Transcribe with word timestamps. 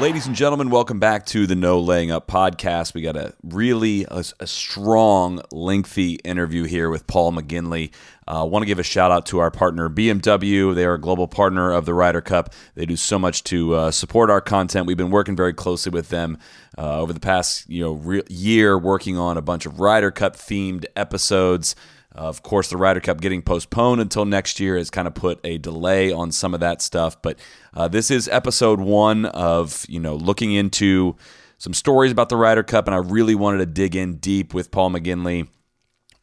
Ladies 0.00 0.28
and 0.28 0.36
gentlemen, 0.36 0.70
welcome 0.70 1.00
back 1.00 1.26
to 1.26 1.44
the 1.44 1.56
No 1.56 1.80
Laying 1.80 2.12
Up 2.12 2.28
podcast. 2.28 2.94
We 2.94 3.02
got 3.02 3.16
a 3.16 3.34
really 3.42 4.04
a, 4.04 4.22
a 4.38 4.46
strong, 4.46 5.40
lengthy 5.50 6.14
interview 6.22 6.66
here 6.66 6.88
with 6.88 7.08
Paul 7.08 7.32
McGinley. 7.32 7.90
I 8.28 8.42
uh, 8.42 8.44
want 8.44 8.62
to 8.62 8.66
give 8.66 8.78
a 8.78 8.84
shout 8.84 9.10
out 9.10 9.26
to 9.26 9.40
our 9.40 9.50
partner 9.50 9.88
BMW. 9.88 10.72
They 10.72 10.84
are 10.84 10.94
a 10.94 11.00
global 11.00 11.26
partner 11.26 11.72
of 11.72 11.84
the 11.84 11.94
Ryder 11.94 12.20
Cup. 12.20 12.54
They 12.76 12.86
do 12.86 12.94
so 12.94 13.18
much 13.18 13.42
to 13.44 13.74
uh, 13.74 13.90
support 13.90 14.30
our 14.30 14.40
content. 14.40 14.86
We've 14.86 14.96
been 14.96 15.10
working 15.10 15.34
very 15.34 15.52
closely 15.52 15.90
with 15.90 16.10
them 16.10 16.38
uh, 16.78 17.00
over 17.00 17.12
the 17.12 17.18
past 17.18 17.68
you 17.68 17.82
know 17.82 17.94
re- 17.94 18.22
year, 18.28 18.78
working 18.78 19.18
on 19.18 19.36
a 19.36 19.42
bunch 19.42 19.66
of 19.66 19.80
Ryder 19.80 20.12
Cup 20.12 20.36
themed 20.36 20.86
episodes. 20.94 21.74
Of 22.18 22.42
course, 22.42 22.68
the 22.68 22.76
Ryder 22.76 22.98
Cup 22.98 23.20
getting 23.20 23.42
postponed 23.42 24.00
until 24.00 24.24
next 24.24 24.58
year 24.58 24.76
has 24.76 24.90
kind 24.90 25.06
of 25.06 25.14
put 25.14 25.38
a 25.44 25.56
delay 25.56 26.10
on 26.10 26.32
some 26.32 26.52
of 26.52 26.58
that 26.58 26.82
stuff. 26.82 27.22
But 27.22 27.38
uh, 27.72 27.86
this 27.86 28.10
is 28.10 28.26
episode 28.26 28.80
one 28.80 29.26
of 29.26 29.86
you 29.88 30.00
know 30.00 30.16
looking 30.16 30.52
into 30.52 31.14
some 31.58 31.72
stories 31.72 32.10
about 32.10 32.28
the 32.28 32.36
Ryder 32.36 32.64
Cup, 32.64 32.88
and 32.88 32.94
I 32.94 32.98
really 32.98 33.36
wanted 33.36 33.58
to 33.58 33.66
dig 33.66 33.94
in 33.94 34.16
deep 34.16 34.52
with 34.52 34.72
Paul 34.72 34.90
McGinley 34.90 35.46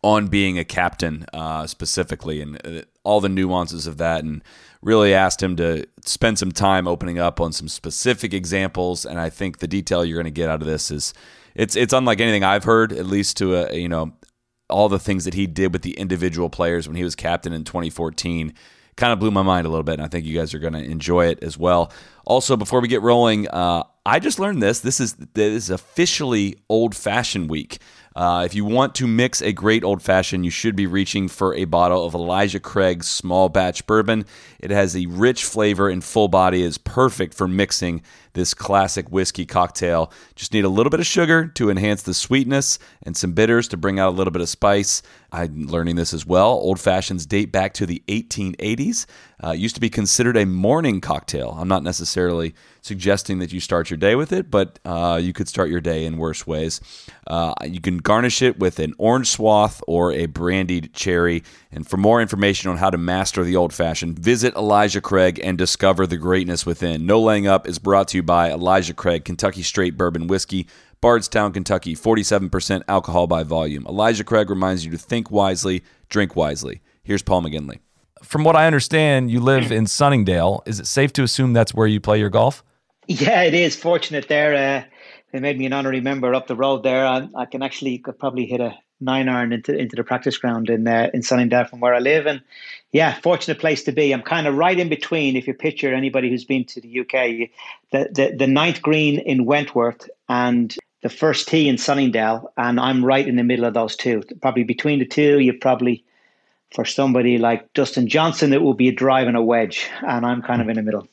on 0.02 0.28
being 0.28 0.60
a 0.60 0.66
captain 0.66 1.26
uh, 1.34 1.66
specifically 1.66 2.42
and 2.42 2.60
uh, 2.68 2.82
all 3.04 3.22
the 3.22 3.30
nuances 3.30 3.88
of 3.88 3.96
that, 3.98 4.22
and 4.22 4.44
really 4.82 5.14
asked 5.14 5.42
him 5.42 5.56
to 5.56 5.86
spend 6.04 6.38
some 6.38 6.52
time 6.52 6.90
opening 6.90 7.20
up 7.20 7.40
on 7.40 7.54
some 7.54 7.70
specific 7.70 8.34
examples. 8.34 9.06
And 9.06 9.18
I 9.18 9.30
think 9.30 9.60
the 9.60 9.68
detail 9.68 10.04
you're 10.04 10.18
going 10.22 10.26
to 10.26 10.42
get 10.42 10.50
out 10.50 10.62
of 10.62 10.68
this 10.68 10.92
is 10.92 11.14
it's 11.56 11.78
it's 11.78 11.94
unlike 11.94 12.20
anything 12.20 12.44
I've 12.44 12.66
heard, 12.66 12.92
at 12.92 13.06
least 13.06 13.38
to 13.38 13.56
a 13.56 13.74
you 13.78 13.88
know 13.88 14.12
all 14.70 14.90
the 14.90 15.00
things 15.00 15.26
that 15.26 15.34
he 15.34 15.48
did 15.48 15.74
with 15.74 15.82
the 15.82 15.94
individual 15.94 16.50
players 16.50 16.88
when 16.88 16.98
he 16.98 17.04
was 17.04 17.16
captain 17.16 17.54
in 17.54 17.64
2014 17.64 18.54
kind 18.96 19.12
of 19.12 19.20
blew 19.20 19.32
my 19.32 19.42
mind 19.42 19.68
a 19.68 19.70
little 19.70 19.84
bit, 19.84 19.96
and 19.96 20.04
I 20.04 20.08
think 20.08 20.26
you 20.26 20.38
guys 20.38 20.54
are 20.54 20.60
going 20.60 20.74
to 20.74 20.84
enjoy 20.84 21.28
it 21.28 21.44
as 21.44 21.58
well. 21.58 21.92
Also, 22.26 22.56
before 22.56 22.80
we 22.80 22.88
get 22.88 23.02
rolling, 23.02 23.48
uh, 23.50 23.84
I 24.06 24.20
just 24.20 24.40
learned 24.40 24.62
this. 24.62 24.80
This 24.80 25.00
is 25.00 25.14
this 25.14 25.54
is 25.54 25.70
officially 25.70 26.58
Old 26.70 26.96
Fashioned 26.96 27.50
Week. 27.50 27.80
Uh, 28.16 28.44
if 28.46 28.56
you 28.56 28.64
want 28.64 28.96
to 28.96 29.08
mix 29.08 29.42
a 29.42 29.52
great 29.52 29.84
old 29.84 30.02
fashioned, 30.02 30.46
you 30.46 30.52
should 30.52 30.76
be 30.76 30.88
reaching 30.88 31.28
for 31.28 31.54
a 31.54 31.66
bottle 31.66 32.06
of 32.06 32.14
Elijah 32.14 32.62
Craig's 32.62 33.10
small 33.10 33.50
batch 33.50 33.86
bourbon. 33.86 34.26
It 34.60 34.72
has 34.72 34.96
a 34.96 35.06
rich 35.08 35.44
flavor 35.44 35.90
and 35.90 36.02
full 36.02 36.30
body, 36.30 36.64
is 36.64 36.78
perfect 36.78 37.34
for 37.34 37.46
mixing 37.48 38.04
this 38.36 38.54
classic 38.54 39.12
whiskey 39.12 39.46
cocktail. 39.46 40.12
Just 40.36 40.54
need 40.54 40.66
a 40.66 40.70
little 40.70 40.92
bit 40.92 41.00
of 41.00 41.08
sugar 41.08 41.48
to 41.56 41.72
enhance 41.72 42.04
the 42.04 42.14
sweetness 42.14 42.78
and 43.02 43.18
some 43.18 43.34
bitters 43.34 43.68
to 43.70 43.78
bring 43.78 44.00
out 44.00 44.10
a 44.10 44.16
little 44.16 44.32
bit 44.32 44.42
of 44.42 44.50
spice. 44.50 45.02
I'm 45.36 45.68
learning 45.68 45.98
this 45.98 46.14
as 46.14 46.26
well. 46.26 46.52
Old 46.52 46.80
fashions 46.80 47.26
date 47.26 47.52
back 47.52 47.74
to 47.76 47.86
the 47.86 48.02
1880s. 48.08 49.06
Uh, 49.44 49.52
used 49.52 49.76
to 49.76 49.82
be 49.82 49.90
considered 49.90 50.38
a 50.38 50.46
morning 50.46 51.02
cocktail. 51.02 51.58
I'm 51.60 51.68
not 51.68 51.84
necessarily 51.84 52.56
suggesting 52.82 53.40
that 53.40 53.52
you 53.52 53.60
start 53.60 53.90
your 53.90 53.98
day 53.98 54.16
with 54.16 54.32
it, 54.32 54.50
but 54.50 54.80
uh, 54.86 55.20
you 55.22 55.34
could 55.34 55.50
start 55.50 55.70
your 55.70 55.82
day 55.82 56.06
in 56.06 56.18
worse 56.18 56.48
ways. 56.48 56.80
Uh, 57.28 57.54
you 57.66 57.82
can 57.82 57.98
garnish 57.98 58.42
it 58.42 58.60
with 58.60 58.80
an 58.80 58.94
orange 58.98 59.28
swath 59.28 59.84
or 59.88 60.14
a 60.14 60.28
brandied 60.28 60.94
cherry. 60.94 61.44
And 61.70 61.86
for 61.86 61.98
more 61.98 62.22
information 62.22 62.70
on 62.72 62.78
how 62.78 62.90
to 62.90 62.98
master 62.98 63.44
the 63.44 63.58
old 63.58 63.74
fashioned, 63.74 64.18
visit 64.18 64.56
Elijah 64.56 65.02
Craig 65.02 65.40
and 65.44 65.58
discover 65.58 66.08
the 66.08 66.18
greatness 66.18 66.66
within. 66.66 67.06
No 67.06 67.20
Laying 67.20 67.46
Up 67.46 67.68
is 67.68 67.78
brought 67.78 68.08
to 68.10 68.18
you 68.18 68.24
by 68.24 68.52
Elijah 68.52 68.94
Craig, 68.94 69.26
Kentucky 69.26 69.64
Straight 69.64 69.98
Bourbon 69.98 70.28
Whiskey. 70.28 70.68
Bardstown, 71.06 71.54
Kentucky, 71.54 71.96
47% 71.96 72.82
alcohol 72.88 73.28
by 73.28 73.44
volume. 73.44 73.86
Elijah 73.86 74.24
Craig 74.24 74.50
reminds 74.50 74.84
you 74.84 74.90
to 74.90 74.98
think 74.98 75.30
wisely, 75.30 75.84
drink 76.10 76.36
wisely. 76.36 76.82
Here's 77.04 77.22
Paul 77.22 77.44
McGinley. 77.44 77.78
From 78.24 78.44
what 78.44 78.56
I 78.56 78.66
understand, 78.66 79.30
you 79.30 79.40
live 79.40 79.72
in 79.72 79.86
Sunningdale. 79.86 80.64
Is 80.66 80.80
it 80.80 80.88
safe 80.88 81.14
to 81.14 81.22
assume 81.22 81.54
that's 81.54 81.76
where 81.76 81.86
you 81.86 82.00
play 82.00 82.18
your 82.18 82.32
golf? 82.32 82.64
Yeah, 83.06 83.44
it 83.44 83.54
is. 83.54 83.76
Fortunate 83.76 84.28
there. 84.30 84.56
Uh, 84.56 84.84
they 85.32 85.40
made 85.40 85.60
me 85.60 85.68
an 85.68 85.74
honorary 85.74 86.02
member 86.02 86.34
up 86.34 86.48
the 86.48 86.56
road 86.56 86.82
there. 86.82 87.06
I, 87.06 87.30
I 87.36 87.46
can 87.46 87.62
actually 87.62 88.00
could 88.00 88.18
probably 88.18 88.48
hit 88.48 88.60
a 88.60 88.76
nine 89.00 89.30
iron 89.30 89.54
into 89.54 89.78
into 89.78 89.96
the 89.96 90.04
practice 90.04 90.40
ground 90.40 90.72
in 90.72 90.88
uh, 90.88 91.12
in 91.14 91.22
Sunningdale 91.22 91.66
from 91.66 91.82
where 91.82 91.94
I 91.94 92.00
live, 92.00 92.26
and 92.26 92.42
yeah, 92.92 93.14
fortunate 93.22 93.60
place 93.60 93.84
to 93.84 93.92
be. 93.92 94.12
I'm 94.12 94.24
kind 94.24 94.48
of 94.48 94.56
right 94.56 94.80
in 94.80 94.90
between. 94.90 95.36
If 95.36 95.46
you 95.46 95.54
picture 95.54 95.94
anybody 95.94 96.32
who's 96.32 96.46
been 96.46 96.66
to 96.66 96.82
the 96.82 97.02
UK, 97.02 97.52
the 97.92 98.10
the, 98.12 98.36
the 98.36 98.48
ninth 98.48 98.82
green 98.82 99.20
in 99.20 99.46
Wentworth 99.46 100.10
and 100.30 100.76
the 101.06 101.10
first 101.10 101.48
tee 101.48 101.70
in 101.70 101.78
Sunningdale, 101.78 102.52
and 102.58 102.80
I'm 102.80 103.06
right 103.06 103.28
in 103.28 103.36
the 103.36 103.44
middle 103.44 103.64
of 103.66 103.76
those 103.76 103.96
two. 103.96 104.24
Probably 104.42 104.64
between 104.64 104.98
the 104.98 105.06
two, 105.06 105.38
you 105.38 105.54
probably 105.54 106.04
for 106.74 106.84
somebody 106.84 107.38
like 107.38 107.72
Dustin 107.76 108.08
Johnson, 108.08 108.52
it 108.54 108.64
will 108.64 108.74
be 108.74 108.88
a 108.88 108.92
drive 108.92 109.28
and 109.28 109.38
a 109.38 109.42
wedge, 109.44 109.88
and 110.02 110.26
I'm 110.26 110.42
kind 110.42 110.64
of 110.64 110.68
in 110.68 110.78
the 110.78 110.82
middle. 110.82 111.08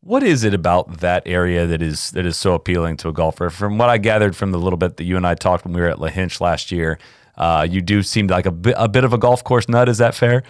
What 0.00 0.22
is 0.22 0.44
it 0.44 0.54
about 0.54 1.00
that 1.00 1.24
area 1.26 1.66
that 1.66 1.82
is 1.82 2.10
that 2.12 2.24
is 2.24 2.38
so 2.38 2.54
appealing 2.54 2.96
to 2.98 3.10
a 3.10 3.12
golfer? 3.12 3.50
From 3.50 3.76
what 3.76 3.90
I 3.90 3.98
gathered 3.98 4.34
from 4.34 4.50
the 4.50 4.58
little 4.58 4.78
bit 4.78 4.96
that 4.96 5.04
you 5.04 5.18
and 5.18 5.26
I 5.26 5.34
talked 5.34 5.66
when 5.66 5.74
we 5.74 5.82
were 5.82 5.88
at 5.88 6.00
La 6.00 6.08
Lahinch 6.08 6.40
last 6.40 6.72
year, 6.72 6.98
uh, 7.36 7.66
you 7.68 7.82
do 7.82 8.02
seem 8.02 8.28
like 8.28 8.46
a 8.46 8.50
bit, 8.50 8.76
a 8.78 8.88
bit 8.88 9.04
of 9.04 9.12
a 9.12 9.18
golf 9.18 9.44
course 9.44 9.68
nut. 9.68 9.90
Is 9.90 9.98
that 9.98 10.14
fair? 10.14 10.42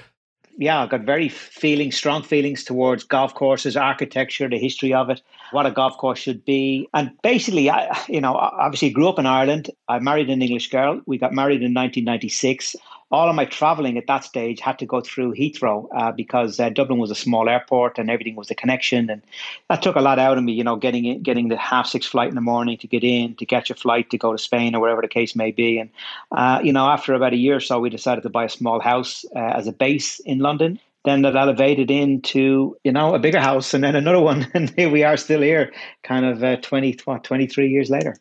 yeah, 0.56 0.82
I've 0.82 0.90
got 0.90 1.00
very 1.00 1.28
feeling, 1.28 1.90
strong 1.90 2.22
feelings 2.22 2.64
towards 2.64 3.04
golf 3.04 3.34
courses, 3.34 3.76
architecture, 3.76 4.48
the 4.48 4.58
history 4.58 4.94
of 4.94 5.10
it, 5.10 5.20
what 5.54 5.66
a 5.66 5.70
golf 5.70 5.96
course 5.96 6.18
should 6.18 6.44
be. 6.44 6.88
And 6.92 7.10
basically, 7.22 7.70
I, 7.70 7.96
you 8.08 8.20
know, 8.20 8.34
obviously 8.34 8.90
grew 8.90 9.08
up 9.08 9.18
in 9.18 9.26
Ireland. 9.26 9.70
I 9.88 9.98
married 9.98 10.28
an 10.28 10.42
English 10.42 10.70
girl. 10.70 11.00
We 11.06 11.18
got 11.18 11.32
married 11.32 11.62
in 11.62 11.72
1996 11.72 12.76
all 13.14 13.28
of 13.28 13.36
my 13.36 13.44
traveling 13.44 13.96
at 13.96 14.08
that 14.08 14.24
stage 14.24 14.60
had 14.60 14.78
to 14.78 14.86
go 14.86 15.00
through 15.00 15.34
Heathrow 15.34 15.86
uh, 15.94 16.10
because 16.10 16.58
uh, 16.58 16.68
Dublin 16.70 16.98
was 16.98 17.12
a 17.12 17.14
small 17.14 17.48
airport 17.48 17.98
and 17.98 18.10
everything 18.10 18.34
was 18.34 18.50
a 18.50 18.54
connection, 18.56 19.08
and 19.08 19.22
that 19.68 19.82
took 19.82 19.94
a 19.94 20.00
lot 20.00 20.18
out 20.18 20.36
of 20.36 20.42
me. 20.42 20.52
You 20.52 20.64
know, 20.64 20.76
getting 20.76 21.04
in, 21.04 21.22
getting 21.22 21.48
the 21.48 21.56
half 21.56 21.86
six 21.86 22.06
flight 22.06 22.28
in 22.28 22.34
the 22.34 22.40
morning 22.40 22.76
to 22.78 22.88
get 22.88 23.04
in 23.04 23.36
to 23.36 23.46
catch 23.46 23.70
a 23.70 23.74
flight 23.74 24.10
to 24.10 24.18
go 24.18 24.32
to 24.32 24.38
Spain 24.38 24.74
or 24.74 24.80
wherever 24.80 25.00
the 25.00 25.08
case 25.08 25.36
may 25.36 25.52
be. 25.52 25.78
And 25.78 25.90
uh, 26.32 26.60
you 26.64 26.72
know, 26.72 26.88
after 26.88 27.14
about 27.14 27.32
a 27.32 27.36
year 27.36 27.56
or 27.56 27.60
so, 27.60 27.78
we 27.78 27.88
decided 27.88 28.22
to 28.22 28.30
buy 28.30 28.44
a 28.44 28.48
small 28.48 28.80
house 28.80 29.24
uh, 29.36 29.38
as 29.38 29.68
a 29.68 29.72
base 29.72 30.18
in 30.20 30.40
London. 30.40 30.80
Then 31.04 31.22
that 31.22 31.36
elevated 31.36 31.90
into 31.90 32.76
you 32.84 32.92
know 32.92 33.14
a 33.14 33.18
bigger 33.18 33.40
house 33.40 33.74
and 33.74 33.84
then 33.84 33.94
another 33.94 34.20
one, 34.20 34.48
and 34.54 34.70
here 34.76 34.90
we 34.90 35.04
are 35.04 35.16
still 35.16 35.42
here, 35.42 35.72
kind 36.02 36.24
of 36.24 36.42
uh, 36.42 36.56
20, 36.56 36.98
what, 37.04 37.24
23 37.24 37.68
years 37.68 37.90
later 37.90 38.16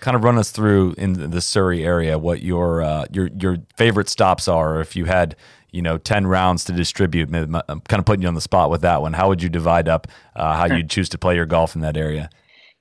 kind 0.00 0.14
of 0.14 0.24
run 0.24 0.38
us 0.38 0.50
through 0.50 0.94
in 0.96 1.30
the 1.30 1.40
Surrey 1.40 1.84
area 1.84 2.18
what 2.18 2.42
your 2.42 2.82
uh, 2.82 3.06
your 3.10 3.28
your 3.38 3.58
favorite 3.76 4.08
stops 4.08 4.48
are. 4.48 4.80
If 4.80 4.96
you 4.96 5.06
had 5.06 5.36
you 5.70 5.82
know 5.82 5.98
ten 5.98 6.26
rounds 6.26 6.64
to 6.64 6.72
distribute, 6.72 7.32
I'm 7.32 7.52
kind 7.52 7.98
of 7.98 8.04
putting 8.04 8.22
you 8.22 8.28
on 8.28 8.34
the 8.34 8.40
spot 8.40 8.70
with 8.70 8.82
that 8.82 9.02
one. 9.02 9.12
How 9.12 9.28
would 9.28 9.42
you 9.42 9.48
divide 9.48 9.88
up 9.88 10.06
uh, 10.36 10.56
how 10.56 10.74
you'd 10.74 10.90
choose 10.90 11.08
to 11.10 11.18
play 11.18 11.34
your 11.34 11.46
golf 11.46 11.74
in 11.74 11.80
that 11.82 11.96
area? 11.96 12.30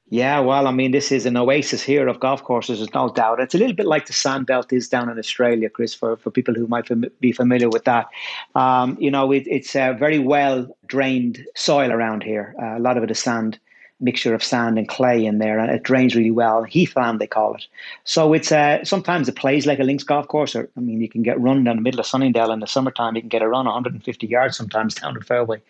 Yeah, 0.09 0.39
well, 0.39 0.67
I 0.67 0.71
mean, 0.71 0.91
this 0.91 1.11
is 1.11 1.25
an 1.25 1.35
oasis 1.35 1.83
here 1.83 2.07
of 2.07 2.21
golf 2.21 2.41
courses, 2.41 2.79
there's 2.79 2.93
no 2.93 3.09
doubt. 3.09 3.41
It's 3.41 3.53
a 3.53 3.57
little 3.57 3.75
bit 3.75 3.85
like 3.85 4.05
the 4.05 4.13
Sandbelt 4.13 4.71
is 4.71 4.87
down 4.87 5.09
in 5.09 5.19
Australia, 5.19 5.69
Chris, 5.69 5.93
for, 5.93 6.15
for 6.15 6.31
people 6.31 6.53
who 6.53 6.65
might 6.65 6.89
be 7.19 7.33
familiar 7.33 7.67
with 7.67 7.83
that. 7.83 8.07
Um, 8.55 8.97
you 9.01 9.11
know, 9.11 9.33
it, 9.33 9.43
it's 9.47 9.75
a 9.75 9.93
very 9.99 10.19
well 10.19 10.77
drained 10.85 11.45
soil 11.55 11.91
around 11.91 12.23
here. 12.23 12.55
Uh, 12.61 12.77
a 12.77 12.79
lot 12.79 12.95
of 12.95 13.03
it 13.03 13.11
is 13.11 13.19
sand 13.19 13.59
mixture 13.99 14.35
of 14.35 14.43
sand 14.43 14.77
and 14.77 14.87
clay 14.87 15.25
in 15.25 15.39
there, 15.39 15.59
and 15.59 15.71
it 15.71 15.83
drains 15.83 16.15
really 16.15 16.31
well. 16.31 16.63
Heathland, 16.63 17.19
they 17.19 17.27
call 17.27 17.55
it. 17.55 17.65
So 18.03 18.33
it's 18.33 18.51
uh, 18.51 18.83
sometimes 18.83 19.27
it 19.27 19.35
plays 19.35 19.65
like 19.65 19.79
a 19.79 19.83
links 19.83 20.03
golf 20.03 20.27
course. 20.27 20.55
Or 20.55 20.69
I 20.77 20.79
mean, 20.79 21.01
you 21.01 21.09
can 21.09 21.23
get 21.23 21.39
run 21.39 21.63
down 21.63 21.77
the 21.77 21.81
middle 21.81 21.99
of 21.99 22.05
Sunningdale 22.05 22.51
in 22.51 22.59
the 22.59 22.67
summertime. 22.67 23.15
You 23.15 23.21
can 23.21 23.29
get 23.29 23.41
a 23.41 23.47
run 23.47 23.65
150 23.65 24.27
yards 24.27 24.57
sometimes 24.57 24.95
down 24.95 25.15
the 25.15 25.21
fairway, 25.21 25.61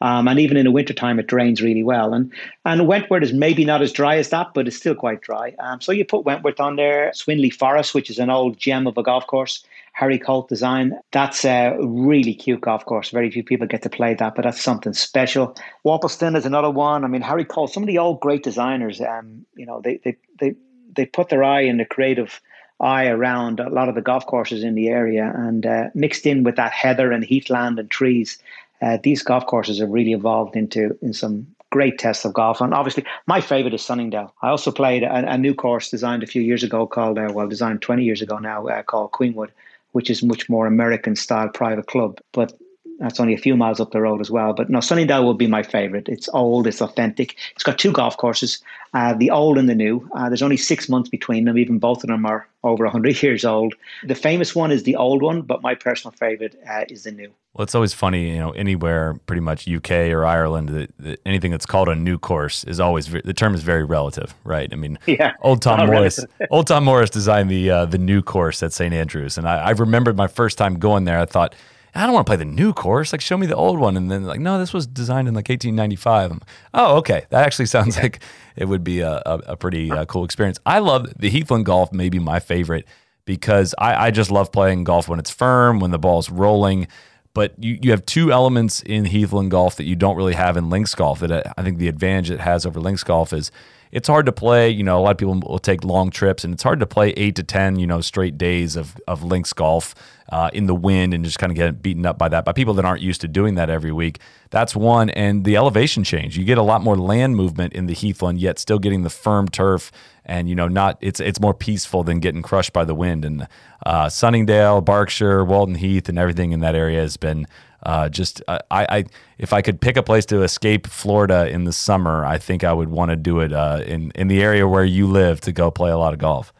um, 0.00 0.26
and 0.28 0.40
even 0.40 0.56
in 0.56 0.64
the 0.64 0.72
wintertime, 0.72 1.18
it 1.18 1.26
drains 1.26 1.62
really 1.62 1.82
well. 1.82 2.12
And 2.12 2.32
and 2.64 2.86
Wentworth 2.86 3.22
is 3.22 3.32
maybe 3.32 3.64
not 3.64 3.82
as 3.82 3.92
dry 3.92 4.16
as 4.16 4.30
that, 4.30 4.52
but 4.54 4.66
it's 4.66 4.76
still 4.76 4.94
quite 4.94 5.20
dry. 5.20 5.54
Um, 5.60 5.80
so 5.80 5.92
you 5.92 6.04
put 6.04 6.24
Wentworth 6.24 6.60
on 6.60 6.76
there. 6.76 7.12
Swinley 7.14 7.52
Forest, 7.52 7.94
which 7.94 8.10
is 8.10 8.18
an 8.18 8.30
old 8.30 8.58
gem 8.58 8.86
of 8.86 8.98
a 8.98 9.02
golf 9.02 9.26
course. 9.26 9.64
Harry 9.96 10.18
Colt 10.18 10.46
design. 10.50 10.92
That's 11.10 11.42
a 11.46 11.74
really 11.80 12.34
cute 12.34 12.60
golf 12.60 12.84
course. 12.84 13.08
Very 13.08 13.30
few 13.30 13.42
people 13.42 13.66
get 13.66 13.80
to 13.80 13.88
play 13.88 14.12
that, 14.12 14.34
but 14.34 14.42
that's 14.42 14.60
something 14.60 14.92
special. 14.92 15.56
Worplesdon 15.86 16.36
is 16.36 16.44
another 16.44 16.68
one. 16.68 17.02
I 17.02 17.08
mean, 17.08 17.22
Harry 17.22 17.46
Colt, 17.46 17.72
some 17.72 17.82
of 17.82 17.86
the 17.86 17.96
old 17.96 18.20
great 18.20 18.42
designers, 18.42 19.00
um, 19.00 19.46
you 19.56 19.64
know, 19.64 19.80
they, 19.80 19.96
they, 20.04 20.18
they, 20.38 20.54
they 20.94 21.06
put 21.06 21.30
their 21.30 21.42
eye 21.42 21.62
in 21.62 21.78
the 21.78 21.86
creative 21.86 22.42
eye 22.78 23.06
around 23.06 23.58
a 23.58 23.70
lot 23.70 23.88
of 23.88 23.94
the 23.94 24.02
golf 24.02 24.26
courses 24.26 24.62
in 24.62 24.74
the 24.74 24.88
area 24.88 25.32
and 25.34 25.64
uh, 25.64 25.88
mixed 25.94 26.26
in 26.26 26.42
with 26.42 26.56
that 26.56 26.72
heather 26.72 27.10
and 27.10 27.24
heathland 27.24 27.78
and 27.78 27.90
trees. 27.90 28.36
Uh, 28.82 28.98
these 29.02 29.22
golf 29.22 29.46
courses 29.46 29.80
have 29.80 29.88
really 29.88 30.12
evolved 30.12 30.56
into 30.56 30.98
in 31.00 31.14
some 31.14 31.46
great 31.70 31.98
tests 31.98 32.26
of 32.26 32.34
golf. 32.34 32.60
And 32.60 32.74
obviously, 32.74 33.06
my 33.26 33.40
favorite 33.40 33.72
is 33.72 33.82
Sunningdale. 33.82 34.34
I 34.42 34.50
also 34.50 34.70
played 34.70 35.04
a, 35.04 35.32
a 35.32 35.38
new 35.38 35.54
course 35.54 35.90
designed 35.90 36.22
a 36.22 36.26
few 36.26 36.42
years 36.42 36.62
ago 36.62 36.86
called, 36.86 37.16
uh, 37.18 37.32
well, 37.32 37.48
designed 37.48 37.80
20 37.80 38.04
years 38.04 38.20
ago 38.20 38.36
now, 38.36 38.66
uh, 38.66 38.82
called 38.82 39.12
Queenwood, 39.12 39.52
which 39.96 40.10
is 40.10 40.22
much 40.22 40.50
more 40.50 40.66
American 40.66 41.16
style 41.16 41.48
private 41.48 41.86
club. 41.86 42.18
But 42.34 42.52
that's 42.98 43.20
only 43.20 43.34
a 43.34 43.38
few 43.38 43.56
miles 43.56 43.80
up 43.80 43.92
the 43.92 44.00
road 44.00 44.20
as 44.20 44.30
well. 44.30 44.52
But 44.52 44.70
no, 44.70 44.80
Sunningdale 44.80 45.24
will 45.24 45.34
be 45.34 45.46
my 45.46 45.62
favorite. 45.62 46.08
It's 46.08 46.28
old, 46.32 46.66
it's 46.66 46.80
authentic. 46.80 47.36
It's 47.54 47.62
got 47.62 47.78
two 47.78 47.92
golf 47.92 48.16
courses, 48.16 48.62
uh, 48.94 49.14
the 49.14 49.30
old 49.30 49.58
and 49.58 49.68
the 49.68 49.74
new. 49.74 50.08
Uh, 50.14 50.28
there's 50.28 50.42
only 50.42 50.56
six 50.56 50.88
months 50.88 51.08
between 51.08 51.44
them. 51.44 51.58
Even 51.58 51.78
both 51.78 52.02
of 52.02 52.08
them 52.08 52.24
are 52.24 52.48
over 52.64 52.84
100 52.84 53.22
years 53.22 53.44
old. 53.44 53.74
The 54.04 54.14
famous 54.14 54.54
one 54.54 54.70
is 54.70 54.84
the 54.84 54.96
old 54.96 55.22
one, 55.22 55.42
but 55.42 55.62
my 55.62 55.74
personal 55.74 56.12
favorite 56.12 56.58
uh, 56.68 56.84
is 56.88 57.04
the 57.04 57.12
new. 57.12 57.30
Well, 57.54 57.62
it's 57.62 57.74
always 57.74 57.94
funny, 57.94 58.32
you 58.32 58.38
know, 58.38 58.50
anywhere, 58.50 59.18
pretty 59.26 59.40
much 59.40 59.66
UK 59.66 59.90
or 60.10 60.26
Ireland, 60.26 60.68
the, 60.68 60.88
the, 60.98 61.18
anything 61.24 61.50
that's 61.50 61.64
called 61.64 61.88
a 61.88 61.94
new 61.94 62.18
course 62.18 62.64
is 62.64 62.80
always 62.80 63.06
the 63.06 63.32
term 63.32 63.54
is 63.54 63.62
very 63.62 63.84
relative, 63.84 64.34
right? 64.44 64.70
I 64.70 64.76
mean, 64.76 64.98
yeah, 65.06 65.32
old 65.40 65.62
Tom 65.62 65.86
Morris, 65.86 66.20
old 66.50 66.66
Tom 66.66 66.84
Morris 66.84 67.08
designed 67.08 67.50
the 67.50 67.70
uh, 67.70 67.84
the 67.86 67.96
new 67.96 68.20
course 68.20 68.62
at 68.62 68.74
St 68.74 68.92
Andrews, 68.92 69.38
and 69.38 69.48
I, 69.48 69.56
I 69.56 69.70
remembered 69.70 70.18
my 70.18 70.26
first 70.26 70.58
time 70.58 70.78
going 70.78 71.04
there. 71.04 71.18
I 71.18 71.24
thought 71.24 71.54
I 71.96 72.04
don't 72.04 72.12
want 72.12 72.26
to 72.26 72.30
play 72.30 72.36
the 72.36 72.44
new 72.44 72.72
course. 72.72 73.12
Like, 73.12 73.20
show 73.20 73.36
me 73.36 73.46
the 73.46 73.56
old 73.56 73.78
one. 73.78 73.96
And 73.96 74.10
then, 74.10 74.24
like, 74.24 74.40
no, 74.40 74.58
this 74.58 74.72
was 74.72 74.86
designed 74.86 75.28
in 75.28 75.34
like 75.34 75.48
1895. 75.48 76.32
I'm, 76.32 76.40
oh, 76.74 76.96
okay. 76.98 77.24
That 77.30 77.44
actually 77.44 77.66
sounds 77.66 77.96
like 77.96 78.22
it 78.56 78.66
would 78.66 78.84
be 78.84 79.00
a, 79.00 79.22
a, 79.24 79.40
a 79.46 79.56
pretty 79.56 79.90
uh, 79.90 80.04
cool 80.04 80.24
experience. 80.24 80.58
I 80.66 80.78
love 80.80 81.12
the 81.18 81.30
Heathland 81.30 81.64
golf, 81.64 81.92
maybe 81.92 82.18
my 82.18 82.40
favorite, 82.40 82.86
because 83.24 83.74
I, 83.78 84.06
I 84.06 84.10
just 84.10 84.30
love 84.30 84.52
playing 84.52 84.84
golf 84.84 85.08
when 85.08 85.18
it's 85.18 85.30
firm, 85.30 85.80
when 85.80 85.90
the 85.90 85.98
ball's 85.98 86.30
rolling. 86.30 86.88
But 87.34 87.52
you, 87.62 87.78
you 87.82 87.90
have 87.90 88.06
two 88.06 88.32
elements 88.32 88.82
in 88.82 89.04
Heathland 89.04 89.50
golf 89.50 89.76
that 89.76 89.84
you 89.84 89.94
don't 89.94 90.16
really 90.16 90.34
have 90.34 90.56
in 90.56 90.70
links 90.70 90.94
golf. 90.94 91.20
That 91.20 91.30
uh, 91.30 91.52
I 91.58 91.62
think 91.62 91.78
the 91.78 91.88
advantage 91.88 92.30
it 92.30 92.40
has 92.40 92.64
over 92.64 92.80
links 92.80 93.04
golf 93.04 93.32
is 93.32 93.50
it's 93.92 94.08
hard 94.08 94.24
to 94.24 94.32
play. 94.32 94.70
You 94.70 94.82
know, 94.82 94.98
a 94.98 95.02
lot 95.02 95.10
of 95.10 95.18
people 95.18 95.38
will 95.40 95.58
take 95.58 95.84
long 95.84 96.10
trips, 96.10 96.44
and 96.44 96.54
it's 96.54 96.62
hard 96.62 96.80
to 96.80 96.86
play 96.86 97.10
eight 97.10 97.36
to 97.36 97.42
ten, 97.42 97.78
you 97.78 97.86
know, 97.86 98.00
straight 98.00 98.38
days 98.38 98.74
of 98.74 98.98
of 99.06 99.22
links 99.22 99.52
golf 99.52 99.94
uh, 100.30 100.50
in 100.52 100.66
the 100.66 100.74
wind 100.74 101.14
and 101.14 101.24
just 101.24 101.38
kind 101.38 101.50
of 101.52 101.56
get 101.56 101.82
beaten 101.82 102.04
up 102.04 102.18
by 102.18 102.28
that 102.28 102.44
by 102.44 102.52
people 102.52 102.74
that 102.74 102.84
aren't 102.84 103.02
used 103.02 103.20
to 103.20 103.28
doing 103.28 103.54
that 103.54 103.70
every 103.70 103.92
week. 103.92 104.20
That's 104.50 104.76
one, 104.76 105.10
and 105.10 105.44
the 105.44 105.56
elevation 105.56 106.04
change. 106.04 106.38
You 106.38 106.44
get 106.44 106.58
a 106.58 106.62
lot 106.62 106.82
more 106.82 106.96
land 106.96 107.36
movement 107.36 107.72
in 107.72 107.86
the 107.86 107.94
Heathland, 107.94 108.40
yet 108.40 108.58
still 108.58 108.78
getting 108.78 109.02
the 109.02 109.10
firm 109.10 109.48
turf, 109.48 109.90
and 110.24 110.48
you 110.48 110.54
know, 110.54 110.68
not 110.68 110.98
it's 111.00 111.20
it's 111.20 111.40
more 111.40 111.54
peaceful 111.54 112.02
than 112.02 112.20
getting 112.20 112.42
crushed 112.42 112.72
by 112.72 112.84
the 112.84 112.94
wind. 112.94 113.24
And 113.24 113.48
uh, 113.84 114.08
Sunningdale, 114.08 114.80
Berkshire, 114.80 115.44
Walton 115.44 115.76
Heath, 115.76 116.08
and 116.08 116.18
everything 116.18 116.52
in 116.52 116.60
that 116.60 116.74
area 116.74 117.00
has 117.00 117.16
been 117.16 117.46
uh, 117.86 118.08
just 118.08 118.42
I, 118.48 118.60
I, 118.70 119.04
if 119.38 119.52
I 119.52 119.62
could 119.62 119.80
pick 119.80 119.96
a 119.96 120.02
place 120.02 120.26
to 120.26 120.42
escape 120.42 120.86
Florida 120.88 121.48
in 121.48 121.64
the 121.64 121.72
summer, 121.72 122.24
I 122.24 122.38
think 122.38 122.64
I 122.64 122.72
would 122.72 122.88
want 122.88 123.10
to 123.10 123.16
do 123.16 123.40
it 123.40 123.52
uh, 123.52 123.82
in 123.86 124.10
in 124.16 124.28
the 124.28 124.42
area 124.42 124.66
where 124.66 124.84
you 124.84 125.06
live 125.06 125.40
to 125.42 125.52
go 125.52 125.70
play 125.70 125.90
a 125.90 125.98
lot 125.98 126.12
of 126.12 126.18
golf. 126.18 126.52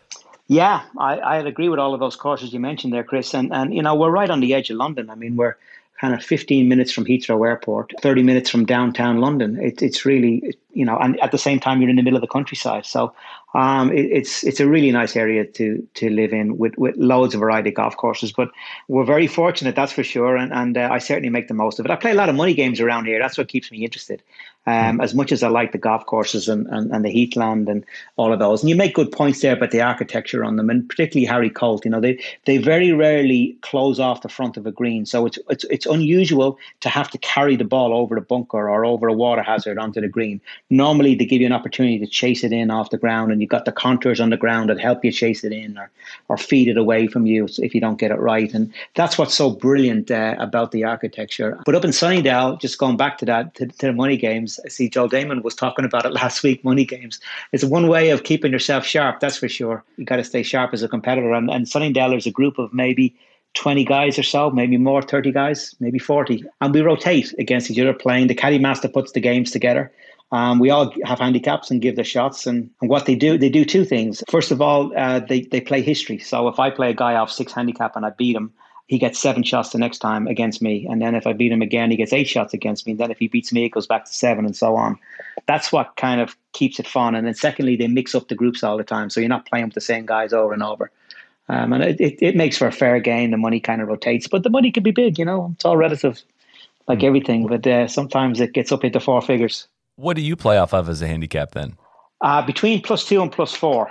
Yeah, 0.48 0.82
I, 0.96 1.18
I 1.18 1.36
agree 1.38 1.68
with 1.68 1.80
all 1.80 1.92
of 1.92 2.00
those 2.00 2.14
courses 2.14 2.52
you 2.52 2.60
mentioned 2.60 2.92
there, 2.92 3.04
Chris. 3.04 3.34
And 3.34 3.52
and 3.52 3.74
you 3.74 3.82
know 3.82 3.94
we're 3.94 4.10
right 4.10 4.30
on 4.30 4.40
the 4.40 4.54
edge 4.54 4.70
of 4.70 4.76
London. 4.76 5.10
I 5.10 5.14
mean 5.14 5.36
we're 5.36 5.56
kind 6.00 6.14
of 6.14 6.22
15 6.22 6.68
minutes 6.68 6.92
from 6.92 7.04
Heathrow 7.06 7.46
Airport, 7.46 7.92
30 8.02 8.22
minutes 8.22 8.50
from 8.50 8.66
downtown 8.66 9.18
London. 9.18 9.58
It, 9.58 9.80
it's 9.80 10.04
really, 10.04 10.54
you 10.74 10.84
know, 10.84 10.98
and 10.98 11.18
at 11.20 11.32
the 11.32 11.38
same 11.38 11.58
time, 11.58 11.80
you're 11.80 11.88
in 11.88 11.96
the 11.96 12.02
middle 12.02 12.18
of 12.18 12.20
the 12.20 12.26
countryside. 12.26 12.84
So 12.84 13.14
um, 13.54 13.90
it, 13.92 14.04
it's 14.12 14.44
it's 14.44 14.60
a 14.60 14.68
really 14.68 14.90
nice 14.90 15.16
area 15.16 15.46
to 15.46 15.86
to 15.94 16.10
live 16.10 16.32
in 16.32 16.58
with, 16.58 16.76
with 16.76 16.96
loads 16.96 17.34
of 17.34 17.40
variety 17.40 17.70
of 17.70 17.76
golf 17.76 17.96
courses. 17.96 18.32
But 18.32 18.50
we're 18.88 19.04
very 19.04 19.26
fortunate, 19.26 19.74
that's 19.74 19.92
for 19.92 20.04
sure, 20.04 20.36
and 20.36 20.52
and 20.52 20.76
uh, 20.76 20.88
I 20.92 20.98
certainly 20.98 21.30
make 21.30 21.48
the 21.48 21.54
most 21.54 21.78
of 21.78 21.86
it. 21.86 21.90
I 21.90 21.96
play 21.96 22.10
a 22.10 22.14
lot 22.14 22.28
of 22.28 22.34
money 22.34 22.54
games 22.54 22.80
around 22.80 23.06
here. 23.06 23.18
That's 23.18 23.38
what 23.38 23.48
keeps 23.48 23.72
me 23.72 23.82
interested. 23.82 24.22
Um, 24.68 25.00
as 25.00 25.14
much 25.14 25.30
as 25.30 25.44
I 25.44 25.48
like 25.48 25.70
the 25.70 25.78
golf 25.78 26.06
courses 26.06 26.48
and, 26.48 26.66
and, 26.66 26.90
and 26.90 27.04
the 27.04 27.10
heathland 27.10 27.68
and 27.68 27.84
all 28.16 28.32
of 28.32 28.40
those, 28.40 28.62
and 28.62 28.68
you 28.68 28.74
make 28.74 28.94
good 28.94 29.12
points 29.12 29.40
there 29.40 29.52
about 29.52 29.70
the 29.70 29.80
architecture 29.80 30.44
on 30.44 30.56
them, 30.56 30.70
and 30.70 30.88
particularly 30.88 31.24
Harry 31.24 31.50
Colt. 31.50 31.84
You 31.84 31.92
know, 31.92 32.00
they 32.00 32.20
they 32.46 32.58
very 32.58 32.90
rarely 32.92 33.56
close 33.60 34.00
off 34.00 34.22
the 34.22 34.28
front 34.28 34.56
of 34.56 34.66
a 34.66 34.72
green, 34.72 35.06
so 35.06 35.24
it's 35.24 35.38
it's 35.48 35.64
it's 35.64 35.86
unusual 35.86 36.58
to 36.80 36.88
have 36.88 37.10
to 37.10 37.18
carry 37.18 37.54
the 37.54 37.64
ball 37.64 37.94
over 37.94 38.16
the 38.16 38.20
bunker 38.20 38.68
or 38.68 38.84
over 38.84 39.06
a 39.06 39.12
water 39.12 39.42
hazard 39.42 39.78
onto 39.78 40.00
the 40.00 40.08
green. 40.08 40.40
Normally, 40.68 41.14
they 41.14 41.26
give 41.26 41.40
you 41.40 41.46
an 41.46 41.52
opportunity 41.52 42.00
to 42.00 42.06
chase 42.06 42.42
it 42.42 42.52
in 42.52 42.70
off 42.70 42.90
the 42.90 42.98
ground, 42.98 43.30
and 43.30 43.40
you've 43.40 43.50
got 43.50 43.66
the 43.66 43.72
contours 43.72 44.20
on 44.20 44.30
the 44.30 44.36
ground 44.36 44.68
that 44.70 44.80
help 44.80 45.04
you 45.04 45.12
chase 45.12 45.44
it 45.44 45.52
in 45.52 45.78
or 45.78 45.90
or 46.28 46.36
feed 46.36 46.68
it 46.68 46.76
away 46.76 47.06
from 47.06 47.26
you 47.26 47.48
if 47.58 47.74
you 47.74 47.80
don't 47.80 47.98
get 47.98 48.10
it 48.10 48.18
right. 48.18 48.52
And 48.52 48.72
that's 48.94 49.16
what's 49.16 49.34
so 49.34 49.50
brilliant 49.50 50.10
uh, 50.10 50.34
about 50.38 50.72
the 50.72 50.84
architecture. 50.84 51.58
But 51.64 51.74
up 51.74 51.84
in 51.84 51.92
Sunningdale, 51.92 52.56
just 52.56 52.78
going 52.78 52.96
back 52.96 53.18
to 53.18 53.24
that 53.26 53.54
to, 53.54 53.66
to 53.66 53.86
the 53.86 53.92
money 53.92 54.16
games 54.16 54.55
I 54.64 54.68
see 54.68 54.88
Joe 54.88 55.08
Damon 55.08 55.42
was 55.42 55.54
talking 55.54 55.84
about 55.84 56.06
it 56.06 56.12
last 56.22 56.42
week, 56.42 56.64
money 56.64 56.84
games. 56.84 57.20
It's 57.52 57.64
one 57.64 57.88
way 57.88 58.10
of 58.10 58.24
keeping 58.24 58.52
yourself 58.52 58.84
sharp, 58.84 59.20
that's 59.20 59.36
for 59.36 59.48
sure. 59.48 59.84
You 59.96 60.04
got 60.04 60.16
to 60.16 60.24
stay 60.24 60.42
sharp 60.42 60.72
as 60.72 60.82
a 60.82 60.88
competitor. 60.88 61.32
And, 61.32 61.50
and 61.50 61.68
Sunningdale 61.68 62.14
is 62.14 62.26
a 62.26 62.30
group 62.30 62.58
of 62.58 62.72
maybe 62.72 63.14
20 63.54 63.84
guys 63.84 64.18
or 64.18 64.22
so, 64.22 64.50
maybe 64.50 64.76
more, 64.76 65.02
30 65.02 65.32
guys, 65.32 65.74
maybe 65.80 65.98
40. 65.98 66.44
And 66.60 66.74
we 66.74 66.82
rotate 66.82 67.34
against 67.38 67.70
each 67.70 67.78
other 67.78 67.94
playing. 67.94 68.28
The 68.28 68.34
caddy 68.34 68.58
master 68.58 68.88
puts 68.88 69.12
the 69.12 69.20
games 69.20 69.50
together. 69.50 69.92
Um, 70.32 70.58
we 70.58 70.70
all 70.70 70.92
have 71.04 71.20
handicaps 71.20 71.70
and 71.70 71.80
give 71.80 71.96
the 71.96 72.04
shots. 72.04 72.46
And, 72.46 72.70
and 72.80 72.90
what 72.90 73.06
they 73.06 73.14
do, 73.14 73.38
they 73.38 73.48
do 73.48 73.64
two 73.64 73.84
things. 73.84 74.22
First 74.30 74.50
of 74.50 74.60
all, 74.60 74.96
uh, 74.96 75.20
they, 75.20 75.42
they 75.42 75.60
play 75.60 75.82
history. 75.82 76.18
So 76.18 76.48
if 76.48 76.58
I 76.58 76.70
play 76.70 76.90
a 76.90 76.94
guy 76.94 77.14
off 77.14 77.30
six 77.30 77.52
handicap 77.52 77.96
and 77.96 78.04
I 78.04 78.10
beat 78.10 78.36
him, 78.36 78.52
he 78.86 78.98
gets 78.98 79.18
seven 79.18 79.42
shots 79.42 79.70
the 79.70 79.78
next 79.78 79.98
time 79.98 80.26
against 80.28 80.62
me. 80.62 80.86
And 80.88 81.02
then 81.02 81.14
if 81.14 81.26
I 81.26 81.32
beat 81.32 81.50
him 81.50 81.62
again, 81.62 81.90
he 81.90 81.96
gets 81.96 82.12
eight 82.12 82.28
shots 82.28 82.54
against 82.54 82.86
me. 82.86 82.92
And 82.92 83.00
then 83.00 83.10
if 83.10 83.18
he 83.18 83.26
beats 83.26 83.52
me, 83.52 83.64
it 83.64 83.70
goes 83.70 83.86
back 83.86 84.04
to 84.04 84.12
seven 84.12 84.44
and 84.44 84.56
so 84.56 84.76
on. 84.76 84.96
That's 85.46 85.72
what 85.72 85.96
kind 85.96 86.20
of 86.20 86.36
keeps 86.52 86.78
it 86.78 86.86
fun. 86.86 87.14
And 87.14 87.26
then 87.26 87.34
secondly, 87.34 87.74
they 87.74 87.88
mix 87.88 88.14
up 88.14 88.28
the 88.28 88.36
groups 88.36 88.62
all 88.62 88.76
the 88.76 88.84
time. 88.84 89.10
So 89.10 89.18
you're 89.18 89.28
not 89.28 89.46
playing 89.46 89.66
with 89.66 89.74
the 89.74 89.80
same 89.80 90.06
guys 90.06 90.32
over 90.32 90.52
and 90.52 90.62
over. 90.62 90.90
Um, 91.48 91.72
and 91.72 91.82
it, 91.82 92.00
it, 92.00 92.18
it, 92.20 92.36
makes 92.36 92.58
for 92.58 92.66
a 92.66 92.72
fair 92.72 92.98
game. 93.00 93.30
The 93.30 93.36
money 93.36 93.60
kind 93.60 93.80
of 93.80 93.88
rotates, 93.88 94.26
but 94.26 94.42
the 94.42 94.50
money 94.50 94.72
can 94.72 94.82
be 94.82 94.90
big, 94.90 95.16
you 95.16 95.24
know, 95.24 95.52
it's 95.54 95.64
all 95.64 95.76
relative, 95.76 96.20
like 96.88 97.00
mm. 97.00 97.04
everything. 97.04 97.46
But 97.46 97.66
uh, 97.66 97.86
sometimes 97.86 98.40
it 98.40 98.52
gets 98.52 98.72
up 98.72 98.84
into 98.84 98.98
four 98.98 99.22
figures. 99.22 99.68
What 99.94 100.16
do 100.16 100.22
you 100.22 100.36
play 100.36 100.58
off 100.58 100.74
of 100.74 100.88
as 100.88 101.02
a 101.02 101.06
handicap 101.06 101.52
then? 101.52 101.76
Uh, 102.20 102.42
between 102.42 102.82
plus 102.82 103.04
two 103.04 103.22
and 103.22 103.30
plus 103.30 103.54
four, 103.54 103.90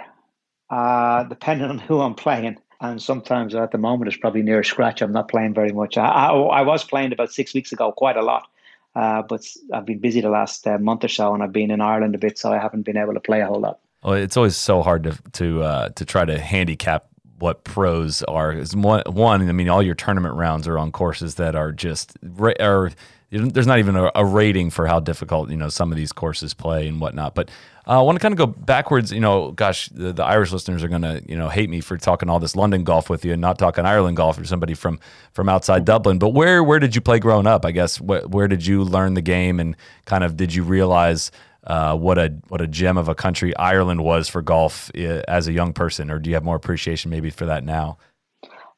uh, 0.69 1.23
depending 1.23 1.69
on 1.69 1.79
who 1.79 2.01
I'm 2.01 2.13
playing 2.13 2.57
and 2.81 3.01
sometimes 3.01 3.55
at 3.55 3.71
the 3.71 3.77
moment 3.77 4.07
it's 4.07 4.17
probably 4.17 4.41
near 4.41 4.63
scratch. 4.63 5.01
I'm 5.01 5.11
not 5.11 5.27
playing 5.27 5.53
very 5.53 5.71
much. 5.71 5.97
I, 5.97 6.07
I, 6.07 6.31
I 6.31 6.61
was 6.61 6.83
playing 6.83 7.13
about 7.13 7.31
six 7.31 7.53
weeks 7.53 7.71
ago 7.71 7.91
quite 7.91 8.17
a 8.17 8.21
lot, 8.21 8.47
uh, 8.95 9.21
but 9.21 9.45
I've 9.73 9.85
been 9.85 9.99
busy 9.99 10.21
the 10.21 10.29
last 10.29 10.67
uh, 10.67 10.77
month 10.77 11.03
or 11.03 11.07
so, 11.07 11.33
and 11.33 11.43
I've 11.43 11.53
been 11.53 11.71
in 11.71 11.81
Ireland 11.81 12.15
a 12.15 12.17
bit, 12.17 12.37
so 12.37 12.51
I 12.51 12.57
haven't 12.57 12.83
been 12.83 12.97
able 12.97 13.13
to 13.13 13.19
play 13.19 13.41
a 13.41 13.47
whole 13.47 13.59
lot. 13.59 13.79
Well, 14.03 14.13
it's 14.13 14.37
always 14.37 14.55
so 14.55 14.81
hard 14.81 15.03
to 15.03 15.17
to 15.33 15.63
uh, 15.63 15.89
to 15.89 16.05
try 16.05 16.25
to 16.25 16.39
handicap 16.39 17.07
what 17.39 17.63
pros 17.63 18.23
are. 18.23 18.53
One, 18.73 19.03
one, 19.07 19.49
I 19.49 19.51
mean, 19.51 19.69
all 19.69 19.83
your 19.83 19.95
tournament 19.95 20.35
rounds 20.35 20.67
are 20.67 20.77
on 20.77 20.91
courses 20.91 21.35
that 21.35 21.55
are 21.55 21.71
just 21.71 22.17
are 22.59 22.91
there's 23.31 23.67
not 23.67 23.79
even 23.79 23.95
a, 23.95 24.11
a, 24.15 24.23
rating 24.25 24.69
for 24.69 24.87
how 24.87 24.99
difficult 24.99 25.49
you 25.49 25.57
know 25.57 25.69
some 25.69 25.91
of 25.91 25.97
these 25.97 26.11
courses 26.11 26.53
play 26.53 26.87
and 26.87 27.01
whatnot. 27.01 27.35
But 27.35 27.49
uh, 27.87 27.99
I 27.99 28.01
want 28.01 28.17
to 28.17 28.21
kind 28.21 28.33
of 28.33 28.37
go 28.37 28.47
backwards. 28.47 29.11
You 29.11 29.19
know, 29.19 29.51
gosh, 29.51 29.89
the, 29.89 30.11
the 30.13 30.23
Irish 30.23 30.51
listeners 30.51 30.83
are 30.83 30.87
going 30.87 31.03
to 31.03 31.21
you 31.27 31.37
know 31.37 31.49
hate 31.49 31.69
me 31.69 31.81
for 31.81 31.97
talking 31.97 32.29
all 32.29 32.39
this 32.39 32.55
London 32.55 32.83
golf 32.83 33.09
with 33.09 33.23
you 33.25 33.33
and 33.33 33.41
not 33.41 33.57
talking 33.57 33.85
Ireland 33.85 34.17
golf 34.17 34.39
or 34.39 34.45
somebody 34.45 34.73
from 34.73 34.99
from 35.33 35.49
outside 35.49 35.85
Dublin. 35.85 36.19
But 36.19 36.29
where 36.29 36.63
where 36.63 36.79
did 36.79 36.95
you 36.95 37.01
play 37.01 37.19
growing 37.19 37.47
up? 37.47 37.65
I 37.65 37.71
guess 37.71 37.97
wh- 37.97 38.29
where 38.29 38.47
did 38.47 38.65
you 38.65 38.83
learn 38.83 39.13
the 39.13 39.21
game 39.21 39.59
and 39.59 39.75
kind 40.05 40.23
of 40.23 40.35
did 40.37 40.53
you 40.53 40.63
realize 40.63 41.31
uh, 41.65 41.95
what 41.95 42.17
a 42.17 42.29
what 42.47 42.61
a 42.61 42.67
gem 42.67 42.97
of 42.97 43.07
a 43.07 43.15
country 43.15 43.55
Ireland 43.57 44.03
was 44.03 44.29
for 44.29 44.41
golf 44.41 44.91
uh, 44.95 45.21
as 45.27 45.47
a 45.47 45.53
young 45.53 45.73
person, 45.73 46.11
or 46.11 46.19
do 46.19 46.29
you 46.29 46.35
have 46.35 46.43
more 46.43 46.55
appreciation 46.55 47.11
maybe 47.11 47.29
for 47.29 47.45
that 47.45 47.63
now? 47.63 47.97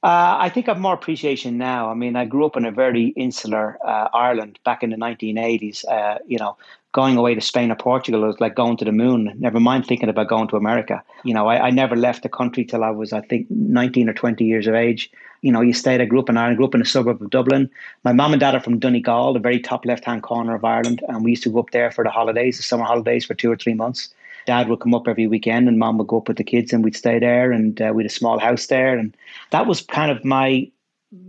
Uh, 0.07 0.37
I 0.39 0.47
think 0.47 0.69
I 0.69 0.71
have 0.71 0.79
more 0.79 0.93
appreciation 0.93 1.57
now. 1.57 1.91
I 1.91 1.93
mean, 1.93 2.15
I 2.15 2.23
grew 2.23 2.45
up 2.45 2.55
in 2.55 2.63
a 2.63 2.71
very 2.71 3.07
insular 3.17 3.77
uh, 3.85 4.07
Ireland 4.13 4.57
back 4.63 4.81
in 4.81 4.91
the 4.91 4.95
1980s. 4.95 5.83
Uh, 5.85 6.19
you 6.25 6.37
know, 6.37 6.55
going 6.93 7.17
away 7.17 7.35
to 7.35 7.41
Spain 7.41 7.71
or 7.71 7.75
Portugal 7.75 8.21
was 8.21 8.39
like 8.39 8.55
going 8.55 8.77
to 8.77 8.85
the 8.85 8.93
moon. 8.93 9.33
Never 9.37 9.59
mind 9.59 9.85
thinking 9.85 10.07
about 10.07 10.29
going 10.29 10.47
to 10.47 10.55
America. 10.55 11.03
You 11.25 11.33
know, 11.33 11.47
I, 11.47 11.67
I 11.67 11.69
never 11.71 11.97
left 11.97 12.23
the 12.23 12.29
country 12.29 12.63
till 12.63 12.85
I 12.85 12.89
was, 12.89 13.11
I 13.11 13.19
think, 13.19 13.47
19 13.49 14.07
or 14.07 14.13
20 14.13 14.45
years 14.45 14.65
of 14.65 14.75
age. 14.75 15.11
You 15.41 15.51
know, 15.51 15.59
you 15.59 15.73
stayed. 15.73 15.99
I 15.99 16.05
grew 16.05 16.21
up 16.21 16.29
in 16.29 16.37
Ireland. 16.37 16.55
Grew 16.55 16.67
up 16.67 16.75
in 16.75 16.81
a 16.81 16.85
suburb 16.85 17.21
of 17.21 17.29
Dublin. 17.29 17.69
My 18.05 18.13
mom 18.13 18.31
and 18.31 18.39
dad 18.39 18.55
are 18.55 18.61
from 18.61 18.79
Donegal, 18.79 19.33
the 19.33 19.39
very 19.39 19.59
top 19.59 19.85
left-hand 19.85 20.23
corner 20.23 20.55
of 20.55 20.63
Ireland, 20.63 21.03
and 21.09 21.25
we 21.25 21.31
used 21.31 21.43
to 21.43 21.49
go 21.49 21.59
up 21.59 21.71
there 21.71 21.91
for 21.91 22.05
the 22.05 22.11
holidays, 22.11 22.55
the 22.55 22.63
summer 22.63 22.85
holidays, 22.85 23.25
for 23.25 23.33
two 23.33 23.51
or 23.51 23.57
three 23.57 23.73
months 23.73 24.13
dad 24.47 24.69
would 24.69 24.79
come 24.79 24.95
up 24.95 25.07
every 25.07 25.27
weekend 25.27 25.67
and 25.67 25.77
mom 25.77 25.97
would 25.97 26.07
go 26.07 26.17
up 26.17 26.27
with 26.27 26.37
the 26.37 26.43
kids 26.43 26.73
and 26.73 26.83
we'd 26.83 26.95
stay 26.95 27.19
there 27.19 27.51
and 27.51 27.79
uh, 27.81 27.91
we 27.93 28.01
had 28.01 28.09
a 28.09 28.13
small 28.13 28.39
house 28.39 28.65
there 28.67 28.97
and 28.97 29.15
that 29.51 29.67
was 29.67 29.81
kind 29.81 30.09
of 30.09 30.25
my 30.25 30.71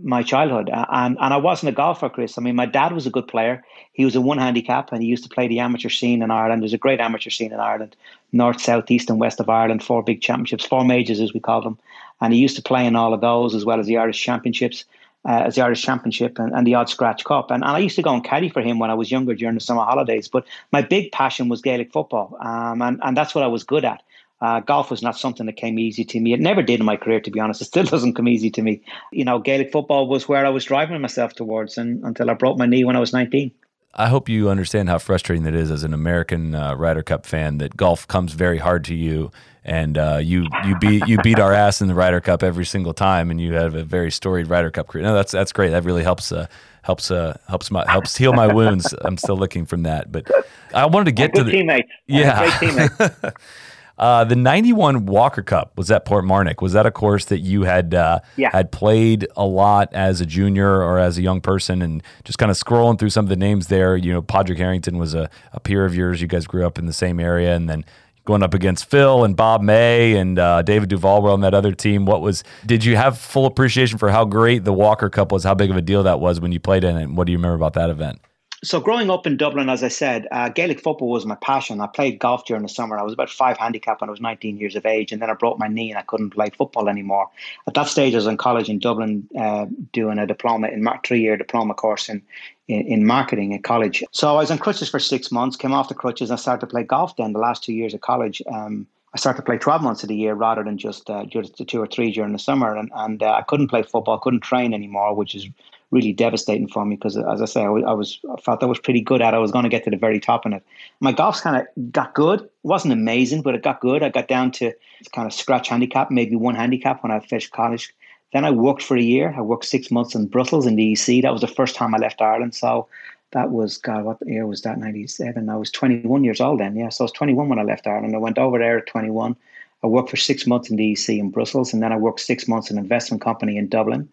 my 0.01 0.23
childhood. 0.23 0.69
And 0.73 1.17
and 1.19 1.33
I 1.33 1.37
wasn't 1.37 1.69
a 1.69 1.75
golfer 1.75 2.09
Chris. 2.09 2.37
I 2.37 2.41
mean 2.41 2.55
my 2.55 2.65
dad 2.65 2.91
was 2.93 3.05
a 3.05 3.11
good 3.11 3.27
player. 3.27 3.63
He 3.93 4.05
was 4.05 4.15
a 4.15 4.21
one 4.21 4.37
handicap 4.37 4.91
and 4.91 5.01
he 5.01 5.07
used 5.07 5.23
to 5.23 5.29
play 5.29 5.47
the 5.47 5.59
amateur 5.59 5.89
scene 5.89 6.21
in 6.21 6.31
Ireland. 6.31 6.61
There's 6.61 6.73
a 6.73 6.85
great 6.85 6.99
amateur 6.99 7.29
scene 7.29 7.53
in 7.53 7.59
Ireland 7.59 7.95
north 8.31 8.61
south 8.61 8.89
east 8.91 9.09
and 9.09 9.19
west 9.19 9.39
of 9.39 9.49
Ireland 9.49 9.83
four 9.83 10.01
big 10.03 10.21
championships 10.21 10.65
four 10.65 10.83
majors 10.83 11.19
as 11.19 11.33
we 11.33 11.39
call 11.39 11.61
them. 11.61 11.77
And 12.21 12.33
he 12.33 12.39
used 12.39 12.57
to 12.57 12.61
play 12.61 12.85
in 12.85 12.95
all 12.95 13.13
of 13.13 13.21
those 13.21 13.55
as 13.55 13.65
well 13.65 13.79
as 13.79 13.87
the 13.87 13.97
Irish 13.97 14.21
championships 14.21 14.85
uh, 15.27 15.43
as 15.45 15.55
the 15.55 15.61
Irish 15.61 15.81
Championship 15.81 16.39
and, 16.39 16.53
and 16.53 16.65
the 16.65 16.75
Odd 16.75 16.89
Scratch 16.89 17.23
Cup. 17.23 17.51
And, 17.51 17.63
and, 17.63 17.71
I 17.71 17.79
used 17.79 17.95
to 17.97 18.01
go 18.01 18.13
and 18.13 18.23
caddy 18.23 18.49
for 18.49 18.61
him 18.61 18.79
when 18.79 18.89
I 18.89 18.93
was 18.93 19.11
younger 19.11 19.35
during 19.35 19.55
the 19.55 19.61
summer 19.61 19.83
holidays. 19.83 20.27
But 20.27 20.45
my 20.71 20.81
big 20.81 21.11
passion 21.11 21.49
was 21.49 21.61
Gaelic 21.61 21.91
football, 21.91 22.37
um, 22.41 22.81
and, 22.81 22.99
and 23.03 23.17
that's 23.17 23.35
what 23.35 23.43
I 23.43 23.47
was 23.47 23.63
good 23.63 23.85
at. 23.85 24.03
Uh, 24.41 24.61
golf 24.61 24.89
was 24.89 25.01
not 25.01 25.17
something 25.17 25.45
that 25.47 25.57
came 25.57 25.77
easy 25.77 26.05
to 26.05 26.19
me. 26.19 26.31
It 26.31 26.39
never 26.39 26.63
did 26.63 26.79
in 26.79 26.85
my 26.85 26.95
career, 26.95 27.19
to 27.19 27.31
be 27.31 27.39
honest. 27.39 27.61
It 27.61 27.65
still 27.65 27.83
doesn't 27.83 28.13
come 28.13 28.27
easy 28.27 28.49
to 28.51 28.61
me. 28.61 28.81
You 29.11 29.25
know, 29.25 29.39
Gaelic 29.39 29.71
football 29.71 30.07
was 30.07 30.29
where 30.29 30.45
I 30.45 30.49
was 30.49 30.65
driving 30.65 31.01
myself 31.01 31.33
towards, 31.33 31.77
and 31.77 32.03
until 32.03 32.29
I 32.29 32.33
broke 32.33 32.57
my 32.57 32.65
knee 32.65 32.85
when 32.85 32.95
I 32.95 32.99
was 32.99 33.13
19. 33.13 33.51
I 33.93 34.07
hope 34.07 34.29
you 34.29 34.49
understand 34.49 34.87
how 34.89 34.99
frustrating 34.99 35.43
that 35.43 35.55
is 35.55 35.71
as 35.71 35.83
an 35.83 35.93
American 35.93 36.53
uh, 36.53 36.75
Ryder 36.75 37.03
Cup 37.03 37.25
fan. 37.25 37.57
That 37.57 37.75
golf 37.75 38.07
comes 38.07 38.33
very 38.33 38.59
hard 38.59 38.83
to 38.85 38.95
you, 38.95 39.31
and 39.63 39.97
uh, 39.97 40.19
you 40.21 40.47
you 40.65 40.77
beat 40.79 41.07
you 41.07 41.17
beat 41.19 41.39
our 41.39 41.53
ass 41.53 41.81
in 41.81 41.87
the 41.87 41.95
Ryder 41.95 42.21
Cup 42.21 42.43
every 42.43 42.65
single 42.65 42.93
time, 42.93 43.31
and 43.31 43.41
you 43.41 43.53
have 43.53 43.75
a 43.75 43.83
very 43.83 44.11
storied 44.11 44.47
Ryder 44.47 44.71
Cup 44.71 44.87
career. 44.87 45.03
No, 45.03 45.15
that's 45.15 45.31
that's 45.31 45.51
great. 45.51 45.71
That 45.71 45.83
really 45.85 46.03
helps 46.03 46.31
uh, 46.31 46.45
helps 46.83 47.09
uh, 47.09 47.37
helps 47.47 47.71
my 47.71 47.89
helps 47.89 48.15
heal 48.15 48.33
my 48.33 48.47
wounds. 48.47 48.93
I'm 49.01 49.17
still 49.17 49.37
looking 49.37 49.65
from 49.65 49.83
that, 49.83 50.11
but 50.11 50.29
I 50.73 50.85
wanted 50.85 51.05
to 51.05 51.11
get 51.11 51.33
to 51.35 51.43
the 51.43 51.51
teammate. 51.51 51.87
Yeah. 52.07 53.31
Uh, 53.99 54.23
the 54.23 54.35
91 54.35 55.05
Walker 55.05 55.41
Cup 55.41 55.77
was 55.77 55.91
at 55.91 56.05
Portmarnock. 56.05 56.61
Was 56.61 56.71
that 56.71 56.85
a 56.85 56.91
course 56.91 57.25
that 57.25 57.39
you 57.39 57.63
had 57.63 57.93
uh, 57.93 58.19
yeah. 58.37 58.49
had 58.51 58.71
played 58.71 59.27
a 59.35 59.45
lot 59.45 59.93
as 59.93 60.21
a 60.21 60.25
junior 60.25 60.81
or 60.81 60.97
as 60.99 61.17
a 61.17 61.21
young 61.21 61.41
person? 61.41 61.81
And 61.81 62.01
just 62.23 62.39
kind 62.39 62.49
of 62.49 62.57
scrolling 62.57 62.97
through 62.97 63.09
some 63.09 63.25
of 63.25 63.29
the 63.29 63.35
names 63.35 63.67
there, 63.67 63.97
you 63.97 64.13
know, 64.13 64.21
Padraig 64.21 64.57
Harrington 64.57 64.97
was 64.97 65.13
a, 65.13 65.29
a 65.51 65.59
peer 65.59 65.83
of 65.83 65.93
yours. 65.93 66.21
You 66.21 66.27
guys 66.27 66.47
grew 66.47 66.65
up 66.65 66.79
in 66.79 66.85
the 66.85 66.93
same 66.93 67.19
area. 67.19 67.53
And 67.53 67.69
then 67.69 67.83
going 68.23 68.41
up 68.41 68.53
against 68.53 68.85
Phil 68.85 69.25
and 69.25 69.35
Bob 69.35 69.61
May 69.61 70.15
and 70.15 70.39
uh, 70.39 70.61
David 70.61 70.87
Duval 70.87 71.21
were 71.21 71.31
on 71.31 71.41
that 71.41 71.53
other 71.53 71.73
team. 71.73 72.05
What 72.05 72.21
was, 72.21 72.45
did 72.65 72.85
you 72.85 72.95
have 72.95 73.17
full 73.17 73.45
appreciation 73.45 73.97
for 73.97 74.09
how 74.09 74.23
great 74.23 74.63
the 74.63 74.73
Walker 74.73 75.09
Cup 75.09 75.31
was, 75.33 75.43
how 75.43 75.55
big 75.55 75.71
of 75.71 75.75
a 75.75 75.81
deal 75.81 76.03
that 76.03 76.21
was 76.21 76.39
when 76.39 76.53
you 76.53 76.59
played 76.59 76.85
in 76.85 76.95
it? 76.95 77.09
What 77.09 77.25
do 77.25 77.33
you 77.33 77.37
remember 77.37 77.55
about 77.55 77.73
that 77.73 77.89
event? 77.89 78.21
So 78.63 78.79
growing 78.79 79.09
up 79.09 79.25
in 79.25 79.37
Dublin, 79.37 79.69
as 79.69 79.83
I 79.83 79.87
said, 79.87 80.27
uh, 80.31 80.49
Gaelic 80.49 80.81
football 80.81 81.09
was 81.09 81.25
my 81.25 81.35
passion. 81.35 81.79
I 81.79 81.87
played 81.87 82.19
golf 82.19 82.45
during 82.45 82.63
the 82.63 82.69
summer. 82.69 82.97
I 82.97 83.03
was 83.03 83.13
about 83.13 83.29
five 83.29 83.57
handicap 83.57 84.01
when 84.01 84.09
I 84.09 84.11
was 84.11 84.19
19 84.19 84.57
years 84.57 84.75
of 84.75 84.85
age, 84.85 85.11
and 85.11 85.21
then 85.21 85.29
I 85.29 85.33
broke 85.33 85.57
my 85.57 85.67
knee 85.67 85.89
and 85.89 85.97
I 85.97 86.01
couldn't 86.01 86.31
play 86.31 86.49
football 86.49 86.89
anymore. 86.89 87.29
At 87.67 87.73
that 87.75 87.87
stage, 87.87 88.13
I 88.13 88.17
was 88.17 88.27
in 88.27 88.37
college 88.37 88.69
in 88.69 88.79
Dublin 88.79 89.27
uh, 89.37 89.67
doing 89.93 90.19
a 90.19 90.27
diploma 90.27 90.67
in 90.67 90.85
three-year 91.05 91.37
diploma 91.37 91.73
course 91.73 92.09
in, 92.09 92.21
in, 92.67 92.81
in 92.87 93.05
marketing 93.05 93.53
at 93.53 93.63
college. 93.63 94.03
So 94.11 94.29
I 94.29 94.33
was 94.33 94.51
on 94.51 94.57
crutches 94.57 94.89
for 94.89 94.99
six 94.99 95.31
months. 95.31 95.55
Came 95.55 95.71
off 95.71 95.87
the 95.87 95.95
crutches 95.95 96.29
and 96.29 96.37
I 96.37 96.41
started 96.41 96.61
to 96.61 96.67
play 96.67 96.83
golf. 96.83 97.15
Then 97.15 97.33
the 97.33 97.39
last 97.39 97.63
two 97.63 97.73
years 97.73 97.93
of 97.93 98.01
college. 98.01 98.41
Um, 98.51 98.87
I 99.13 99.17
started 99.17 99.37
to 99.37 99.45
play 99.45 99.57
12 99.57 99.81
months 99.81 100.03
of 100.03 100.09
the 100.09 100.15
year 100.15 100.35
rather 100.35 100.63
than 100.63 100.77
just 100.77 101.09
uh, 101.09 101.25
just 101.25 101.67
two 101.67 101.81
or 101.81 101.87
three 101.87 102.11
during 102.11 102.31
the 102.31 102.39
summer. 102.39 102.75
And, 102.75 102.91
and 102.93 103.23
uh, 103.23 103.33
I 103.33 103.41
couldn't 103.41 103.69
play 103.69 103.81
football, 103.81 104.19
couldn't 104.19 104.41
train 104.41 104.71
anymore, 104.73 105.15
which 105.15 105.33
is 105.33 105.47
really 105.91 106.13
devastating 106.13 106.67
for 106.67 106.85
me 106.85 106.95
because, 106.95 107.17
as 107.17 107.41
I 107.41 107.45
say, 107.45 107.63
I 107.63 107.69
was, 107.69 107.83
I 107.85 107.93
was 107.93 108.19
I 108.31 108.39
felt 108.41 108.63
I 108.63 108.67
was 108.67 108.79
pretty 108.79 109.01
good 109.01 109.21
at. 109.21 109.33
it. 109.33 109.37
I 109.37 109.39
was 109.39 109.51
going 109.51 109.63
to 109.63 109.69
get 109.69 109.83
to 109.85 109.89
the 109.89 109.97
very 109.97 110.19
top 110.19 110.45
in 110.45 110.53
it. 110.53 110.63
My 110.99 111.11
golf's 111.11 111.41
kind 111.41 111.57
of 111.57 111.91
got 111.91 112.13
good. 112.13 112.41
It 112.41 112.51
wasn't 112.63 112.93
amazing, 112.93 113.41
but 113.41 113.55
it 113.55 113.63
got 113.63 113.81
good. 113.81 114.03
I 114.03 114.09
got 114.09 114.27
down 114.27 114.51
to 114.53 114.73
kind 115.13 115.25
of 115.25 115.33
scratch 115.33 115.69
handicap, 115.69 116.11
maybe 116.11 116.35
one 116.35 116.55
handicap 116.55 117.03
when 117.03 117.11
I 117.11 117.19
finished 117.19 117.51
college. 117.51 117.93
Then 118.33 118.45
I 118.45 118.51
worked 118.51 118.83
for 118.83 118.95
a 118.95 119.01
year. 119.01 119.33
I 119.35 119.41
worked 119.41 119.65
six 119.65 119.89
months 119.89 120.13
in 120.13 120.27
Brussels 120.27 120.67
in 120.67 120.75
the 120.75 120.93
EC. 120.93 121.23
That 121.23 121.31
was 121.31 121.41
the 121.41 121.47
first 121.47 121.75
time 121.75 121.95
I 121.95 121.97
left 121.97 122.21
Ireland. 122.21 122.53
So 122.53 122.87
that 123.31 123.51
was 123.51 123.77
God. 123.77 124.03
What 124.03 124.17
year 124.25 124.45
was 124.45 124.61
that? 124.61 124.77
Ninety 124.77 125.07
seven. 125.07 125.49
I 125.49 125.55
was 125.55 125.71
twenty 125.71 125.99
one 126.01 126.23
years 126.23 126.41
old 126.41 126.59
then. 126.59 126.75
Yeah, 126.75 126.89
so 126.89 127.03
I 127.03 127.05
was 127.05 127.11
twenty 127.11 127.33
one 127.33 127.49
when 127.49 127.59
I 127.59 127.63
left 127.63 127.87
Ireland. 127.87 128.15
I 128.15 128.19
went 128.19 128.37
over 128.37 128.59
there 128.59 128.77
at 128.77 128.87
twenty 128.87 129.09
one. 129.09 129.35
I 129.83 129.87
worked 129.87 130.09
for 130.09 130.17
six 130.17 130.45
months 130.45 130.69
in 130.69 130.75
the 130.75 130.91
EC 130.91 131.09
in 131.09 131.29
Brussels, 131.29 131.73
and 131.73 131.81
then 131.81 131.93
I 131.93 131.97
worked 131.97 132.19
six 132.19 132.47
months 132.47 132.69
in 132.69 132.77
an 132.77 132.83
investment 132.83 133.21
company 133.21 133.57
in 133.57 133.69
Dublin. 133.69 134.09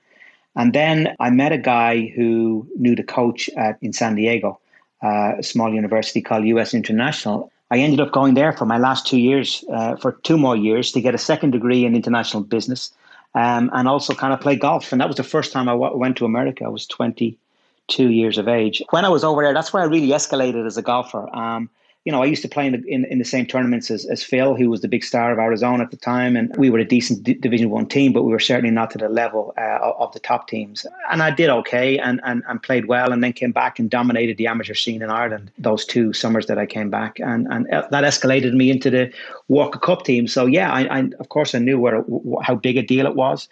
And 0.57 0.73
then 0.73 1.15
I 1.21 1.31
met 1.31 1.53
a 1.53 1.59
guy 1.59 2.13
who 2.17 2.67
knew 2.77 2.97
the 2.97 3.03
coach 3.03 3.49
at, 3.57 3.79
in 3.83 3.93
San 3.93 4.15
Diego, 4.17 4.59
uh, 5.03 5.35
a 5.39 5.43
small 5.43 5.73
university 5.73 6.23
called 6.23 6.47
US 6.47 6.75
International. 6.75 7.53
I 7.71 7.79
ended 7.79 8.01
up 8.01 8.13
going 8.13 8.35
there 8.35 8.53
for 8.53 8.65
my 8.65 8.79
last 8.79 9.07
two 9.07 9.19
years, 9.19 9.65
uh, 9.73 9.97
for 9.97 10.13
two 10.23 10.39
more 10.39 10.57
years, 10.57 10.93
to 10.93 11.01
get 11.01 11.15
a 11.15 11.19
second 11.19 11.51
degree 11.51 11.85
in 11.85 11.95
international 11.95 12.43
business 12.43 12.91
um, 13.35 13.71
and 13.75 13.87
also 13.87 14.15
kind 14.15 14.33
of 14.33 14.41
play 14.41 14.57
golf. 14.57 14.93
And 14.93 15.01
that 15.01 15.09
was 15.09 15.17
the 15.17 15.25
first 15.25 15.53
time 15.53 15.69
I 15.69 15.73
w- 15.73 15.97
went 15.97 16.17
to 16.19 16.25
America. 16.25 16.65
I 16.65 16.69
was 16.69 16.87
22 16.87 18.11
years 18.11 18.39
of 18.39 18.49
age. 18.49 18.83
When 18.91 19.05
I 19.05 19.11
was 19.11 19.25
over 19.25 19.43
there, 19.43 19.53
that's 19.53 19.73
where 19.73 19.83
I 19.83 19.87
really 19.87 20.09
escalated 20.09 20.67
as 20.67 20.79
a 20.79 20.83
golfer. 20.83 21.29
Um, 21.37 21.69
you 22.07 22.13
know, 22.13 22.23
I 22.23 22.27
used 22.27 22.43
to 22.43 22.49
play 22.49 22.69
in 22.69 22.73
the, 22.73 22.85
in, 22.87 23.05
in 23.07 23.19
the 23.19 23.25
same 23.25 23.47
tournaments 23.47 23.91
as, 23.91 24.05
as 24.05 24.23
Phil, 24.23 24.55
who 24.55 24.71
was 24.71 24.81
the 24.81 24.87
big 24.87 25.03
star 25.03 25.33
of 25.33 25.41
Arizona 25.41 25.83
at 25.83 25.91
the 25.91 25.97
time, 25.97 26.37
and 26.37 26.57
we 26.57 26.71
were 26.71 26.79
a 26.79 26.85
decent 26.85 27.25
D- 27.25 27.35
Division 27.35 27.69
One 27.69 27.85
team, 27.85 28.13
but 28.13 28.23
we 28.23 28.31
were 28.31 28.39
certainly 28.39 28.71
not 28.71 28.93
to 28.93 28.99
the 28.99 29.09
level 29.09 29.53
uh, 29.59 29.93
of 29.99 30.13
the 30.13 30.21
top 30.21 30.47
teams. 30.47 30.87
And 31.11 31.21
I 31.21 31.33
did 31.33 31.51
okay 31.51 31.99
and, 31.99 32.21
and 32.23 32.45
and 32.49 32.63
played 32.63 32.87
well, 32.87 33.13
and 33.13 33.25
then 33.25 33.33
came 33.33 33.51
back 33.51 33.81
and 33.81 33.91
dominated 33.91 34.37
the 34.37 34.47
amateur 34.47 34.75
scene 34.75 35.03
in 35.03 35.11
Ireland 35.11 35.51
those 35.59 35.85
two 35.85 36.13
summers 36.13 36.47
that 36.47 36.59
I 36.59 36.67
came 36.67 36.91
back, 36.91 37.19
and 37.19 37.49
and 37.51 37.67
that 37.67 38.05
escalated 38.05 38.55
me 38.55 38.71
into 38.71 38.89
the 38.89 39.13
Walker 39.49 39.81
Cup 39.81 40.05
team. 40.05 40.29
So 40.29 40.47
yeah, 40.47 40.71
I, 40.71 40.83
I 40.99 41.11
of 41.19 41.29
course 41.29 41.57
I 41.57 41.59
knew 41.59 41.81
where 41.81 42.05
how 42.41 42.55
big 42.55 42.77
a 42.77 42.83
deal 42.83 43.07
it 43.07 43.17
was. 43.17 43.49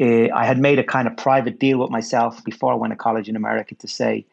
Uh, 0.00 0.30
I 0.32 0.46
had 0.46 0.58
made 0.58 0.78
a 0.78 0.84
kind 0.84 1.08
of 1.08 1.16
private 1.18 1.58
deal 1.58 1.78
with 1.78 1.90
myself 1.90 2.42
before 2.44 2.72
I 2.72 2.76
went 2.76 2.92
to 2.92 2.96
college 2.96 3.28
in 3.28 3.36
America 3.36 3.74
to 3.74 3.88
say 3.88 4.24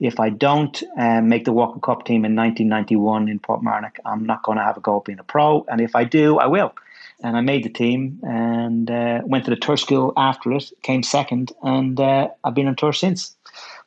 if 0.00 0.18
I 0.18 0.30
don't 0.30 0.82
um, 0.96 1.28
make 1.28 1.44
the 1.44 1.52
Walker 1.52 1.78
Cup 1.78 2.04
team 2.06 2.24
in 2.24 2.34
1991 2.34 3.28
in 3.28 3.38
Port 3.38 3.60
Portmarnock, 3.62 3.96
I'm 4.06 4.24
not 4.24 4.42
going 4.42 4.56
to 4.56 4.64
have 4.64 4.76
a 4.78 4.80
go 4.80 4.98
at 4.98 5.04
being 5.04 5.18
a 5.18 5.24
pro. 5.24 5.64
And 5.68 5.80
if 5.80 5.94
I 5.94 6.04
do, 6.04 6.38
I 6.38 6.46
will. 6.46 6.74
And 7.22 7.36
I 7.36 7.42
made 7.42 7.64
the 7.64 7.68
team 7.68 8.18
and 8.22 8.90
uh, 8.90 9.20
went 9.24 9.44
to 9.44 9.50
the 9.50 9.56
tour 9.56 9.76
school 9.76 10.14
after 10.16 10.52
it, 10.52 10.72
came 10.82 11.02
second, 11.02 11.52
and 11.62 12.00
uh, 12.00 12.28
I've 12.42 12.54
been 12.54 12.66
on 12.66 12.76
tour 12.76 12.94
since. 12.94 13.36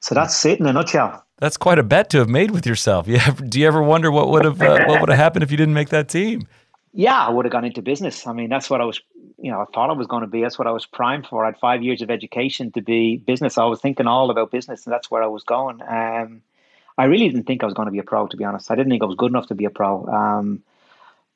So 0.01 0.13
that's 0.13 0.45
it 0.45 0.59
in 0.59 0.67
a 0.67 0.73
nutshell. 0.73 1.25
That's 1.39 1.57
quite 1.57 1.79
a 1.79 1.83
bet 1.83 2.11
to 2.11 2.19
have 2.19 2.29
made 2.29 2.51
with 2.51 2.67
yourself. 2.67 3.07
You 3.07 3.17
have, 3.17 3.49
do 3.49 3.59
you 3.59 3.65
ever 3.65 3.81
wonder 3.81 4.11
what 4.11 4.29
would 4.29 4.45
have 4.45 4.61
uh, 4.61 4.85
what 4.85 5.01
would 5.01 5.09
have 5.09 5.17
happened 5.17 5.41
if 5.41 5.49
you 5.49 5.57
didn't 5.57 5.73
make 5.73 5.89
that 5.89 6.09
team? 6.09 6.47
Yeah, 6.93 7.19
I 7.19 7.31
would 7.31 7.45
have 7.45 7.51
gone 7.51 7.65
into 7.65 7.81
business. 7.81 8.27
I 8.27 8.33
mean, 8.33 8.49
that's 8.49 8.69
what 8.69 8.79
I 8.79 8.85
was 8.85 9.01
you 9.43 9.51
know, 9.51 9.59
I 9.59 9.65
thought 9.65 9.89
I 9.89 9.93
was 9.93 10.07
going 10.07 10.21
to 10.21 10.27
be. 10.27 10.41
That's 10.41 10.57
what 10.57 10.69
I 10.69 10.71
was 10.71 10.85
primed 10.85 11.27
for. 11.27 11.43
I 11.43 11.49
had 11.49 11.59
five 11.59 11.83
years 11.83 12.01
of 12.01 12.09
education 12.09 12.71
to 12.71 12.81
be 12.81 13.17
business. 13.17 13.57
I 13.57 13.65
was 13.65 13.81
thinking 13.81 14.07
all 14.07 14.31
about 14.31 14.51
business, 14.51 14.85
and 14.85 14.93
that's 14.93 15.11
where 15.11 15.21
I 15.21 15.27
was 15.27 15.43
going. 15.43 15.81
Um, 15.81 16.41
I 16.97 17.05
really 17.05 17.27
didn't 17.27 17.43
think 17.43 17.61
I 17.61 17.65
was 17.65 17.73
going 17.73 17.87
to 17.87 17.91
be 17.91 17.99
a 17.99 18.03
pro, 18.03 18.25
to 18.27 18.37
be 18.37 18.45
honest. 18.45 18.71
I 18.71 18.75
didn't 18.75 18.89
think 18.89 19.03
I 19.03 19.05
was 19.05 19.17
good 19.17 19.31
enough 19.31 19.47
to 19.47 19.55
be 19.55 19.65
a 19.65 19.69
pro. 19.69 20.07
Um, 20.07 20.63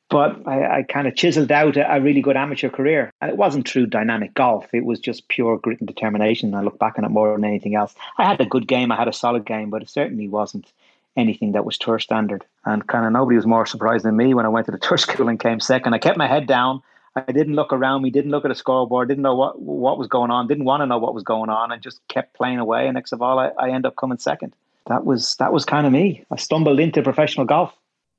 but 0.10 0.48
I, 0.48 0.78
I 0.78 0.84
kind 0.84 1.06
of 1.06 1.16
chiseled 1.16 1.52
out 1.52 1.76
a, 1.76 1.96
a, 1.96 2.00
really 2.00 2.22
good 2.22 2.38
amateur 2.38 2.70
career. 2.70 3.12
And 3.20 3.30
it 3.30 3.36
wasn't 3.36 3.66
true 3.66 3.86
dynamic 3.86 4.34
golf. 4.34 4.68
It 4.74 4.86
was 4.86 5.02
just 5.02 5.28
pure 5.28 5.58
grit 5.58 5.82
and 5.82 5.88
determination. 5.88 6.54
I 6.54 6.62
look 6.62 6.80
back 6.80 6.98
on 6.98 7.04
it 7.04 7.10
more 7.10 7.34
than 7.34 7.44
anything 7.44 7.76
else. 7.76 7.94
I 8.18 8.24
had 8.24 8.40
a 8.40 8.46
good 8.46 8.70
game. 8.70 8.90
I 8.90 8.96
had 8.96 9.10
a 9.10 9.14
solid 9.14 9.46
game, 9.46 9.70
but 9.70 9.82
it 9.82 9.90
certainly 9.90 10.30
wasn't 10.30 10.72
anything 11.18 11.52
that 11.52 11.66
was 11.66 11.78
tour 11.78 12.00
standard. 12.00 12.46
And 12.64 12.88
kind 12.88 13.06
of 13.06 13.12
nobody 13.12 13.36
was 13.36 13.46
more 13.46 13.66
surprised 13.66 14.06
than 14.06 14.16
me 14.16 14.34
when 14.34 14.46
I 14.46 14.50
went 14.50 14.68
to 14.68 14.72
the 14.72 14.78
tour 14.78 14.98
school 14.98 15.28
and 15.28 15.40
came 15.40 15.60
second. 15.60 15.94
I 15.94 15.98
kept 15.98 16.18
my 16.18 16.28
head 16.28 16.48
down. 16.48 16.82
I 17.28 17.32
didn't 17.32 17.56
look 17.56 17.74
around 17.74 18.02
me, 18.02 18.10
didn't 18.10 18.32
look 18.32 18.46
at 18.46 18.52
a 18.52 18.56
scoreboard, 18.56 19.08
didn't 19.08 19.24
know 19.24 19.36
what 19.36 19.62
what 19.62 19.98
was 19.98 20.08
going 20.08 20.32
on, 20.32 20.48
didn't 20.48 20.66
want 20.66 20.82
to 20.82 20.86
know 20.86 20.98
what 20.98 21.14
was 21.14 21.24
going 21.24 21.50
on, 21.50 21.72
and 21.72 21.82
just 21.82 22.00
kept 22.08 22.36
playing 22.36 22.60
away. 22.60 22.86
And 22.86 22.96
next 22.96 23.12
of 23.12 23.22
all, 23.22 23.40
I, 23.40 23.52
I 23.60 23.72
end 23.72 23.86
up 23.86 23.96
coming 23.96 24.18
second. 24.18 24.54
That 24.88 25.06
was 25.06 25.36
that 25.36 25.52
was 25.52 25.66
kind 25.66 25.86
of 25.86 25.94
me. 25.94 26.26
I 26.32 26.38
stumbled 26.38 26.80
into 26.80 27.02
professional 27.02 27.46
golf. 27.46 27.74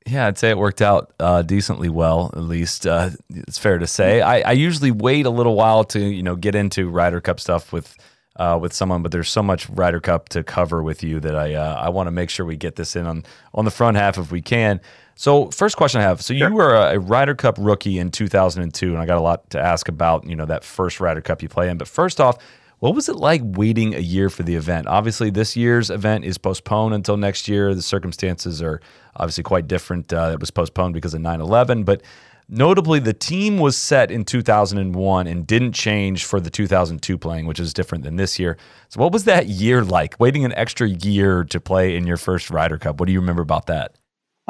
Yeah, 0.06 0.26
I'd 0.26 0.38
say 0.38 0.50
it 0.50 0.58
worked 0.58 0.80
out 0.80 1.12
uh, 1.20 1.42
decently 1.42 1.88
well. 1.88 2.30
At 2.32 2.42
least 2.42 2.86
uh, 2.86 3.10
it's 3.30 3.58
fair 3.58 3.78
to 3.78 3.86
say. 3.86 4.20
I, 4.20 4.40
I 4.40 4.52
usually 4.52 4.90
wait 4.90 5.26
a 5.26 5.30
little 5.30 5.54
while 5.54 5.84
to 5.84 6.00
you 6.00 6.22
know 6.22 6.36
get 6.36 6.54
into 6.54 6.88
Ryder 6.88 7.20
Cup 7.20 7.40
stuff 7.40 7.72
with 7.72 7.94
uh, 8.38 8.59
with 8.61 8.73
someone, 8.73 9.02
but 9.02 9.12
there's 9.12 9.28
so 9.28 9.42
much 9.42 9.68
Ryder 9.71 10.00
Cup 10.00 10.28
to 10.30 10.42
cover 10.42 10.83
with 10.83 11.02
you 11.02 11.21
that 11.21 11.35
I 11.35 11.54
uh, 11.54 11.75
I 11.75 11.88
want 11.88 12.07
to 12.07 12.11
make 12.11 12.30
sure 12.30 12.47
we 12.47 12.57
get 12.57 12.76
this 12.76 12.97
in 12.97 13.07
on 13.07 13.25
on 13.54 13.64
the 13.64 13.71
front 13.71 13.97
half 13.97 14.18
if 14.18 14.30
we 14.30 14.40
can. 14.40 14.80
So, 15.14 15.50
first 15.50 15.76
question 15.76 16.00
I 16.00 16.04
have. 16.04 16.23
So, 16.23 16.33
sure. 16.33 16.49
you 16.49 16.54
were 16.54 16.75
a, 16.76 16.99
Ryder 17.00 17.35
Cup 17.35 17.57
rookie 17.59 17.99
in 17.99 18.12
2002, 18.12 18.92
and 18.92 18.99
I 18.99 19.04
got 19.04 19.18
a 19.18 19.21
lot 19.21 19.50
to 19.50 19.59
ask 19.61 19.88
about, 19.88 20.25
you 20.25 20.37
know, 20.37 20.47
that 20.47 20.62
first 20.62 21.00
Ryder 21.00 21.21
Cup 21.21 21.42
you 21.42 21.49
play 21.49 21.68
in. 21.68 21.76
But 21.76 21.88
first 21.88 22.21
off, 22.21 22.38
what 22.78 22.95
was 22.95 23.09
it 23.09 23.16
like 23.16 23.40
waiting 23.42 23.95
a 23.95 23.99
year 23.99 24.30
for 24.30 24.45
the 24.45 24.54
event? 24.54 24.87
Obviously, 24.87 25.30
this 25.30 25.57
year's 25.57 25.90
event 25.90 26.25
is 26.25 26.38
postponed 26.38 26.95
until 26.95 27.16
next 27.16 27.49
year. 27.49 27.75
The 27.75 27.83
circumstances 27.83 28.62
are 28.62 28.80
obviously 29.16 29.42
quite 29.42 29.66
different. 29.66 30.12
Uh, 30.12 30.30
it 30.35 30.38
was 30.38 30.52
postponed 30.52 30.95
because 30.95 31.14
of 31.14 31.21
9 31.21 31.40
11. 31.40 31.83
But 31.83 32.02
notably, 32.48 32.98
the 32.98 33.12
team 33.12 33.58
was 33.58 33.76
set 33.76 34.10
in 34.10 34.24
2001 34.24 35.26
and 35.26 35.46
didn't 35.46 35.72
change 35.72 36.24
for 36.24 36.40
the 36.40 36.50
2002 36.50 37.18
playing, 37.18 37.46
which 37.46 37.60
is 37.60 37.72
different 37.72 38.04
than 38.04 38.16
this 38.16 38.38
year. 38.38 38.56
So, 38.88 39.00
what 39.00 39.12
was 39.12 39.24
that 39.24 39.46
year 39.46 39.84
like? 39.84 40.18
Waiting 40.18 40.44
an 40.44 40.52
extra 40.52 40.88
year 40.88 41.44
to 41.44 41.60
play 41.60 41.96
in 41.96 42.06
your 42.06 42.16
first 42.16 42.50
Ryder 42.50 42.78
Cup. 42.78 43.00
What 43.00 43.06
do 43.06 43.12
you 43.12 43.20
remember 43.20 43.42
about 43.42 43.66
that? 43.66 43.96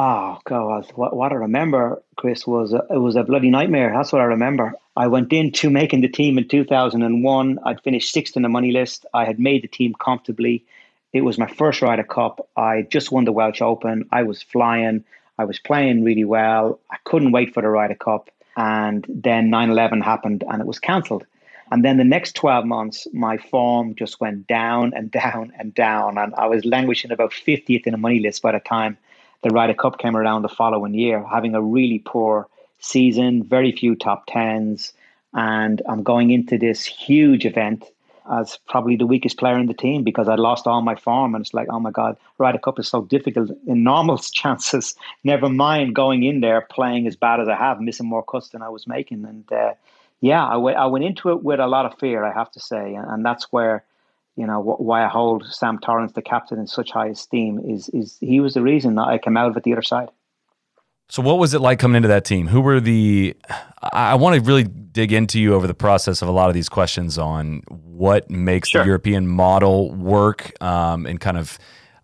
Oh 0.00 0.38
God! 0.44 0.88
What, 0.94 1.16
what 1.16 1.32
I 1.32 1.34
remember, 1.34 2.00
Chris, 2.16 2.46
was 2.46 2.72
a, 2.72 2.86
it 2.88 2.98
was 2.98 3.16
a 3.16 3.24
bloody 3.24 3.50
nightmare. 3.50 3.92
That's 3.92 4.12
what 4.12 4.22
I 4.22 4.26
remember. 4.26 4.74
I 4.96 5.08
went 5.08 5.32
into 5.32 5.70
making 5.70 6.02
the 6.02 6.08
team 6.08 6.38
in 6.38 6.46
2001. 6.46 7.58
I'd 7.64 7.80
finished 7.82 8.12
sixth 8.12 8.36
in 8.36 8.42
the 8.42 8.48
money 8.48 8.70
list. 8.70 9.06
I 9.12 9.24
had 9.24 9.40
made 9.40 9.62
the 9.62 9.68
team 9.68 9.94
comfortably. 9.94 10.64
It 11.12 11.22
was 11.22 11.36
my 11.36 11.48
first 11.48 11.82
Ryder 11.82 12.04
Cup. 12.04 12.48
I 12.56 12.82
just 12.82 13.10
won 13.10 13.24
the 13.24 13.32
Welsh 13.32 13.60
Open. 13.60 14.08
I 14.12 14.22
was 14.22 14.40
flying. 14.40 15.04
I 15.38 15.44
was 15.44 15.58
playing 15.58 16.04
really 16.04 16.24
well. 16.24 16.80
I 16.90 16.96
couldn't 17.04 17.32
wait 17.32 17.54
for 17.54 17.62
the 17.62 17.68
Ryder 17.68 17.94
Cup. 17.94 18.30
And 18.56 19.06
then 19.08 19.50
9 19.50 19.70
11 19.70 20.00
happened 20.00 20.44
and 20.48 20.60
it 20.60 20.66
was 20.66 20.78
cancelled. 20.78 21.24
And 21.70 21.84
then 21.84 21.98
the 21.98 22.04
next 22.04 22.34
12 22.34 22.64
months, 22.64 23.06
my 23.12 23.36
form 23.36 23.94
just 23.94 24.20
went 24.20 24.46
down 24.46 24.92
and 24.94 25.10
down 25.22 25.52
and 25.58 25.74
down. 25.74 26.18
And 26.18 26.34
I 26.34 26.46
was 26.46 26.64
languishing 26.64 27.12
about 27.12 27.32
50th 27.32 27.86
in 27.86 27.92
the 27.92 27.98
money 27.98 28.20
list 28.20 28.42
by 28.42 28.52
the 28.52 28.60
time 28.60 28.98
the 29.42 29.50
Ryder 29.50 29.74
Cup 29.74 29.98
came 29.98 30.16
around 30.16 30.42
the 30.42 30.48
following 30.48 30.94
year, 30.94 31.24
having 31.24 31.54
a 31.54 31.62
really 31.62 32.00
poor 32.00 32.48
season, 32.80 33.44
very 33.44 33.72
few 33.72 33.94
top 33.94 34.24
tens, 34.26 34.92
and 35.34 35.82
I'm 35.88 36.02
going 36.02 36.30
into 36.30 36.58
this 36.58 36.84
huge 36.84 37.44
event 37.44 37.84
as 38.30 38.58
probably 38.68 38.96
the 38.96 39.06
weakest 39.06 39.38
player 39.38 39.58
in 39.58 39.66
the 39.66 39.74
team 39.74 40.02
because 40.02 40.28
I 40.28 40.34
lost 40.34 40.66
all 40.66 40.80
my 40.82 40.94
form. 40.94 41.34
And 41.34 41.44
it's 41.44 41.54
like, 41.54 41.68
oh 41.70 41.80
my 41.80 41.90
God, 41.90 42.16
Ryder 42.38 42.58
Cup 42.58 42.78
is 42.78 42.88
so 42.88 43.02
difficult 43.02 43.50
in 43.66 43.82
normal 43.82 44.18
chances. 44.40 44.94
Never 45.24 45.48
mind 45.48 45.94
going 45.94 46.22
in 46.22 46.40
there 46.40 46.62
playing 46.70 47.06
as 47.06 47.16
bad 47.16 47.40
as 47.40 47.48
I 47.48 47.56
have, 47.56 47.80
missing 47.80 48.06
more 48.06 48.22
cuts 48.22 48.50
than 48.50 48.62
I 48.62 48.68
was 48.68 48.86
making. 48.86 49.24
And 49.24 49.50
uh, 49.52 49.74
yeah, 50.20 50.46
I, 50.46 50.54
w- 50.54 50.76
I 50.76 50.86
went 50.86 51.04
into 51.04 51.30
it 51.30 51.42
with 51.42 51.60
a 51.60 51.66
lot 51.66 51.86
of 51.86 51.98
fear, 51.98 52.24
I 52.24 52.32
have 52.32 52.50
to 52.52 52.60
say. 52.60 52.94
And, 52.94 53.08
and 53.08 53.24
that's 53.24 53.52
where, 53.52 53.84
you 54.36 54.46
know, 54.46 54.62
wh- 54.62 54.80
why 54.80 55.04
I 55.04 55.08
hold 55.08 55.46
Sam 55.46 55.78
Torrance, 55.78 56.12
the 56.12 56.22
captain, 56.22 56.58
in 56.58 56.66
such 56.66 56.90
high 56.90 57.08
esteem 57.08 57.60
is, 57.68 57.88
is 57.90 58.18
he 58.20 58.40
was 58.40 58.54
the 58.54 58.62
reason 58.62 58.96
that 58.96 59.08
I 59.08 59.18
came 59.18 59.36
out 59.36 59.50
of 59.50 59.56
it 59.56 59.62
the 59.62 59.72
other 59.72 59.82
side. 59.82 60.10
So, 61.10 61.22
what 61.22 61.38
was 61.38 61.54
it 61.54 61.60
like 61.60 61.78
coming 61.78 61.96
into 61.96 62.08
that 62.08 62.24
team? 62.24 62.48
Who 62.48 62.60
were 62.60 62.80
the? 62.80 63.34
I 63.92 64.14
want 64.16 64.36
to 64.36 64.42
really 64.42 64.64
dig 64.64 65.12
into 65.12 65.40
you 65.40 65.54
over 65.54 65.66
the 65.66 65.74
process 65.74 66.20
of 66.20 66.28
a 66.28 66.32
lot 66.32 66.48
of 66.48 66.54
these 66.54 66.68
questions 66.68 67.16
on 67.16 67.62
what 67.68 68.30
makes 68.30 68.68
sure. 68.68 68.82
the 68.82 68.86
European 68.86 69.26
model 69.26 69.92
work, 69.94 70.52
um, 70.62 71.06
and 71.06 71.20
kind 71.20 71.38
of. 71.38 71.58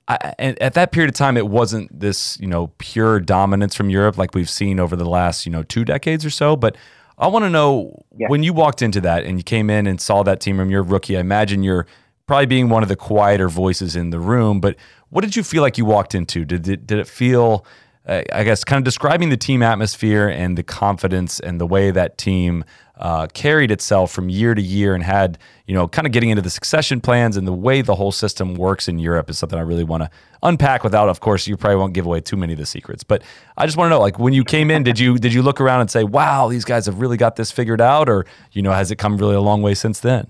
I, 0.06 0.34
at 0.38 0.74
that 0.74 0.92
period 0.92 1.08
of 1.08 1.14
time, 1.14 1.38
it 1.38 1.48
wasn't 1.48 1.98
this 1.98 2.38
you 2.38 2.46
know 2.46 2.68
pure 2.78 3.20
dominance 3.20 3.74
from 3.74 3.88
Europe 3.88 4.18
like 4.18 4.34
we've 4.34 4.50
seen 4.50 4.78
over 4.78 4.96
the 4.96 5.08
last 5.08 5.46
you 5.46 5.52
know 5.52 5.62
two 5.62 5.84
decades 5.84 6.26
or 6.26 6.30
so. 6.30 6.56
But 6.56 6.76
I 7.16 7.26
want 7.28 7.44
to 7.44 7.50
know 7.50 8.04
yeah. 8.16 8.28
when 8.28 8.42
you 8.42 8.52
walked 8.52 8.82
into 8.82 9.00
that 9.02 9.24
and 9.24 9.38
you 9.38 9.44
came 9.44 9.70
in 9.70 9.86
and 9.86 10.00
saw 10.00 10.22
that 10.22 10.40
team 10.40 10.58
room. 10.58 10.70
You're 10.70 10.82
a 10.82 10.84
rookie. 10.84 11.16
I 11.16 11.20
imagine 11.20 11.62
you're 11.62 11.86
probably 12.26 12.46
being 12.46 12.68
one 12.68 12.82
of 12.82 12.88
the 12.88 12.96
quieter 12.96 13.48
voices 13.48 13.96
in 13.96 14.10
the 14.10 14.20
room. 14.20 14.60
But 14.60 14.76
what 15.10 15.22
did 15.22 15.36
you 15.36 15.42
feel 15.42 15.62
like 15.62 15.78
you 15.78 15.84
walked 15.84 16.14
into? 16.14 16.44
Did 16.44 16.66
it, 16.68 16.86
did 16.86 16.98
it 16.98 17.06
feel 17.06 17.64
uh, 18.06 18.22
I 18.32 18.44
guess, 18.44 18.64
kind 18.64 18.78
of 18.78 18.84
describing 18.84 19.30
the 19.30 19.36
team 19.36 19.62
atmosphere 19.62 20.28
and 20.28 20.58
the 20.58 20.62
confidence 20.62 21.40
and 21.40 21.60
the 21.60 21.66
way 21.66 21.90
that 21.90 22.18
team 22.18 22.64
uh, 22.96 23.26
carried 23.28 23.70
itself 23.70 24.12
from 24.12 24.28
year 24.28 24.54
to 24.54 24.62
year 24.62 24.94
and 24.94 25.02
had, 25.02 25.38
you 25.66 25.74
know, 25.74 25.88
kind 25.88 26.06
of 26.06 26.12
getting 26.12 26.30
into 26.30 26.42
the 26.42 26.50
succession 26.50 27.00
plans 27.00 27.36
and 27.36 27.46
the 27.46 27.52
way 27.52 27.82
the 27.82 27.94
whole 27.94 28.12
system 28.12 28.54
works 28.54 28.88
in 28.88 28.98
Europe 28.98 29.30
is 29.30 29.38
something 29.38 29.58
I 29.58 29.62
really 29.62 29.84
want 29.84 30.02
to 30.02 30.10
unpack. 30.42 30.84
Without, 30.84 31.08
of 31.08 31.20
course, 31.20 31.46
you 31.48 31.56
probably 31.56 31.76
won't 31.76 31.94
give 31.94 32.06
away 32.06 32.20
too 32.20 32.36
many 32.36 32.52
of 32.52 32.58
the 32.58 32.66
secrets, 32.66 33.02
but 33.02 33.22
I 33.56 33.64
just 33.64 33.76
want 33.76 33.86
to 33.86 33.90
know, 33.90 34.00
like, 34.00 34.18
when 34.18 34.32
you 34.32 34.44
came 34.44 34.70
in, 34.70 34.82
did 34.82 34.98
you 34.98 35.16
did 35.18 35.32
you 35.32 35.42
look 35.42 35.60
around 35.60 35.80
and 35.80 35.90
say, 35.90 36.04
"Wow, 36.04 36.48
these 36.48 36.64
guys 36.64 36.86
have 36.86 37.00
really 37.00 37.16
got 37.16 37.36
this 37.36 37.50
figured 37.50 37.80
out," 37.80 38.08
or 38.08 38.26
you 38.52 38.62
know, 38.62 38.72
has 38.72 38.90
it 38.90 38.96
come 38.96 39.16
really 39.16 39.34
a 39.34 39.40
long 39.40 39.62
way 39.62 39.74
since 39.74 40.00
then? 40.00 40.28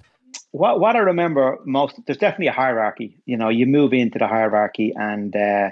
What 0.52 0.80
what 0.80 0.94
I 0.96 1.00
remember 1.00 1.58
most, 1.66 2.00
there's 2.06 2.18
definitely 2.18 2.46
a 2.46 2.52
hierarchy. 2.52 3.18
You 3.26 3.36
know, 3.36 3.48
you 3.48 3.66
move 3.66 3.92
into 3.92 4.20
the 4.20 4.28
hierarchy 4.28 4.92
and. 4.96 5.34
Uh, 5.34 5.70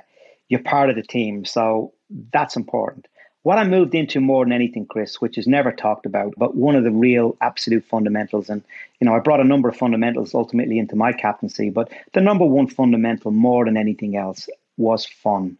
you're 0.52 0.60
part 0.60 0.90
of 0.90 0.96
the 0.96 1.02
team. 1.02 1.46
So 1.46 1.94
that's 2.30 2.56
important. 2.56 3.08
What 3.42 3.56
I 3.56 3.64
moved 3.64 3.94
into 3.94 4.20
more 4.20 4.44
than 4.44 4.52
anything, 4.52 4.84
Chris, 4.84 5.18
which 5.18 5.38
is 5.38 5.46
never 5.46 5.72
talked 5.72 6.04
about, 6.04 6.34
but 6.36 6.54
one 6.54 6.76
of 6.76 6.84
the 6.84 6.90
real 6.90 7.38
absolute 7.40 7.86
fundamentals, 7.86 8.50
and 8.50 8.62
you 9.00 9.06
know, 9.06 9.14
I 9.14 9.20
brought 9.20 9.40
a 9.40 9.44
number 9.44 9.70
of 9.70 9.78
fundamentals 9.78 10.34
ultimately 10.34 10.78
into 10.78 10.94
my 10.94 11.10
captaincy, 11.10 11.70
but 11.70 11.90
the 12.12 12.20
number 12.20 12.44
one 12.44 12.68
fundamental 12.68 13.30
more 13.30 13.64
than 13.64 13.78
anything 13.78 14.14
else 14.14 14.46
was 14.76 15.06
fun. 15.06 15.56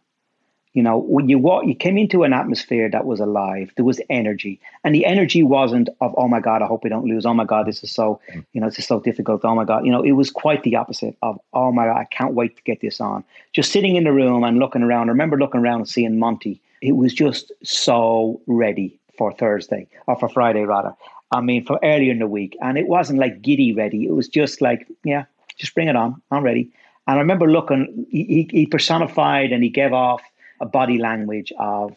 You 0.73 0.81
know, 0.81 0.97
when 0.97 1.29
you 1.29 1.37
walk, 1.37 1.65
you 1.67 1.75
came 1.75 1.99
into 1.99 2.23
an 2.23 2.33
atmosphere 2.33 2.89
that 2.89 3.05
was 3.05 3.19
alive. 3.19 3.71
There 3.75 3.85
was 3.85 4.01
energy, 4.09 4.59
and 4.83 4.95
the 4.95 5.05
energy 5.05 5.43
wasn't 5.43 5.89
of 6.01 6.15
"Oh 6.17 6.27
my 6.27 6.39
God, 6.39 6.63
I 6.63 6.65
hope 6.65 6.83
we 6.83 6.89
don't 6.89 7.05
lose." 7.05 7.27
"Oh 7.27 7.33
my 7.33 7.45
God, 7.45 7.67
this 7.67 7.83
is 7.83 7.91
so," 7.91 8.19
mm. 8.33 8.43
you 8.53 8.59
know, 8.59 8.67
this 8.67 8.79
is 8.79 8.87
so 8.87 8.99
difficult. 8.99 9.45
"Oh 9.45 9.53
my 9.53 9.65
God," 9.65 9.85
you 9.85 9.91
know, 9.91 10.01
it 10.01 10.13
was 10.13 10.31
quite 10.31 10.63
the 10.63 10.75
opposite 10.75 11.15
of 11.21 11.39
"Oh 11.53 11.71
my 11.71 11.85
God, 11.85 11.97
I 11.97 12.05
can't 12.05 12.33
wait 12.33 12.57
to 12.57 12.63
get 12.63 12.81
this 12.81 12.99
on." 12.99 13.23
Just 13.53 13.71
sitting 13.71 13.95
in 13.95 14.03
the 14.03 14.11
room 14.11 14.43
and 14.43 14.57
looking 14.57 14.81
around. 14.81 15.09
I 15.09 15.11
remember 15.11 15.37
looking 15.37 15.61
around 15.61 15.81
and 15.81 15.89
seeing 15.89 16.17
Monty. 16.17 16.59
It 16.81 16.93
was 16.93 17.13
just 17.13 17.51
so 17.63 18.41
ready 18.47 18.97
for 19.15 19.31
Thursday 19.31 19.87
or 20.07 20.17
for 20.17 20.27
Friday 20.27 20.63
rather. 20.63 20.95
I 21.31 21.41
mean, 21.41 21.65
for 21.65 21.79
earlier 21.83 22.11
in 22.11 22.19
the 22.19 22.27
week, 22.27 22.57
and 22.61 22.79
it 22.79 22.87
wasn't 22.87 23.19
like 23.19 23.43
giddy 23.43 23.73
ready. 23.73 24.05
It 24.05 24.13
was 24.13 24.27
just 24.27 24.59
like, 24.59 24.87
yeah, 25.03 25.25
just 25.55 25.75
bring 25.75 25.87
it 25.87 25.95
on. 25.95 26.19
I'm 26.31 26.43
ready. 26.43 26.71
And 27.07 27.17
I 27.17 27.19
remember 27.19 27.51
looking. 27.51 28.07
He, 28.09 28.47
he 28.51 28.65
personified 28.65 29.51
and 29.51 29.63
he 29.63 29.69
gave 29.69 29.93
off 29.93 30.21
a 30.63 30.65
body 30.65 30.97
language 30.97 31.51
of 31.59 31.95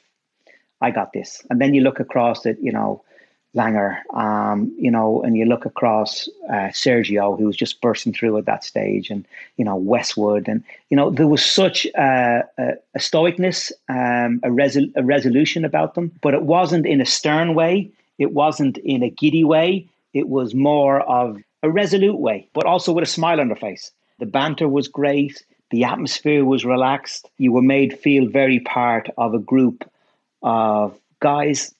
I 0.80 0.90
got 0.90 1.12
this. 1.12 1.42
And 1.48 1.60
then 1.60 1.72
you 1.72 1.82
look 1.82 2.00
across 2.00 2.44
at, 2.44 2.62
you 2.62 2.72
know, 2.72 3.02
Langer, 3.54 3.90
um, 4.12 4.58
you 4.78 4.90
know, 4.90 5.22
and 5.22 5.34
you 5.38 5.46
look 5.46 5.64
across 5.64 6.28
uh, 6.50 6.68
Sergio, 6.82 7.38
who 7.38 7.46
was 7.46 7.56
just 7.56 7.80
bursting 7.80 8.12
through 8.12 8.36
at 8.36 8.44
that 8.44 8.64
stage, 8.64 9.08
and, 9.08 9.24
you 9.56 9.64
know, 9.64 9.76
Westwood. 9.76 10.46
And, 10.46 10.62
you 10.90 10.96
know, 10.96 11.08
there 11.10 11.26
was 11.26 11.42
such 11.42 11.86
uh, 11.96 12.42
a, 12.58 12.72
a, 12.94 12.98
stoicness, 12.98 13.72
um, 13.88 14.40
a, 14.42 14.50
resol- 14.50 14.92
a 14.94 15.02
resolution 15.02 15.64
about 15.64 15.94
them, 15.94 16.12
but 16.20 16.34
it 16.34 16.42
wasn't 16.42 16.86
in 16.86 17.00
a 17.00 17.06
stern 17.06 17.54
way. 17.54 17.90
It 18.18 18.32
wasn't 18.32 18.76
in 18.78 19.02
a 19.02 19.08
giddy 19.08 19.44
way. 19.44 19.86
It 20.12 20.28
was 20.28 20.54
more 20.54 21.00
of 21.02 21.38
a 21.62 21.70
resolute 21.70 22.18
way, 22.18 22.48
but 22.52 22.66
also 22.66 22.92
with 22.92 23.04
a 23.04 23.14
smile 23.18 23.40
on 23.40 23.48
their 23.48 23.56
face. 23.56 23.90
The 24.18 24.26
banter 24.26 24.68
was 24.68 24.88
great. 24.88 25.42
The 25.70 25.84
atmosphere 25.84 26.44
was 26.44 26.64
relaxed. 26.64 27.28
You 27.38 27.52
were 27.52 27.62
made 27.62 27.98
feel 27.98 28.28
very 28.28 28.60
part 28.60 29.08
of 29.18 29.34
a 29.34 29.38
group 29.38 29.90
of 30.42 30.98
guys 31.20 31.74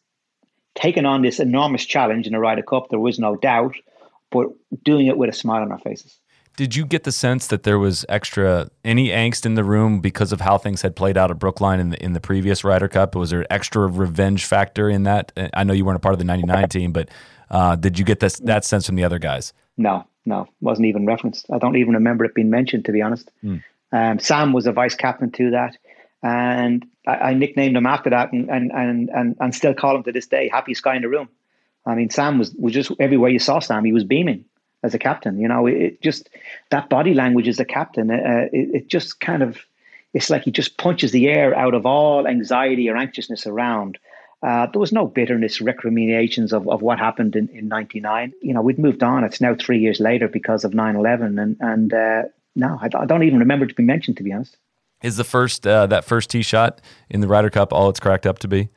taking 0.75 1.07
on 1.07 1.23
this 1.23 1.41
enormous 1.41 1.85
challenge 1.87 2.27
in 2.27 2.33
the 2.33 2.39
Ryder 2.39 2.63
Cup. 2.63 2.89
There 2.91 2.99
was 2.99 3.19
no 3.19 3.37
doubt, 3.37 3.75
but 4.31 4.49
doing 4.83 5.07
it 5.07 5.17
with 5.17 5.31
a 5.31 5.33
smile 5.33 5.63
on 5.63 5.73
our 5.73 5.79
faces. 5.79 6.19
Did 6.57 6.75
you 6.75 6.87
get 6.87 7.05
the 7.05 7.13
sense 7.13 7.49
that 7.49 7.65
there 7.65 7.79
was 7.79 8.07
extra 8.09 8.71
any 8.83 9.09
angst 9.09 9.45
in 9.45 9.55
the 9.55 9.65
room 9.65 10.01
because 10.01 10.33
of 10.33 10.41
how 10.41 10.57
things 10.57 10.81
had 10.81 10.97
played 10.97 11.19
out 11.19 11.31
at 11.31 11.39
Brookline 11.39 11.81
in 11.81 11.91
the 11.91 12.03
in 12.03 12.15
the 12.15 12.21
previous 12.21 12.65
Ryder 12.65 12.89
Cup? 12.89 13.15
Was 13.15 13.31
there 13.31 13.43
an 13.43 13.47
extra 13.51 13.87
revenge 13.87 14.47
factor 14.47 14.89
in 14.89 15.03
that? 15.03 15.33
I 15.53 15.65
know 15.65 15.75
you 15.75 15.85
weren't 15.85 15.97
a 15.97 16.01
part 16.01 16.15
of 16.15 16.19
the 16.19 16.25
'99 16.25 16.69
team, 16.71 16.93
but 16.93 17.11
uh, 17.51 17.77
did 17.77 17.99
you 17.99 18.05
get 18.05 18.21
this, 18.21 18.39
that 18.41 18.65
sense 18.65 18.87
from 18.87 18.97
the 18.97 19.05
other 19.05 19.19
guys? 19.19 19.53
No, 19.77 20.07
no, 20.25 20.49
wasn't 20.61 20.87
even 20.87 21.07
referenced. 21.07 21.47
I 21.53 21.59
don't 21.59 21.77
even 21.77 21.95
remember 21.95 22.25
it 22.25 22.35
being 22.35 22.51
mentioned, 22.51 22.87
to 22.87 22.93
be 22.93 23.03
honest. 23.03 23.31
Mm. 23.45 23.63
Um, 23.97 24.19
Sam 24.19 24.53
was 24.53 24.67
a 24.67 24.73
vice 24.73 24.95
captain 24.95 25.31
to 25.33 25.51
that, 25.51 25.77
and 26.23 26.87
I, 27.07 27.15
I, 27.15 27.35
nicknamed 27.35 27.77
him 27.77 27.87
after 27.87 28.11
that, 28.11 28.33
and, 28.33 28.51
and 28.51 28.71
and 28.73 29.11
and 29.11 29.37
and 29.41 29.55
still 29.55 29.75
call 29.75 29.97
him 29.97 30.03
to 30.05 30.13
this 30.13 30.27
day. 30.27 30.49
Happiest 30.49 30.83
guy 30.83 30.97
in 30.97 31.03
the 31.03 31.09
room. 31.09 31.29
I 31.87 31.95
mean, 31.95 32.11
Sam 32.11 32.39
was 32.39 32.53
was 32.55 32.73
just 32.73 32.93
everywhere 32.99 33.31
you 33.31 33.39
saw 33.39 33.59
Sam, 33.61 33.85
he 33.85 33.93
was 33.93 34.05
beaming 34.05 34.45
as 34.83 34.95
a 34.95 34.99
captain. 34.99 35.39
You 35.39 35.49
know, 35.49 35.67
it, 35.67 35.77
it 35.77 36.03
just 36.03 36.29
that 36.71 36.89
body 36.91 37.15
language 37.15 37.49
as 37.49 37.61
a 37.61 37.65
captain. 37.65 38.11
Uh, 38.11 38.49
it, 38.53 38.75
it 38.75 38.89
just 38.89 39.21
kind 39.21 39.43
of 39.43 39.59
it's 40.13 40.31
like 40.31 40.45
he 40.45 40.51
just 40.51 40.79
punches 40.79 41.13
the 41.13 41.29
air 41.29 41.55
out 41.55 41.75
of 41.75 41.87
all 41.87 42.27
anxiety 42.27 42.89
or 42.89 42.97
anxiousness 42.97 43.47
around. 43.47 43.99
Uh, 44.43 44.67
there 44.73 44.81
was 44.81 44.93
no 44.93 45.07
bitterness, 45.07 45.61
recriminations 45.61 46.53
of, 46.53 46.69
of 46.69 46.83
what 46.83 46.99
happened 46.99 47.35
in, 47.35 47.49
in 47.49 47.69
99. 47.69 48.33
You 48.43 48.55
know, 48.55 48.63
we'd 48.63 48.79
moved 48.79 49.03
on. 49.03 49.25
It's 49.25 49.41
now 49.41 49.55
three 49.55 49.79
years 49.79 49.99
later 49.99 50.29
because 50.29 50.65
of 50.65 50.75
9 50.75 50.97
11. 50.97 51.39
And, 51.39 51.57
and 51.61 51.93
uh, 51.93 52.23
no, 52.57 52.79
I, 52.81 52.89
I 52.99 53.07
don't 53.07 53.23
even 53.23 53.39
remember 53.39 53.67
to 53.67 53.75
be 53.75 53.83
mentioned, 53.83 54.17
to 54.17 54.23
be 54.23 54.33
honest. 54.33 54.57
Is 55.03 55.17
the 55.17 55.25
first 55.25 55.67
uh, 55.67 55.87
that 55.87 56.05
first 56.05 56.31
tee 56.31 56.43
shot 56.43 56.81
in 57.11 57.21
the 57.21 57.29
Ryder 57.29 57.51
Cup 57.51 57.73
all 57.73 57.89
it's 57.89 58.01
cracked 58.01 58.27
up 58.27 58.39
to 58.41 58.49
be? 58.49 58.71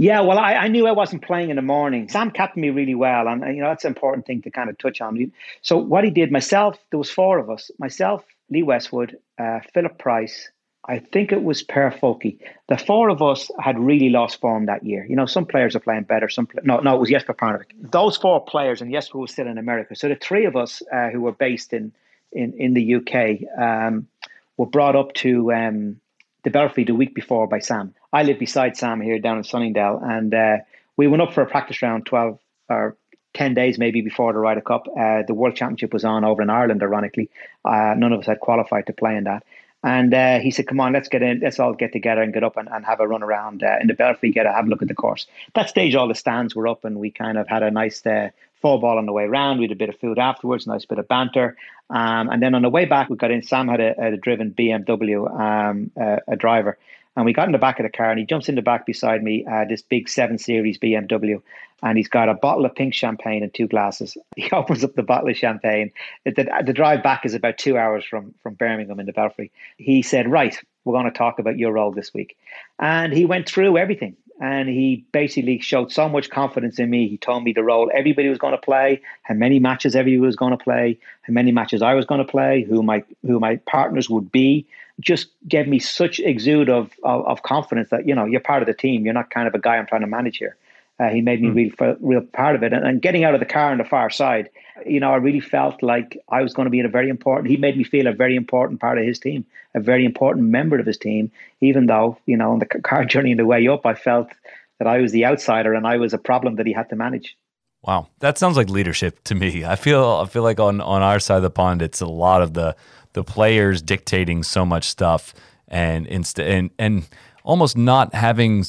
Yeah, 0.00 0.20
well, 0.20 0.38
I, 0.38 0.54
I, 0.54 0.68
knew 0.68 0.86
I 0.86 0.92
wasn't 0.92 1.22
playing 1.22 1.50
in 1.50 1.56
the 1.56 1.62
morning. 1.62 2.08
Sam 2.08 2.30
captained 2.30 2.62
me 2.62 2.70
really 2.70 2.94
well, 2.94 3.26
and 3.26 3.42
you 3.54 3.60
know 3.60 3.68
that's 3.68 3.84
an 3.84 3.88
important 3.88 4.26
thing 4.26 4.40
to 4.42 4.50
kind 4.50 4.70
of 4.70 4.78
touch 4.78 5.00
on. 5.00 5.32
So 5.62 5.76
what 5.76 6.04
he 6.04 6.10
did, 6.10 6.30
myself, 6.30 6.78
there 6.90 6.98
was 6.98 7.10
four 7.10 7.38
of 7.38 7.50
us: 7.50 7.70
myself, 7.78 8.24
Lee 8.48 8.62
Westwood, 8.62 9.18
uh, 9.38 9.58
Philip 9.74 9.98
Price, 9.98 10.48
I 10.88 11.00
think 11.00 11.32
it 11.32 11.42
was 11.42 11.62
Pierre 11.62 11.90
Fulke. 11.90 12.38
The 12.68 12.78
four 12.78 13.10
of 13.10 13.20
us 13.20 13.50
had 13.60 13.78
really 13.78 14.08
lost 14.08 14.40
form 14.40 14.66
that 14.66 14.84
year. 14.84 15.04
You 15.04 15.16
know, 15.16 15.26
some 15.26 15.44
players 15.44 15.76
are 15.76 15.80
playing 15.80 16.04
better. 16.04 16.30
Some 16.30 16.48
no, 16.62 16.78
no, 16.78 16.96
it 16.96 17.00
was 17.00 17.10
Jesper 17.10 17.34
Parnevik. 17.34 17.72
Those 17.78 18.16
four 18.16 18.42
players, 18.42 18.80
and 18.80 18.90
Jesper 18.90 19.18
was 19.18 19.32
still 19.32 19.46
in 19.46 19.58
America. 19.58 19.94
So 19.94 20.08
the 20.08 20.16
three 20.16 20.46
of 20.46 20.56
us 20.56 20.82
uh, 20.92 21.10
who 21.10 21.20
were 21.20 21.32
based 21.32 21.74
in 21.74 21.92
in, 22.32 22.54
in 22.58 22.74
the 22.74 22.96
UK 22.96 23.60
um, 23.60 24.08
were 24.56 24.66
brought 24.66 24.96
up 24.96 25.12
to 25.14 25.52
um, 25.52 26.00
the 26.44 26.50
Belfry 26.50 26.84
the 26.84 26.94
week 26.94 27.14
before 27.14 27.46
by 27.46 27.58
Sam. 27.58 27.94
I 28.12 28.22
live 28.22 28.38
beside 28.38 28.76
Sam 28.76 29.00
here 29.00 29.18
down 29.18 29.38
in 29.38 29.44
Sunningdale, 29.44 30.00
and 30.02 30.34
uh, 30.34 30.56
we 30.96 31.06
went 31.06 31.22
up 31.22 31.34
for 31.34 31.42
a 31.42 31.46
practice 31.46 31.82
round 31.82 32.06
12 32.06 32.38
or 32.68 32.96
10 33.34 33.54
days 33.54 33.78
maybe 33.78 34.00
before 34.00 34.32
the 34.32 34.38
Ryder 34.38 34.60
Cup. 34.60 34.86
Uh, 34.88 35.22
the 35.26 35.34
World 35.34 35.56
Championship 35.56 35.92
was 35.92 36.04
on 36.04 36.24
over 36.24 36.42
in 36.42 36.50
Ireland, 36.50 36.82
ironically. 36.82 37.30
Uh, 37.64 37.94
none 37.96 38.12
of 38.12 38.20
us 38.20 38.26
had 38.26 38.40
qualified 38.40 38.86
to 38.86 38.92
play 38.92 39.16
in 39.16 39.24
that. 39.24 39.44
And 39.84 40.12
uh, 40.12 40.40
he 40.40 40.50
said, 40.50 40.66
"Come 40.66 40.80
on, 40.80 40.92
let's 40.92 41.08
get 41.08 41.22
in. 41.22 41.40
Let's 41.40 41.60
all 41.60 41.72
get 41.72 41.92
together 41.92 42.20
and 42.20 42.32
get 42.32 42.42
up 42.42 42.56
and, 42.56 42.68
and 42.68 42.84
have 42.84 42.98
a 43.00 43.06
run 43.06 43.22
around 43.22 43.62
uh, 43.62 43.76
in 43.80 43.86
the 43.86 43.94
Belfry. 43.94 44.32
Get 44.32 44.44
a 44.44 44.52
have 44.52 44.66
a 44.66 44.68
look 44.68 44.82
at 44.82 44.88
the 44.88 44.94
course." 44.94 45.26
That 45.54 45.68
stage, 45.68 45.94
all 45.94 46.08
the 46.08 46.16
stands 46.16 46.54
were 46.56 46.66
up, 46.66 46.84
and 46.84 46.98
we 46.98 47.10
kind 47.12 47.38
of 47.38 47.46
had 47.46 47.62
a 47.62 47.70
nice 47.70 48.04
uh, 48.04 48.30
four 48.60 48.80
ball 48.80 48.98
on 48.98 49.06
the 49.06 49.12
way 49.12 49.24
around. 49.24 49.58
We 49.58 49.64
had 49.64 49.72
a 49.72 49.76
bit 49.76 49.88
of 49.88 49.96
food 50.00 50.18
afterwards, 50.18 50.66
nice 50.66 50.84
bit 50.84 50.98
of 50.98 51.06
banter, 51.06 51.56
um, 51.90 52.28
and 52.28 52.42
then 52.42 52.56
on 52.56 52.62
the 52.62 52.70
way 52.70 52.86
back, 52.86 53.08
we 53.08 53.16
got 53.16 53.30
in. 53.30 53.42
Sam 53.42 53.68
had 53.68 53.80
a, 53.80 54.14
a 54.14 54.16
driven 54.16 54.50
BMW, 54.50 55.30
um, 55.40 55.92
a 55.96 56.34
driver, 56.34 56.76
and 57.18 57.24
we 57.24 57.32
got 57.32 57.46
in 57.46 57.52
the 57.52 57.58
back 57.58 57.80
of 57.80 57.82
the 57.82 57.90
car, 57.90 58.10
and 58.10 58.18
he 58.20 58.24
jumps 58.24 58.48
in 58.48 58.54
the 58.54 58.62
back 58.62 58.86
beside 58.86 59.24
me, 59.24 59.44
uh, 59.44 59.64
this 59.64 59.82
big 59.82 60.08
seven 60.08 60.38
series 60.38 60.78
BMW, 60.78 61.42
and 61.82 61.98
he's 61.98 62.06
got 62.06 62.28
a 62.28 62.34
bottle 62.34 62.64
of 62.64 62.76
pink 62.76 62.94
champagne 62.94 63.42
and 63.42 63.52
two 63.52 63.66
glasses. 63.66 64.16
He 64.36 64.48
opens 64.52 64.84
up 64.84 64.94
the 64.94 65.02
bottle 65.02 65.28
of 65.28 65.36
champagne. 65.36 65.90
The, 66.24 66.46
the 66.64 66.72
drive 66.72 67.02
back 67.02 67.26
is 67.26 67.34
about 67.34 67.58
two 67.58 67.76
hours 67.76 68.04
from, 68.04 68.34
from 68.40 68.54
Birmingham 68.54 69.00
in 69.00 69.06
the 69.06 69.12
Belfry. 69.12 69.50
He 69.78 70.02
said, 70.02 70.30
Right, 70.30 70.56
we're 70.84 70.92
going 70.92 71.06
to 71.06 71.18
talk 71.18 71.40
about 71.40 71.58
your 71.58 71.72
role 71.72 71.90
this 71.90 72.14
week. 72.14 72.36
And 72.78 73.12
he 73.12 73.24
went 73.24 73.48
through 73.48 73.78
everything. 73.78 74.16
and 74.40 74.68
he 74.68 75.04
basically 75.10 75.58
showed 75.58 75.90
so 75.90 76.08
much 76.08 76.30
confidence 76.30 76.78
in 76.78 76.88
me. 76.88 77.08
He 77.08 77.16
told 77.18 77.42
me 77.42 77.52
the 77.52 77.64
role 77.64 77.90
everybody 77.92 78.28
was 78.28 78.38
going 78.38 78.52
to 78.52 78.58
play, 78.58 79.00
how 79.22 79.34
many 79.34 79.58
matches 79.58 79.96
everybody 79.96 80.24
was 80.24 80.36
going 80.36 80.56
to 80.56 80.64
play, 80.64 80.98
how 81.22 81.32
many 81.32 81.50
matches 81.50 81.82
I 81.82 81.94
was 81.94 82.06
going 82.06 82.24
to 82.24 82.30
play, 82.30 82.62
who 82.62 82.82
my 82.82 83.02
who 83.26 83.40
my 83.40 83.56
partners 83.56 84.08
would 84.08 84.30
be. 84.30 84.66
Just 85.00 85.28
gave 85.46 85.68
me 85.68 85.78
such 85.78 86.18
exude 86.20 86.68
of, 86.68 86.92
of, 87.04 87.26
of 87.26 87.42
confidence 87.42 87.90
that 87.90 88.06
you 88.06 88.14
know 88.14 88.24
you're 88.24 88.40
part 88.40 88.62
of 88.62 88.66
the 88.66 88.74
team. 88.74 89.04
You're 89.04 89.14
not 89.14 89.30
kind 89.30 89.46
of 89.46 89.54
a 89.54 89.58
guy 89.58 89.76
I'm 89.76 89.86
trying 89.86 90.00
to 90.00 90.06
manage 90.06 90.38
here. 90.38 90.56
Uh, 91.00 91.08
he 91.08 91.20
made 91.20 91.40
me 91.40 91.48
mm. 91.48 91.80
real 91.80 91.96
real 92.00 92.20
part 92.20 92.56
of 92.56 92.62
it, 92.64 92.72
and, 92.72 92.84
and 92.84 93.00
getting 93.00 93.22
out 93.22 93.34
of 93.34 93.40
the 93.40 93.46
car 93.46 93.70
on 93.70 93.78
the 93.78 93.84
far 93.84 94.10
side, 94.10 94.50
you 94.84 94.98
know, 94.98 95.12
I 95.12 95.16
really 95.16 95.40
felt 95.40 95.80
like 95.82 96.18
I 96.28 96.42
was 96.42 96.52
going 96.52 96.66
to 96.66 96.70
be 96.70 96.80
in 96.80 96.86
a 96.86 96.88
very 96.88 97.08
important. 97.08 97.48
He 97.48 97.56
made 97.56 97.76
me 97.76 97.84
feel 97.84 98.08
a 98.08 98.12
very 98.12 98.34
important 98.34 98.80
part 98.80 98.98
of 98.98 99.04
his 99.04 99.18
team, 99.20 99.46
a 99.74 99.80
very 99.80 100.04
important 100.04 100.48
member 100.48 100.78
of 100.78 100.86
his 100.86 100.98
team. 100.98 101.30
Even 101.60 101.86
though 101.86 102.18
you 102.26 102.36
know, 102.36 102.52
on 102.52 102.58
the 102.58 102.66
car 102.66 103.04
journey 103.12 103.30
and 103.30 103.38
the 103.38 103.46
way 103.46 103.66
up, 103.68 103.86
I 103.86 103.94
felt 103.94 104.30
that 104.78 104.88
I 104.88 104.98
was 104.98 105.12
the 105.12 105.24
outsider 105.24 105.74
and 105.74 105.86
I 105.86 105.96
was 105.96 106.12
a 106.12 106.18
problem 106.18 106.56
that 106.56 106.66
he 106.66 106.72
had 106.72 106.88
to 106.90 106.96
manage. 106.96 107.36
Wow, 107.82 108.08
that 108.18 108.38
sounds 108.38 108.56
like 108.56 108.68
leadership 108.68 109.22
to 109.24 109.34
me. 109.34 109.64
I 109.64 109.76
feel 109.76 110.04
I 110.04 110.26
feel 110.26 110.42
like 110.42 110.58
on 110.58 110.80
on 110.80 111.02
our 111.02 111.20
side 111.20 111.36
of 111.36 111.42
the 111.42 111.50
pond, 111.50 111.80
it's 111.80 112.00
a 112.00 112.06
lot 112.06 112.42
of 112.42 112.54
the 112.54 112.74
the 113.18 113.24
players 113.24 113.82
dictating 113.82 114.44
so 114.44 114.64
much 114.64 114.84
stuff 114.84 115.34
and 115.66 116.06
and 116.06 116.70
and 116.78 117.08
almost 117.42 117.76
not 117.76 118.14
having 118.14 118.64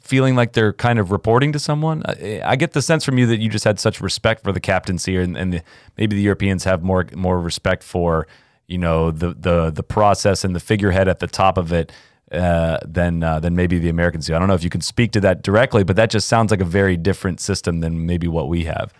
feeling 0.00 0.34
like 0.34 0.54
they're 0.54 0.72
kind 0.72 0.98
of 0.98 1.10
reporting 1.10 1.52
to 1.52 1.58
someone. 1.58 2.02
I, 2.06 2.40
I, 2.42 2.56
get 2.56 2.72
the 2.72 2.80
sense 2.80 3.04
from 3.04 3.18
you 3.18 3.26
that 3.26 3.40
you 3.40 3.50
just 3.50 3.64
had 3.64 3.78
such 3.78 4.00
respect 4.00 4.42
for 4.42 4.52
the 4.52 4.60
captaincy, 4.60 5.18
and, 5.18 5.36
and 5.36 5.52
the, 5.52 5.62
maybe 5.98 6.16
the 6.16 6.22
Europeans 6.22 6.64
have 6.64 6.82
more 6.82 7.04
more 7.14 7.38
respect 7.38 7.82
for 7.82 8.26
you 8.68 8.78
know 8.78 9.10
the 9.10 9.34
the 9.34 9.70
the 9.70 9.82
process 9.82 10.44
and 10.44 10.56
the 10.56 10.60
figurehead 10.60 11.06
at 11.06 11.18
the 11.18 11.26
top 11.26 11.58
of 11.58 11.70
it 11.70 11.92
uh, 12.32 12.78
than 12.86 13.22
uh, 13.22 13.38
than 13.38 13.54
maybe 13.54 13.78
the 13.78 13.90
Americans 13.90 14.26
do. 14.26 14.34
I 14.34 14.38
don't 14.38 14.48
know 14.48 14.54
if 14.54 14.64
you 14.64 14.70
can 14.70 14.80
speak 14.80 15.12
to 15.12 15.20
that 15.20 15.42
directly, 15.42 15.84
but 15.84 15.96
that 15.96 16.08
just 16.08 16.26
sounds 16.26 16.50
like 16.50 16.62
a 16.62 16.70
very 16.80 16.96
different 16.96 17.38
system 17.38 17.80
than 17.80 18.06
maybe 18.06 18.28
what 18.28 18.48
we 18.48 18.64
have. 18.64 18.94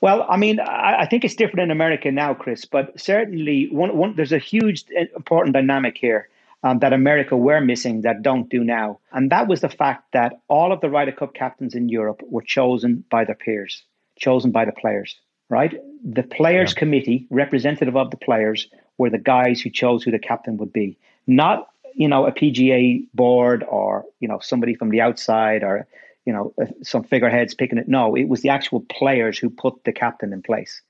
Well, 0.00 0.26
I 0.28 0.36
mean, 0.36 0.60
I, 0.60 1.00
I 1.00 1.06
think 1.06 1.24
it's 1.24 1.34
different 1.34 1.64
in 1.64 1.70
America 1.70 2.10
now, 2.10 2.34
Chris. 2.34 2.64
But 2.64 2.98
certainly, 3.00 3.68
one, 3.70 3.96
one 3.96 4.14
there's 4.14 4.32
a 4.32 4.38
huge 4.38 4.84
uh, 4.96 5.04
important 5.16 5.54
dynamic 5.54 5.98
here 5.98 6.28
um, 6.62 6.78
that 6.80 6.92
America 6.92 7.36
were 7.36 7.60
missing 7.60 8.02
that 8.02 8.22
don't 8.22 8.48
do 8.48 8.64
now. 8.64 9.00
And 9.12 9.30
that 9.30 9.48
was 9.48 9.60
the 9.60 9.68
fact 9.68 10.12
that 10.12 10.40
all 10.48 10.72
of 10.72 10.80
the 10.80 10.90
Ryder 10.90 11.12
Cup 11.12 11.34
captains 11.34 11.74
in 11.74 11.88
Europe 11.88 12.20
were 12.28 12.42
chosen 12.42 13.04
by 13.10 13.24
their 13.24 13.34
peers, 13.34 13.82
chosen 14.16 14.50
by 14.50 14.64
the 14.64 14.72
players, 14.72 15.16
right? 15.48 15.74
The 16.04 16.22
players' 16.22 16.72
yeah. 16.74 16.78
committee, 16.78 17.26
representative 17.30 17.96
of 17.96 18.10
the 18.10 18.16
players, 18.16 18.68
were 18.98 19.10
the 19.10 19.18
guys 19.18 19.60
who 19.60 19.70
chose 19.70 20.02
who 20.02 20.10
the 20.10 20.18
captain 20.18 20.56
would 20.56 20.72
be, 20.72 20.98
not 21.26 21.68
you 21.94 22.08
know 22.08 22.26
a 22.26 22.32
PGA 22.32 23.04
board 23.14 23.64
or 23.68 24.04
you 24.20 24.28
know 24.28 24.38
somebody 24.38 24.74
from 24.74 24.90
the 24.90 25.00
outside 25.00 25.62
or 25.62 25.86
you 26.28 26.34
know 26.34 26.52
some 26.82 27.02
figureheads 27.02 27.54
picking 27.54 27.78
it. 27.78 27.88
No, 27.88 28.14
it 28.14 28.28
was 28.28 28.42
the 28.42 28.50
actual 28.50 28.80
players 28.90 29.38
who 29.38 29.48
put 29.48 29.82
the 29.84 29.92
captain 29.92 30.34
in 30.34 30.42
place. 30.42 30.82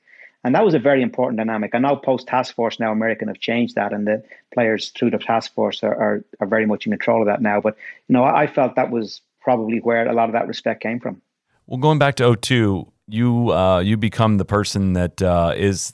And 0.42 0.52
that 0.54 0.64
was 0.64 0.74
a 0.74 0.80
very 0.80 1.00
important 1.00 1.38
dynamic. 1.38 1.74
I 1.74 1.78
know 1.78 1.94
post 1.94 2.26
task 2.26 2.56
force 2.56 2.80
now, 2.80 2.90
American 2.90 3.28
have 3.28 3.38
changed 3.38 3.76
that, 3.76 3.92
and 3.92 4.04
the 4.04 4.24
players 4.52 4.90
through 4.90 5.10
the 5.10 5.18
task 5.18 5.54
force 5.54 5.84
are, 5.84 5.94
are, 5.94 6.24
are 6.40 6.46
very 6.48 6.66
much 6.66 6.86
in 6.86 6.92
control 6.92 7.22
of 7.22 7.26
that 7.26 7.40
now. 7.40 7.60
But 7.60 7.76
you 8.08 8.14
know, 8.14 8.24
I 8.24 8.48
felt 8.48 8.74
that 8.74 8.90
was 8.90 9.20
probably 9.40 9.78
where 9.78 10.08
a 10.08 10.12
lot 10.12 10.28
of 10.28 10.32
that 10.32 10.48
respect 10.48 10.82
came 10.82 10.98
from. 10.98 11.22
Well, 11.66 11.78
going 11.78 12.00
back 12.00 12.16
to 12.16 12.36
02, 12.36 12.84
you 13.06 13.52
uh, 13.52 13.78
you 13.78 13.96
become 13.96 14.38
the 14.38 14.44
person 14.44 14.94
that 14.94 15.22
uh, 15.22 15.54
is 15.56 15.92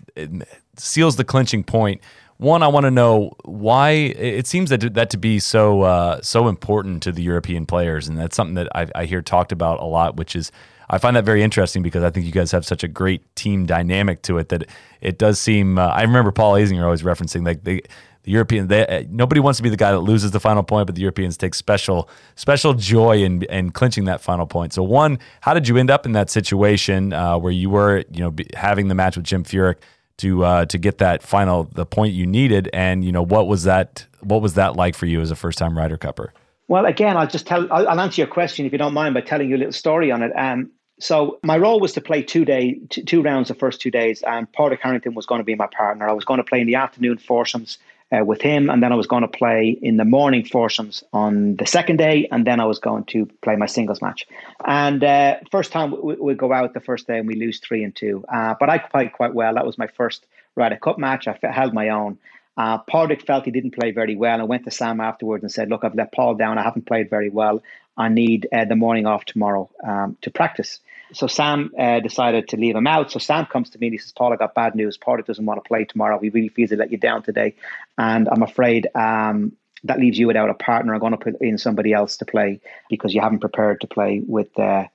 seals 0.78 1.16
the 1.16 1.24
clinching 1.24 1.64
point. 1.64 2.00
One, 2.38 2.62
I 2.62 2.68
want 2.68 2.84
to 2.84 2.90
know 2.90 3.32
why 3.44 3.90
it 3.90 4.46
seems 4.46 4.70
that 4.70 4.94
that 4.94 5.10
to 5.10 5.16
be 5.16 5.38
so 5.38 5.82
uh, 5.82 6.20
so 6.20 6.48
important 6.48 7.02
to 7.04 7.12
the 7.12 7.22
European 7.22 7.64
players, 7.64 8.08
and 8.08 8.18
that's 8.18 8.34
something 8.34 8.54
that 8.54 8.68
I, 8.74 8.86
I 8.94 9.04
hear 9.04 9.22
talked 9.22 9.52
about 9.52 9.80
a 9.80 9.84
lot, 9.84 10.16
which 10.16 10.34
is 10.34 10.50
I 10.90 10.98
find 10.98 11.16
that 11.16 11.24
very 11.24 11.42
interesting 11.42 11.82
because 11.82 12.02
I 12.02 12.10
think 12.10 12.26
you 12.26 12.32
guys 12.32 12.50
have 12.50 12.66
such 12.66 12.82
a 12.82 12.88
great 12.88 13.34
team 13.36 13.66
dynamic 13.66 14.22
to 14.22 14.38
it 14.38 14.48
that 14.48 14.64
it 15.00 15.18
does 15.18 15.38
seem. 15.38 15.78
Uh, 15.78 15.86
I 15.86 16.02
remember 16.02 16.32
Paul 16.32 16.54
Azinger 16.54 16.82
always 16.82 17.02
referencing 17.02 17.46
like 17.46 17.64
the 17.64 17.84
the 18.24 18.32
European. 18.32 18.68
They, 18.68 18.86
uh, 18.86 19.04
nobody 19.10 19.40
wants 19.40 19.58
to 19.58 19.62
be 19.62 19.70
the 19.70 19.76
guy 19.76 19.92
that 19.92 20.00
loses 20.00 20.32
the 20.32 20.40
final 20.40 20.62
point, 20.62 20.86
but 20.86 20.96
the 20.96 21.02
Europeans 21.02 21.36
take 21.36 21.54
special 21.54 22.08
special 22.34 22.74
joy 22.74 23.22
in 23.22 23.42
in 23.44 23.70
clinching 23.70 24.06
that 24.06 24.20
final 24.20 24.46
point. 24.46 24.72
So 24.72 24.82
one, 24.82 25.18
how 25.40 25.54
did 25.54 25.68
you 25.68 25.76
end 25.76 25.90
up 25.90 26.04
in 26.04 26.12
that 26.12 26.30
situation 26.30 27.12
uh, 27.12 27.38
where 27.38 27.52
you 27.52 27.70
were 27.70 28.04
you 28.10 28.20
know 28.20 28.34
having 28.54 28.88
the 28.88 28.94
match 28.94 29.16
with 29.16 29.24
Jim 29.24 29.44
Furyk? 29.44 29.76
To 30.18 30.44
uh, 30.44 30.64
to 30.66 30.78
get 30.78 30.98
that 30.98 31.24
final 31.24 31.64
the 31.64 31.84
point 31.84 32.14
you 32.14 32.24
needed, 32.24 32.70
and 32.72 33.04
you 33.04 33.10
know 33.10 33.24
what 33.24 33.48
was 33.48 33.64
that 33.64 34.06
what 34.20 34.42
was 34.42 34.54
that 34.54 34.76
like 34.76 34.94
for 34.94 35.06
you 35.06 35.20
as 35.20 35.32
a 35.32 35.36
first 35.36 35.58
time 35.58 35.76
Ryder 35.76 35.98
Cupper? 35.98 36.28
Well, 36.68 36.86
again, 36.86 37.16
I'll 37.16 37.26
just 37.26 37.46
tell, 37.46 37.70
I'll, 37.72 37.88
I'll, 37.88 38.00
answer 38.00 38.22
your 38.22 38.28
question 38.28 38.64
if 38.64 38.72
you 38.72 38.78
don't 38.78 38.94
mind 38.94 39.14
by 39.14 39.20
telling 39.20 39.50
you 39.50 39.56
a 39.56 39.58
little 39.58 39.72
story 39.72 40.10
on 40.10 40.22
it. 40.22 40.32
Um, 40.34 40.70
so 40.98 41.38
my 41.42 41.58
role 41.58 41.80
was 41.80 41.92
to 41.94 42.00
play 42.00 42.22
two 42.22 42.44
day, 42.44 42.78
two, 42.88 43.02
two 43.02 43.22
rounds 43.22 43.48
the 43.48 43.54
first 43.54 43.80
two 43.80 43.90
days, 43.90 44.22
and 44.22 44.50
Padraig 44.52 44.80
Harrington 44.80 45.14
was 45.14 45.26
going 45.26 45.40
to 45.40 45.44
be 45.44 45.54
my 45.54 45.66
partner. 45.66 46.08
I 46.08 46.12
was 46.12 46.24
going 46.24 46.38
to 46.38 46.44
play 46.44 46.60
in 46.60 46.66
the 46.66 46.76
afternoon 46.76 47.18
foursomes 47.18 47.78
uh, 48.14 48.24
with 48.24 48.40
him, 48.40 48.70
and 48.70 48.82
then 48.82 48.92
I 48.92 48.96
was 48.96 49.06
going 49.06 49.22
to 49.22 49.28
play 49.28 49.76
in 49.80 49.96
the 49.96 50.04
morning 50.04 50.44
foursomes 50.44 51.02
on 51.12 51.56
the 51.56 51.66
second 51.66 51.96
day, 51.96 52.28
and 52.30 52.46
then 52.46 52.60
I 52.60 52.64
was 52.66 52.78
going 52.78 53.04
to 53.04 53.26
play 53.42 53.56
my 53.56 53.66
singles 53.66 54.00
match. 54.00 54.26
And 54.64 55.02
uh, 55.02 55.36
first 55.50 55.72
time 55.72 55.90
we, 56.02 56.14
we, 56.14 56.34
go 56.34 56.52
out 56.52 56.74
the 56.74 56.80
first 56.80 57.06
day 57.06 57.18
and 57.18 57.26
we 57.26 57.34
lose 57.34 57.58
three 57.58 57.82
and 57.84 57.94
two, 57.94 58.24
uh, 58.32 58.54
but 58.58 58.68
I 58.68 58.78
played 58.78 59.12
quite 59.12 59.34
well. 59.34 59.54
That 59.54 59.66
was 59.66 59.78
my 59.78 59.86
first 59.86 60.26
Ryder 60.54 60.76
Cup 60.76 60.98
match. 60.98 61.26
I 61.26 61.38
held 61.42 61.72
my 61.72 61.88
own. 61.88 62.18
Uh, 62.56 62.78
felt 63.26 63.44
he 63.44 63.50
didn't 63.50 63.72
play 63.72 63.90
very 63.90 64.14
well 64.14 64.38
and 64.38 64.48
went 64.48 64.64
to 64.64 64.70
Sam 64.70 65.00
afterwards 65.00 65.42
and 65.42 65.50
said, 65.50 65.70
Look, 65.70 65.82
I've 65.82 65.96
let 65.96 66.12
Paul 66.12 66.36
down. 66.36 66.56
I 66.56 66.62
haven't 66.62 66.86
played 66.86 67.10
very 67.10 67.28
well. 67.28 67.62
I 67.96 68.08
need 68.08 68.48
uh, 68.52 68.64
the 68.64 68.76
morning 68.76 69.06
off 69.06 69.24
tomorrow 69.24 69.70
um, 69.82 70.16
to 70.22 70.30
practice. 70.30 70.80
So 71.12 71.26
Sam 71.26 71.72
uh, 71.78 72.00
decided 72.00 72.48
to 72.48 72.56
leave 72.56 72.74
him 72.74 72.86
out. 72.86 73.12
So 73.12 73.18
Sam 73.18 73.46
comes 73.46 73.70
to 73.70 73.78
me 73.78 73.88
and 73.88 73.94
he 73.94 73.98
says, 73.98 74.12
Paul, 74.12 74.32
I 74.32 74.36
got 74.36 74.54
bad 74.54 74.74
news. 74.74 74.96
Paul 74.96 75.18
doesn't 75.22 75.44
want 75.44 75.62
to 75.62 75.68
play 75.68 75.84
tomorrow. 75.84 76.18
He 76.18 76.30
really 76.30 76.48
feels 76.48 76.70
he 76.70 76.76
let 76.76 76.90
you 76.90 76.98
down 76.98 77.22
today. 77.22 77.54
And 77.96 78.28
I'm 78.28 78.42
afraid 78.42 78.88
um, 78.94 79.52
that 79.84 80.00
leaves 80.00 80.18
you 80.18 80.26
without 80.26 80.50
a 80.50 80.54
partner. 80.54 80.94
I'm 80.94 81.00
going 81.00 81.12
to 81.12 81.18
put 81.18 81.40
in 81.40 81.58
somebody 81.58 81.92
else 81.92 82.16
to 82.18 82.24
play 82.24 82.60
because 82.90 83.14
you 83.14 83.20
haven't 83.20 83.40
prepared 83.40 83.82
to 83.82 83.86
play 83.86 84.22
with 84.26 84.58
uh, 84.58 84.86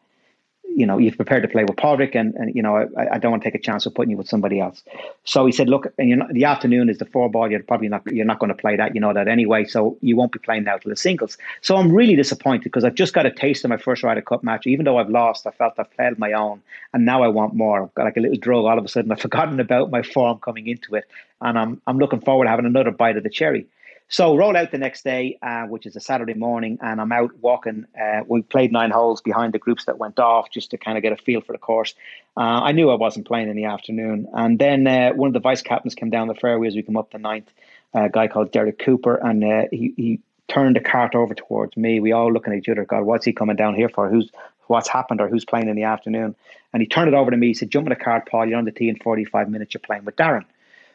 you 0.75 0.85
know, 0.85 0.97
you've 0.97 1.15
prepared 1.15 1.43
to 1.43 1.49
play 1.49 1.63
with 1.63 1.77
Padraig, 1.77 2.15
and, 2.15 2.33
and 2.35 2.55
you 2.55 2.61
know, 2.61 2.75
I, 2.97 3.15
I 3.15 3.17
don't 3.17 3.31
want 3.31 3.43
to 3.43 3.49
take 3.49 3.59
a 3.59 3.63
chance 3.63 3.85
of 3.85 3.93
putting 3.93 4.11
you 4.11 4.17
with 4.17 4.27
somebody 4.27 4.59
else. 4.59 4.83
So 5.23 5.45
he 5.45 5.51
said, 5.51 5.67
look, 5.67 5.91
and 5.97 6.19
not, 6.19 6.29
the 6.33 6.45
afternoon 6.45 6.89
is 6.89 6.99
the 6.99 7.05
four 7.05 7.29
ball. 7.29 7.49
You're 7.49 7.63
probably 7.63 7.89
not, 7.89 8.05
you're 8.07 8.25
not 8.25 8.39
going 8.39 8.49
to 8.49 8.55
play 8.55 8.75
that. 8.75 8.95
You 8.95 9.01
know 9.01 9.13
that 9.13 9.27
anyway. 9.27 9.65
So 9.65 9.97
you 10.01 10.15
won't 10.15 10.31
be 10.31 10.39
playing 10.39 10.63
now 10.63 10.77
till 10.77 10.89
the 10.89 10.95
singles. 10.95 11.37
So 11.61 11.75
I'm 11.75 11.91
really 11.91 12.15
disappointed 12.15 12.63
because 12.63 12.83
I've 12.83 12.95
just 12.95 13.13
got 13.13 13.25
a 13.25 13.31
taste 13.31 13.63
of 13.63 13.69
my 13.69 13.77
first 13.77 14.03
Ryder 14.03 14.21
Cup 14.21 14.43
match. 14.43 14.67
Even 14.67 14.85
though 14.85 14.97
I've 14.97 15.09
lost, 15.09 15.47
I 15.47 15.51
felt 15.51 15.73
I've 15.77 15.91
played 15.91 16.17
my 16.19 16.33
own, 16.33 16.61
and 16.93 17.05
now 17.05 17.23
I 17.23 17.27
want 17.27 17.55
more. 17.55 17.83
I've 17.83 17.93
got 17.95 18.03
like 18.03 18.17
a 18.17 18.21
little 18.21 18.37
drug. 18.37 18.65
All 18.65 18.77
of 18.77 18.85
a 18.85 18.87
sudden, 18.87 19.11
I've 19.11 19.21
forgotten 19.29 19.59
about 19.59 19.91
my 19.91 20.01
form 20.01 20.39
coming 20.39 20.67
into 20.67 20.95
it, 20.95 21.05
and 21.41 21.57
I'm 21.57 21.81
I'm 21.87 21.97
looking 21.97 22.21
forward 22.21 22.45
to 22.45 22.49
having 22.49 22.65
another 22.65 22.91
bite 22.91 23.17
of 23.17 23.23
the 23.23 23.29
cherry. 23.29 23.67
So 24.11 24.35
roll 24.35 24.57
out 24.57 24.71
the 24.71 24.79
next 24.79 25.03
day, 25.03 25.37
uh, 25.39 25.65
which 25.65 25.85
is 25.85 25.95
a 25.95 25.99
Saturday 25.99 26.33
morning, 26.33 26.79
and 26.81 26.99
I'm 26.99 27.11
out 27.11 27.37
walking. 27.37 27.85
Uh, 27.99 28.21
we 28.27 28.41
played 28.41 28.71
nine 28.71 28.89
holes 28.89 29.21
behind 29.21 29.53
the 29.53 29.59
groups 29.59 29.85
that 29.85 29.99
went 29.99 30.17
off 30.17 30.49
just 30.49 30.71
to 30.71 30.79
kind 30.79 30.97
of 30.97 31.03
get 31.03 31.13
a 31.13 31.15
feel 31.15 31.41
for 31.41 31.51
the 31.51 31.59
course. 31.59 31.93
Uh, 32.35 32.39
I 32.39 32.71
knew 32.71 32.89
I 32.89 32.95
wasn't 32.95 33.27
playing 33.27 33.49
in 33.49 33.55
the 33.55 33.65
afternoon, 33.65 34.27
and 34.33 34.57
then 34.57 34.87
uh, 34.87 35.11
one 35.11 35.27
of 35.27 35.33
the 35.33 35.39
vice 35.39 35.61
captains 35.61 35.93
came 35.93 36.09
down 36.09 36.27
the 36.27 36.33
fairway 36.33 36.67
as 36.67 36.75
we 36.75 36.81
come 36.81 36.97
up 36.97 37.11
the 37.11 37.19
ninth. 37.19 37.51
A 37.93 38.09
guy 38.09 38.27
called 38.27 38.51
Derek 38.51 38.79
Cooper, 38.79 39.15
and 39.15 39.43
uh, 39.43 39.63
he, 39.69 39.93
he 39.95 40.19
turned 40.47 40.75
the 40.75 40.79
cart 40.79 41.13
over 41.13 41.35
towards 41.35 41.77
me. 41.77 41.99
We 41.99 42.11
all 42.11 42.33
looking 42.33 42.53
at 42.53 42.57
each 42.59 42.69
other. 42.69 42.85
God, 42.85 43.03
what's 43.03 43.25
he 43.25 43.31
coming 43.31 43.57
down 43.57 43.75
here 43.75 43.89
for? 43.89 44.09
Who's 44.09 44.31
what's 44.65 44.89
happened 44.89 45.21
or 45.21 45.29
who's 45.29 45.45
playing 45.45 45.69
in 45.69 45.75
the 45.75 45.83
afternoon? 45.83 46.35
And 46.73 46.81
he 46.81 46.87
turned 46.87 47.09
it 47.09 47.13
over 47.13 47.29
to 47.29 47.37
me. 47.37 47.47
He 47.47 47.53
said, 47.53 47.69
"Jump 47.69 47.85
in 47.85 47.89
the 47.91 47.95
cart, 47.95 48.27
Paul. 48.27 48.47
You're 48.47 48.57
on 48.57 48.65
the 48.65 48.71
tee 48.71 48.89
in 48.89 48.97
45 48.97 49.49
minutes. 49.51 49.75
You're 49.75 49.81
playing 49.81 50.05
with 50.05 50.15
Darren." 50.15 50.45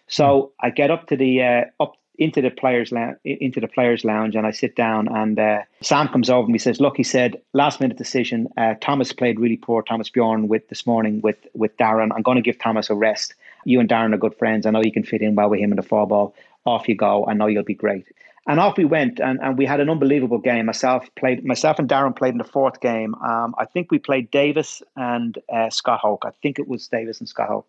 So 0.09 0.53
I 0.61 0.71
get 0.71 0.91
up 0.91 1.07
to 1.09 1.17
the 1.17 1.43
uh, 1.43 1.63
up 1.81 1.97
into 2.19 2.41
the 2.41 2.51
players 2.51 2.93
lounge, 2.93 3.17
into 3.25 3.61
the 3.61 3.69
players 3.69 4.05
lounge, 4.05 4.37
and 4.37 4.47
I 4.47 4.51
sit 4.51 4.77
down. 4.77 5.09
And 5.09 5.39
uh, 5.39 5.63
Sam 5.81 6.09
comes 6.09 6.31
over 6.31 6.47
and 6.47 6.55
he 6.55 6.59
says, 6.59 6.81
"Look," 6.81 6.97
he 6.97 7.03
said, 7.03 7.41
"last 7.53 7.81
minute 7.81 7.99
decision. 7.99 8.49
Uh, 8.57 8.75
Thomas 8.81 9.13
played 9.13 9.41
really 9.41 9.57
poor. 9.57 9.83
Thomas 9.83 10.09
Bjorn 10.09 10.49
with 10.49 10.69
this 10.69 10.87
morning 10.87 11.21
with 11.21 11.39
with 11.55 11.77
Darren. 11.77 12.11
I'm 12.15 12.23
going 12.23 12.37
to 12.37 12.43
give 12.43 12.59
Thomas 12.59 12.91
a 12.91 12.95
rest. 12.95 13.35
You 13.65 13.81
and 13.81 13.89
Darren 13.89 14.15
are 14.15 14.19
good 14.19 14.37
friends. 14.37 14.67
I 14.67 14.71
know 14.71 14.83
you 14.83 14.93
can 14.93 15.05
fit 15.05 15.23
in 15.23 15.35
well 15.35 15.49
with 15.49 15.61
him 15.61 15.73
in 15.73 15.77
the 15.77 15.83
four 15.83 16.07
ball. 16.07 16.35
Off 16.65 16.89
you 16.89 16.95
go. 16.95 17.27
I 17.27 17.35
know 17.35 17.47
you'll 17.47 17.65
be 17.65 17.75
great." 17.75 18.07
And 18.47 18.61
off 18.61 18.77
we 18.77 18.85
went, 18.85 19.21
and, 19.21 19.41
and 19.41 19.57
we 19.57 19.65
had 19.65 19.81
an 19.81 19.89
unbelievable 19.89 20.39
game. 20.39 20.67
Myself 20.67 21.09
played, 21.17 21.45
myself 21.45 21.79
and 21.79 21.89
Darren 21.89 22.15
played 22.15 22.33
in 22.33 22.39
the 22.39 22.45
fourth 22.45 22.81
game. 22.81 23.15
Um, 23.17 23.55
I 23.59 23.65
think 23.65 23.91
we 23.91 23.99
played 23.99 24.31
Davis 24.31 24.83
and 24.97 25.39
uh, 25.51 25.71
Scott 25.71 26.01
Hoch. 26.01 26.25
I 26.27 26.31
think 26.43 26.59
it 26.59 26.69
was 26.69 26.87
Davis 26.87 27.21
and 27.21 27.29
Scott 27.29 27.49
Hoch 27.49 27.67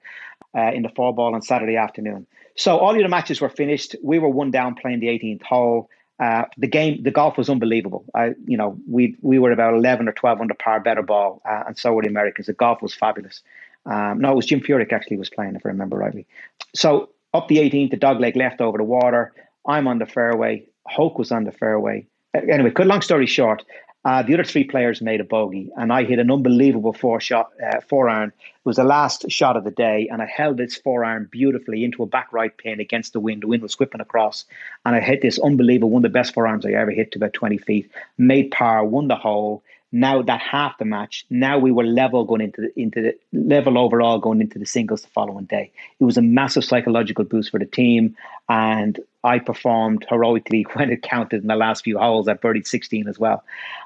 uh, 0.53 0.71
in 0.73 0.81
the 0.81 0.89
four 0.89 1.13
ball 1.13 1.33
on 1.33 1.41
Saturday 1.41 1.77
afternoon. 1.77 2.27
So 2.55 2.77
all 2.77 2.93
of 2.93 3.01
the 3.01 3.07
matches 3.07 3.39
were 3.39 3.49
finished. 3.49 3.95
We 4.03 4.19
were 4.19 4.29
one 4.29 4.51
down 4.51 4.75
playing 4.75 4.99
the 4.99 5.07
18th 5.07 5.43
hole. 5.43 5.89
Uh, 6.19 6.43
the 6.57 6.67
game, 6.67 7.03
the 7.03 7.11
golf 7.11 7.37
was 7.37 7.49
unbelievable. 7.49 8.05
I, 8.13 8.35
you 8.45 8.57
know, 8.57 8.77
we 8.89 9.17
we 9.21 9.37
were 9.37 9.51
about 9.51 9.73
11 9.73 10.07
or 10.07 10.13
12 10.13 10.41
under 10.41 10.53
par, 10.53 10.79
better 10.79 11.01
ball, 11.01 11.41
uh, 11.49 11.63
and 11.67 11.77
so 11.77 11.91
were 11.93 12.01
the 12.01 12.07
Americans. 12.07 12.47
The 12.47 12.53
golf 12.53 12.81
was 12.81 12.93
fabulous. 12.93 13.41
Um, 13.85 14.19
no, 14.19 14.31
it 14.31 14.35
was 14.35 14.45
Jim 14.45 14.61
Furyk 14.61 14.93
actually 14.93 15.17
was 15.17 15.29
playing, 15.29 15.55
if 15.55 15.65
I 15.65 15.69
remember 15.69 15.97
rightly. 15.97 16.25
So 16.73 17.09
up 17.35 17.47
the 17.47 17.57
18th, 17.57 17.91
the 17.91 17.97
dog 17.97 18.19
leg 18.19 18.35
left 18.35 18.61
over 18.61 18.77
the 18.77 18.83
water. 18.83 19.33
I'm 19.67 19.87
on 19.87 19.99
the 19.99 20.05
fairway. 20.05 20.65
Hoch 20.87 21.17
was 21.17 21.31
on 21.31 21.43
the 21.43 21.51
fairway. 21.51 22.07
Anyway, 22.33 22.71
cut 22.71 22.87
long 22.87 23.01
story 23.01 23.27
short, 23.27 23.63
Uh, 24.05 24.21
the 24.21 24.35
other 24.35 24.43
three 24.43 24.63
players 24.63 25.01
made 25.01 25.19
a 25.19 25.23
bogey, 25.23 25.71
and 25.77 25.91
I 25.91 26.03
hit 26.03 26.19
an 26.19 26.29
unbelievable 26.29 26.93
four 26.93 27.19
shot 27.19 27.49
uh, 27.65 27.81
four 27.89 28.07
iron. 28.07 28.29
It 28.29 28.63
was 28.63 28.75
the 28.75 28.83
last 28.83 29.31
shot 29.31 29.57
of 29.57 29.63
the 29.63 29.71
day, 29.71 30.07
and 30.11 30.21
I 30.21 30.27
held 30.27 30.57
this 30.57 30.75
four 30.77 31.03
iron 31.03 31.27
beautifully 31.31 31.83
into 31.83 32.03
a 32.03 32.05
back 32.05 32.31
right 32.31 32.55
pin 32.55 32.79
against 32.79 33.13
the 33.13 33.19
wind. 33.19 33.41
The 33.41 33.47
wind 33.47 33.63
was 33.63 33.79
whipping 33.79 34.01
across, 34.01 34.45
and 34.85 34.95
I 34.95 34.99
hit 34.99 35.21
this 35.23 35.39
unbelievable 35.39 35.89
one 35.89 36.05
of 36.05 36.11
the 36.11 36.19
best 36.19 36.37
irons 36.37 36.67
I 36.67 36.73
ever 36.73 36.91
hit 36.91 37.13
to 37.13 37.17
about 37.19 37.33
twenty 37.33 37.57
feet. 37.57 37.89
Made 38.19 38.51
par, 38.51 38.85
won 38.85 39.07
the 39.07 39.15
hole. 39.15 39.63
Now 39.95 40.21
that 40.23 40.41
half 40.41 40.77
the 40.77 40.83
match, 40.83 41.25
now 41.29 41.57
we 41.57 41.71
were 41.71 41.85
level 41.85 42.25
going 42.25 42.41
into 42.41 42.63
the, 42.63 42.79
into 42.81 43.01
the 43.01 43.17
level 43.31 43.77
overall 43.77 44.19
going 44.19 44.41
into 44.41 44.59
the 44.59 44.65
singles 44.65 45.03
the 45.03 45.07
following 45.07 45.45
day. 45.45 45.71
It 46.01 46.03
was 46.03 46.17
a 46.17 46.21
massive 46.21 46.65
psychological 46.65 47.23
boost 47.23 47.49
for 47.49 47.59
the 47.59 47.65
team, 47.65 48.17
and 48.47 48.99
I 49.23 49.39
performed 49.39 50.05
heroically 50.07 50.63
when 50.73 50.91
it 50.91 51.01
counted 51.01 51.41
in 51.41 51.47
the 51.47 51.55
last 51.55 51.83
few 51.83 51.97
holes. 51.97 52.27
I 52.27 52.35
birdied 52.35 52.67
16 52.67 53.07
as 53.07 53.17
well, 53.17 53.43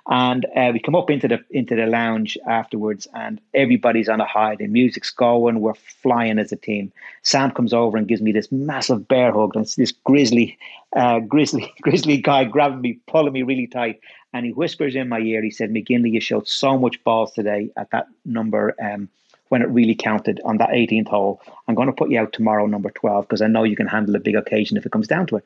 and 0.10 0.46
uh, 0.56 0.72
we 0.74 0.80
come 0.80 0.96
up 0.96 1.10
into 1.10 1.28
the 1.28 1.40
into 1.50 1.76
the 1.76 1.86
lounge 1.86 2.38
afterwards, 2.48 3.08
and 3.14 3.40
everybody's 3.54 4.10
on 4.10 4.20
a 4.20 4.26
high. 4.26 4.56
The 4.56 4.68
music's 4.68 5.12
going, 5.12 5.62
we're 5.62 5.74
flying 5.74 6.40
as 6.40 6.52
a 6.52 6.58
team. 6.58 6.92
Sam 7.24 7.52
comes 7.52 7.74
over 7.74 7.98
and 7.98 8.08
gives 8.08 8.22
me 8.22 8.32
this 8.32 8.52
massive 8.52 9.08
bear 9.08 9.32
hug, 9.32 9.56
and 9.56 9.66
this 9.66 9.94
grizzly, 10.04 10.58
uh, 10.96 11.20
grizzly, 11.20 11.74
grizzly 11.82 12.18
guy 12.18 12.44
grabbing 12.44 12.82
me, 12.82 13.00
pulling 13.08 13.34
me 13.34 13.44
really 13.44 13.68
tight, 13.68 14.02
and 14.34 14.46
he 14.46 14.52
whispers 14.52 14.96
in 14.96 15.08
my 15.08 15.20
ear. 15.20 15.42
He 15.42 15.52
said, 15.52 15.72
"McGinley, 15.72 16.12
you 16.12 16.20
showed 16.20 16.48
so 16.48 16.78
much 16.78 17.02
balls 17.06 17.32
today 17.32 17.70
at 17.78 17.92
that 17.92 18.08
number." 18.26 18.76
Um, 18.84 19.10
when 19.50 19.62
it 19.62 19.70
really 19.70 19.96
counted 19.96 20.40
on 20.46 20.58
that 20.58 20.70
18th 20.70 21.10
hole. 21.10 21.42
I'm 21.68 21.76
going 21.76 21.88
to 21.88 21.94
put 21.94 22.10
you 22.10 22.20
out 22.20 22.34
tomorrow, 22.34 22.66
number 22.66 22.92
12, 22.92 23.28
because 23.28 23.42
I 23.42 23.48
know 23.48 23.64
you 23.64 23.76
can 23.76 23.88
handle 23.88 24.16
a 24.16 24.20
big 24.20 24.36
occasion 24.36 24.78
if 24.78 24.86
it 24.86 24.92
comes 24.92 25.08
down 25.08 25.28
to 25.28 25.38
it. 25.38 25.46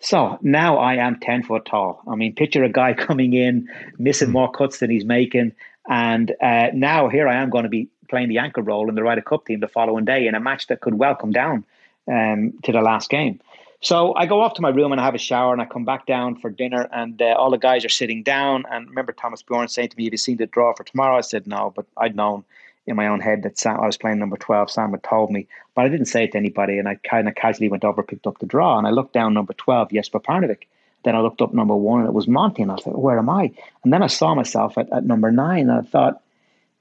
So 0.00 0.38
now 0.42 0.76
I 0.76 0.96
am 0.96 1.18
10 1.18 1.44
foot 1.44 1.64
tall. 1.64 2.02
I 2.06 2.14
mean, 2.14 2.34
picture 2.34 2.62
a 2.62 2.68
guy 2.68 2.92
coming 3.06 3.32
in, 3.32 3.68
missing 3.98 4.30
more 4.30 4.50
cuts 4.50 4.78
than 4.78 4.90
he's 4.90 5.04
making. 5.04 5.52
And 5.88 6.34
uh, 6.42 6.68
now 6.72 7.08
here 7.08 7.28
I 7.28 7.36
am 7.36 7.50
going 7.50 7.64
to 7.64 7.70
be 7.70 7.88
playing 8.08 8.28
the 8.28 8.38
anchor 8.38 8.62
role 8.62 8.88
in 8.88 8.94
the 8.94 9.02
Ryder 9.02 9.22
Cup 9.22 9.46
team 9.46 9.60
the 9.60 9.68
following 9.68 10.04
day 10.04 10.26
in 10.26 10.34
a 10.34 10.40
match 10.40 10.66
that 10.68 10.80
could 10.80 10.94
well 10.94 11.14
come 11.14 11.32
down 11.32 11.64
um, 12.06 12.52
to 12.62 12.72
the 12.72 12.80
last 12.80 13.10
game. 13.10 13.40
So 13.80 14.14
I 14.14 14.24
go 14.24 14.40
off 14.40 14.54
to 14.54 14.62
my 14.62 14.70
room 14.70 14.92
and 14.92 15.00
I 15.00 15.04
have 15.04 15.14
a 15.14 15.18
shower 15.18 15.52
and 15.52 15.60
I 15.60 15.66
come 15.66 15.84
back 15.84 16.06
down 16.06 16.36
for 16.36 16.48
dinner 16.48 16.88
and 16.90 17.20
uh, 17.20 17.34
all 17.38 17.50
the 17.50 17.58
guys 17.58 17.84
are 17.84 17.90
sitting 17.90 18.22
down. 18.22 18.64
And 18.70 18.88
remember 18.88 19.12
Thomas 19.12 19.42
Bjorn 19.42 19.68
saying 19.68 19.90
to 19.90 19.96
me, 19.96 20.04
Have 20.04 20.14
you 20.14 20.18
seen 20.18 20.38
the 20.38 20.46
draw 20.46 20.72
for 20.74 20.84
tomorrow? 20.84 21.18
I 21.18 21.20
said, 21.20 21.46
No, 21.46 21.72
but 21.74 21.84
I'd 21.98 22.16
known 22.16 22.44
in 22.86 22.96
my 22.96 23.06
own 23.06 23.20
head 23.20 23.42
that 23.42 23.58
Sam, 23.58 23.80
I 23.80 23.86
was 23.86 23.96
playing 23.96 24.18
number 24.18 24.36
12. 24.36 24.70
Sam 24.70 24.90
had 24.90 25.02
told 25.02 25.30
me, 25.30 25.46
but 25.74 25.84
I 25.84 25.88
didn't 25.88 26.06
say 26.06 26.24
it 26.24 26.32
to 26.32 26.38
anybody. 26.38 26.78
And 26.78 26.88
I 26.88 26.96
kind 26.96 27.28
of 27.28 27.34
casually 27.34 27.68
went 27.68 27.84
over, 27.84 28.02
picked 28.02 28.26
up 28.26 28.38
the 28.38 28.46
draw, 28.46 28.78
and 28.78 28.86
I 28.86 28.90
looked 28.90 29.14
down 29.14 29.34
number 29.34 29.54
12, 29.54 29.90
Jesper 29.92 30.20
Parnevik. 30.20 30.64
Then 31.04 31.16
I 31.16 31.20
looked 31.20 31.42
up 31.42 31.52
number 31.52 31.76
one, 31.76 32.00
and 32.00 32.08
it 32.08 32.14
was 32.14 32.28
Monty. 32.28 32.62
And 32.62 32.72
I 32.72 32.76
thought, 32.76 32.98
where 32.98 33.18
am 33.18 33.30
I? 33.30 33.52
And 33.82 33.92
then 33.92 34.02
I 34.02 34.06
saw 34.06 34.34
myself 34.34 34.78
at, 34.78 34.92
at 34.92 35.04
number 35.04 35.30
nine, 35.30 35.68
and 35.68 35.78
I 35.78 35.82
thought, 35.82 36.22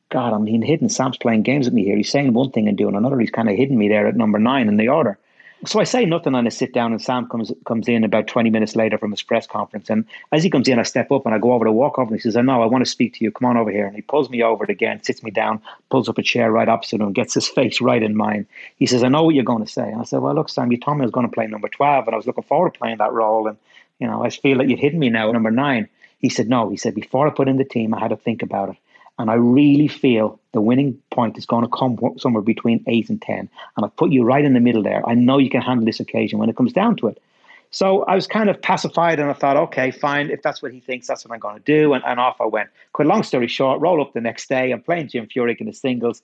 God, 0.09 0.33
I'm 0.33 0.45
being 0.45 0.61
hidden. 0.61 0.89
Sam's 0.89 1.17
playing 1.17 1.43
games 1.43 1.65
with 1.65 1.73
me 1.73 1.83
here. 1.83 1.97
He's 1.97 2.11
saying 2.11 2.33
one 2.33 2.51
thing 2.51 2.67
and 2.67 2.77
doing 2.77 2.95
another. 2.95 3.19
He's 3.19 3.31
kind 3.31 3.49
of 3.49 3.55
hidden 3.55 3.77
me 3.77 3.89
there 3.89 4.07
at 4.07 4.15
number 4.15 4.39
nine 4.39 4.67
in 4.67 4.77
the 4.77 4.89
order 4.89 5.17
so 5.65 5.79
I 5.79 5.83
say 5.83 6.05
nothing 6.05 6.35
and 6.35 6.47
I 6.47 6.49
sit 6.49 6.73
down 6.73 6.91
and 6.91 7.01
Sam 7.01 7.27
comes 7.27 7.51
comes 7.65 7.87
in 7.87 8.03
about 8.03 8.27
20 8.27 8.49
minutes 8.49 8.75
later 8.75 8.97
from 8.97 9.11
his 9.11 9.21
press 9.21 9.47
conference. 9.47 9.89
And 9.89 10.05
as 10.31 10.43
he 10.43 10.49
comes 10.49 10.67
in, 10.67 10.79
I 10.79 10.83
step 10.83 11.11
up 11.11 11.25
and 11.25 11.33
I 11.33 11.37
go 11.37 11.53
over 11.53 11.65
to 11.65 11.71
walk 11.71 11.97
over 11.97 12.09
and 12.09 12.19
he 12.19 12.21
says, 12.21 12.35
I 12.35 12.41
know, 12.41 12.61
I 12.61 12.65
want 12.65 12.83
to 12.83 12.89
speak 12.89 13.13
to 13.15 13.23
you. 13.23 13.31
Come 13.31 13.47
on 13.47 13.57
over 13.57 13.71
here. 13.71 13.85
And 13.85 13.95
he 13.95 14.01
pulls 14.01 14.29
me 14.29 14.43
over 14.43 14.65
again, 14.65 15.01
sits 15.03 15.23
me 15.23 15.31
down, 15.31 15.61
pulls 15.89 16.09
up 16.09 16.17
a 16.17 16.23
chair 16.23 16.51
right 16.51 16.67
opposite 16.67 17.01
him, 17.01 17.13
gets 17.13 17.33
his 17.33 17.47
face 17.57 17.81
right 17.81 18.03
in 18.03 18.15
mine. 18.15 18.45
He 18.77 18.85
says, 18.85 19.03
I 19.03 19.07
know 19.09 19.23
what 19.23 19.35
you're 19.35 19.43
going 19.43 19.65
to 19.65 19.71
say. 19.71 19.89
And 19.89 20.01
I 20.01 20.03
said, 20.03 20.19
well, 20.19 20.35
look, 20.35 20.49
Sam, 20.49 20.71
you 20.71 20.77
told 20.77 20.97
me 20.97 21.03
I 21.03 21.05
was 21.05 21.11
going 21.11 21.27
to 21.27 21.33
play 21.33 21.47
number 21.47 21.69
12 21.69 22.07
and 22.07 22.13
I 22.13 22.17
was 22.17 22.27
looking 22.27 22.43
forward 22.43 22.73
to 22.73 22.79
playing 22.79 22.97
that 22.97 23.13
role. 23.13 23.47
And, 23.47 23.57
you 23.99 24.07
know, 24.07 24.23
I 24.23 24.29
feel 24.29 24.57
that 24.57 24.69
you've 24.69 24.79
hidden 24.79 24.99
me 24.99 25.09
now 25.09 25.31
number 25.31 25.51
nine. 25.51 25.87
He 26.19 26.29
said, 26.29 26.49
no. 26.49 26.69
He 26.69 26.77
said, 26.77 26.95
before 26.95 27.27
I 27.27 27.31
put 27.31 27.47
in 27.47 27.57
the 27.57 27.65
team, 27.65 27.93
I 27.93 27.99
had 27.99 28.09
to 28.09 28.17
think 28.17 28.43
about 28.43 28.69
it. 28.69 28.77
And 29.19 29.29
I 29.29 29.35
really 29.35 29.87
feel 29.87 30.39
the 30.53 30.61
winning 30.61 30.99
point 31.11 31.37
is 31.37 31.45
going 31.45 31.63
to 31.63 31.69
come 31.69 31.97
somewhere 32.17 32.41
between 32.41 32.83
eight 32.87 33.09
and 33.09 33.21
10. 33.21 33.49
And 33.77 33.85
I 33.85 33.87
put 33.89 34.11
you 34.11 34.23
right 34.23 34.43
in 34.43 34.53
the 34.53 34.59
middle 34.59 34.81
there. 34.81 35.07
I 35.07 35.13
know 35.13 35.37
you 35.37 35.49
can 35.49 35.61
handle 35.61 35.85
this 35.85 35.99
occasion 35.99 36.39
when 36.39 36.49
it 36.49 36.55
comes 36.55 36.73
down 36.73 36.95
to 36.97 37.07
it. 37.07 37.21
So 37.69 38.03
I 38.03 38.15
was 38.15 38.27
kind 38.27 38.49
of 38.49 38.61
pacified 38.61 39.19
and 39.19 39.29
I 39.29 39.33
thought, 39.33 39.57
okay, 39.57 39.89
fine. 39.91 40.29
If 40.29 40.43
that's 40.43 40.61
what 40.61 40.71
he 40.71 40.79
thinks, 40.79 41.07
that's 41.07 41.25
what 41.25 41.33
I'm 41.33 41.39
going 41.39 41.57
to 41.57 41.63
do. 41.63 41.93
And, 41.93 42.03
and 42.05 42.19
off 42.19 42.39
I 42.39 42.45
went. 42.45 42.69
Quite 42.93 43.07
long 43.07 43.23
story 43.23 43.47
short, 43.47 43.81
roll 43.81 44.01
up 44.01 44.13
the 44.13 44.21
next 44.21 44.47
day. 44.47 44.71
I'm 44.71 44.81
playing 44.81 45.09
Jim 45.09 45.27
Furyk 45.27 45.59
in 45.59 45.67
the 45.67 45.73
singles. 45.73 46.21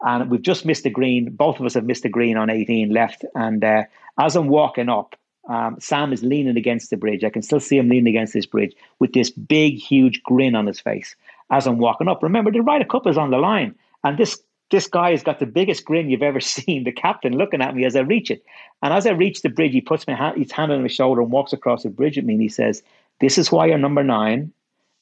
And 0.00 0.30
we've 0.30 0.42
just 0.42 0.64
missed 0.64 0.84
the 0.84 0.90
green. 0.90 1.30
Both 1.30 1.60
of 1.60 1.66
us 1.66 1.74
have 1.74 1.84
missed 1.84 2.04
the 2.04 2.08
green 2.08 2.36
on 2.36 2.50
18 2.50 2.90
left. 2.90 3.24
And 3.34 3.64
uh, 3.64 3.84
as 4.18 4.36
I'm 4.36 4.48
walking 4.48 4.88
up, 4.88 5.16
um, 5.48 5.76
Sam 5.80 6.12
is 6.12 6.22
leaning 6.22 6.56
against 6.56 6.90
the 6.90 6.96
bridge. 6.96 7.24
I 7.24 7.30
can 7.30 7.42
still 7.42 7.60
see 7.60 7.78
him 7.78 7.88
leaning 7.88 8.14
against 8.14 8.32
this 8.32 8.46
bridge 8.46 8.74
with 9.00 9.12
this 9.12 9.30
big, 9.30 9.74
huge 9.74 10.22
grin 10.22 10.54
on 10.54 10.66
his 10.66 10.78
face 10.80 11.16
as 11.52 11.66
I'm 11.66 11.78
walking 11.78 12.08
up. 12.08 12.22
Remember, 12.22 12.50
the 12.50 12.62
Ryder 12.62 12.86
Cup 12.86 13.06
is 13.06 13.18
on 13.18 13.30
the 13.30 13.38
line, 13.38 13.76
and 14.02 14.18
this 14.18 14.42
this 14.70 14.88
guy 14.88 15.10
has 15.10 15.22
got 15.22 15.38
the 15.38 15.46
biggest 15.46 15.84
grin 15.84 16.08
you've 16.08 16.22
ever 16.22 16.40
seen. 16.56 16.82
The 16.82 16.92
captain 16.92 17.36
looking 17.36 17.60
at 17.60 17.76
me 17.76 17.84
as 17.84 17.94
I 17.94 18.00
reach 18.00 18.30
it, 18.30 18.42
and 18.82 18.92
as 18.92 19.06
I 19.06 19.10
reach 19.10 19.42
the 19.42 19.50
bridge, 19.50 19.72
he 19.72 19.80
puts 19.80 20.06
my 20.08 20.14
hand, 20.14 20.38
his 20.38 20.50
hand 20.50 20.72
on 20.72 20.82
my 20.82 20.88
shoulder 20.88 21.20
and 21.20 21.30
walks 21.30 21.52
across 21.52 21.84
the 21.84 21.90
bridge 21.90 22.18
at 22.18 22.24
me, 22.24 22.34
and 22.34 22.42
he 22.42 22.48
says, 22.48 22.82
"This 23.20 23.38
is 23.38 23.52
why 23.52 23.66
you're 23.66 23.78
number 23.78 24.02
nine. 24.02 24.50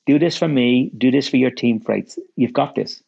Do 0.07 0.19
this 0.19 0.37
for 0.37 0.49
me. 0.49 0.91
Do 0.99 1.11
this 1.11 1.29
for 1.29 1.37
your 1.37 1.53
team, 1.53 1.81
Freites. 1.81 2.19
You've 2.37 2.53
got 2.53 2.75
this." 2.75 3.03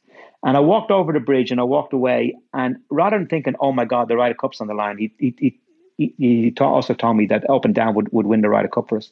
And 0.44 0.57
I 0.57 0.61
walked 0.61 0.90
over 0.90 1.12
the 1.12 1.20
bridge 1.20 1.52
and 1.52 1.61
I 1.61 1.64
walked 1.64 1.92
away. 1.92 2.37
And 2.52 2.76
rather 2.90 3.18
than 3.18 3.26
thinking, 3.26 3.57
"Oh 3.61 3.72
my 3.72 3.85
God, 3.85 4.09
the 4.09 4.16
Ryder 4.16 4.35
Cup's 4.35 4.61
on 4.61 4.68
the 4.68 4.74
line," 4.74 4.98
he 4.98 5.12
he 5.18 5.35
he, 5.38 5.59
he, 5.98 6.14
he 6.18 6.55
also 6.61 6.94
told 6.94 7.16
me 7.16 7.26
that 7.26 7.48
up 7.50 7.64
and 7.64 7.74
down 7.74 7.94
would, 7.94 8.12
would 8.12 8.26
win 8.26 8.40
the 8.40 8.48
Ryder 8.48 8.68
Cup 8.68 8.88
for 8.88 8.98
us 8.98 9.11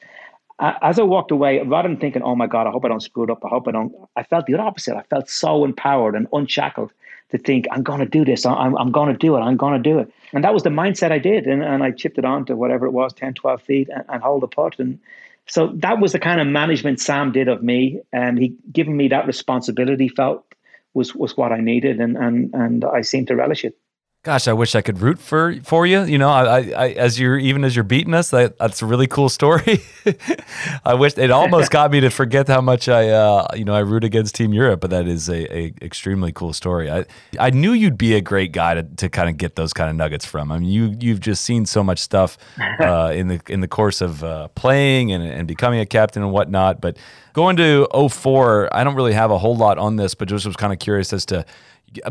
as 0.60 0.98
I 0.98 1.02
walked 1.02 1.30
away, 1.30 1.60
rather 1.62 1.88
than 1.88 1.98
thinking, 1.98 2.22
"Oh 2.22 2.34
my 2.34 2.46
God, 2.46 2.66
I 2.66 2.70
hope 2.70 2.84
I 2.84 2.88
don't 2.88 3.02
screw 3.02 3.24
it 3.24 3.30
up," 3.30 3.44
I 3.44 3.48
hope 3.48 3.66
I 3.66 3.72
don't. 3.72 3.94
I 4.16 4.22
felt 4.22 4.46
the 4.46 4.56
opposite. 4.58 4.96
I 4.96 5.02
felt 5.02 5.28
so 5.28 5.64
empowered 5.64 6.14
and 6.14 6.26
unshackled 6.32 6.92
to 7.30 7.38
think, 7.38 7.66
"I'm 7.70 7.82
going 7.82 8.00
to 8.00 8.06
do 8.06 8.24
this. 8.24 8.44
I'm, 8.44 8.76
I'm 8.76 8.92
going 8.92 9.12
to 9.12 9.18
do 9.18 9.36
it. 9.36 9.40
I'm 9.40 9.56
going 9.56 9.82
to 9.82 9.90
do 9.90 9.98
it." 9.98 10.12
And 10.32 10.44
that 10.44 10.52
was 10.52 10.62
the 10.62 10.70
mindset 10.70 11.12
I 11.12 11.18
did, 11.18 11.46
and, 11.46 11.62
and 11.62 11.82
I 11.82 11.90
chipped 11.92 12.18
it 12.18 12.24
on 12.24 12.44
to 12.46 12.56
whatever 12.56 12.86
it 12.86 12.92
was, 12.92 13.12
10, 13.14 13.34
12 13.34 13.62
feet, 13.62 13.88
and, 13.88 14.04
and 14.08 14.22
hold 14.22 14.42
the 14.42 14.48
putt. 14.48 14.78
And 14.78 14.98
so 15.46 15.68
that 15.76 15.98
was 15.98 16.12
the 16.12 16.18
kind 16.18 16.40
of 16.40 16.46
management 16.46 17.00
Sam 17.00 17.32
did 17.32 17.48
of 17.48 17.62
me, 17.62 18.00
and 18.12 18.38
he 18.38 18.54
given 18.70 18.96
me 18.96 19.08
that 19.08 19.26
responsibility. 19.26 20.08
Felt 20.08 20.44
was 20.92 21.14
was 21.14 21.36
what 21.36 21.52
I 21.52 21.60
needed, 21.60 22.00
and 22.00 22.16
and 22.16 22.54
and 22.54 22.84
I 22.84 23.00
seemed 23.00 23.28
to 23.28 23.36
relish 23.36 23.64
it. 23.64 23.76
Gosh, 24.22 24.48
I 24.48 24.52
wish 24.52 24.74
I 24.74 24.82
could 24.82 25.00
root 25.00 25.18
for 25.18 25.54
for 25.62 25.86
you. 25.86 26.02
You 26.02 26.18
know, 26.18 26.28
I, 26.28 26.58
I 26.76 26.88
as 26.90 27.18
you're 27.18 27.38
even 27.38 27.64
as 27.64 27.74
you're 27.74 27.84
beating 27.84 28.12
us, 28.12 28.28
that, 28.30 28.58
that's 28.58 28.82
a 28.82 28.86
really 28.86 29.06
cool 29.06 29.30
story. 29.30 29.80
I 30.84 30.92
wish 30.92 31.16
it 31.16 31.30
almost 31.30 31.70
got 31.78 31.90
me 31.90 32.00
to 32.00 32.10
forget 32.10 32.46
how 32.46 32.60
much 32.60 32.86
I, 32.86 33.08
uh, 33.08 33.48
you 33.56 33.64
know, 33.64 33.72
I 33.72 33.78
root 33.78 34.04
against 34.04 34.34
Team 34.34 34.52
Europe. 34.52 34.80
But 34.82 34.90
that 34.90 35.08
is 35.08 35.30
a, 35.30 35.50
a 35.56 35.72
extremely 35.80 36.32
cool 36.32 36.52
story. 36.52 36.90
I 36.90 37.06
I 37.38 37.48
knew 37.48 37.72
you'd 37.72 37.96
be 37.96 38.12
a 38.12 38.20
great 38.20 38.52
guy 38.52 38.74
to, 38.74 38.82
to 38.82 39.08
kind 39.08 39.30
of 39.30 39.38
get 39.38 39.56
those 39.56 39.72
kind 39.72 39.88
of 39.88 39.96
nuggets 39.96 40.26
from. 40.26 40.52
I 40.52 40.58
mean, 40.58 40.68
you 40.68 40.94
you've 41.00 41.20
just 41.20 41.42
seen 41.42 41.64
so 41.64 41.82
much 41.82 41.98
stuff 41.98 42.36
uh, 42.78 43.12
in 43.14 43.28
the 43.28 43.40
in 43.48 43.60
the 43.60 43.68
course 43.68 44.02
of 44.02 44.22
uh, 44.22 44.48
playing 44.48 45.12
and 45.12 45.22
and 45.24 45.48
becoming 45.48 45.80
a 45.80 45.86
captain 45.86 46.22
and 46.22 46.30
whatnot. 46.30 46.82
But 46.82 46.98
going 47.32 47.56
to 47.56 47.88
04, 48.10 48.68
I 48.76 48.84
don't 48.84 48.96
really 48.96 49.14
have 49.14 49.30
a 49.30 49.38
whole 49.38 49.56
lot 49.56 49.78
on 49.78 49.96
this, 49.96 50.14
but 50.14 50.28
just 50.28 50.44
was 50.44 50.56
kind 50.56 50.74
of 50.74 50.78
curious 50.78 51.14
as 51.14 51.24
to 51.26 51.46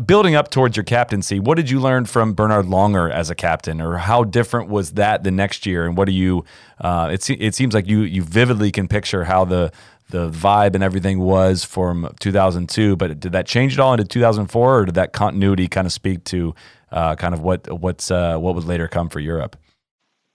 building 0.04 0.34
up 0.34 0.50
towards 0.50 0.76
your 0.76 0.84
captaincy, 0.84 1.40
what 1.40 1.56
did 1.56 1.70
you 1.70 1.80
learn 1.80 2.04
from 2.04 2.34
Bernhard 2.34 2.66
Langer 2.66 3.10
as 3.10 3.30
a 3.30 3.34
captain, 3.34 3.80
or 3.80 3.96
how 3.96 4.24
different 4.24 4.68
was 4.68 4.92
that 4.92 5.24
the 5.24 5.30
next 5.30 5.66
year? 5.66 5.86
And 5.86 5.96
what 5.96 6.06
do 6.06 6.12
you? 6.12 6.44
Uh, 6.80 7.10
it 7.12 7.28
it 7.30 7.54
seems 7.54 7.74
like 7.74 7.86
you 7.86 8.00
you 8.00 8.22
vividly 8.22 8.70
can 8.70 8.88
picture 8.88 9.24
how 9.24 9.44
the 9.44 9.72
the 10.10 10.28
vibe 10.28 10.74
and 10.74 10.82
everything 10.82 11.20
was 11.20 11.64
from 11.64 12.12
2002. 12.20 12.96
But 12.96 13.20
did 13.20 13.32
that 13.32 13.46
change 13.46 13.74
at 13.74 13.80
all 13.80 13.92
into 13.92 14.04
2004, 14.04 14.80
or 14.80 14.84
did 14.84 14.94
that 14.96 15.12
continuity 15.12 15.68
kind 15.68 15.86
of 15.86 15.92
speak 15.92 16.24
to 16.24 16.54
uh, 16.92 17.16
kind 17.16 17.34
of 17.34 17.40
what 17.40 17.70
what's 17.80 18.10
uh, 18.10 18.36
what 18.38 18.54
would 18.54 18.64
later 18.64 18.88
come 18.88 19.08
for 19.08 19.20
Europe? 19.20 19.56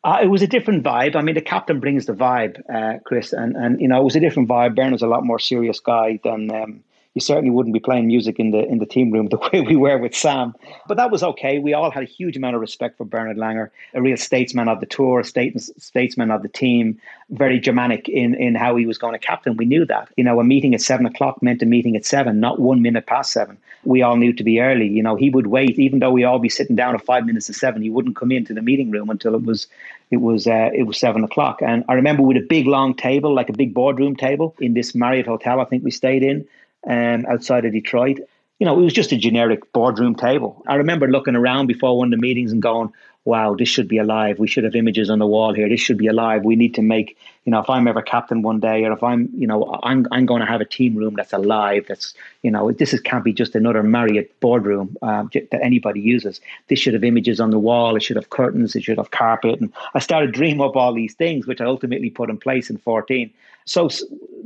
Uh, 0.04 0.20
it 0.22 0.28
was 0.28 0.44
a 0.44 0.48
different 0.48 0.84
vibe. 0.84 1.16
I 1.16 1.22
mean, 1.22 1.34
the 1.34 1.42
captain 1.42 1.80
brings 1.80 2.06
the 2.06 2.14
vibe, 2.14 2.62
uh, 2.72 3.00
Chris, 3.06 3.34
and 3.34 3.56
and 3.56 3.80
you 3.80 3.88
know 3.88 4.02
it 4.02 4.04
was 4.04 4.16
a 4.16 4.20
different 4.20 4.50
vibe. 4.50 4.76
Bernhard's 4.76 5.04
a 5.04 5.08
lot 5.08 5.24
more 5.24 5.40
serious 5.40 5.80
guy 5.80 6.20
than. 6.24 6.52
Um, 6.52 6.84
you 7.16 7.22
certainly 7.22 7.50
wouldn't 7.50 7.74
be 7.74 7.80
playing 7.80 8.08
music 8.08 8.40
in 8.40 8.52
the 8.52 8.66
in 8.68 8.80
the 8.80 8.86
team 8.86 9.10
room 9.10 9.28
the 9.32 9.38
way 9.38 9.62
we 9.62 9.76
were 9.76 9.98
with 9.98 10.14
Sam. 10.14 10.54
But 10.88 10.98
that 10.98 11.10
was 11.10 11.24
okay. 11.24 11.58
We 11.58 11.74
all 11.74 11.90
had 11.90 12.04
a 12.04 12.06
huge 12.06 12.38
amount 12.38 12.56
of 12.56 12.62
respect 12.62 12.98
for 12.98 13.06
Bernhard 13.06 13.38
Langer, 13.38 13.70
a 13.94 14.02
real 14.02 14.18
statesman 14.18 14.68
of 14.68 14.82
the 14.82 14.86
tour, 14.86 15.22
a 15.22 15.24
statesman 15.24 16.30
of 16.30 16.44
the 16.44 16.50
team, 16.50 17.00
very 17.30 17.60
Germanic 17.60 18.08
in 18.10 18.36
in 18.36 18.54
how 18.54 18.76
he 18.76 18.86
was 18.86 18.98
going 18.98 19.14
to 19.14 19.20
captain. 19.20 19.58
We 19.58 19.66
knew 19.66 19.86
that. 19.86 20.10
You 20.18 20.26
know, 20.26 20.40
a 20.40 20.44
meeting 20.44 20.76
at 20.76 20.82
seven 20.82 21.06
o'clock 21.06 21.42
meant 21.42 21.64
a 21.64 21.66
meeting 21.66 21.96
at 21.96 22.06
seven, 22.06 22.40
not 22.40 22.60
one 22.60 22.82
minute 22.82 23.08
past 23.08 23.32
seven. 23.32 23.58
We 23.86 24.02
all 24.02 24.18
knew 24.18 24.34
to 24.34 24.44
be 24.44 24.60
early. 24.60 24.88
You 24.88 25.04
know, 25.04 25.16
he 25.16 25.30
would 25.30 25.48
wait, 25.48 25.78
even 25.78 26.00
though 26.00 26.12
we 26.12 26.24
all 26.24 26.40
be 26.40 26.50
sitting 26.50 26.76
down 26.76 26.96
at 26.96 27.06
five 27.06 27.26
minutes 27.26 27.46
to 27.48 27.54
seven. 27.54 27.82
He 27.82 27.90
wouldn't 27.90 28.16
come 28.16 28.32
into 28.32 28.54
the 28.54 28.62
meeting 28.62 28.92
room 28.92 29.10
until 29.10 29.36
it 29.36 29.44
was 29.44 29.68
it 30.12 30.18
was 30.18 30.48
uh, 30.48 30.70
it 30.74 30.84
was 30.84 30.98
seven 30.98 31.24
o'clock. 31.24 31.62
And 31.62 31.86
I 31.88 31.94
remember 31.94 32.24
with 32.24 32.36
a 32.36 32.46
big 32.50 32.68
long 32.68 32.94
table, 32.94 33.34
like 33.34 33.48
a 33.48 33.54
big 33.54 33.74
boardroom 33.74 34.18
table, 34.18 34.54
in 34.60 34.74
this 34.74 34.94
Marriott 34.94 35.28
hotel 35.28 35.62
I 35.62 35.66
think 35.66 35.84
we 35.84 35.92
stayed 35.92 36.24
in 36.24 36.46
um, 36.88 37.26
outside 37.28 37.66
of 37.66 37.72
Detroit. 37.72 38.20
you 38.60 38.66
know, 38.66 38.80
it 38.80 38.84
was 38.84 38.94
just 38.94 39.12
a 39.12 39.18
generic 39.18 39.72
boardroom 39.74 40.16
table. 40.16 40.64
I 40.68 40.76
remember 40.76 41.08
looking 41.08 41.36
around 41.36 41.68
before 41.68 41.98
one 41.98 42.08
of 42.08 42.12
the 42.12 42.22
meetings 42.22 42.52
and 42.52 42.62
going, 42.62 42.94
wow, 43.26 43.56
this 43.56 43.68
should 43.68 43.88
be 43.88 43.98
alive. 43.98 44.38
We 44.38 44.48
should 44.48 44.64
have 44.66 44.76
images 44.76 45.10
on 45.10 45.18
the 45.18 45.26
wall 45.26 45.52
here. 45.52 45.68
This 45.68 45.80
should 45.80 45.98
be 45.98 46.06
alive. 46.06 46.44
We 46.44 46.56
need 46.56 46.76
to 46.76 46.84
make, 46.84 47.18
you 47.44 47.52
know, 47.52 47.60
if 47.60 47.70
I'm 47.72 47.88
ever 47.88 48.04
captain 48.04 48.44
one 48.44 48.60
day, 48.60 48.86
or 48.86 48.92
if 48.92 49.02
I'm, 49.02 49.30
you 49.36 49.48
know, 49.48 49.80
I'm, 49.82 50.06
I'm 50.12 50.28
going 50.28 50.42
to 50.42 50.46
have 50.46 50.62
a 50.62 50.66
team 50.66 50.96
room 50.96 51.16
that's 51.16 51.34
alive. 51.34 51.86
That's, 51.88 52.14
you 52.44 52.52
know, 52.52 52.72
this 52.72 52.94
is, 52.94 53.02
can't 53.02 53.24
be 53.24 53.34
just 53.34 53.56
another 53.56 53.82
Marriott 53.82 54.40
boardroom 54.42 54.96
um, 55.02 55.32
that 55.34 55.60
anybody 55.60 56.02
uses. 56.02 56.40
This 56.68 56.78
should 56.78 56.94
have 56.94 57.04
images 57.04 57.40
on 57.40 57.50
the 57.50 57.58
wall. 57.58 57.96
It 57.96 58.04
should 58.04 58.16
have 58.16 58.30
curtains. 58.30 58.76
It 58.76 58.84
should 58.84 59.00
have 59.00 59.10
carpet. 59.10 59.60
And 59.60 59.74
I 59.96 60.00
started 60.00 60.32
dream 60.32 60.62
up 60.62 60.76
all 60.76 60.94
these 60.94 61.16
things, 61.16 61.48
which 61.48 61.62
I 61.62 61.66
ultimately 61.66 62.12
put 62.12 62.30
in 62.30 62.38
place 62.38 62.70
in 62.70 62.78
14. 62.78 63.34
So 63.66 63.90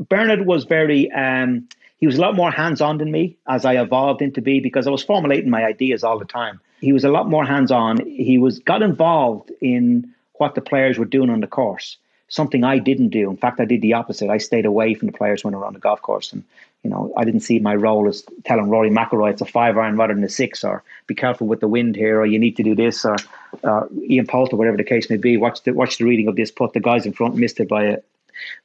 Bernard 0.07 0.45
was 0.45 0.63
very, 0.63 1.11
um, 1.11 1.67
he 1.99 2.05
was 2.05 2.17
a 2.17 2.21
lot 2.21 2.35
more 2.35 2.51
hands 2.51 2.81
on 2.81 2.97
than 2.97 3.11
me 3.11 3.37
as 3.47 3.65
I 3.65 3.81
evolved 3.81 4.21
into 4.21 4.41
be 4.41 4.59
because 4.59 4.87
I 4.87 4.89
was 4.89 5.03
formulating 5.03 5.49
my 5.49 5.65
ideas 5.65 6.03
all 6.03 6.17
the 6.17 6.25
time. 6.25 6.59
He 6.79 6.93
was 6.93 7.03
a 7.03 7.09
lot 7.09 7.29
more 7.29 7.45
hands 7.45 7.71
on. 7.71 8.05
He 8.05 8.37
was 8.37 8.59
got 8.59 8.81
involved 8.81 9.51
in 9.61 10.13
what 10.35 10.55
the 10.55 10.61
players 10.61 10.97
were 10.97 11.05
doing 11.05 11.29
on 11.29 11.41
the 11.41 11.47
course, 11.47 11.97
something 12.29 12.63
I 12.63 12.79
didn't 12.79 13.09
do. 13.09 13.29
In 13.29 13.35
fact, 13.35 13.59
I 13.59 13.65
did 13.65 13.81
the 13.81 13.93
opposite. 13.93 14.29
I 14.29 14.37
stayed 14.37 14.65
away 14.65 14.93
from 14.93 15.07
the 15.07 15.17
players 15.17 15.43
when 15.43 15.51
they 15.51 15.57
were 15.57 15.65
on 15.65 15.73
the 15.73 15.79
golf 15.79 16.01
course, 16.01 16.31
and 16.31 16.45
you 16.83 16.89
know 16.89 17.11
I 17.17 17.25
didn't 17.25 17.41
see 17.41 17.59
my 17.59 17.75
role 17.75 18.07
as 18.07 18.23
telling 18.45 18.69
Rory 18.69 18.89
McIlroy 18.89 19.31
it's 19.31 19.41
a 19.41 19.45
five 19.45 19.77
iron 19.77 19.97
rather 19.97 20.13
than 20.13 20.23
a 20.23 20.29
six, 20.29 20.63
or 20.63 20.83
be 21.05 21.15
careful 21.15 21.47
with 21.47 21.59
the 21.59 21.67
wind 21.67 21.97
here, 21.97 22.21
or 22.21 22.25
you 22.25 22.39
need 22.39 22.55
to 22.55 22.63
do 22.63 22.75
this, 22.75 23.03
or, 23.03 23.17
or 23.63 23.89
Ian 24.09 24.25
Poulter, 24.25 24.55
whatever 24.55 24.77
the 24.77 24.85
case 24.85 25.09
may 25.09 25.17
be. 25.17 25.35
Watch 25.35 25.63
the 25.63 25.73
watch 25.73 25.97
the 25.97 26.05
reading 26.05 26.29
of 26.29 26.37
this 26.37 26.49
put. 26.49 26.71
The 26.71 26.79
guys 26.79 27.05
in 27.05 27.11
front 27.11 27.35
missed 27.35 27.59
it 27.59 27.67
by 27.67 27.83
a 27.83 27.97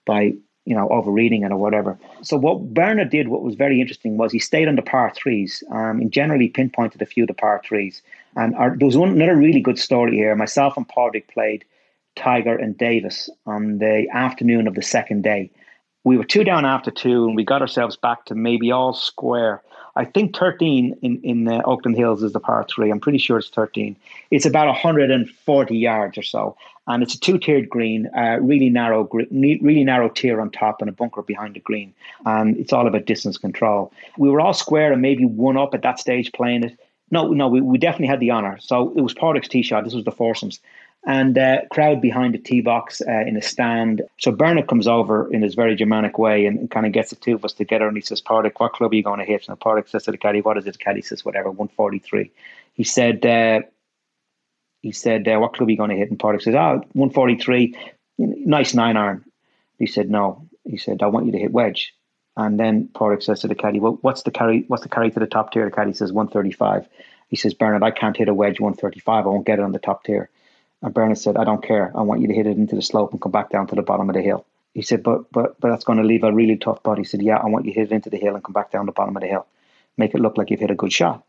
by 0.05 0.35
you 0.65 0.75
know, 0.75 0.89
overreading 0.89 1.43
it 1.43 1.53
or 1.53 1.59
whatever. 1.59 1.99
So 2.23 2.37
what 2.37 2.73
Bernhard 2.73 3.11
did, 3.11 3.29
what 3.29 3.43
was 3.43 3.55
very 3.55 3.81
interesting, 3.81 4.17
was 4.17 4.33
he 4.33 4.39
stayed 4.39 4.69
on 4.69 4.77
the 4.77 4.83
par 4.83 5.13
threes 5.15 5.63
um, 5.71 6.01
and 6.01 6.11
generally 6.11 6.49
pinpointed 6.49 7.03
a 7.03 7.07
few 7.07 7.25
of 7.25 7.29
the 7.29 7.35
par 7.35 7.61
threes. 7.65 8.03
And 8.37 8.55
our, 8.55 8.77
there 8.77 8.87
was 8.87 8.97
one 8.97 9.11
another 9.11 9.37
really 9.37 9.61
good 9.61 9.79
story 9.79 10.17
here. 10.17 10.35
Myself 10.35 10.77
and 10.77 10.89
Padraig 10.89 11.29
played 11.29 11.65
Tiger 12.17 12.57
and 12.57 12.77
Davis 12.79 13.29
on 13.47 13.79
the 13.79 14.07
afternoon 14.13 14.67
of 14.67 14.75
the 14.75 14.83
second 14.83 15.23
day. 15.23 15.51
We 16.05 16.17
were 16.17 16.25
two 16.25 16.45
down 16.45 16.65
after 16.65 16.91
two, 16.91 17.27
and 17.27 17.37
we 17.37 17.45
got 17.45 17.63
ourselves 17.63 17.97
back 17.97 18.27
to 18.27 18.35
maybe 18.35 18.71
all 18.71 18.93
square. 18.93 19.63
I 19.97 20.05
think 20.05 20.37
13 20.37 20.97
in, 21.03 21.21
in 21.23 21.49
uh, 21.49 21.63
Oakland 21.65 21.97
Hills 21.97 22.23
is 22.23 22.33
the 22.33 22.41
par 22.41 22.67
three. 22.69 22.91
I'm 22.91 23.01
pretty 23.01 23.19
sure 23.19 23.39
it's 23.39 23.49
13. 23.49 23.97
It's 24.31 24.45
about 24.45 24.67
140 24.67 25.77
yards 25.77 26.19
or 26.19 26.23
so 26.23 26.57
and 26.87 27.03
it's 27.03 27.15
a 27.15 27.21
two-tiered 27.21 27.69
green, 27.69 28.11
uh, 28.17 28.39
really 28.41 28.69
narrow, 28.69 29.09
really 29.31 29.85
narrow 29.85 30.09
tier 30.09 30.41
on 30.41 30.51
top, 30.51 30.81
and 30.81 30.89
a 30.89 30.93
bunker 30.93 31.23
behind 31.23 31.55
the 31.55 31.61
green. 31.61 31.95
And 32.27 32.57
it's 32.59 32.73
all 32.73 32.87
about 32.87 33.07
distance 33.07 33.39
control. 33.39 33.93
We 34.19 34.29
were 34.29 34.41
all 34.41 34.53
square 34.53 34.93
and 34.93 35.01
maybe 35.01 35.25
one 35.25 35.57
up 35.57 35.75
at 35.75 35.83
that 35.83 35.99
stage 35.99 36.33
playing 36.33 36.65
it. 36.65 36.79
No, 37.11 37.29
no, 37.29 37.49
we, 37.49 37.61
we 37.61 37.79
definitely 37.79 38.09
had 38.09 38.21
the 38.21 38.31
honour. 38.31 38.59
So 38.61 38.93
it 38.97 39.01
was 39.01 39.15
Padraig's 39.15 39.49
tee 39.49 39.63
shot. 39.63 39.85
This 39.85 39.95
was 39.95 40.05
the 40.05 40.13
foursomes, 40.13 40.61
and 41.07 41.37
uh, 41.37 41.59
crowd 41.71 42.01
behind 42.01 42.35
the 42.35 42.39
tee 42.39 42.61
box 42.61 43.03
uh, 43.07 43.25
in 43.27 43.37
a 43.37 43.43
stand. 43.43 44.03
So 44.19 44.33
Bernhard 44.33 44.69
comes 44.69 44.87
over 44.87 45.31
in 45.33 45.43
his 45.43 45.55
very 45.55 45.77
Germanic 45.77 46.19
way 46.19 46.47
and, 46.47 46.59
and 46.59 46.71
kind 46.71 46.87
of 46.87 46.93
gets 46.93 47.11
the 47.11 47.17
two 47.17 47.35
of 47.35 47.45
us 47.45 47.53
together, 47.53 47.87
and 47.87 47.97
he 47.97 48.01
says, 48.01 48.21
"Padraig, 48.21 48.55
what 48.59 48.73
club 48.73 48.93
are 48.93 48.97
you 48.97 49.03
going 49.03 49.21
to 49.21 49.27
hit?" 49.27 49.49
And 49.49 49.61
Padraig 49.61 49.89
says 49.89 50.05
to 50.05 50.13
the 50.13 50.19
caddy, 50.19 50.41
"What 50.41 50.59
is 50.59 50.67
it?" 50.67 50.73
The 50.73 50.79
caddy 50.79 51.03
says, 51.03 51.25
"Whatever, 51.25 51.51
143." 51.51 52.31
He 52.75 52.85
said. 52.85 53.25
Uh, 53.25 53.63
he 54.85 54.93
said, 54.93 55.27
uh, 55.27 55.39
What 55.39 55.55
club 55.55 55.69
are 55.69 55.71
you 55.71 55.79
going 55.79 55.89
to 55.89 55.97
hit? 55.97 56.11
And 56.11 56.21
Padraig 56.21 56.43
says, 56.43 56.55
Oh, 56.55 56.83
143, 56.93 57.75
nice 58.19 58.75
nine 58.75 58.99
iron. 58.99 59.25
He 59.79 59.87
said, 59.87 60.11
No. 60.11 60.47
He 60.63 60.77
said, 60.77 61.03
I 61.03 61.07
want 61.07 61.25
you 61.25 61.33
to 61.33 61.39
hit 61.39 61.53
wedge. 61.53 61.95
And 62.37 62.61
then 62.61 62.91
Padraig 62.95 63.23
says 63.23 63.41
to 63.41 63.49
the 63.49 63.55
caddy, 63.55 63.81
Well, 63.81 63.99
what's 64.03 64.25
the 64.25 64.31
carry? 64.31 64.67
What's 64.69 64.83
the 64.83 64.91
carry 64.91 65.11
to 65.11 65.21
the 65.21 65.27
top 65.27 65.53
tier? 65.53 65.65
The 65.65 65.75
caddy 65.75 65.95
says, 65.95 66.13
135. 66.13 66.87
He 67.29 67.37
says, 67.37 67.55
Bernhard, 67.55 67.83
I 67.83 67.93
can't 67.93 68.15
hit 68.15 68.29
a 68.29 68.35
wedge 68.35 68.61
135. 68.61 69.25
I 69.25 69.27
won't 69.27 69.47
get 69.47 69.59
it 69.59 69.65
on 69.65 69.73
the 69.73 69.79
top 69.79 70.05
tier. 70.05 70.29
And 70.85 70.93
Bernhard 70.93 71.17
said, 71.17 71.39
I 71.39 71.45
don't 71.45 71.65
care. 71.65 71.91
I 71.97 72.03
want 72.03 72.21
you 72.21 72.29
to 72.29 72.35
hit 72.35 72.47
it 72.47 72.59
into 72.59 72.77
the 72.77 72.83
slope 72.83 73.13
and 73.13 73.21
come 73.21 73.33
back 73.33 73.49
down 73.49 73.67
to 73.69 73.75
the 73.75 73.81
bottom 73.81 74.11
of 74.11 74.15
the 74.15 74.21
hill. 74.21 74.45
He 74.75 74.83
said, 74.83 75.03
but 75.03 75.33
but 75.33 75.59
but 75.59 75.71
that's 75.71 75.85
going 75.85 75.99
to 75.99 76.05
leave 76.05 76.25
a 76.25 76.33
really 76.33 76.57
tough 76.57 76.83
putt. 76.83 76.99
He 76.99 77.05
said, 77.05 77.23
yeah, 77.23 77.39
I 77.39 77.47
want 77.47 77.65
you 77.65 77.73
to 77.73 77.81
hit 77.81 77.91
it 77.91 77.95
into 77.95 78.11
the 78.11 78.19
hill 78.19 78.35
and 78.35 78.45
come 78.45 78.53
back 78.53 78.71
down 78.71 78.85
the 78.85 78.93
bottom 78.93 79.17
of 79.17 79.23
the 79.23 79.29
hill. 79.29 79.47
Make 79.97 80.15
it 80.15 80.21
look 80.21 80.37
like 80.37 80.51
you've 80.51 80.61
hit 80.61 80.71
a 80.71 80.75
good 80.75 80.93
shot. 80.93 81.25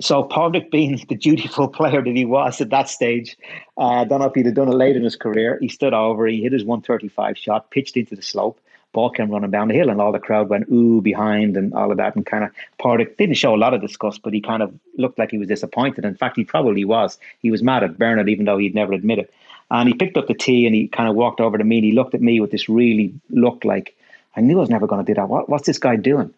So 0.00 0.24
Padraig, 0.24 0.70
being 0.70 1.02
the 1.08 1.14
dutiful 1.14 1.68
player 1.78 2.02
that 2.02 2.16
he 2.16 2.26
was 2.26 2.60
at 2.60 2.68
that 2.68 2.90
stage, 2.90 3.38
uh, 3.78 4.02
I 4.02 4.04
don't 4.04 4.20
know 4.20 4.26
if 4.26 4.34
he'd 4.34 4.44
have 4.44 4.54
done 4.54 4.68
it 4.68 4.74
late 4.74 4.94
in 4.94 5.04
his 5.04 5.16
career. 5.16 5.58
He 5.58 5.68
stood 5.68 5.94
over, 5.94 6.26
he 6.26 6.42
hit 6.42 6.52
his 6.52 6.64
135 6.64 7.38
shot, 7.38 7.70
pitched 7.70 7.96
into 7.96 8.14
the 8.14 8.22
slope. 8.22 8.60
Ball 8.92 9.10
came 9.10 9.30
running 9.30 9.50
down 9.50 9.68
the 9.68 9.74
hill, 9.74 9.90
and 9.90 10.00
all 10.00 10.12
the 10.12 10.18
crowd 10.18 10.48
went 10.48 10.68
ooh 10.72 11.00
behind 11.00 11.56
and 11.56 11.74
all 11.74 11.90
of 11.90 11.98
that. 11.98 12.16
And 12.16 12.24
kind 12.24 12.44
of 12.44 12.50
Padraig 12.78 13.16
didn't 13.16 13.36
show 13.36 13.54
a 13.54 13.56
lot 13.56 13.74
of 13.74 13.80
disgust, 13.80 14.22
but 14.22 14.32
he 14.32 14.40
kind 14.40 14.62
of 14.62 14.72
looked 14.96 15.18
like 15.18 15.30
he 15.30 15.38
was 15.38 15.48
disappointed. 15.48 16.04
In 16.04 16.14
fact, 16.14 16.36
he 16.36 16.44
probably 16.44 16.84
was. 16.84 17.18
He 17.40 17.50
was 17.50 17.62
mad 17.62 17.84
at 17.84 17.98
Bernhard, 17.98 18.28
even 18.28 18.46
though 18.46 18.58
he'd 18.58 18.74
never 18.74 18.92
admit 18.92 19.18
it. 19.18 19.32
And 19.70 19.88
he 19.88 19.94
picked 19.94 20.16
up 20.16 20.26
the 20.26 20.34
tee 20.34 20.64
and 20.66 20.74
he 20.74 20.88
kind 20.88 21.08
of 21.08 21.14
walked 21.14 21.40
over 21.40 21.58
to 21.58 21.64
me 21.64 21.76
and 21.76 21.84
he 21.84 21.92
looked 21.92 22.14
at 22.14 22.22
me 22.22 22.40
with 22.40 22.50
this 22.50 22.68
really 22.70 23.12
look 23.28 23.64
like 23.64 23.94
I 24.36 24.40
knew 24.40 24.58
I 24.58 24.60
was 24.60 24.70
never 24.70 24.86
going 24.86 25.04
to 25.04 25.10
do 25.10 25.14
that. 25.14 25.28
What, 25.28 25.48
what's 25.48 25.66
this 25.66 25.78
guy 25.78 25.96
doing? 25.96 26.32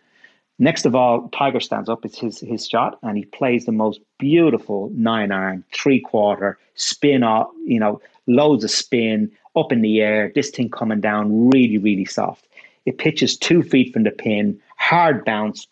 Next 0.59 0.85
of 0.85 0.95
all, 0.95 1.29
Tiger 1.29 1.61
stands 1.61 1.89
up. 1.89 2.05
It's 2.05 2.19
his 2.19 2.41
his 2.41 2.67
shot, 2.67 2.99
and 3.03 3.17
he 3.17 3.25
plays 3.25 3.65
the 3.65 3.73
most 3.73 4.01
beautiful 4.19 4.91
nine 4.95 5.33
iron, 5.33 5.65
three 5.73 6.01
quarter 6.01 6.59
spin 6.75 7.23
off. 7.23 7.49
You 7.65 7.81
know, 7.81 8.01
loads 8.27 8.65
of 8.65 8.71
spin 8.71 9.33
up 9.61 9.73
in 9.73 9.83
the 9.83 10.01
air. 10.01 10.33
This 10.35 10.51
thing 10.51 10.70
coming 10.70 11.01
down 11.01 11.51
really, 11.51 11.79
really 11.79 12.05
soft. 12.05 12.46
It 12.87 12.99
pitches 12.99 13.37
two 13.37 13.62
feet 13.62 13.92
from 13.92 14.05
the 14.05 14.11
pin, 14.11 14.61
hard 14.77 15.25
bounce 15.25 15.66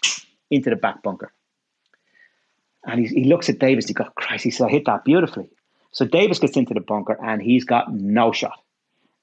into 0.50 0.70
the 0.70 0.76
back 0.76 1.02
bunker. 1.02 1.32
And 2.84 3.00
he, 3.00 3.22
he 3.22 3.24
looks 3.24 3.48
at 3.48 3.58
Davis. 3.58 3.86
He 3.86 3.94
goes, 3.94 4.08
"Christ!" 4.14 4.44
He 4.44 4.50
says, 4.50 4.66
"I 4.66 4.70
hit 4.70 4.84
that 4.86 5.04
beautifully." 5.04 5.50
So 5.90 6.04
Davis 6.04 6.38
gets 6.38 6.56
into 6.56 6.74
the 6.74 6.80
bunker, 6.80 7.18
and 7.22 7.42
he's 7.42 7.64
got 7.64 7.92
no 7.92 8.30
shot 8.32 8.60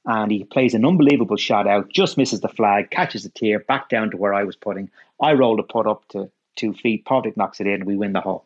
and 0.05 0.31
he 0.31 0.43
plays 0.43 0.73
an 0.73 0.85
unbelievable 0.85 1.37
shot 1.37 1.67
out, 1.67 1.89
just 1.89 2.17
misses 2.17 2.41
the 2.41 2.47
flag, 2.47 2.91
catches 2.91 3.23
the 3.23 3.29
tier, 3.29 3.59
back 3.59 3.89
down 3.89 4.11
to 4.11 4.17
where 4.17 4.33
I 4.33 4.43
was 4.43 4.55
putting. 4.55 4.89
I 5.19 5.33
roll 5.33 5.57
the 5.57 5.63
putt 5.63 5.87
up 5.87 6.07
to 6.09 6.29
two 6.55 6.73
feet. 6.73 7.05
Padraig 7.05 7.35
knocks 7.35 7.59
it 7.59 7.67
in, 7.67 7.85
we 7.85 7.95
win 7.95 8.13
the 8.13 8.21
hole. 8.21 8.44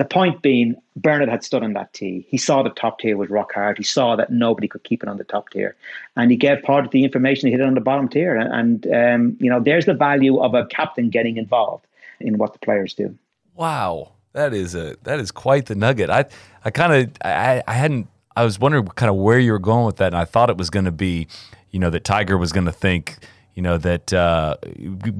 The 0.00 0.06
point 0.06 0.40
being, 0.40 0.76
Bernhard 0.96 1.28
had 1.28 1.44
stood 1.44 1.62
on 1.62 1.74
that 1.74 1.92
tee. 1.92 2.26
He 2.30 2.38
saw 2.38 2.62
the 2.62 2.70
top 2.70 3.00
tier 3.00 3.18
was 3.18 3.28
rock 3.28 3.52
hard. 3.52 3.76
He 3.76 3.84
saw 3.84 4.16
that 4.16 4.32
nobody 4.32 4.66
could 4.66 4.82
keep 4.82 5.02
it 5.02 5.10
on 5.10 5.18
the 5.18 5.24
top 5.24 5.50
tier, 5.50 5.76
and 6.16 6.30
he 6.30 6.38
gave 6.38 6.62
part 6.62 6.86
of 6.86 6.90
the 6.90 7.04
information 7.04 7.48
he 7.48 7.52
hit 7.52 7.60
it 7.60 7.66
on 7.66 7.74
the 7.74 7.82
bottom 7.82 8.08
tier. 8.08 8.34
And, 8.34 8.50
and 8.50 8.94
um, 8.94 9.36
you 9.40 9.50
know, 9.50 9.60
there's 9.60 9.84
the 9.84 9.92
value 9.92 10.40
of 10.40 10.54
a 10.54 10.64
captain 10.64 11.10
getting 11.10 11.36
involved 11.36 11.86
in 12.18 12.38
what 12.38 12.54
the 12.54 12.58
players 12.60 12.94
do. 12.94 13.14
Wow, 13.54 14.12
that 14.32 14.54
is 14.54 14.74
a 14.74 14.96
that 15.02 15.20
is 15.20 15.30
quite 15.30 15.66
the 15.66 15.74
nugget. 15.74 16.08
I 16.08 16.24
I 16.64 16.70
kind 16.70 16.94
of 16.94 17.10
I, 17.22 17.62
I 17.68 17.74
hadn't 17.74 18.08
I 18.34 18.44
was 18.44 18.58
wondering 18.58 18.86
kind 18.86 19.10
of 19.10 19.16
where 19.16 19.38
you 19.38 19.52
were 19.52 19.58
going 19.58 19.84
with 19.84 19.96
that, 19.96 20.14
and 20.14 20.16
I 20.16 20.24
thought 20.24 20.48
it 20.48 20.56
was 20.56 20.70
going 20.70 20.86
to 20.86 20.92
be, 20.92 21.28
you 21.72 21.78
know, 21.78 21.90
that 21.90 22.04
Tiger 22.04 22.38
was 22.38 22.52
going 22.52 22.64
to 22.64 22.72
think, 22.72 23.18
you 23.54 23.62
know, 23.62 23.78
that 23.78 24.12
uh, 24.12 24.56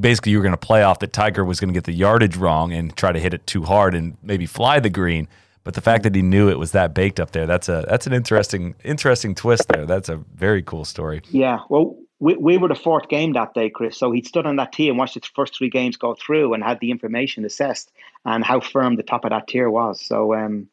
basically 0.01 0.33
you 0.33 0.38
were 0.38 0.43
going 0.43 0.53
to 0.53 0.59
play 0.59 0.83
off 0.83 1.01
that 1.01 1.12
Tiger 1.12 1.45
was 1.45 1.61
going 1.61 1.69
to 1.69 1.75
get 1.75 1.85
the 1.85 1.93
yardage 1.93 2.37
wrong 2.37 2.73
and 2.73 2.97
try 2.97 3.12
to 3.12 3.19
hit 3.19 3.35
it 3.35 3.47
too 3.47 3.62
hard 3.62 3.95
and 3.95 4.16
maybe 4.23 4.47
fly 4.47 4.81
the 4.81 4.90
green. 4.90 5.29
But 5.62 5.75
the 5.75 5.81
fact 5.81 6.05
that 6.05 6.14
he 6.14 6.23
knew 6.23 6.49
it 6.49 6.59
was 6.59 6.73
that 6.73 6.95
baked 6.95 7.21
up 7.21 7.33
there, 7.33 7.47
that's 7.47 7.69
a 7.69 7.85
that's 7.87 8.07
an 8.07 8.14
interesting 8.14 8.75
interesting 8.83 9.35
twist 9.35 9.69
there. 9.69 9.85
That's 9.85 10.09
a 10.09 10.16
very 10.16 10.62
cool 10.62 10.87
story. 10.87 11.21
Yeah, 11.31 11.61
well, 11.69 11.97
we, 12.19 12.37
we 12.37 12.57
were 12.57 12.69
the 12.69 12.75
fourth 12.75 13.09
game 13.09 13.33
that 13.35 13.53
day, 13.55 13.69
Chris. 13.69 13.99
So 13.99 14.11
he'd 14.11 14.27
stood 14.27 14.47
on 14.47 14.57
that 14.57 14.73
tee 14.73 14.88
and 14.88 14.99
watched 14.99 15.14
the 15.14 15.29
first 15.35 15.57
three 15.57 15.71
games 15.71 15.97
go 15.97 16.14
through 16.14 16.55
and 16.55 16.62
had 16.62 16.81
the 16.81 16.90
information 16.90 17.45
assessed 17.45 17.93
and 18.25 18.45
how 18.45 18.61
firm 18.61 18.97
the 18.97 19.03
top 19.03 19.25
of 19.25 19.31
that 19.31 19.49
tier 19.49 19.69
was. 19.71 20.01
So 20.01 20.35
um, 20.35 20.69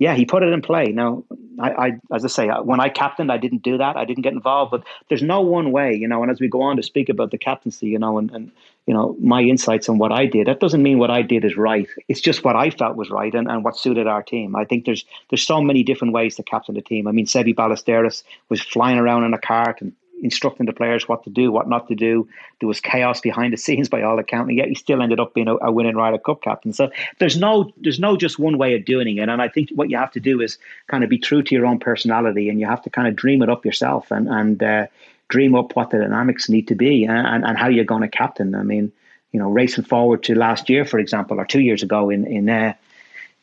yeah, 0.00 0.14
he 0.14 0.24
put 0.24 0.42
it 0.42 0.50
in 0.50 0.62
play. 0.62 0.86
Now, 0.86 1.24
I, 1.60 1.70
I, 1.70 1.92
as 2.10 2.24
I 2.24 2.28
say, 2.28 2.48
when 2.48 2.80
I 2.80 2.88
captained, 2.88 3.30
I 3.30 3.36
didn't 3.36 3.62
do 3.62 3.76
that. 3.76 3.98
I 3.98 4.06
didn't 4.06 4.22
get 4.22 4.32
involved. 4.32 4.70
But 4.70 4.84
there's 5.10 5.22
no 5.22 5.42
one 5.42 5.72
way, 5.72 5.94
you 5.94 6.08
know. 6.08 6.22
And 6.22 6.30
as 6.32 6.40
we 6.40 6.48
go 6.48 6.62
on 6.62 6.78
to 6.78 6.82
speak 6.82 7.10
about 7.10 7.32
the 7.32 7.36
captaincy, 7.36 7.88
you 7.88 7.98
know, 7.98 8.16
and, 8.16 8.30
and 8.30 8.50
you 8.86 8.94
know 8.94 9.14
my 9.20 9.42
insights 9.42 9.90
on 9.90 9.98
what 9.98 10.10
I 10.10 10.24
did, 10.24 10.46
that 10.46 10.58
doesn't 10.58 10.82
mean 10.82 10.98
what 10.98 11.10
I 11.10 11.20
did 11.20 11.44
is 11.44 11.54
right. 11.54 11.86
It's 12.08 12.22
just 12.22 12.42
what 12.44 12.56
I 12.56 12.70
felt 12.70 12.96
was 12.96 13.10
right 13.10 13.34
and, 13.34 13.46
and 13.46 13.62
what 13.62 13.76
suited 13.76 14.06
our 14.06 14.22
team. 14.22 14.56
I 14.56 14.64
think 14.64 14.86
there's 14.86 15.04
there's 15.28 15.46
so 15.46 15.60
many 15.60 15.82
different 15.82 16.14
ways 16.14 16.34
to 16.36 16.42
captain 16.42 16.78
a 16.78 16.80
team. 16.80 17.06
I 17.06 17.12
mean, 17.12 17.26
Seve 17.26 17.54
Ballesteros 17.54 18.22
was 18.48 18.62
flying 18.62 18.98
around 18.98 19.24
in 19.24 19.34
a 19.34 19.38
cart 19.38 19.82
and 19.82 19.92
instructing 20.22 20.66
the 20.66 20.72
players 20.72 21.08
what 21.08 21.24
to 21.24 21.30
do, 21.30 21.50
what 21.52 21.68
not 21.68 21.88
to 21.88 21.94
do. 21.94 22.28
There 22.58 22.68
was 22.68 22.80
chaos 22.80 23.20
behind 23.20 23.52
the 23.52 23.56
scenes 23.56 23.88
by 23.88 24.02
all 24.02 24.18
accounts, 24.18 24.52
yet 24.52 24.68
he 24.68 24.74
still 24.74 25.02
ended 25.02 25.20
up 25.20 25.34
being 25.34 25.48
a, 25.48 25.56
a 25.56 25.72
winning 25.72 25.96
Ryder 25.96 26.18
Cup 26.18 26.42
captain. 26.42 26.72
So 26.72 26.90
there's 27.18 27.36
no 27.36 27.72
there's 27.78 28.00
no 28.00 28.16
just 28.16 28.38
one 28.38 28.58
way 28.58 28.74
of 28.74 28.84
doing 28.84 29.16
it. 29.16 29.28
And 29.28 29.42
I 29.42 29.48
think 29.48 29.70
what 29.74 29.90
you 29.90 29.96
have 29.96 30.12
to 30.12 30.20
do 30.20 30.40
is 30.40 30.58
kind 30.88 31.04
of 31.04 31.10
be 31.10 31.18
true 31.18 31.42
to 31.42 31.54
your 31.54 31.66
own 31.66 31.78
personality, 31.78 32.48
and 32.48 32.60
you 32.60 32.66
have 32.66 32.82
to 32.82 32.90
kind 32.90 33.08
of 33.08 33.16
dream 33.16 33.42
it 33.42 33.50
up 33.50 33.64
yourself 33.64 34.10
and 34.10 34.28
and 34.28 34.62
uh, 34.62 34.86
dream 35.28 35.54
up 35.54 35.76
what 35.76 35.90
the 35.90 35.98
dynamics 35.98 36.48
need 36.48 36.68
to 36.68 36.74
be 36.74 37.04
and, 37.04 37.26
and, 37.26 37.44
and 37.44 37.56
how 37.56 37.68
you're 37.68 37.84
going 37.84 38.02
to 38.02 38.08
captain. 38.08 38.54
I 38.54 38.62
mean, 38.62 38.92
you 39.32 39.38
know, 39.38 39.48
racing 39.48 39.84
forward 39.84 40.24
to 40.24 40.34
last 40.34 40.68
year, 40.68 40.84
for 40.84 40.98
example, 40.98 41.40
or 41.40 41.46
two 41.46 41.60
years 41.60 41.82
ago 41.82 42.10
in 42.10 42.26
in 42.26 42.48
uh, 42.48 42.74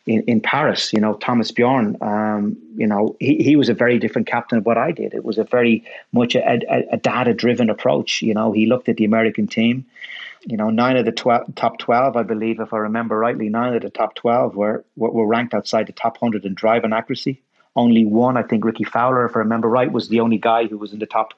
in, 0.07 0.23
in 0.23 0.41
Paris, 0.41 0.93
you 0.93 1.01
know, 1.01 1.15
Thomas 1.15 1.51
Bjorn, 1.51 1.97
um, 2.01 2.57
you 2.75 2.87
know, 2.87 3.15
he, 3.19 3.35
he 3.43 3.55
was 3.57 3.67
a 3.67 3.73
very 3.73 3.99
different 3.99 4.25
captain 4.25 4.57
of 4.57 4.65
what 4.65 4.77
I 4.77 4.91
did. 4.91 5.13
It 5.13 5.25
was 5.25 5.37
a 5.37 5.43
very 5.43 5.83
much 6.13 6.33
a, 6.33 6.59
a, 6.69 6.93
a 6.93 6.97
data 6.97 7.33
driven 7.33 7.69
approach. 7.69 8.21
You 8.21 8.33
know, 8.33 8.53
he 8.53 8.65
looked 8.65 8.87
at 8.87 8.95
the 8.95 9.05
American 9.05 9.47
team. 9.47 9.85
You 10.45 10.55
know, 10.55 10.69
nine 10.69 10.95
of 10.95 11.03
the 11.03 11.11
12, 11.11 11.55
top 11.55 11.77
12, 11.79 12.15
I 12.15 12.23
believe, 12.23 12.61
if 12.61 12.73
I 12.73 12.77
remember 12.77 13.17
rightly, 13.17 13.49
nine 13.49 13.73
of 13.73 13.81
the 13.81 13.89
top 13.89 14.15
12 14.15 14.55
were, 14.55 14.85
were, 14.95 15.27
ranked 15.27 15.53
outside 15.53 15.87
the 15.87 15.93
top 15.93 16.21
100 16.21 16.45
in 16.45 16.53
driving 16.53 16.93
accuracy. 16.93 17.41
Only 17.75 18.05
one, 18.05 18.37
I 18.37 18.43
think, 18.43 18.63
Rickie 18.63 18.85
Fowler, 18.85 19.25
if 19.25 19.35
I 19.35 19.39
remember 19.39 19.67
right, 19.67 19.91
was 19.91 20.07
the 20.07 20.21
only 20.21 20.37
guy 20.37 20.67
who 20.67 20.77
was 20.77 20.93
in 20.93 20.99
the 20.99 21.05
top 21.05 21.33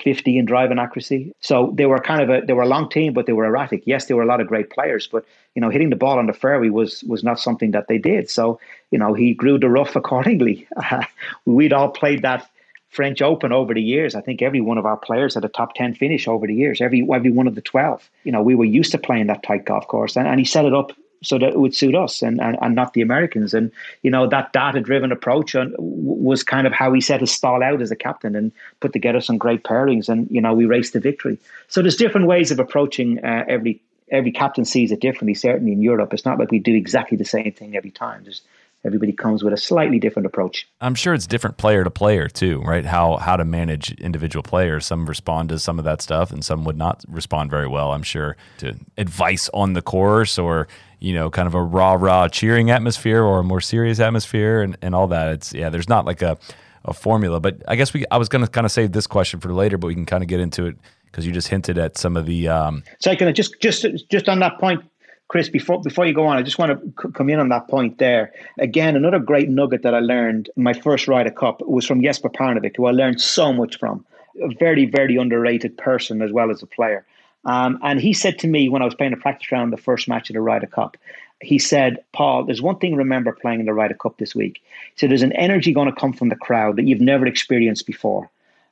50 0.00 0.38
in 0.38 0.44
driving 0.44 0.78
accuracy. 0.78 1.34
So 1.40 1.72
they 1.74 1.86
were 1.86 1.98
kind 1.98 2.20
of 2.20 2.30
a 2.30 2.44
they 2.44 2.52
were 2.52 2.62
a 2.62 2.68
long 2.68 2.88
team, 2.88 3.12
but 3.12 3.26
they 3.26 3.32
were 3.32 3.44
erratic. 3.44 3.82
Yes, 3.86 4.06
there 4.06 4.16
were 4.16 4.22
a 4.22 4.26
lot 4.26 4.40
of 4.40 4.46
great 4.46 4.70
players, 4.70 5.06
but 5.06 5.24
you 5.54 5.60
know, 5.60 5.70
hitting 5.70 5.90
the 5.90 5.96
ball 5.96 6.18
on 6.18 6.26
the 6.26 6.32
fairway 6.32 6.68
was 6.68 7.04
was 7.04 7.22
not 7.22 7.38
something 7.38 7.70
that 7.70 7.88
they 7.88 7.98
did. 7.98 8.28
So 8.28 8.58
you 8.90 8.98
know, 8.98 9.14
he 9.14 9.34
grew 9.34 9.58
the 9.58 9.70
rough 9.70 9.96
accordingly. 10.02 10.66
We'd 11.44 11.72
all 11.72 11.90
played 11.90 12.22
that 12.22 12.48
French 12.90 13.22
Open 13.22 13.52
over 13.52 13.74
the 13.74 13.82
years. 13.82 14.14
I 14.14 14.20
think 14.20 14.42
every 14.42 14.60
one 14.60 14.78
of 14.78 14.86
our 14.86 14.96
players 14.96 15.34
had 15.34 15.44
a 15.44 15.48
top 15.48 15.74
ten 15.74 15.94
finish 15.94 16.26
over 16.26 16.46
the 16.46 16.54
years. 16.54 16.80
Every 16.80 17.06
every 17.12 17.30
one 17.30 17.46
of 17.46 17.54
the 17.54 17.62
twelve. 17.62 18.10
You 18.24 18.32
know, 18.32 18.42
we 18.42 18.54
were 18.54 18.64
used 18.64 18.92
to 18.92 18.98
playing 18.98 19.28
that 19.28 19.42
tight 19.42 19.64
golf 19.64 19.86
course, 19.86 20.16
and, 20.16 20.26
and 20.26 20.38
he 20.38 20.44
set 20.44 20.64
it 20.64 20.74
up 20.74 20.92
so 21.24 21.38
that 21.38 21.50
it 21.50 21.58
would 21.58 21.74
suit 21.74 21.94
us 21.94 22.22
and, 22.22 22.40
and, 22.40 22.56
and 22.60 22.74
not 22.74 22.92
the 22.92 23.00
Americans. 23.00 23.54
And, 23.54 23.72
you 24.02 24.10
know, 24.10 24.28
that 24.28 24.52
data 24.52 24.80
driven 24.80 25.10
approach 25.10 25.54
on, 25.54 25.74
was 25.78 26.42
kind 26.42 26.66
of 26.66 26.72
how 26.72 26.92
he 26.92 27.00
set 27.00 27.20
his 27.20 27.32
stall 27.32 27.62
out 27.62 27.82
as 27.82 27.90
a 27.90 27.96
captain 27.96 28.36
and 28.36 28.52
put 28.80 28.92
together 28.92 29.20
some 29.20 29.38
great 29.38 29.64
pairings. 29.64 30.08
And, 30.08 30.28
you 30.30 30.40
know, 30.40 30.54
we 30.54 30.66
raced 30.66 30.92
to 30.92 31.00
victory. 31.00 31.38
So 31.68 31.82
there's 31.82 31.96
different 31.96 32.26
ways 32.26 32.50
of 32.50 32.58
approaching 32.60 33.24
uh, 33.24 33.44
every 33.48 33.80
every 34.10 34.32
captain 34.32 34.64
sees 34.64 34.92
it 34.92 35.00
differently. 35.00 35.34
Certainly 35.34 35.72
in 35.72 35.82
Europe, 35.82 36.12
it's 36.12 36.26
not 36.26 36.38
like 36.38 36.50
we 36.50 36.58
do 36.58 36.74
exactly 36.74 37.16
the 37.16 37.24
same 37.24 37.52
thing 37.52 37.74
every 37.74 37.90
time. 37.90 38.22
There's 38.24 38.42
everybody 38.84 39.12
comes 39.12 39.42
with 39.42 39.52
a 39.52 39.56
slightly 39.56 39.98
different 39.98 40.26
approach. 40.26 40.68
I'm 40.80 40.94
sure 40.94 41.14
it's 41.14 41.26
different 41.26 41.56
player 41.56 41.84
to 41.84 41.90
player 41.90 42.28
too, 42.28 42.60
right? 42.62 42.84
How 42.84 43.16
how 43.16 43.36
to 43.36 43.44
manage 43.44 43.92
individual 43.92 44.42
players. 44.42 44.86
Some 44.86 45.06
respond 45.06 45.48
to 45.50 45.58
some 45.58 45.78
of 45.78 45.84
that 45.84 46.02
stuff, 46.02 46.30
and 46.30 46.44
some 46.44 46.64
would 46.64 46.76
not 46.76 47.04
respond 47.08 47.50
very 47.50 47.68
well. 47.68 47.92
I'm 47.92 48.02
sure 48.02 48.36
to 48.58 48.76
advice 48.96 49.48
on 49.54 49.72
the 49.72 49.82
course 49.82 50.38
or 50.38 50.68
you 51.00 51.14
know 51.14 51.30
kind 51.30 51.46
of 51.46 51.54
a 51.54 51.62
rah 51.62 51.94
rah 51.94 52.28
cheering 52.28 52.70
atmosphere 52.70 53.22
or 53.22 53.40
a 53.40 53.44
more 53.44 53.60
serious 53.60 54.00
atmosphere 54.00 54.62
and, 54.62 54.76
and 54.82 54.94
all 54.94 55.06
that. 55.08 55.32
It's 55.32 55.52
yeah, 55.52 55.70
there's 55.70 55.88
not 55.88 56.04
like 56.04 56.22
a 56.22 56.38
a 56.84 56.92
formula, 56.92 57.40
but 57.40 57.62
I 57.66 57.76
guess 57.76 57.94
we 57.94 58.04
I 58.10 58.18
was 58.18 58.28
going 58.28 58.44
to 58.44 58.50
kind 58.50 58.64
of 58.64 58.72
save 58.72 58.92
this 58.92 59.06
question 59.06 59.40
for 59.40 59.52
later, 59.52 59.78
but 59.78 59.86
we 59.86 59.94
can 59.94 60.06
kind 60.06 60.22
of 60.22 60.28
get 60.28 60.40
into 60.40 60.66
it 60.66 60.76
because 61.14 61.24
you 61.24 61.32
just 61.32 61.46
hinted 61.46 61.78
at 61.78 61.96
some 61.96 62.16
of 62.16 62.26
the. 62.26 62.48
Um, 62.48 62.82
so 62.98 63.14
can 63.14 63.28
I 63.28 63.32
just 63.32 63.60
just 63.60 63.86
just 64.10 64.28
on 64.28 64.40
that 64.40 64.58
point, 64.58 64.82
Chris, 65.28 65.48
before 65.48 65.80
before 65.80 66.06
you 66.06 66.12
go 66.12 66.26
on, 66.26 66.36
I 66.36 66.42
just 66.42 66.58
want 66.58 66.72
to 66.72 67.02
c- 67.02 67.12
come 67.12 67.30
in 67.30 67.40
on 67.40 67.48
that 67.48 67.68
point 67.68 67.98
there. 67.98 68.32
Again, 68.58 68.94
another 68.94 69.18
great 69.18 69.48
nugget 69.48 69.82
that 69.82 69.94
I 69.94 70.00
learned 70.00 70.50
in 70.56 70.62
my 70.62 70.74
first 70.74 71.08
Ryder 71.08 71.30
Cup 71.30 71.62
was 71.66 71.86
from 71.86 72.02
Jesper 72.02 72.28
Parnevik, 72.28 72.76
who 72.76 72.86
I 72.86 72.90
learned 72.90 73.20
so 73.20 73.52
much 73.52 73.78
from. 73.78 74.04
A 74.42 74.54
very, 74.58 74.84
very 74.84 75.16
underrated 75.16 75.78
person 75.78 76.20
as 76.20 76.32
well 76.32 76.50
as 76.50 76.62
a 76.62 76.66
player. 76.66 77.06
Um, 77.44 77.78
and 77.82 78.00
he 78.00 78.12
said 78.12 78.38
to 78.40 78.48
me 78.48 78.68
when 78.68 78.82
I 78.82 78.84
was 78.84 78.94
playing 78.94 79.12
a 79.12 79.16
practice 79.16 79.52
round 79.52 79.72
the 79.72 79.76
first 79.76 80.08
match 80.08 80.30
of 80.30 80.34
the 80.34 80.40
Ryder 80.40 80.66
Cup, 80.66 80.96
he 81.40 81.58
said, 81.58 81.98
Paul, 82.12 82.44
there's 82.44 82.62
one 82.62 82.78
thing 82.78 82.96
remember 82.96 83.32
playing 83.32 83.60
in 83.60 83.66
the 83.66 83.74
Ryder 83.74 83.94
Cup 83.94 84.18
this 84.18 84.34
week. 84.34 84.62
So 84.96 85.06
there's 85.06 85.22
an 85.22 85.32
energy 85.32 85.72
going 85.72 85.92
to 85.92 86.00
come 86.00 86.12
from 86.12 86.30
the 86.30 86.36
crowd 86.36 86.76
that 86.76 86.84
you've 86.84 87.00
never 87.00 87.26
experienced 87.26 87.86
before. 87.86 88.30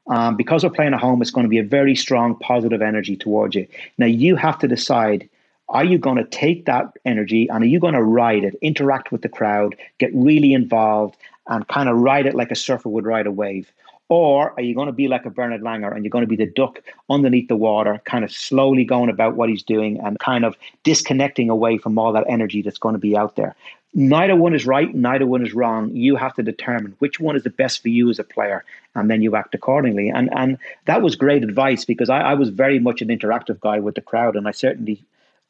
Um, 0.08 0.36
because 0.36 0.64
we're 0.64 0.70
playing 0.70 0.94
at 0.94 1.00
home, 1.00 1.22
it's 1.22 1.30
going 1.30 1.44
to 1.44 1.50
be 1.50 1.58
a 1.58 1.64
very 1.64 1.94
strong 1.94 2.34
positive 2.36 2.82
energy 2.82 3.16
towards 3.16 3.54
you. 3.54 3.66
Now 3.98 4.06
you 4.06 4.36
have 4.36 4.58
to 4.60 4.68
decide 4.68 5.28
are 5.72 5.84
you 5.84 5.98
going 5.98 6.18
to 6.18 6.24
take 6.24 6.66
that 6.66 6.92
energy 7.04 7.48
and 7.48 7.64
are 7.64 7.66
you 7.66 7.80
going 7.80 7.94
to 7.94 8.02
ride 8.02 8.44
it, 8.44 8.54
interact 8.60 9.10
with 9.10 9.22
the 9.22 9.28
crowd, 9.28 9.74
get 9.98 10.10
really 10.14 10.52
involved, 10.52 11.16
and 11.48 11.66
kind 11.66 11.88
of 11.88 11.96
ride 11.96 12.26
it 12.26 12.34
like 12.34 12.50
a 12.50 12.54
surfer 12.54 12.90
would 12.90 13.06
ride 13.06 13.26
a 13.26 13.32
wave? 13.32 13.72
Or 14.10 14.52
are 14.52 14.62
you 14.62 14.74
going 14.74 14.88
to 14.88 14.92
be 14.92 15.08
like 15.08 15.24
a 15.24 15.30
Bernhard 15.30 15.62
Langer 15.62 15.94
and 15.94 16.04
you're 16.04 16.10
going 16.10 16.24
to 16.24 16.28
be 16.28 16.36
the 16.36 16.44
duck 16.44 16.80
underneath 17.08 17.48
the 17.48 17.56
water, 17.56 18.02
kind 18.04 18.24
of 18.24 18.30
slowly 18.30 18.84
going 18.84 19.08
about 19.08 19.36
what 19.36 19.48
he's 19.48 19.62
doing 19.62 19.98
and 20.00 20.18
kind 20.18 20.44
of 20.44 20.54
disconnecting 20.84 21.48
away 21.48 21.78
from 21.78 21.98
all 21.98 22.12
that 22.12 22.26
energy 22.28 22.60
that's 22.60 22.78
going 22.78 22.92
to 22.92 22.98
be 22.98 23.16
out 23.16 23.36
there? 23.36 23.56
Neither 23.94 24.36
one 24.36 24.54
is 24.54 24.66
right, 24.66 24.94
neither 24.94 25.26
one 25.26 25.44
is 25.44 25.54
wrong. 25.54 25.94
You 25.96 26.16
have 26.16 26.34
to 26.34 26.42
determine 26.42 26.94
which 26.98 27.20
one 27.20 27.36
is 27.36 27.44
the 27.44 27.50
best 27.50 27.80
for 27.80 27.88
you 27.88 28.10
as 28.10 28.18
a 28.18 28.24
player, 28.24 28.64
and 28.94 29.10
then 29.10 29.22
you 29.22 29.36
act 29.36 29.54
accordingly. 29.54 30.10
And 30.10 30.30
and 30.32 30.58
that 30.86 31.02
was 31.02 31.16
great 31.16 31.42
advice 31.42 31.84
because 31.86 32.10
I, 32.10 32.20
I 32.20 32.34
was 32.34 32.48
very 32.50 32.78
much 32.78 33.02
an 33.02 33.08
interactive 33.08 33.60
guy 33.60 33.80
with 33.80 33.94
the 33.94 34.00
crowd, 34.00 34.34
and 34.34 34.48
I 34.48 34.52
certainly 34.52 35.02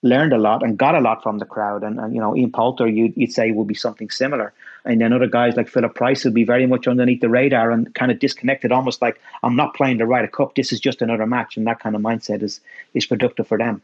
learned 0.02 0.32
a 0.32 0.38
lot 0.38 0.62
and 0.62 0.76
got 0.76 0.94
a 0.94 1.00
lot 1.00 1.22
from 1.22 1.38
the 1.38 1.44
crowd. 1.44 1.82
And, 1.82 1.98
and 1.98 2.14
you 2.14 2.20
know, 2.20 2.36
Ian 2.36 2.52
Poulter, 2.52 2.88
you'd, 2.88 3.16
you'd 3.16 3.32
say 3.32 3.50
would 3.52 3.68
be 3.68 3.74
something 3.74 4.10
similar. 4.10 4.52
And 4.84 5.00
then 5.00 5.12
other 5.12 5.28
guys 5.28 5.56
like 5.56 5.68
Philip 5.68 5.94
Price 5.94 6.24
would 6.24 6.34
be 6.34 6.44
very 6.44 6.66
much 6.66 6.88
underneath 6.88 7.20
the 7.20 7.28
radar 7.28 7.70
and 7.70 7.94
kind 7.94 8.10
of 8.10 8.18
disconnected, 8.18 8.72
almost 8.72 9.00
like 9.00 9.20
I'm 9.42 9.54
not 9.54 9.74
playing 9.74 9.98
the 9.98 10.06
Ryder 10.06 10.28
Cup. 10.28 10.56
This 10.56 10.72
is 10.72 10.80
just 10.80 11.02
another 11.02 11.26
match, 11.26 11.56
and 11.56 11.66
that 11.68 11.78
kind 11.78 11.94
of 11.94 12.02
mindset 12.02 12.42
is 12.42 12.60
is 12.94 13.06
productive 13.06 13.46
for 13.46 13.58
them. 13.58 13.80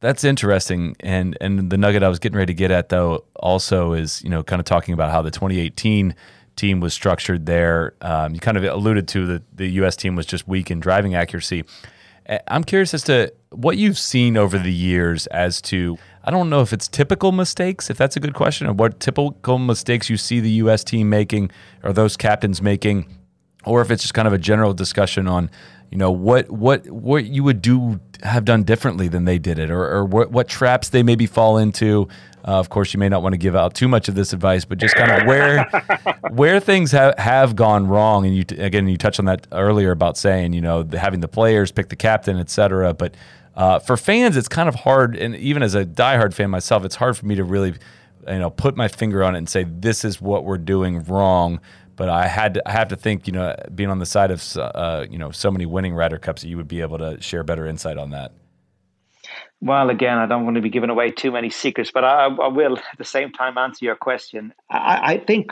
That's 0.00 0.22
interesting, 0.22 0.94
and 1.00 1.36
and 1.40 1.70
the 1.70 1.76
nugget 1.76 2.04
I 2.04 2.08
was 2.08 2.20
getting 2.20 2.38
ready 2.38 2.54
to 2.54 2.56
get 2.56 2.70
at 2.70 2.88
though 2.88 3.24
also 3.34 3.94
is 3.94 4.22
you 4.22 4.30
know 4.30 4.44
kind 4.44 4.60
of 4.60 4.66
talking 4.66 4.94
about 4.94 5.10
how 5.10 5.22
the 5.22 5.32
2018 5.32 6.14
team 6.54 6.80
was 6.80 6.94
structured 6.94 7.46
there. 7.46 7.94
Um, 8.00 8.32
you 8.34 8.40
kind 8.40 8.56
of 8.56 8.62
alluded 8.62 9.08
to 9.08 9.26
that 9.26 9.56
the 9.56 9.66
U.S. 9.70 9.96
team 9.96 10.14
was 10.14 10.26
just 10.26 10.46
weak 10.46 10.70
in 10.70 10.78
driving 10.78 11.16
accuracy. 11.16 11.64
I'm 12.46 12.64
curious 12.64 12.92
as 12.94 13.02
to 13.04 13.32
what 13.50 13.78
you've 13.78 13.98
seen 13.98 14.36
over 14.36 14.58
the 14.58 14.72
years 14.72 15.26
as 15.28 15.62
to 15.62 15.96
I 16.24 16.30
don't 16.30 16.50
know 16.50 16.60
if 16.60 16.74
it's 16.74 16.88
typical 16.88 17.32
mistakes, 17.32 17.88
if 17.88 17.96
that's 17.96 18.16
a 18.16 18.20
good 18.20 18.34
question, 18.34 18.66
or 18.66 18.74
what 18.74 19.00
typical 19.00 19.58
mistakes 19.58 20.10
you 20.10 20.18
see 20.18 20.40
the 20.40 20.50
U.S. 20.50 20.84
team 20.84 21.08
making 21.08 21.50
or 21.82 21.92
those 21.94 22.18
captains 22.18 22.60
making, 22.60 23.06
or 23.64 23.80
if 23.80 23.90
it's 23.90 24.02
just 24.02 24.12
kind 24.12 24.28
of 24.28 24.34
a 24.34 24.38
general 24.38 24.74
discussion 24.74 25.26
on, 25.26 25.50
you 25.90 25.98
know, 25.98 26.10
what 26.10 26.50
what 26.50 26.88
what 26.90 27.24
you 27.24 27.42
would 27.44 27.62
do 27.62 28.00
have 28.22 28.44
done 28.44 28.62
differently 28.64 29.08
than 29.08 29.24
they 29.24 29.38
did 29.38 29.58
it, 29.58 29.70
or, 29.70 29.84
or 29.84 30.04
what 30.04 30.30
what 30.30 30.48
traps 30.48 30.90
they 30.90 31.02
maybe 31.02 31.26
fall 31.26 31.58
into. 31.58 32.08
Uh, 32.46 32.52
of 32.52 32.70
course, 32.70 32.94
you 32.94 33.00
may 33.00 33.08
not 33.08 33.22
want 33.22 33.32
to 33.32 33.38
give 33.38 33.56
out 33.56 33.74
too 33.74 33.88
much 33.88 34.08
of 34.08 34.14
this 34.14 34.32
advice, 34.32 34.64
but 34.64 34.78
just 34.78 34.94
kind 34.94 35.10
of 35.10 35.26
where 35.26 35.64
where 36.30 36.60
things 36.60 36.92
have, 36.92 37.18
have 37.18 37.56
gone 37.56 37.86
wrong. 37.86 38.26
And 38.26 38.36
you 38.36 38.44
again, 38.58 38.88
you 38.88 38.96
touched 38.96 39.18
on 39.18 39.26
that 39.26 39.46
earlier 39.52 39.90
about 39.90 40.16
saying, 40.16 40.52
you 40.52 40.60
know, 40.60 40.86
having 40.92 41.20
the 41.20 41.28
players 41.28 41.72
pick 41.72 41.88
the 41.88 41.96
captain, 41.96 42.38
et 42.38 42.50
cetera. 42.50 42.94
But 42.94 43.14
uh, 43.58 43.80
for 43.80 43.96
fans, 43.96 44.36
it's 44.36 44.48
kind 44.48 44.68
of 44.68 44.76
hard, 44.76 45.16
and 45.16 45.34
even 45.34 45.62
as 45.62 45.74
a 45.74 45.84
diehard 45.84 46.32
fan 46.32 46.48
myself, 46.48 46.84
it's 46.84 46.94
hard 46.94 47.16
for 47.16 47.26
me 47.26 47.34
to 47.34 47.42
really, 47.42 47.74
you 48.28 48.38
know, 48.38 48.50
put 48.50 48.76
my 48.76 48.86
finger 48.86 49.24
on 49.24 49.34
it 49.34 49.38
and 49.38 49.48
say 49.48 49.64
this 49.64 50.04
is 50.04 50.20
what 50.20 50.44
we're 50.44 50.58
doing 50.58 51.02
wrong. 51.04 51.60
But 51.98 52.08
I 52.08 52.28
had 52.28 52.54
to, 52.54 52.66
I 52.66 52.72
have 52.72 52.88
to 52.88 52.96
think, 52.96 53.26
you 53.26 53.32
know, 53.32 53.54
being 53.74 53.90
on 53.90 53.98
the 53.98 54.06
side 54.06 54.30
of 54.30 54.56
uh, 54.56 55.04
you 55.10 55.18
know 55.18 55.32
so 55.32 55.50
many 55.50 55.66
winning 55.66 55.94
Ryder 55.94 56.18
Cups, 56.18 56.44
you 56.44 56.56
would 56.56 56.68
be 56.68 56.80
able 56.80 56.96
to 56.98 57.20
share 57.20 57.42
better 57.42 57.66
insight 57.66 57.98
on 57.98 58.10
that. 58.10 58.32
Well, 59.60 59.90
again, 59.90 60.18
I 60.18 60.26
don't 60.26 60.44
want 60.44 60.54
to 60.54 60.62
be 60.62 60.70
giving 60.70 60.90
away 60.90 61.10
too 61.10 61.32
many 61.32 61.50
secrets, 61.50 61.90
but 61.92 62.04
I, 62.04 62.26
I 62.26 62.46
will 62.46 62.78
at 62.78 62.98
the 62.98 63.04
same 63.04 63.32
time 63.32 63.58
answer 63.58 63.84
your 63.84 63.96
question. 63.96 64.54
I, 64.70 65.14
I, 65.14 65.18
think 65.18 65.50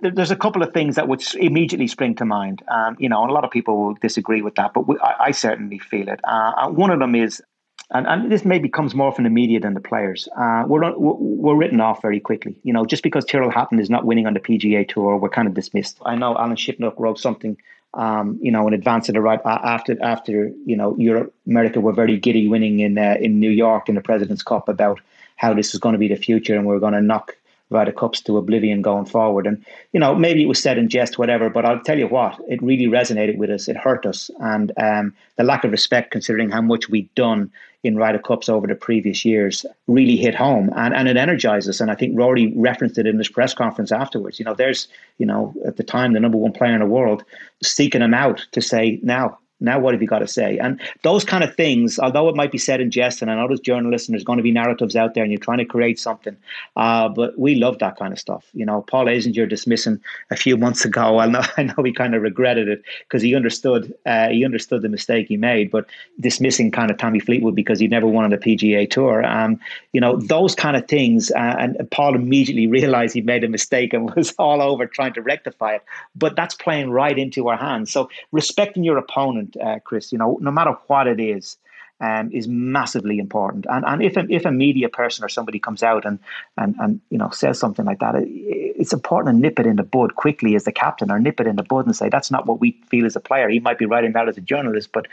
there's 0.00 0.30
a 0.30 0.36
couple 0.36 0.62
of 0.62 0.72
things 0.72 0.94
that 0.94 1.08
would 1.08 1.20
immediately 1.34 1.88
spring 1.88 2.14
to 2.16 2.24
mind. 2.24 2.62
Um, 2.68 2.96
you 3.00 3.08
know, 3.08 3.20
and 3.22 3.30
a 3.30 3.34
lot 3.34 3.44
of 3.44 3.50
people 3.50 3.76
will 3.82 3.94
disagree 3.94 4.42
with 4.42 4.54
that, 4.54 4.72
but 4.74 4.86
we, 4.86 4.96
I, 5.00 5.14
I, 5.26 5.30
certainly 5.32 5.80
feel 5.80 6.08
it. 6.08 6.20
Uh, 6.22 6.68
one 6.68 6.90
of 6.90 7.00
them 7.00 7.16
is, 7.16 7.42
and, 7.90 8.06
and, 8.06 8.30
this 8.30 8.44
maybe 8.44 8.68
comes 8.68 8.94
more 8.94 9.12
from 9.12 9.24
the 9.24 9.30
media 9.30 9.60
than 9.60 9.74
the 9.74 9.80
players. 9.80 10.28
Uh, 10.36 10.64
we're, 10.66 10.92
we're 10.98 11.56
written 11.56 11.80
off 11.80 12.02
very 12.02 12.20
quickly. 12.20 12.54
You 12.62 12.72
know, 12.72 12.84
just 12.84 13.02
because 13.02 13.24
Tyrrell 13.24 13.50
Hatton 13.50 13.78
is 13.78 13.88
not 13.88 14.04
winning 14.04 14.26
on 14.26 14.34
the 14.34 14.40
PGA 14.40 14.86
Tour, 14.86 15.16
we're 15.16 15.30
kind 15.30 15.48
of 15.48 15.54
dismissed. 15.54 15.98
I 16.04 16.14
know 16.16 16.36
Alan 16.36 16.56
Shipnuck 16.56 16.98
wrote 16.98 17.18
something 17.18 17.56
um, 17.94 18.38
you 18.42 18.52
know, 18.52 18.68
in 18.68 18.74
advance 18.74 19.08
of 19.08 19.14
the 19.14 19.20
right 19.20 19.40
after 19.44 19.96
after 20.02 20.52
you 20.66 20.76
know 20.76 20.96
Europe, 20.98 21.34
America 21.46 21.80
were 21.80 21.92
very 21.92 22.18
giddy 22.18 22.46
winning 22.46 22.80
in 22.80 22.98
uh, 22.98 23.16
in 23.20 23.40
New 23.40 23.50
York 23.50 23.88
in 23.88 23.94
the 23.94 24.00
President's 24.00 24.42
Cup 24.42 24.68
about 24.68 25.00
how 25.36 25.54
this 25.54 25.72
was 25.72 25.80
going 25.80 25.94
to 25.94 25.98
be 25.98 26.08
the 26.08 26.16
future 26.16 26.56
and 26.56 26.66
we 26.66 26.74
are 26.74 26.80
going 26.80 26.92
to 26.92 27.00
knock 27.00 27.36
Ryder 27.70 27.92
Cups 27.92 28.20
to 28.22 28.36
oblivion 28.36 28.82
going 28.82 29.06
forward. 29.06 29.46
And 29.46 29.64
you 29.92 30.00
know, 30.00 30.14
maybe 30.14 30.42
it 30.42 30.48
was 30.48 30.62
said 30.62 30.78
in 30.78 30.88
jest, 30.88 31.18
whatever. 31.18 31.48
But 31.48 31.64
I'll 31.64 31.80
tell 31.80 31.98
you 31.98 32.08
what, 32.08 32.38
it 32.48 32.62
really 32.62 32.86
resonated 32.86 33.38
with 33.38 33.50
us. 33.50 33.68
It 33.68 33.76
hurt 33.76 34.04
us, 34.04 34.30
and 34.38 34.70
um, 34.76 35.14
the 35.36 35.44
lack 35.44 35.64
of 35.64 35.70
respect, 35.70 36.10
considering 36.10 36.50
how 36.50 36.60
much 36.60 36.90
we'd 36.90 37.12
done 37.14 37.50
in 37.84 37.96
Ryder 37.96 38.18
Cups 38.18 38.48
over 38.48 38.66
the 38.66 38.74
previous 38.74 39.24
years 39.24 39.64
really 39.86 40.16
hit 40.16 40.34
home 40.34 40.70
and, 40.76 40.94
and 40.94 41.08
it 41.08 41.16
energizes. 41.16 41.80
And 41.80 41.90
I 41.90 41.94
think 41.94 42.18
Rory 42.18 42.52
referenced 42.56 42.98
it 42.98 43.06
in 43.06 43.18
his 43.18 43.28
press 43.28 43.54
conference 43.54 43.92
afterwards. 43.92 44.38
You 44.38 44.44
know, 44.44 44.54
there's, 44.54 44.88
you 45.18 45.26
know, 45.26 45.54
at 45.66 45.76
the 45.76 45.84
time, 45.84 46.12
the 46.12 46.20
number 46.20 46.38
one 46.38 46.52
player 46.52 46.74
in 46.74 46.80
the 46.80 46.86
world 46.86 47.24
seeking 47.62 48.02
him 48.02 48.14
out 48.14 48.44
to 48.52 48.60
say, 48.60 48.98
now 49.02 49.38
Now, 49.60 49.80
what 49.80 49.94
have 49.94 50.02
you 50.02 50.08
got 50.08 50.20
to 50.20 50.26
say? 50.28 50.58
And 50.58 50.80
those 51.02 51.24
kind 51.24 51.42
of 51.42 51.54
things, 51.54 51.98
although 51.98 52.28
it 52.28 52.36
might 52.36 52.52
be 52.52 52.58
said 52.58 52.80
in 52.80 52.90
jest, 52.90 53.22
and 53.22 53.30
I 53.30 53.34
know 53.34 53.48
there's 53.48 53.60
journalists 53.60 54.08
and 54.08 54.14
there's 54.14 54.24
going 54.24 54.36
to 54.36 54.42
be 54.42 54.52
narratives 54.52 54.96
out 54.96 55.14
there 55.14 55.24
and 55.24 55.32
you're 55.32 55.40
trying 55.40 55.58
to 55.58 55.64
create 55.64 55.98
something, 55.98 56.36
uh, 56.76 57.08
but 57.08 57.38
we 57.38 57.56
love 57.56 57.78
that 57.80 57.96
kind 57.96 58.12
of 58.12 58.18
stuff. 58.18 58.46
You 58.52 58.66
know, 58.66 58.82
Paul 58.82 59.06
Azinger 59.06 59.48
dismissing 59.48 60.00
a 60.30 60.36
few 60.36 60.56
months 60.56 60.84
ago, 60.84 61.18
I 61.18 61.26
know, 61.26 61.42
I 61.56 61.62
know 61.64 61.82
he 61.84 61.92
kind 61.92 62.14
of 62.14 62.22
regretted 62.22 62.68
it 62.68 62.82
because 63.06 63.22
he 63.22 63.34
understood 63.34 63.94
uh, 64.06 64.28
he 64.28 64.44
understood 64.44 64.82
the 64.82 64.88
mistake 64.88 65.28
he 65.28 65.36
made, 65.36 65.70
but 65.70 65.86
dismissing 66.20 66.70
kind 66.70 66.90
of 66.90 66.98
Tommy 66.98 67.20
Fleetwood 67.20 67.54
because 67.54 67.80
he 67.80 67.88
never 67.88 68.06
won 68.06 68.24
on 68.24 68.30
the 68.30 68.38
PGA 68.38 68.88
Tour. 68.88 69.24
Um, 69.24 69.60
you 69.92 70.00
know, 70.00 70.16
those 70.16 70.54
kind 70.54 70.76
of 70.76 70.86
things. 70.86 71.30
Uh, 71.30 71.56
and 71.58 71.90
Paul 71.90 72.14
immediately 72.14 72.66
realized 72.78 73.14
he 73.14 73.22
made 73.22 73.44
a 73.44 73.48
mistake 73.48 73.92
and 73.92 74.14
was 74.14 74.34
all 74.38 74.62
over 74.62 74.86
trying 74.86 75.14
to 75.14 75.22
rectify 75.22 75.74
it. 75.74 75.84
But 76.14 76.36
that's 76.36 76.54
playing 76.54 76.90
right 76.90 77.18
into 77.18 77.48
our 77.48 77.56
hands. 77.56 77.92
So 77.92 78.08
respecting 78.32 78.84
your 78.84 78.98
opponent, 78.98 79.47
uh, 79.62 79.78
Chris, 79.84 80.12
you 80.12 80.18
know, 80.18 80.38
no 80.40 80.50
matter 80.50 80.72
what 80.86 81.06
it 81.06 81.20
is, 81.20 81.58
um, 82.00 82.30
is 82.32 82.46
massively 82.46 83.18
important. 83.18 83.66
And 83.68 83.84
and 83.84 84.02
if 84.02 84.16
a, 84.16 84.24
if 84.30 84.44
a 84.44 84.52
media 84.52 84.88
person 84.88 85.24
or 85.24 85.28
somebody 85.28 85.58
comes 85.58 85.82
out 85.82 86.04
and 86.04 86.18
and 86.56 86.76
and 86.78 87.00
you 87.10 87.18
know 87.18 87.30
says 87.30 87.58
something 87.58 87.84
like 87.84 87.98
that, 87.98 88.14
it, 88.14 88.28
it's 88.28 88.92
important 88.92 89.36
to 89.36 89.40
nip 89.40 89.58
it 89.58 89.66
in 89.66 89.76
the 89.76 89.82
bud 89.82 90.14
quickly 90.14 90.54
as 90.54 90.64
the 90.64 90.72
captain, 90.72 91.10
or 91.10 91.18
nip 91.18 91.40
it 91.40 91.46
in 91.46 91.56
the 91.56 91.62
bud 91.62 91.86
and 91.86 91.96
say 91.96 92.08
that's 92.08 92.30
not 92.30 92.46
what 92.46 92.60
we 92.60 92.72
feel 92.88 93.04
as 93.04 93.16
a 93.16 93.20
player. 93.20 93.48
He 93.48 93.58
might 93.58 93.78
be 93.78 93.86
writing 93.86 94.12
that 94.12 94.28
as 94.28 94.38
a 94.38 94.40
journalist, 94.40 94.90
but 94.92 95.06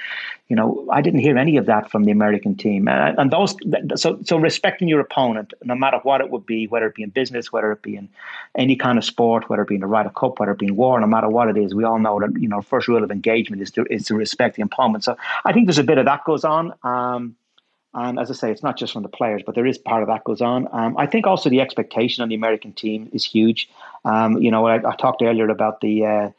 you 0.48 0.56
know 0.56 0.88
I 0.92 1.02
didn't 1.02 1.22
hear 1.22 1.38
any 1.38 1.58
of 1.58 1.66
that 1.66 1.90
from 1.90 2.04
the 2.04 2.12
American 2.12 2.56
team. 2.56 2.88
And, 2.88 3.18
and 3.18 3.32
those 3.32 3.56
so 3.96 4.20
so 4.24 4.38
respecting 4.38 4.88
your 4.88 5.00
opponent, 5.00 5.54
no 5.64 5.76
matter 5.76 5.98
what 6.04 6.22
it 6.22 6.30
would 6.30 6.46
be, 6.46 6.68
whether 6.68 6.86
it 6.86 6.96
be 6.96 7.04
in 7.04 7.10
business, 7.10 7.52
whether 7.52 7.72
it 7.72 7.82
be 7.82 7.96
in 7.96 8.10
any 8.56 8.76
kind 8.76 8.98
of 8.98 9.06
sport, 9.06 9.50
whether 9.50 9.64
it 9.64 9.70
be 9.70 9.76
in 9.76 9.82
the 9.82 9.88
Ryder 9.88 10.12
Cup, 10.12 10.40
whether 10.40 10.52
it 10.52 10.60
be 10.60 10.68
in 10.68 10.76
war, 10.76 11.00
no 11.00 11.08
matter 11.08 11.30
what 11.30 11.50
it 11.50 11.58
is, 11.58 11.74
we 11.74 11.84
all 11.84 12.00
know 12.00 12.20
that 12.20 12.40
you 12.40 12.48
know 12.48 12.62
first 12.62 12.88
rule 12.88 13.04
of 13.04 13.10
engagement 13.12 13.62
is 13.64 13.72
to 13.72 13.86
is 13.90 14.06
to 14.06 14.16
respect 14.16 14.56
the 14.56 14.62
opponent. 14.62 15.04
So 15.04 15.18
I 15.44 15.52
think 15.52 15.66
there's 15.66 15.80
a 15.80 15.84
bit 15.84 15.98
of 15.98 16.06
that 16.06 16.24
goes 16.26 16.44
on. 16.44 16.75
Um, 16.84 17.36
and 17.94 18.20
as 18.20 18.30
I 18.30 18.34
say, 18.34 18.52
it's 18.52 18.64
not 18.64 18.78
just 18.78 18.92
from 18.92 19.04
the 19.04 19.10
players, 19.10 19.42
but 19.46 19.56
there 19.56 19.66
is 19.66 19.78
part 19.78 20.04
of 20.04 20.10
that 20.10 20.26
goes 20.26 20.42
on. 20.42 20.68
Um, 20.74 20.98
I 20.98 21.06
think 21.06 21.26
also 21.26 21.50
the 21.50 21.62
expectation 21.62 22.22
on 22.22 22.30
the 22.30 22.36
American 22.36 22.74
team 22.74 23.10
is 23.14 23.24
huge. 23.24 23.70
Um, 24.04 24.42
you 24.42 24.52
know, 24.52 24.68
I, 24.68 24.76
I, 24.76 24.96
talked 24.96 25.22
earlier 25.22 25.48
about 25.48 25.80
the 25.80 26.06
uh, 26.06 26.30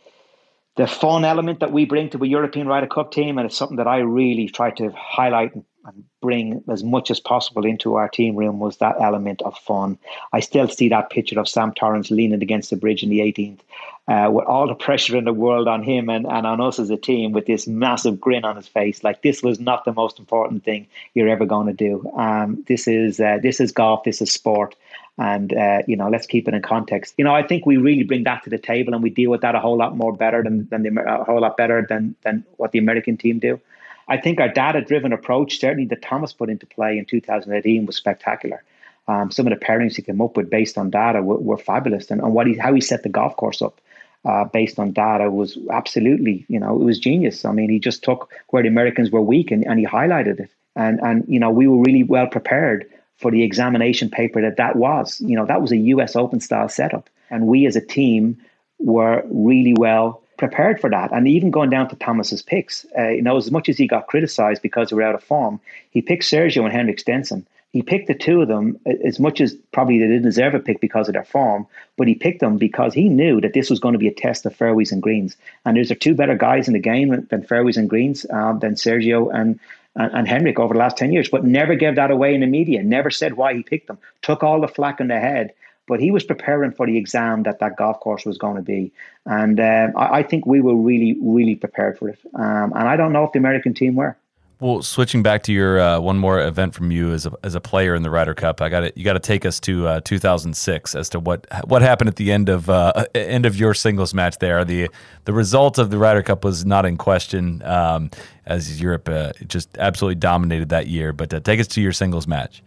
the 0.76 0.86
fun 0.86 1.24
element 1.24 1.60
that 1.60 1.72
we 1.72 1.86
bring 1.86 2.10
to 2.10 2.22
a 2.22 2.26
European 2.26 2.68
Ryder 2.68 2.86
Cup 2.86 3.10
team, 3.10 3.38
and 3.38 3.46
it's 3.46 3.56
something 3.56 3.78
that 3.78 3.88
I 3.88 3.98
really 3.98 4.48
try 4.48 4.70
to 4.72 4.90
highlight 4.90 5.54
and 5.54 6.04
bring 6.20 6.62
as 6.68 6.82
much 6.82 7.10
as 7.10 7.20
possible 7.20 7.64
into 7.64 7.94
our 7.94 8.08
team 8.08 8.36
room 8.36 8.58
was 8.58 8.78
that 8.78 8.96
element 9.00 9.40
of 9.42 9.56
fun. 9.56 9.98
I 10.32 10.40
still 10.40 10.68
see 10.68 10.88
that 10.88 11.10
picture 11.10 11.38
of 11.38 11.48
Sam 11.48 11.72
Torrance 11.72 12.10
leaning 12.10 12.42
against 12.42 12.70
the 12.70 12.76
bridge 12.76 13.02
in 13.02 13.08
the 13.08 13.20
18th 13.20 13.60
uh, 14.08 14.30
with 14.30 14.44
all 14.46 14.66
the 14.66 14.74
pressure 14.74 15.16
in 15.16 15.24
the 15.24 15.32
world 15.32 15.68
on 15.68 15.82
him 15.82 16.08
and, 16.08 16.26
and 16.26 16.46
on 16.46 16.60
us 16.60 16.78
as 16.78 16.90
a 16.90 16.96
team 16.96 17.32
with 17.32 17.46
this 17.46 17.66
massive 17.66 18.20
grin 18.20 18.44
on 18.44 18.56
his 18.56 18.68
face. 18.68 19.02
Like 19.02 19.22
this 19.22 19.42
was 19.42 19.60
not 19.60 19.84
the 19.84 19.92
most 19.92 20.18
important 20.18 20.64
thing 20.64 20.86
you're 21.14 21.28
ever 21.28 21.46
going 21.46 21.68
to 21.68 21.72
do. 21.72 22.10
Um, 22.16 22.64
this 22.68 22.86
is 22.88 23.20
uh, 23.20 23.38
this 23.42 23.60
is 23.60 23.72
golf. 23.72 24.04
This 24.04 24.20
is 24.20 24.32
sport. 24.32 24.74
And 25.18 25.52
uh, 25.54 25.82
you 25.86 25.96
know, 25.96 26.10
let's 26.10 26.26
keep 26.26 26.46
it 26.46 26.54
in 26.54 26.60
context. 26.60 27.14
You 27.16 27.24
know, 27.24 27.34
I 27.34 27.42
think 27.42 27.64
we 27.64 27.78
really 27.78 28.02
bring 28.02 28.24
that 28.24 28.44
to 28.44 28.50
the 28.50 28.58
table, 28.58 28.92
and 28.92 29.02
we 29.02 29.10
deal 29.10 29.30
with 29.30 29.40
that 29.40 29.54
a 29.54 29.60
whole 29.60 29.78
lot 29.78 29.96
more 29.96 30.12
better 30.12 30.42
than 30.42 30.68
than 30.68 30.82
the, 30.82 31.02
a 31.02 31.24
whole 31.24 31.40
lot 31.40 31.56
better 31.56 31.86
than 31.88 32.14
than 32.22 32.44
what 32.58 32.72
the 32.72 32.78
American 32.78 33.16
team 33.16 33.38
do. 33.38 33.60
I 34.08 34.18
think 34.18 34.40
our 34.40 34.48
data 34.48 34.82
driven 34.82 35.12
approach, 35.12 35.58
certainly 35.58 35.86
that 35.86 36.02
Thomas 36.02 36.32
put 36.32 36.50
into 36.50 36.66
play 36.66 36.98
in 36.98 37.06
2018, 37.06 37.86
was 37.86 37.96
spectacular. 37.96 38.62
Um, 39.08 39.30
some 39.30 39.46
of 39.46 39.58
the 39.58 39.64
pairings 39.64 39.96
he 39.96 40.02
came 40.02 40.20
up 40.20 40.36
with 40.36 40.50
based 40.50 40.76
on 40.78 40.90
data 40.90 41.22
were, 41.22 41.38
were 41.38 41.58
fabulous, 41.58 42.10
and, 42.10 42.20
and 42.20 42.32
what 42.34 42.46
he, 42.46 42.54
how 42.54 42.74
he 42.74 42.80
set 42.80 43.02
the 43.02 43.08
golf 43.08 43.36
course 43.36 43.62
up 43.62 43.80
uh, 44.24 44.44
based 44.44 44.78
on 44.78 44.92
data 44.92 45.30
was 45.30 45.56
absolutely, 45.70 46.44
you 46.48 46.58
know, 46.58 46.74
it 46.74 46.82
was 46.82 46.98
genius. 46.98 47.44
I 47.44 47.52
mean, 47.52 47.70
he 47.70 47.78
just 47.78 48.02
took 48.02 48.30
where 48.48 48.62
the 48.62 48.68
Americans 48.68 49.10
were 49.10 49.22
weak 49.22 49.50
and, 49.50 49.64
and 49.66 49.78
he 49.78 49.86
highlighted 49.86 50.40
it, 50.40 50.50
and 50.74 51.00
and 51.00 51.24
you 51.28 51.40
know, 51.40 51.50
we 51.50 51.66
were 51.66 51.82
really 51.82 52.02
well 52.02 52.26
prepared 52.26 52.90
for 53.16 53.30
the 53.30 53.42
examination 53.42 54.10
paper 54.10 54.40
that 54.42 54.56
that 54.56 54.76
was. 54.76 55.20
You 55.20 55.36
know, 55.36 55.46
that 55.46 55.62
was 55.62 55.72
a 55.72 55.76
U.S. 55.76 56.16
Open 56.16 56.40
style 56.40 56.68
setup, 56.68 57.08
and 57.30 57.46
we 57.46 57.66
as 57.66 57.76
a 57.76 57.80
team 57.80 58.38
were 58.78 59.22
really 59.30 59.74
well 59.76 60.22
prepared 60.36 60.80
for 60.80 60.90
that. 60.90 61.12
And 61.12 61.26
even 61.26 61.50
going 61.50 61.70
down 61.70 61.88
to 61.88 61.96
Thomas's 61.96 62.42
picks, 62.42 62.84
uh, 62.98 63.08
you 63.08 63.22
know, 63.22 63.36
as 63.36 63.50
much 63.50 63.68
as 63.68 63.78
he 63.78 63.86
got 63.86 64.06
criticized 64.06 64.62
because 64.62 64.90
they 64.90 64.96
were 64.96 65.02
out 65.02 65.14
of 65.14 65.24
form, 65.24 65.60
he 65.90 66.02
picked 66.02 66.24
Sergio 66.24 66.64
and 66.64 66.72
Henrik 66.72 66.98
Stenson. 67.00 67.46
He 67.72 67.82
picked 67.82 68.06
the 68.06 68.14
two 68.14 68.40
of 68.40 68.48
them 68.48 68.78
as 69.04 69.20
much 69.20 69.38
as 69.40 69.54
probably 69.72 69.98
they 69.98 70.06
didn't 70.06 70.22
deserve 70.22 70.54
a 70.54 70.60
pick 70.60 70.80
because 70.80 71.08
of 71.08 71.12
their 71.12 71.24
form, 71.24 71.66
but 71.98 72.08
he 72.08 72.14
picked 72.14 72.40
them 72.40 72.56
because 72.56 72.94
he 72.94 73.08
knew 73.08 73.38
that 73.42 73.52
this 73.52 73.68
was 73.68 73.80
going 73.80 73.92
to 73.92 73.98
be 73.98 74.08
a 74.08 74.14
test 74.14 74.46
of 74.46 74.56
fairways 74.56 74.92
and 74.92 75.02
greens. 75.02 75.36
And 75.66 75.76
there's 75.76 75.92
two 75.98 76.14
better 76.14 76.36
guys 76.36 76.68
in 76.68 76.74
the 76.74 76.80
game 76.80 77.26
than 77.28 77.42
fairways 77.42 77.76
and 77.76 77.90
greens 77.90 78.24
um, 78.30 78.60
than 78.60 78.76
Sergio 78.76 79.30
and, 79.34 79.60
and, 79.96 80.12
and 80.14 80.28
Henrik 80.28 80.58
over 80.58 80.74
the 80.74 80.78
last 80.78 80.96
10 80.96 81.12
years, 81.12 81.28
but 81.28 81.44
never 81.44 81.74
gave 81.74 81.96
that 81.96 82.10
away 82.10 82.34
in 82.34 82.40
the 82.40 82.46
media, 82.46 82.82
never 82.82 83.10
said 83.10 83.34
why 83.34 83.54
he 83.54 83.62
picked 83.62 83.88
them, 83.88 83.98
took 84.22 84.42
all 84.42 84.60
the 84.60 84.68
flack 84.68 85.00
in 85.00 85.08
the 85.08 85.18
head 85.18 85.52
but 85.86 86.00
he 86.00 86.10
was 86.10 86.24
preparing 86.24 86.72
for 86.72 86.86
the 86.86 86.96
exam 86.96 87.44
that 87.44 87.60
that 87.60 87.76
golf 87.76 88.00
course 88.00 88.26
was 88.26 88.38
going 88.38 88.56
to 88.56 88.62
be. 88.62 88.92
And 89.24 89.58
um, 89.60 89.92
I, 89.96 90.18
I, 90.18 90.22
think 90.22 90.46
we 90.46 90.60
were 90.60 90.74
really, 90.74 91.16
really 91.20 91.54
prepared 91.54 91.98
for 91.98 92.08
it. 92.08 92.18
Um, 92.34 92.72
and 92.74 92.88
I 92.88 92.96
don't 92.96 93.12
know 93.12 93.24
if 93.24 93.32
the 93.32 93.38
American 93.38 93.74
team 93.74 93.94
were. 93.94 94.16
Well, 94.58 94.80
switching 94.80 95.22
back 95.22 95.42
to 95.44 95.52
your 95.52 95.78
uh, 95.78 96.00
one 96.00 96.16
more 96.16 96.40
event 96.40 96.74
from 96.74 96.90
you 96.90 97.12
as 97.12 97.26
a, 97.26 97.32
as 97.42 97.54
a 97.54 97.60
player 97.60 97.94
in 97.94 98.02
the 98.02 98.08
Ryder 98.08 98.32
Cup, 98.32 98.62
I 98.62 98.70
got. 98.70 98.96
You 98.96 99.04
got 99.04 99.12
to 99.12 99.20
take 99.20 99.44
us 99.44 99.60
to 99.60 99.86
uh, 99.86 100.00
2006 100.00 100.94
as 100.94 101.10
to 101.10 101.20
what 101.20 101.46
what 101.68 101.82
happened 101.82 102.08
at 102.08 102.16
the 102.16 102.32
end 102.32 102.48
of 102.48 102.70
uh, 102.70 103.04
end 103.14 103.44
of 103.44 103.56
your 103.56 103.74
singles 103.74 104.14
match. 104.14 104.38
There, 104.38 104.64
the 104.64 104.88
the 105.26 105.34
result 105.34 105.76
of 105.76 105.90
the 105.90 105.98
Ryder 105.98 106.22
Cup 106.22 106.42
was 106.42 106.64
not 106.64 106.86
in 106.86 106.96
question, 106.96 107.62
um, 107.64 108.10
as 108.46 108.80
Europe 108.80 109.10
uh, 109.10 109.32
just 109.46 109.76
absolutely 109.76 110.14
dominated 110.14 110.70
that 110.70 110.86
year. 110.86 111.12
But 111.12 111.34
uh, 111.34 111.40
take 111.40 111.60
us 111.60 111.66
to 111.68 111.82
your 111.82 111.92
singles 111.92 112.26
match. 112.26 112.62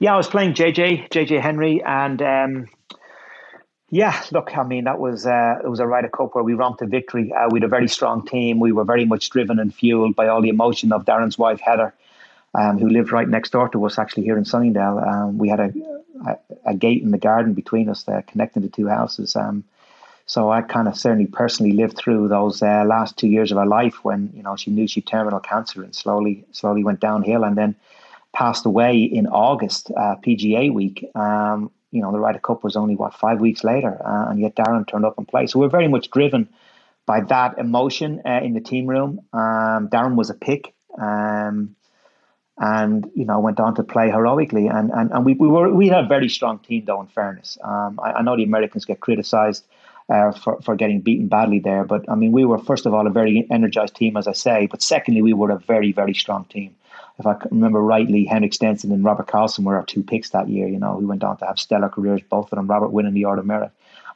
Yeah, 0.00 0.12
I 0.12 0.18
was 0.18 0.28
playing 0.28 0.52
JJ 0.52 1.08
JJ 1.08 1.40
Henry, 1.40 1.82
and 1.82 2.20
um, 2.20 2.68
yeah, 3.92 4.24
look, 4.32 4.56
I 4.56 4.64
mean 4.64 4.84
that 4.84 4.98
was 4.98 5.26
uh, 5.26 5.56
it 5.62 5.68
was 5.68 5.78
a 5.78 5.86
Ryder 5.86 6.08
Cup 6.08 6.34
where 6.34 6.42
we 6.42 6.54
romped 6.54 6.78
to 6.78 6.86
victory. 6.86 7.30
Uh, 7.30 7.48
we 7.50 7.58
had 7.58 7.64
a 7.64 7.68
very 7.68 7.88
strong 7.88 8.26
team. 8.26 8.58
We 8.58 8.72
were 8.72 8.84
very 8.84 9.04
much 9.04 9.28
driven 9.28 9.58
and 9.58 9.72
fueled 9.72 10.16
by 10.16 10.28
all 10.28 10.40
the 10.40 10.48
emotion 10.48 10.92
of 10.92 11.04
Darren's 11.04 11.36
wife 11.36 11.60
Heather, 11.60 11.92
um, 12.54 12.78
who 12.78 12.88
lived 12.88 13.12
right 13.12 13.28
next 13.28 13.50
door 13.50 13.68
to 13.68 13.84
us, 13.84 13.98
actually 13.98 14.22
here 14.22 14.38
in 14.38 14.46
Sunningdale. 14.46 14.98
Um, 14.98 15.36
we 15.36 15.50
had 15.50 15.60
a, 15.60 15.72
a, 16.26 16.38
a 16.70 16.74
gate 16.74 17.02
in 17.02 17.10
the 17.10 17.18
garden 17.18 17.52
between 17.52 17.90
us, 17.90 18.06
connecting 18.28 18.62
the 18.62 18.70
two 18.70 18.88
houses. 18.88 19.36
Um, 19.36 19.62
so 20.24 20.50
I 20.50 20.62
kind 20.62 20.88
of 20.88 20.96
certainly 20.96 21.26
personally 21.26 21.72
lived 21.72 21.98
through 21.98 22.28
those 22.28 22.62
uh, 22.62 22.84
last 22.86 23.18
two 23.18 23.28
years 23.28 23.52
of 23.52 23.58
her 23.58 23.66
life 23.66 24.02
when 24.02 24.30
you 24.34 24.42
know 24.42 24.56
she 24.56 24.70
knew 24.70 24.88
she 24.88 25.00
had 25.00 25.06
terminal 25.06 25.40
cancer 25.40 25.82
and 25.82 25.94
slowly 25.94 26.46
slowly 26.52 26.82
went 26.82 27.00
downhill, 27.00 27.44
and 27.44 27.58
then 27.58 27.74
passed 28.32 28.64
away 28.64 29.02
in 29.02 29.26
August, 29.26 29.90
uh, 29.90 30.16
PGA 30.24 30.72
week. 30.72 31.04
Um, 31.14 31.70
you 31.92 32.00
know, 32.00 32.10
the 32.10 32.18
Ryder 32.18 32.40
Cup 32.40 32.64
was 32.64 32.74
only 32.74 32.96
what 32.96 33.14
five 33.14 33.40
weeks 33.40 33.62
later, 33.62 34.00
uh, 34.04 34.30
and 34.30 34.40
yet 34.40 34.56
Darren 34.56 34.88
turned 34.88 35.04
up 35.04 35.18
and 35.18 35.28
played. 35.28 35.50
So 35.50 35.60
we're 35.60 35.68
very 35.68 35.88
much 35.88 36.10
driven 36.10 36.48
by 37.06 37.20
that 37.20 37.58
emotion 37.58 38.22
uh, 38.26 38.40
in 38.42 38.54
the 38.54 38.60
team 38.60 38.86
room. 38.86 39.20
Um, 39.32 39.88
Darren 39.88 40.16
was 40.16 40.30
a 40.30 40.34
pick, 40.34 40.74
um, 40.98 41.76
and 42.58 43.10
you 43.14 43.26
know 43.26 43.40
went 43.40 43.60
on 43.60 43.74
to 43.74 43.84
play 43.84 44.08
heroically. 44.08 44.66
And 44.68 44.90
and, 44.90 45.12
and 45.12 45.24
we, 45.24 45.34
we 45.34 45.46
were 45.46 45.72
we 45.72 45.88
had 45.88 46.04
a 46.04 46.08
very 46.08 46.30
strong 46.30 46.58
team 46.60 46.84
though. 46.86 47.02
In 47.02 47.08
fairness, 47.08 47.58
um, 47.62 48.00
I, 48.02 48.12
I, 48.12 48.22
know 48.22 48.36
the 48.36 48.44
Americans 48.44 48.84
get 48.86 49.00
criticised. 49.00 49.64
Uh, 50.08 50.32
for, 50.32 50.60
for 50.62 50.74
getting 50.74 51.00
beaten 51.00 51.28
badly 51.28 51.60
there. 51.60 51.84
But 51.84 52.10
I 52.10 52.16
mean, 52.16 52.32
we 52.32 52.44
were, 52.44 52.58
first 52.58 52.86
of 52.86 52.92
all, 52.92 53.06
a 53.06 53.10
very 53.10 53.46
energized 53.50 53.94
team, 53.94 54.16
as 54.16 54.26
I 54.26 54.32
say. 54.32 54.66
But 54.66 54.82
secondly, 54.82 55.22
we 55.22 55.32
were 55.32 55.50
a 55.52 55.58
very, 55.58 55.92
very 55.92 56.12
strong 56.12 56.44
team 56.46 56.74
if 57.18 57.26
I 57.26 57.36
remember 57.50 57.80
rightly, 57.80 58.24
Henrik 58.24 58.54
Stenson 58.54 58.92
and 58.92 59.04
Robert 59.04 59.26
Karlsson 59.26 59.64
were 59.64 59.76
our 59.76 59.84
two 59.84 60.02
picks 60.02 60.30
that 60.30 60.48
year. 60.48 60.68
You 60.68 60.78
know, 60.78 60.96
we 60.96 61.04
went 61.04 61.24
on 61.24 61.36
to 61.38 61.46
have 61.46 61.58
stellar 61.58 61.88
careers, 61.88 62.22
both 62.28 62.52
of 62.52 62.56
them. 62.56 62.66
Robert 62.66 62.88
winning 62.88 63.14
the 63.14 63.24
Order 63.24 63.40
of 63.40 63.46
Merit. 63.46 63.70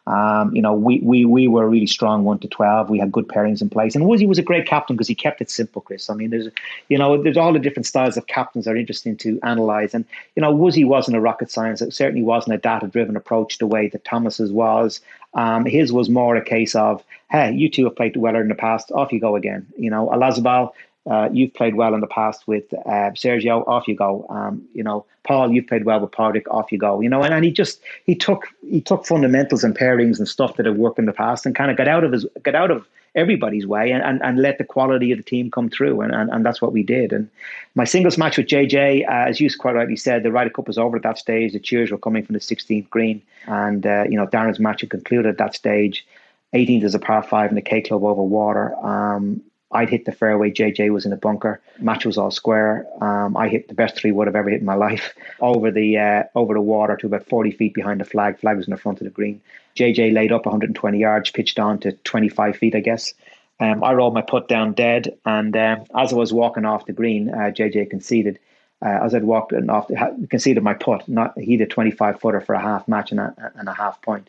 Um, 0.07 0.55
you 0.55 0.63
know, 0.63 0.73
we, 0.73 1.01
we 1.01 1.25
we 1.25 1.49
were 1.49 1.69
really 1.69 1.89
strong 1.89 2.23
one 2.23 2.39
to 2.39 2.47
twelve. 2.47 2.89
We 2.91 3.01
had 3.01 3.11
good 3.11 3.27
pairings 3.27 3.61
in 3.61 3.69
place, 3.69 3.97
and 3.97 4.05
Woosie 4.05 4.29
was 4.29 4.39
a 4.39 4.43
great 4.43 4.65
captain 4.65 4.95
because 4.95 5.09
he 5.09 5.17
kept 5.17 5.41
it 5.41 5.51
simple, 5.51 5.83
Chris. 5.83 6.09
I 6.09 6.15
mean, 6.15 6.31
there's 6.31 6.49
you 6.89 6.97
know, 6.97 7.21
there's 7.21 7.37
all 7.37 7.53
the 7.53 7.59
different 7.59 7.87
styles 7.87 8.17
of 8.17 8.29
captains 8.29 8.69
are 8.69 8.77
interesting 8.77 9.17
to 9.17 9.41
analyze, 9.43 9.95
and 9.95 10.05
you 10.37 10.43
know, 10.43 10.55
Woosie 10.55 10.87
wasn't 10.87 11.17
a 11.17 11.21
rocket 11.21 11.51
science. 11.51 11.83
It 11.83 11.93
certainly 11.93 12.23
wasn't 12.23 12.55
a 12.55 12.59
data-driven 12.59 13.17
approach 13.17 13.59
the 13.59 13.67
way 13.67 13.89
that 13.89 14.05
Thomas's 14.05 14.53
was. 14.53 15.01
Um, 15.35 15.67
his 15.67 15.93
was 15.93 16.09
more 16.09 16.37
a 16.37 16.45
case 16.45 16.77
of, 16.77 17.03
hey, 17.31 17.53
you 17.53 17.69
two 17.69 17.85
have 17.85 17.97
played 17.97 18.17
well 18.17 18.37
in 18.37 18.49
the 18.49 18.55
past. 18.55 18.93
Off 18.93 19.13
you 19.13 19.21
go 19.21 19.35
again. 19.35 19.67
You 19.77 19.91
know, 19.91 20.09
Olazabal 20.09 20.71
uh, 21.07 21.29
you've 21.33 21.55
played 21.55 21.77
well 21.77 21.95
in 21.95 22.01
the 22.01 22.07
past 22.07 22.47
with 22.47 22.73
uh, 22.75 23.11
Sergio. 23.15 23.67
Off 23.69 23.87
you 23.87 23.95
go. 23.95 24.27
Um, 24.29 24.67
you 24.75 24.83
know, 24.83 25.07
Paul, 25.25 25.53
you've 25.53 25.67
played 25.67 25.85
well 25.85 26.01
with 26.01 26.13
Padraig. 26.13 26.49
Off 26.51 26.73
you 26.73 26.79
go. 26.79 27.01
You 27.01 27.09
know, 27.09 27.23
and, 27.23 27.33
and 27.33 27.45
he 27.45 27.51
just 27.51 27.81
he 28.05 28.15
took 28.15 28.49
he 28.69 28.81
took 28.81 29.07
fundamentals 29.07 29.65
and 29.65 29.77
pairings 29.77 30.19
and 30.19 30.29
stuff 30.29 30.57
that 30.57 30.67
had 30.67 30.79
worked 30.79 30.99
in 30.99 31.07
the 31.07 31.13
past 31.13 31.47
and 31.47 31.55
kind 31.55 31.71
of 31.71 31.77
got 31.77 31.89
out 31.89 32.05
of 32.05 32.13
his 32.13 32.27
got 32.43 32.55
out 32.55 32.71
of 32.71 32.87
everybody's 33.17 33.67
way 33.67 33.91
and, 33.91 34.03
and, 34.03 34.23
and 34.23 34.39
let 34.39 34.59
the 34.59 34.65
quality 34.65 35.11
of 35.11 35.17
the 35.17 35.25
team 35.25 35.51
come 35.51 35.71
through 35.71 36.03
and, 36.03 36.15
and, 36.15 36.31
and 36.31 36.45
that's 36.45 36.61
what 36.61 36.73
we 36.73 36.83
did 36.83 37.13
and 37.13 37.29
my 37.75 37.85
singles 37.85 38.19
match 38.19 38.37
with 38.37 38.47
JJ 38.47 39.09
uh, 39.09 39.29
as 39.29 39.41
you 39.41 39.49
quite 39.59 39.75
rightly 39.75 39.97
said 39.97 40.23
the 40.23 40.31
Ryder 40.31 40.51
Cup 40.51 40.67
was 40.67 40.77
over 40.77 40.99
at 40.99 41.03
that 41.03 41.19
stage 41.19 41.55
the 41.55 41.59
cheers 41.59 41.91
were 41.91 41.99
coming 41.99 42.25
from 42.25 42.35
the 42.35 42.41
16th 42.41 42.89
green 42.91 43.23
and 43.47 43.87
uh, 43.87 44.05
you 44.09 44.19
know 44.19 44.27
Darren's 44.27 44.61
match 44.61 44.83
had 44.83 44.91
concluded 44.91 45.31
at 45.31 45.39
that 45.39 45.55
stage 45.55 46.07
18th 46.55 46.85
is 46.85 46.95
a 46.95 46.99
par 46.99 47.23
5 47.23 47.51
in 47.51 47.55
the 47.55 47.63
K 47.63 47.81
Club 47.81 48.05
over 48.05 48.23
water 48.23 48.77
um, 48.85 49.41
I'd 49.73 49.91
hit 49.91 50.05
the 50.05 50.13
fairway. 50.13 50.51
JJ 50.51 50.93
was 50.93 51.07
in 51.07 51.13
a 51.13 51.17
bunker. 51.17 51.61
Match 51.81 52.07
was 52.07 52.19
all 52.19 52.31
square. 52.31 52.87
Um, 53.03 53.37
I 53.37 53.49
hit 53.49 53.69
the 53.69 53.75
best 53.75 53.97
three 53.97 54.13
wood 54.13 54.29
I've 54.29 54.37
ever 54.37 54.51
hit 54.51 54.61
in 54.61 54.67
my 54.67 54.75
life 54.87 55.15
over 55.41 55.71
the 55.71 55.99
uh, 55.99 56.23
over 56.35 56.55
the 56.55 56.61
water 56.61 56.97
to 56.97 57.07
about 57.07 57.27
40 57.27 57.51
feet 57.53 57.75
behind 57.75 58.01
the 58.01 58.05
flag. 58.05 58.39
Flag 58.39 58.57
was 58.57 58.67
in 58.67 58.73
the 58.73 58.77
front 58.79 59.01
of 59.01 59.05
the 59.05 59.11
green. 59.11 59.41
JJ 59.77 60.15
laid 60.15 60.33
up 60.33 60.47
120 60.47 60.99
yards, 60.99 61.31
pitched 61.31 61.59
on 61.59 61.79
to 61.81 61.93
25 61.93 62.57
feet, 62.57 62.75
I 62.75 62.81
guess. 62.81 63.13
Um, 63.59 63.83
I 63.83 63.93
rolled 63.95 64.15
my 64.15 64.23
putt 64.23 64.49
down 64.49 64.73
dead, 64.73 65.17
and 65.25 65.57
uh, 65.57 65.77
as 65.97 66.13
I 66.13 66.17
was 66.17 66.33
walking 66.33 66.65
off 66.65 66.87
the 66.87 66.93
green, 66.93 67.31
uh, 67.31 67.51
JJ 67.51 67.91
conceded. 67.91 68.39
Uh, 68.85 69.01
as 69.03 69.15
I'd 69.15 69.25
walked 69.25 69.55
off, 69.71 69.91
conceded 70.29 70.63
my 70.63 70.75
putt. 70.75 71.09
Not 71.09 71.39
he 71.39 71.57
did 71.57 71.71
25 71.71 72.21
footer 72.21 72.43
for 72.43 72.55
a 72.55 72.61
half 72.61 72.87
match 72.87 73.11
and 73.11 73.21
a, 73.21 73.53
and 73.57 73.69
a 73.69 73.73
half 73.73 74.03
point. 74.03 74.29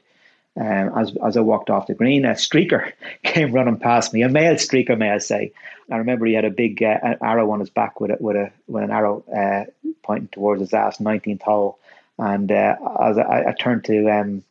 Um, 0.60 0.98
as 0.98 1.16
as 1.24 1.38
I 1.38 1.42
walked 1.42 1.70
off 1.70 1.86
the 1.86 1.94
green, 1.94 2.26
a 2.26 2.32
streaker 2.32 2.92
came 3.24 3.52
running 3.52 3.78
past 3.78 4.14
me, 4.14 4.24
a 4.24 4.30
male 4.30 4.56
streaker, 4.56 4.98
may 4.98 5.12
I 5.12 5.20
say. 5.20 5.54
I 5.92 5.98
remember 5.98 6.26
he 6.26 6.34
had 6.34 6.46
a 6.46 6.50
big 6.50 6.82
uh, 6.82 7.16
arrow 7.22 7.52
on 7.52 7.60
his 7.60 7.70
back 7.70 8.02
with 8.02 8.12
a, 8.12 8.18
with 8.20 8.36
a 8.36 8.52
with 8.68 8.84
an 8.84 8.92
arrow 8.92 9.24
uh, 9.36 9.66
pointing 10.04 10.30
towards 10.30 10.62
his 10.62 10.74
ass, 10.74 10.98
19th 10.98 11.44
hole. 11.44 11.80
And 12.18 12.52
uh, 12.52 12.76
as 13.00 13.18
I, 13.20 13.50
I, 13.50 13.54
turned 13.54 13.86
to 13.86 14.10
um, 14.10 14.44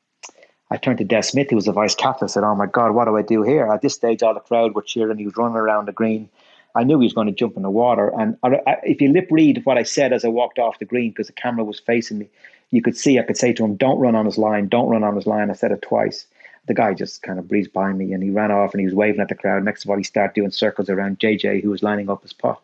I 0.71 0.77
turned 0.77 0.99
to 0.99 1.05
Des 1.05 1.23
Smyth, 1.23 1.51
who 1.51 1.57
was 1.57 1.65
the 1.65 1.73
vice 1.73 1.97
captain. 1.97 2.27
I 2.27 2.29
said, 2.29 2.45
"Oh 2.45 2.55
my 2.55 2.67
God, 2.67 2.93
what 2.93 3.07
do 3.07 3.17
I 3.17 3.23
do 3.23 3.43
here?" 3.43 3.67
At 3.67 3.83
this 3.83 3.95
stage, 3.95 4.23
all 4.23 4.35
the 4.35 4.41
crowd 4.41 4.75
were 4.75 4.83
cheering. 4.83 5.19
He 5.19 5.25
was 5.25 5.37
running 5.37 5.57
around 5.57 5.89
the 5.89 5.93
green. 5.93 6.29
I 6.77 6.85
knew 6.85 7.01
he 7.01 7.07
was 7.07 7.13
going 7.13 7.27
to 7.27 7.33
jump 7.33 7.57
in 7.57 7.63
the 7.63 7.71
water. 7.71 8.13
And 8.19 8.37
I, 8.43 8.61
I, 8.67 8.77
if 8.85 9.01
you 9.01 9.09
lip 9.09 9.29
read 9.31 9.65
what 9.65 9.79
I 9.79 9.83
said 9.83 10.13
as 10.13 10.25
I 10.25 10.29
walked 10.29 10.59
off 10.59 10.79
the 10.79 10.85
green, 10.85 11.11
because 11.11 11.27
the 11.27 11.33
camera 11.33 11.65
was 11.65 11.81
facing 11.81 12.19
me, 12.19 12.29
you 12.71 12.83
could 12.83 12.97
see 12.97 13.19
I 13.19 13.23
could 13.23 13.37
say 13.37 13.53
to 13.53 13.65
him, 13.65 13.77
"Don't 13.77 13.99
run 13.99 14.15
on 14.15 14.27
his 14.27 14.39
line, 14.39 14.69
don't 14.69 14.89
run 14.89 15.05
on 15.05 15.17
his 15.17 15.27
line." 15.27 15.51
I 15.51 15.55
said 15.55 15.73
it 15.73 15.83
twice. 15.83 16.27
The 16.67 16.75
guy 16.75 16.95
just 16.95 17.23
kind 17.23 17.39
of 17.39 17.49
breezed 17.49 17.73
by 17.73 17.93
me 17.93 18.13
and 18.13 18.23
he 18.23 18.31
ran 18.31 18.51
off 18.51 18.73
and 18.73 18.81
he 18.81 18.87
was 18.87 18.95
waving 18.95 19.21
at 19.21 19.29
the 19.29 19.37
crowd. 19.37 19.63
Next 19.63 19.85
of 19.85 19.91
all, 19.91 19.97
he 19.97 20.03
started 20.03 20.35
doing 20.35 20.51
circles 20.51 20.91
around 20.91 21.21
JJ, 21.21 21.63
who 21.63 21.71
was 21.71 21.83
lining 21.83 22.11
up 22.11 22.23
his 22.23 22.33
putt. 22.33 22.61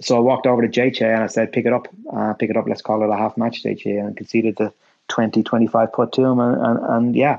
So 0.00 0.16
I 0.16 0.20
walked 0.20 0.46
over 0.46 0.62
to 0.62 0.68
JJ 0.68 1.02
and 1.02 1.22
I 1.22 1.28
said, 1.28 1.52
"Pick 1.52 1.66
it 1.66 1.72
up, 1.72 1.88
uh, 2.12 2.32
pick 2.34 2.50
it 2.50 2.56
up. 2.56 2.66
Let's 2.66 2.82
call 2.82 3.02
it 3.02 3.10
a 3.10 3.16
half 3.16 3.36
match, 3.36 3.62
JJ." 3.62 4.00
And 4.00 4.16
conceded 4.16 4.56
the 4.56 4.72
20, 5.08 5.42
25 5.42 5.92
putt 5.92 6.12
to 6.14 6.24
him, 6.24 6.40
and, 6.40 6.60
and, 6.60 6.78
and 6.86 7.16
yeah. 7.16 7.38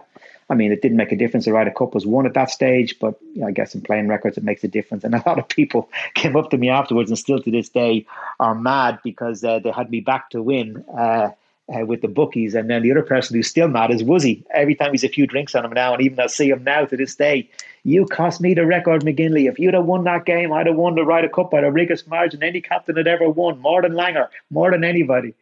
I 0.50 0.54
mean, 0.54 0.72
it 0.72 0.82
didn't 0.82 0.98
make 0.98 1.12
a 1.12 1.16
difference. 1.16 1.46
The 1.46 1.54
Ryder 1.54 1.72
Cup 1.72 1.96
was 1.96 2.06
won 2.06 2.26
at 2.26 2.36
that 2.36 2.52
stage, 2.52 3.00
but 3.00 3.20
you 3.34 3.42
know, 3.42 3.48
I 3.48 3.52
guess 3.52 3.74
in 3.74 3.82
playing 3.82 4.08
records, 4.08 4.38
it 4.38 4.44
makes 4.44 4.64
a 4.64 4.68
difference. 4.68 5.04
And 5.04 5.16
a 5.16 5.24
lot 5.26 5.40
of 5.40 5.48
people 5.48 5.90
came 6.14 6.36
up 6.36 6.52
to 6.52 6.58
me 6.58 6.70
afterwards, 6.70 7.10
and 7.10 7.18
still 7.18 7.42
to 7.42 7.52
this 7.52 7.70
day 7.70 8.06
are 8.40 8.56
mad 8.56 9.00
because 9.04 9.44
uh, 9.44 9.60
they 9.60 9.72
had 9.72 9.90
me 9.90 10.02
back 10.02 10.30
to 10.32 10.42
win. 10.42 10.86
Uh, 10.96 11.32
uh, 11.74 11.86
with 11.86 12.02
the 12.02 12.08
bookies. 12.08 12.54
And 12.54 12.70
then 12.70 12.84
the 12.84 12.92
other 12.92 13.02
person 13.02 13.36
who's 13.36 13.48
still 13.48 13.68
mad 13.68 13.92
is 13.92 14.04
Woosie. 14.04 14.44
Every 14.54 14.76
time 14.76 14.92
he's 14.92 15.04
a 15.04 15.10
few 15.10 15.26
drinks 15.26 15.56
on 15.56 15.66
him 15.66 15.72
now, 15.72 15.94
and 15.94 16.02
even 16.04 16.20
I 16.20 16.28
see 16.28 16.50
him 16.50 16.64
now 16.64 16.86
to 16.86 16.96
this 16.96 17.16
day, 17.16 17.50
you 17.84 18.06
cost 18.06 18.42
me 18.42 18.54
the 18.54 18.66
record, 18.66 19.04
McGinley. 19.04 19.50
If 19.50 19.60
you'd 19.60 19.74
have 19.74 19.86
won 19.86 20.04
that 20.04 20.26
game, 20.26 20.54
I'd 20.54 20.68
have 20.68 20.76
won 20.76 20.96
the 20.96 21.04
Ryder 21.04 21.30
Cup 21.30 21.52
by 21.52 21.62
the 21.62 21.72
biggest 21.72 22.08
margin 22.08 22.44
any 22.44 22.62
captain 22.62 22.96
had 22.98 23.08
ever 23.08 23.30
won, 23.30 23.60
more 23.60 23.82
than 23.82 23.94
Langer, 23.94 24.30
more 24.50 24.72
than 24.72 24.84
anybody. 24.84 25.34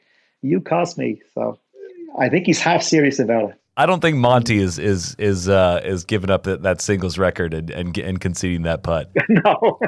You 0.41 0.61
cost 0.61 0.97
me. 0.97 1.21
So 1.33 1.57
I 2.17 2.29
think 2.29 2.45
he's 2.45 2.59
half 2.59 2.83
serious 2.83 3.19
about 3.19 3.51
it. 3.51 3.59
I 3.75 3.85
don't 3.85 4.01
think 4.01 4.17
Monty 4.17 4.59
is 4.59 4.77
is 4.77 5.15
is 5.17 5.49
uh, 5.49 5.81
is 5.83 6.05
giving 6.05 6.29
up 6.29 6.43
that, 6.43 6.61
that 6.61 6.81
singles 6.81 7.17
record 7.17 7.53
and, 7.53 7.69
and 7.71 7.97
and 7.97 8.19
conceding 8.19 8.63
that 8.63 8.83
putt. 8.83 9.11
no, 9.29 9.79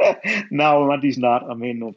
no, 0.50 0.86
Monty's 0.86 1.16
not. 1.16 1.48
I 1.50 1.54
mean, 1.54 1.94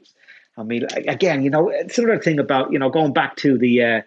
I 0.57 0.63
mean, 0.63 0.85
again, 1.07 1.43
you 1.43 1.49
know, 1.49 1.69
another 1.69 2.19
thing 2.19 2.39
about 2.39 2.71
you 2.71 2.79
know 2.79 2.89
going 2.89 3.11
back 3.11 3.35
to 3.37 3.57
the 3.57 3.83
uh, 3.83 4.01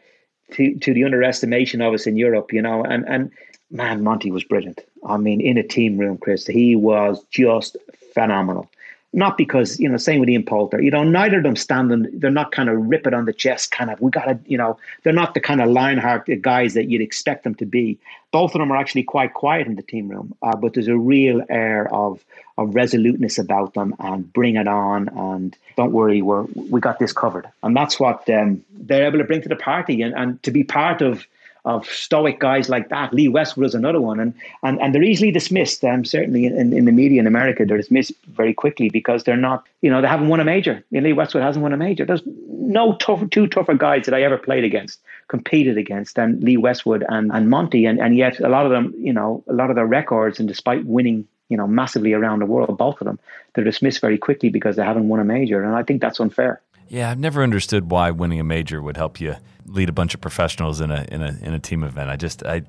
to 0.52 0.74
to 0.78 0.94
the 0.94 1.04
underestimation 1.04 1.82
of 1.82 1.92
us 1.92 2.06
in 2.06 2.16
Europe, 2.16 2.52
you 2.52 2.62
know, 2.62 2.82
and 2.82 3.04
and 3.06 3.30
man, 3.70 4.02
Monty 4.02 4.30
was 4.30 4.44
brilliant. 4.44 4.80
I 5.04 5.18
mean, 5.18 5.40
in 5.42 5.58
a 5.58 5.62
team 5.62 5.98
room, 5.98 6.16
Chris, 6.16 6.46
he 6.46 6.74
was 6.74 7.22
just 7.30 7.76
phenomenal 8.14 8.70
not 9.12 9.36
because 9.36 9.78
you 9.78 9.88
know 9.88 9.96
same 9.96 10.20
with 10.20 10.28
Ian 10.28 10.44
Poulter 10.44 10.80
you 10.80 10.90
know 10.90 11.02
neither 11.02 11.38
of 11.38 11.42
them 11.42 11.56
standing 11.56 12.06
they're 12.12 12.30
not 12.30 12.52
kind 12.52 12.68
of 12.68 12.76
rip 12.86 13.06
it 13.06 13.14
on 13.14 13.24
the 13.24 13.32
chest 13.32 13.70
kind 13.70 13.90
of 13.90 14.00
we 14.00 14.10
gotta 14.10 14.38
you 14.46 14.56
know 14.56 14.78
they're 15.02 15.12
not 15.12 15.34
the 15.34 15.40
kind 15.40 15.60
of 15.60 15.68
lionheart 15.70 16.28
guys 16.40 16.74
that 16.74 16.88
you'd 16.88 17.02
expect 17.02 17.44
them 17.44 17.54
to 17.56 17.66
be. 17.66 17.98
Both 18.30 18.54
of 18.54 18.60
them 18.60 18.72
are 18.72 18.76
actually 18.76 19.02
quite 19.02 19.34
quiet 19.34 19.66
in 19.66 19.76
the 19.76 19.82
team 19.82 20.08
room 20.08 20.34
uh, 20.42 20.56
but 20.56 20.74
there's 20.74 20.88
a 20.88 20.96
real 20.96 21.42
air 21.48 21.92
of 21.92 22.24
of 22.58 22.74
resoluteness 22.74 23.38
about 23.38 23.74
them 23.74 23.94
and 23.98 24.30
bring 24.32 24.56
it 24.56 24.68
on 24.68 25.08
and 25.08 25.56
don't 25.76 25.92
worry 25.92 26.22
we're 26.22 26.42
we 26.42 26.80
got 26.80 26.98
this 26.98 27.12
covered. 27.12 27.48
And 27.62 27.76
that's 27.76 27.98
what 27.98 28.28
um, 28.30 28.64
they're 28.70 29.06
able 29.06 29.18
to 29.18 29.24
bring 29.24 29.42
to 29.42 29.48
the 29.48 29.56
party 29.56 30.02
and, 30.02 30.14
and 30.14 30.42
to 30.42 30.50
be 30.50 30.64
part 30.64 31.02
of 31.02 31.26
of 31.64 31.86
stoic 31.86 32.40
guys 32.40 32.68
like 32.68 32.88
that. 32.88 33.12
Lee 33.14 33.28
Westwood 33.28 33.66
is 33.66 33.74
another 33.74 34.00
one, 34.00 34.18
and 34.18 34.34
and, 34.62 34.80
and 34.80 34.94
they're 34.94 35.02
easily 35.02 35.30
dismissed. 35.30 35.84
Um, 35.84 36.04
certainly 36.04 36.46
in, 36.46 36.72
in 36.72 36.84
the 36.84 36.92
media 36.92 37.20
in 37.20 37.26
America, 37.26 37.64
they're 37.64 37.76
dismissed 37.76 38.12
very 38.28 38.52
quickly 38.52 38.88
because 38.90 39.24
they're 39.24 39.36
not, 39.36 39.64
you 39.80 39.90
know, 39.90 40.00
they 40.00 40.08
haven't 40.08 40.28
won 40.28 40.40
a 40.40 40.44
major. 40.44 40.82
You 40.90 41.00
know, 41.00 41.08
Lee 41.08 41.12
Westwood 41.12 41.42
hasn't 41.42 41.62
won 41.62 41.72
a 41.72 41.76
major. 41.76 42.04
There's 42.04 42.22
no 42.26 42.96
tough, 42.96 43.28
two 43.30 43.46
tougher 43.46 43.74
guys 43.74 44.06
that 44.06 44.14
I 44.14 44.22
ever 44.22 44.38
played 44.38 44.64
against, 44.64 45.00
competed 45.28 45.78
against, 45.78 46.16
than 46.16 46.40
Lee 46.40 46.56
Westwood 46.56 47.04
and, 47.08 47.30
and 47.32 47.48
Monty, 47.48 47.86
and 47.86 48.00
and 48.00 48.16
yet 48.16 48.40
a 48.40 48.48
lot 48.48 48.66
of 48.66 48.72
them, 48.72 48.94
you 48.98 49.12
know, 49.12 49.44
a 49.48 49.52
lot 49.52 49.70
of 49.70 49.76
their 49.76 49.86
records, 49.86 50.40
and 50.40 50.48
despite 50.48 50.84
winning 50.84 51.26
you 51.48 51.56
know 51.56 51.66
massively 51.66 52.14
around 52.14 52.38
the 52.38 52.46
world 52.46 52.78
both 52.78 52.98
of 53.02 53.04
them 53.04 53.18
they're 53.52 53.64
dismissed 53.64 54.00
very 54.00 54.16
quickly 54.16 54.48
because 54.48 54.76
they 54.76 54.82
haven't 54.82 55.08
won 55.08 55.20
a 55.20 55.24
major 55.24 55.62
and 55.62 55.74
i 55.76 55.82
think 55.82 56.00
that's 56.00 56.18
unfair 56.18 56.62
yeah, 56.92 57.10
I've 57.10 57.18
never 57.18 57.42
understood 57.42 57.90
why 57.90 58.10
winning 58.10 58.38
a 58.38 58.44
major 58.44 58.82
would 58.82 58.98
help 58.98 59.18
you 59.18 59.36
lead 59.64 59.88
a 59.88 59.92
bunch 59.92 60.12
of 60.12 60.20
professionals 60.20 60.82
in 60.82 60.90
a 60.90 61.06
in 61.10 61.22
a 61.22 61.38
in 61.40 61.54
a 61.54 61.58
team 61.58 61.84
event. 61.84 62.10
I 62.10 62.16
just 62.16 62.44
I 62.44 62.64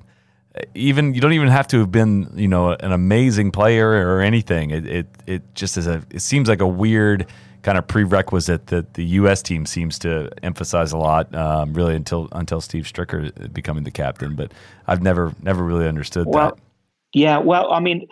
even 0.74 1.12
you 1.12 1.20
don't 1.20 1.34
even 1.34 1.48
have 1.48 1.68
to 1.68 1.80
have 1.80 1.92
been 1.92 2.32
you 2.34 2.48
know 2.48 2.70
an 2.70 2.90
amazing 2.90 3.50
player 3.50 3.90
or 3.90 4.22
anything. 4.22 4.70
It 4.70 4.86
it, 4.86 5.06
it 5.26 5.54
just 5.54 5.76
is 5.76 5.86
a 5.86 6.02
it 6.08 6.20
seems 6.20 6.48
like 6.48 6.62
a 6.62 6.66
weird 6.66 7.26
kind 7.60 7.76
of 7.76 7.86
prerequisite 7.86 8.68
that 8.68 8.94
the 8.94 9.04
U.S. 9.04 9.42
team 9.42 9.66
seems 9.66 9.98
to 9.98 10.30
emphasize 10.42 10.92
a 10.92 10.98
lot, 10.98 11.34
um, 11.34 11.74
really 11.74 11.94
until 11.94 12.28
until 12.32 12.62
Steve 12.62 12.84
Stricker 12.84 13.52
becoming 13.52 13.84
the 13.84 13.90
captain. 13.90 14.36
But 14.36 14.52
I've 14.86 15.02
never 15.02 15.34
never 15.42 15.62
really 15.62 15.86
understood 15.86 16.26
well, 16.26 16.52
that. 16.54 16.58
Yeah, 17.12 17.38
well, 17.38 17.70
I 17.70 17.80
mean, 17.80 18.08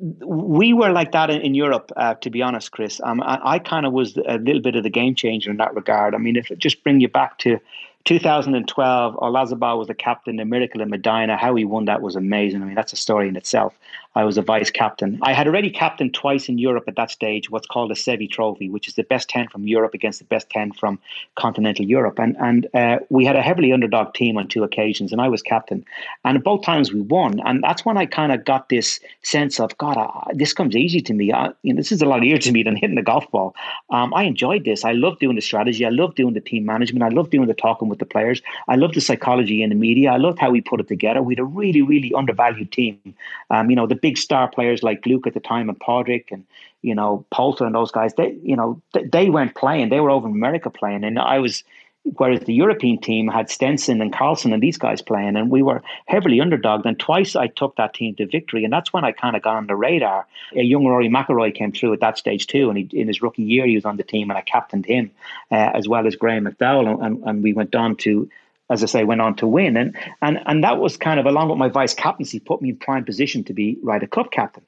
we 0.00 0.72
were 0.72 0.90
like 0.90 1.12
that 1.12 1.28
in, 1.30 1.54
Europe, 1.54 1.92
uh, 1.96 2.14
to 2.14 2.30
be 2.30 2.40
honest, 2.40 2.72
Chris. 2.72 3.00
Um, 3.04 3.20
I, 3.22 3.38
I 3.42 3.58
kind 3.58 3.84
of 3.84 3.92
was 3.92 4.16
a 4.16 4.38
little 4.38 4.62
bit 4.62 4.74
of 4.74 4.82
the 4.82 4.90
game 4.90 5.14
changer 5.14 5.50
in 5.50 5.58
that 5.58 5.74
regard. 5.74 6.14
I 6.14 6.18
mean, 6.18 6.36
if 6.36 6.50
it 6.50 6.58
just 6.58 6.82
bring 6.82 7.00
you 7.00 7.08
back 7.08 7.38
to 7.38 7.60
2012, 8.04 9.14
Olazabal 9.16 9.78
was 9.78 9.88
the 9.88 9.94
captain, 9.94 10.36
the 10.36 10.46
miracle 10.46 10.80
in 10.80 10.88
Medina. 10.88 11.36
How 11.36 11.54
he 11.54 11.66
won 11.66 11.84
that 11.84 12.00
was 12.00 12.16
amazing. 12.16 12.62
I 12.62 12.64
mean, 12.64 12.74
that's 12.74 12.94
a 12.94 12.96
story 12.96 13.28
in 13.28 13.36
itself. 13.36 13.78
I 14.16 14.24
was 14.24 14.36
a 14.36 14.42
vice 14.42 14.70
captain. 14.70 15.20
I 15.22 15.32
had 15.32 15.46
already 15.46 15.70
captained 15.70 16.14
twice 16.14 16.48
in 16.48 16.58
Europe 16.58 16.84
at 16.88 16.96
that 16.96 17.12
stage, 17.12 17.48
what's 17.48 17.66
called 17.66 17.92
a 17.92 17.94
Seve 17.94 18.28
Trophy, 18.28 18.68
which 18.68 18.88
is 18.88 18.94
the 18.94 19.04
best 19.04 19.28
10 19.28 19.48
from 19.48 19.68
Europe 19.68 19.94
against 19.94 20.18
the 20.18 20.24
best 20.24 20.50
10 20.50 20.72
from 20.72 20.98
continental 21.36 21.84
Europe. 21.84 22.18
And, 22.18 22.36
and 22.40 22.66
uh, 22.74 22.98
we 23.08 23.24
had 23.24 23.36
a 23.36 23.42
heavily 23.42 23.72
underdog 23.72 24.14
team 24.14 24.36
on 24.36 24.48
two 24.48 24.64
occasions, 24.64 25.12
and 25.12 25.20
I 25.20 25.28
was 25.28 25.42
captain. 25.42 25.84
And 26.24 26.42
both 26.42 26.64
times 26.64 26.92
we 26.92 27.02
won. 27.02 27.38
And 27.44 27.62
that's 27.62 27.84
when 27.84 27.96
I 27.96 28.06
kind 28.06 28.32
of 28.32 28.44
got 28.44 28.68
this 28.68 28.98
sense 29.22 29.60
of, 29.60 29.78
God, 29.78 29.96
I, 29.96 30.32
this 30.34 30.52
comes 30.52 30.74
easy 30.74 31.00
to 31.02 31.14
me. 31.14 31.32
I, 31.32 31.50
you 31.62 31.72
know, 31.72 31.76
this 31.76 31.92
is 31.92 32.02
a 32.02 32.06
lot 32.06 32.24
easier 32.24 32.38
to 32.38 32.52
me 32.52 32.64
than 32.64 32.74
hitting 32.74 32.96
the 32.96 33.02
golf 33.02 33.30
ball. 33.30 33.54
Um, 33.90 34.12
I 34.12 34.24
enjoyed 34.24 34.64
this. 34.64 34.84
I 34.84 34.92
love 34.92 35.20
doing 35.20 35.36
the 35.36 35.42
strategy. 35.42 35.86
I 35.86 35.90
love 35.90 36.16
doing 36.16 36.34
the 36.34 36.40
team 36.40 36.66
management. 36.66 37.04
I 37.04 37.14
love 37.14 37.30
doing 37.30 37.46
the 37.46 37.54
talking 37.54 37.88
with 37.88 38.00
the 38.00 38.06
players. 38.06 38.42
I 38.66 38.74
love 38.74 38.92
the 38.94 39.00
psychology 39.00 39.62
in 39.62 39.68
the 39.68 39.76
media. 39.76 40.10
I 40.10 40.16
loved 40.16 40.40
how 40.40 40.50
we 40.50 40.60
put 40.60 40.80
it 40.80 40.88
together. 40.88 41.22
We 41.22 41.34
had 41.34 41.40
a 41.40 41.44
really, 41.44 41.82
really 41.82 42.12
undervalued 42.12 42.72
team. 42.72 42.98
Um, 43.50 43.70
you 43.70 43.76
know, 43.76 43.86
the 43.86 43.99
big 44.00 44.18
star 44.18 44.48
players 44.48 44.82
like 44.82 45.04
Luke 45.06 45.26
at 45.26 45.34
the 45.34 45.40
time 45.40 45.68
and 45.68 45.78
Padraig 45.78 46.26
and 46.30 46.44
you 46.82 46.94
know 46.94 47.24
Poulter 47.30 47.64
and 47.64 47.74
those 47.74 47.90
guys, 47.90 48.14
they 48.14 48.36
you 48.42 48.56
know 48.56 48.80
they, 48.94 49.04
they 49.04 49.30
weren't 49.30 49.54
playing. 49.54 49.88
They 49.88 50.00
were 50.00 50.10
over 50.10 50.28
in 50.28 50.34
America 50.34 50.70
playing, 50.70 51.04
and 51.04 51.18
I 51.18 51.38
was. 51.38 51.64
Whereas 52.16 52.40
the 52.40 52.54
European 52.54 52.98
team 52.98 53.28
had 53.28 53.50
Stenson 53.50 54.00
and 54.00 54.10
Karlsson 54.10 54.54
and 54.54 54.62
these 54.62 54.78
guys 54.78 55.02
playing, 55.02 55.36
and 55.36 55.50
we 55.50 55.62
were 55.62 55.82
heavily 56.06 56.38
underdogged. 56.38 56.86
And 56.86 56.98
twice 56.98 57.36
I 57.36 57.48
took 57.48 57.76
that 57.76 57.92
team 57.92 58.14
to 58.14 58.26
victory, 58.26 58.64
and 58.64 58.72
that's 58.72 58.90
when 58.90 59.04
I 59.04 59.12
kind 59.12 59.36
of 59.36 59.42
got 59.42 59.56
on 59.56 59.66
the 59.66 59.76
radar. 59.76 60.26
A 60.56 60.62
young 60.62 60.86
Rory 60.86 61.10
McIlroy 61.10 61.54
came 61.54 61.72
through 61.72 61.92
at 61.92 62.00
that 62.00 62.16
stage 62.16 62.46
too, 62.46 62.70
and 62.70 62.78
he, 62.78 62.88
in 62.98 63.06
his 63.06 63.20
rookie 63.20 63.42
year 63.42 63.66
he 63.66 63.74
was 63.74 63.84
on 63.84 63.98
the 63.98 64.02
team, 64.02 64.30
and 64.30 64.38
I 64.38 64.40
captained 64.40 64.86
him 64.86 65.10
uh, 65.50 65.72
as 65.74 65.88
well 65.88 66.06
as 66.06 66.16
Graham 66.16 66.46
McDowell, 66.46 67.04
and, 67.04 67.22
and 67.24 67.42
we 67.42 67.52
went 67.52 67.74
on 67.74 67.96
to 67.96 68.30
as 68.70 68.82
I 68.82 68.86
say, 68.86 69.04
went 69.04 69.20
on 69.20 69.34
to 69.36 69.46
win. 69.46 69.76
And 69.76 69.96
and 70.22 70.38
and 70.46 70.64
that 70.64 70.78
was 70.78 70.96
kind 70.96 71.20
of 71.20 71.26
along 71.26 71.48
with 71.50 71.58
my 71.58 71.68
vice 71.68 71.94
captaincy, 71.94 72.40
put 72.40 72.62
me 72.62 72.70
in 72.70 72.76
prime 72.76 73.04
position 73.04 73.44
to 73.44 73.52
be 73.52 73.78
Ryder 73.82 74.06
Cup 74.06 74.30
captain. 74.30 74.64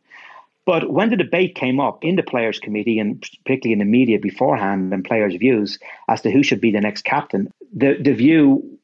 But 0.64 0.92
when 0.92 1.11
the 1.11 1.16
debate 1.16 1.55
came 1.57 1.80
up 1.80 2.05
in 2.05 2.14
the 2.16 2.22
players' 2.22 2.61
committee 2.61 2.98
and 2.98 3.20
particularly 3.44 3.72
in 3.72 3.78
the 3.80 3.84
media 3.84 4.18
beforehand 4.18 4.92
and 4.92 5.05
players' 5.05 5.34
views 5.34 5.78
as 6.09 6.20
to 6.22 6.30
who 6.30 6.42
should 6.42 6.61
be 6.61 6.70
the 6.70 6.80
next 6.80 7.03
captain, 7.03 7.53
the 7.72 7.96
the 8.00 8.12
view 8.12 8.78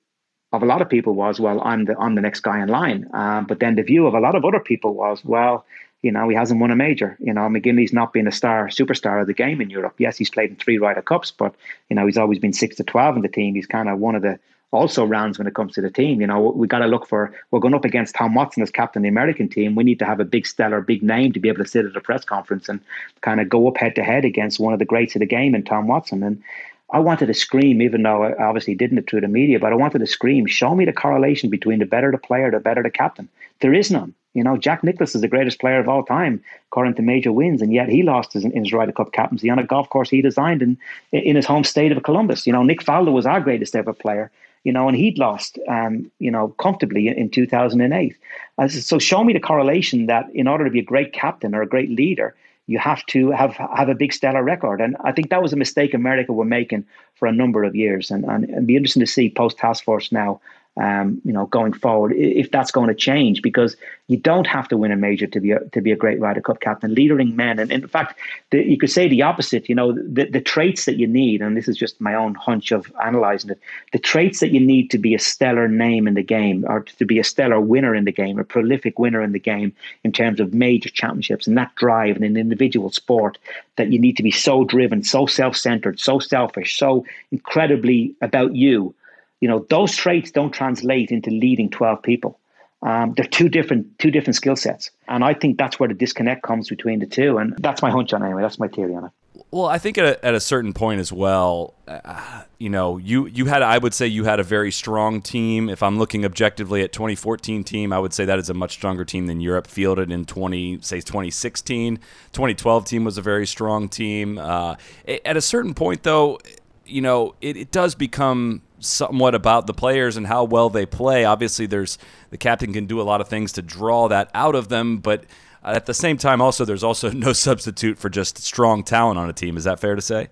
of 0.53 0.63
a 0.63 0.67
lot 0.67 0.81
of 0.81 0.89
people 0.89 1.15
was, 1.15 1.39
well, 1.39 1.61
I'm 1.63 1.85
the 1.85 1.97
I'm 1.99 2.15
the 2.15 2.23
next 2.23 2.41
guy 2.41 2.63
in 2.63 2.69
line. 2.69 3.09
Um, 3.13 3.45
but 3.47 3.61
then 3.61 3.75
the 3.75 3.83
view 3.83 4.07
of 4.07 4.15
a 4.15 4.21
lot 4.21 4.35
of 4.35 4.45
other 4.45 4.61
people 4.61 4.95
was, 4.95 5.25
well, 5.25 5.67
you 6.03 6.13
know, 6.13 6.29
he 6.29 6.37
hasn't 6.37 6.61
won 6.61 6.71
a 6.71 6.77
major. 6.77 7.17
You 7.21 7.35
know, 7.35 7.43
McGinley's 7.43 7.93
not 7.93 8.13
been 8.13 8.27
a 8.27 8.33
star, 8.33 8.69
superstar 8.69 9.21
of 9.21 9.27
the 9.27 9.35
game 9.35 9.61
in 9.61 9.69
Europe. 9.69 9.97
Yes, 9.99 10.17
he's 10.17 10.31
played 10.31 10.51
in 10.51 10.57
three 10.57 10.79
Ryder 10.79 11.03
Cups, 11.03 11.31
but 11.31 11.55
you 11.89 11.97
know, 11.97 12.07
he's 12.07 12.19
always 12.19 12.39
been 12.39 12.53
six 12.53 12.77
to 12.77 12.85
twelve 12.85 13.17
in 13.17 13.23
the 13.23 13.29
team. 13.29 13.55
He's 13.55 13.67
kind 13.67 13.89
of 13.89 13.99
one 13.99 14.15
of 14.15 14.23
the 14.23 14.39
also 14.71 15.05
rounds 15.05 15.39
when 15.39 15.47
it 15.47 15.55
comes 15.55 15.75
to 15.75 15.81
the 15.81 15.91
team. 15.91 16.21
You 16.21 16.27
know, 16.27 16.41
we 16.41 16.67
got 16.67 16.81
to 16.81 16.87
look 16.87 17.07
for, 17.07 17.33
we're 17.51 17.61
going 17.61 17.75
up 17.75 17.85
against 17.85 18.15
Tom 18.15 18.35
Watson 18.35 18.63
as 18.63 18.71
captain 18.71 19.01
of 19.01 19.05
the 19.05 19.09
American 19.09 19.49
team. 19.49 19.75
We 19.75 19.85
need 19.85 19.99
to 20.01 20.05
have 20.05 20.21
a 20.21 20.25
big 20.25 20.47
stellar, 20.47 20.81
big 20.81 21.03
name 21.03 21.33
to 21.33 21.41
be 21.41 21.49
able 21.49 21.65
to 21.65 21.71
sit 21.71 21.87
at 21.87 21.97
a 21.97 22.01
press 22.01 22.25
conference 22.25 22.69
and 22.69 22.81
kind 23.23 23.41
of 23.41 23.49
go 23.49 23.69
up 23.69 23.79
head 23.79 23.95
to 23.95 24.03
head 24.03 24.25
against 24.25 24.61
one 24.61 24.73
of 24.73 24.79
the 24.79 24.85
greats 24.85 25.15
of 25.15 25.21
the 25.21 25.27
game 25.27 25.55
in 25.55 25.63
Tom 25.63 25.87
Watson. 25.87 26.23
And 26.23 26.43
I 26.91 27.01
wanted 27.01 27.27
to 27.27 27.35
scream, 27.35 27.83
even 27.83 28.03
though 28.03 28.25
I 28.25 28.43
obviously 28.43 28.75
didn't 28.75 28.99
it 28.99 29.09
through 29.09 29.21
the 29.21 29.29
media, 29.29 29.59
but 29.59 29.73
I 29.73 29.77
wanted 29.77 29.99
to 29.99 30.07
scream, 30.07 30.47
show 30.47 30.75
me 30.75 30.85
the 30.85 30.93
correlation 30.93 31.51
between 31.51 31.81
the 31.81 31.87
better 31.87 32.11
the 32.11 32.19
player, 32.19 32.51
the 32.51 32.61
better 32.61 32.83
the 32.83 32.91
captain. 32.91 33.29
There 33.61 33.75
is 33.75 33.91
none. 33.91 34.15
You 34.35 34.45
know, 34.45 34.57
Jack 34.57 34.85
Nicklaus 34.85 35.15
is 35.15 35.21
the 35.23 35.29
greatest 35.29 35.59
player 35.59 35.81
of 35.81 35.89
all 35.89 36.05
time, 36.05 36.43
according 36.69 36.95
to 36.95 37.03
major 37.03 37.33
wins, 37.33 37.61
and 37.61 37.73
yet 37.73 37.89
he 37.89 38.03
lost 38.03 38.35
his, 38.35 38.45
his 38.45 38.73
Ryder 38.73 38.93
Cup 38.93 39.13
captaincy 39.13 39.51
on 39.51 39.59
a 39.59 39.65
golf 39.65 39.89
course 39.89 40.11
he 40.11 40.23
designed 40.23 40.63
in 40.63 40.79
in 41.13 41.35
his 41.35 41.47
home 41.47 41.65
state 41.65 41.93
of 41.93 42.03
Columbus. 42.03 42.47
You 42.47 42.53
know, 42.53 42.63
Nick 42.63 42.81
Faldo 42.81 43.13
was 43.13 43.27
our 43.27 43.41
greatest 43.41 43.75
ever 43.75 43.93
player, 43.93 44.31
you 44.65 44.73
know, 44.73 44.89
and 44.89 44.97
he'd 44.97 45.19
lost, 45.19 45.59
um, 45.69 46.11
you 46.19 46.31
know, 46.31 46.49
comfortably 46.61 47.09
in, 47.09 47.15
in 47.15 47.31
2008. 47.31 48.17
Uh, 48.59 48.69
so 48.69 48.99
show 48.99 49.25
me 49.25 49.33
the 49.33 49.41
correlation 49.41 50.07
that 50.07 50.27
in 50.35 50.47
order 50.47 50.65
to 50.65 50.71
be 50.71 50.81
a 50.81 50.85
great 50.85 51.13
captain 51.13 51.55
or 51.55 51.63
a 51.63 51.67
great 51.67 51.91
leader, 51.91 52.35
you 52.67 52.79
have 52.79 53.05
to 53.07 53.31
have 53.31 53.55
have 53.55 53.89
a 53.89 53.95
big 53.95 54.13
stellar 54.13 54.43
record. 54.43 54.81
And 54.81 54.97
I 55.03 55.13
think 55.13 55.31
that 55.31 55.43
was 55.43 55.53
a 55.53 55.57
mistake 55.57 55.95
America 55.95 56.33
were 56.33 56.45
making 56.45 56.85
for 57.15 57.27
a 57.27 57.33
number 57.33 57.65
of 57.65 57.75
years. 57.75 58.11
And, 58.11 58.25
and 58.25 58.45
it'd 58.45 58.67
be 58.67 58.77
interesting 58.77 59.01
to 59.01 59.07
see 59.07 59.31
post 59.31 59.57
task 59.57 59.85
force 59.85 60.13
now 60.13 60.41
um, 60.79 61.21
you 61.25 61.33
know, 61.33 61.47
going 61.47 61.73
forward, 61.73 62.13
if 62.17 62.51
that's 62.51 62.71
going 62.71 62.89
to 62.89 62.95
change, 62.95 63.43
because 63.43 63.77
you 64.07 64.17
don't 64.17 64.47
have 64.47 64.69
to 64.69 64.77
win 64.77 64.93
a 64.93 64.97
major 64.97 65.27
to 65.27 65.41
be 65.41 65.51
a, 65.51 65.61
to 65.71 65.81
be 65.81 65.91
a 65.91 65.97
great 65.97 66.21
Ryder 66.21 66.41
Cup 66.41 66.61
captain. 66.61 66.95
Leading 66.95 67.35
men, 67.35 67.59
and 67.59 67.73
in 67.73 67.87
fact, 67.87 68.19
the, 68.51 68.65
you 68.65 68.79
could 68.79 68.91
say 68.91 69.09
the 69.09 69.23
opposite. 69.23 69.69
You 69.69 69.75
know, 69.75 69.93
the, 69.93 70.27
the 70.27 70.41
traits 70.41 70.85
that 70.85 70.97
you 70.97 71.07
need, 71.07 71.43
and 71.43 71.57
this 71.57 71.69
is 71.69 71.77
just 71.77 72.01
my 72.01 72.15
own 72.15 72.35
hunch 72.35 72.71
of 72.71 72.93
analyzing 73.05 73.51
it. 73.51 73.61
The 73.93 73.99
traits 73.99 74.41
that 74.41 74.53
you 74.53 74.61
need 74.61 74.91
to 74.91 74.99
be 74.99 75.15
a 75.15 75.19
stellar 75.19 75.69
name 75.69 76.07
in 76.07 76.15
the 76.15 76.23
game, 76.23 76.65
or 76.69 76.85
to 76.85 77.05
be 77.05 77.19
a 77.19 77.25
stellar 77.25 77.61
winner 77.61 77.95
in 77.95 78.05
the 78.05 78.13
game, 78.13 78.39
a 78.39 78.45
prolific 78.45 78.99
winner 78.99 79.23
in 79.23 79.33
the 79.33 79.41
game 79.41 79.73
in 80.05 80.13
terms 80.13 80.39
of 80.39 80.55
major 80.55 80.89
championships, 80.89 81.47
and 81.47 81.59
that 81.59 81.75
drive 81.75 82.17
in 82.17 82.23
an 82.23 82.37
individual 82.37 82.91
sport 82.91 83.37
that 83.77 83.93
you 83.93 83.99
need 83.99 84.17
to 84.17 84.23
be 84.23 84.31
so 84.31 84.65
driven, 84.65 85.03
so 85.03 85.27
self-centered, 85.27 85.99
so 85.99 86.19
selfish, 86.19 86.79
so 86.79 87.05
incredibly 87.33 88.15
about 88.21 88.55
you 88.55 88.95
you 89.41 89.49
know, 89.49 89.67
those 89.71 89.95
traits 89.95 90.31
don't 90.31 90.51
translate 90.51 91.11
into 91.11 91.31
leading 91.31 91.71
12 91.71 92.03
people. 92.03 92.39
Um, 92.83 93.15
they're 93.17 93.27
two 93.27 93.49
different 93.49 93.99
two 93.99 94.13
different 94.13 94.37
skill 94.37 94.55
sets, 94.55 94.91
and 95.09 95.25
I 95.25 95.35
think 95.35 95.59
that's 95.59 95.81
where 95.81 95.89
the 95.89 95.97
disconnect 95.97 96.45
comes 96.45 96.69
between 96.69 97.01
the 97.01 97.07
two. 97.07 97.39
And 97.39 97.55
that's 97.59 97.83
my 97.83 97.91
hunch 97.91 98.13
on 98.13 98.23
it 98.23 98.27
anyway. 98.27 98.43
That's 98.43 98.61
my 98.61 98.69
theory 98.69 98.95
on 98.95 99.07
it. 99.07 99.11
Well, 99.51 99.67
I 99.67 99.79
think 99.79 99.99
at 99.99 100.05
a, 100.05 100.25
at 100.25 100.35
a 100.35 100.41
certain 100.41 100.73
point 100.73 101.01
as 101.01 101.13
well, 101.13 101.75
uh, 101.89 102.43
you 102.59 102.69
know, 102.69 102.97
you 102.99 103.27
you 103.27 103.47
had 103.47 103.63
I 103.63 103.79
would 103.79 103.95
say 103.95 104.07
you 104.07 104.25
had 104.25 104.39
a 104.39 104.45
very 104.45 104.71
strong 104.71 105.23
team. 105.23 105.69
If 105.69 105.83
I'm 105.83 105.99
looking 105.99 106.25
objectively 106.25 106.83
at 106.83 106.93
2014 106.93 107.65
team, 107.65 107.93
I 107.93 107.99
would 107.99 108.13
say 108.13 108.25
that 108.25 108.39
is 108.39 108.49
a 108.49 108.55
much 108.55 108.73
stronger 108.73 109.05
team 109.05 109.27
than 109.27 109.41
Europe 109.41 109.67
fielded 109.67 110.13
in 110.13 110.25
20 110.25 110.79
say 110.83 111.01
2016. 111.01 111.97
2012 112.33 112.85
team 112.85 113.05
was 113.05 113.19
a 113.19 113.23
very 113.23 113.47
strong 113.47 113.89
team. 113.89 114.39
Uh, 114.39 114.77
at 115.25 115.37
a 115.37 115.41
certain 115.41 115.75
point, 115.75 116.05
though, 116.05 116.39
you 116.87 117.01
know, 117.01 117.35
it, 117.41 117.57
it 117.57 117.73
does 117.73 117.97
become 117.97 118.63
somewhat 118.81 119.35
about 119.35 119.67
the 119.67 119.75
players 119.75 120.17
and 120.17 120.27
how 120.27 120.45
well 120.45 120.71
they 120.71 120.87
play. 120.87 121.25
Obviously, 121.25 121.67
there's 121.67 121.99
the 122.31 122.39
captain 122.39 122.73
can 122.73 122.87
do 122.87 123.01
a 123.01 123.03
lot 123.03 123.21
of 123.21 123.29
things 123.29 123.53
to 123.53 123.63
draw 123.63 124.09
that 124.09 124.31
out 124.35 124.55
of 124.55 124.69
them, 124.69 124.99
but 124.99 125.25
at 125.65 125.87
the 125.87 125.95
same 125.95 126.17
time, 126.17 126.41
also 126.41 126.65
there's 126.65 126.85
also 126.85 127.11
no 127.13 127.33
substitute 127.33 127.99
for 127.99 128.09
just 128.09 128.39
strong 128.39 128.83
talent 128.83 129.19
on 129.19 129.29
a 129.29 129.33
team. 129.33 129.57
Is 129.57 129.65
that 129.65 129.81
fair 129.81 129.95
to 129.95 130.03
say? 130.03 130.29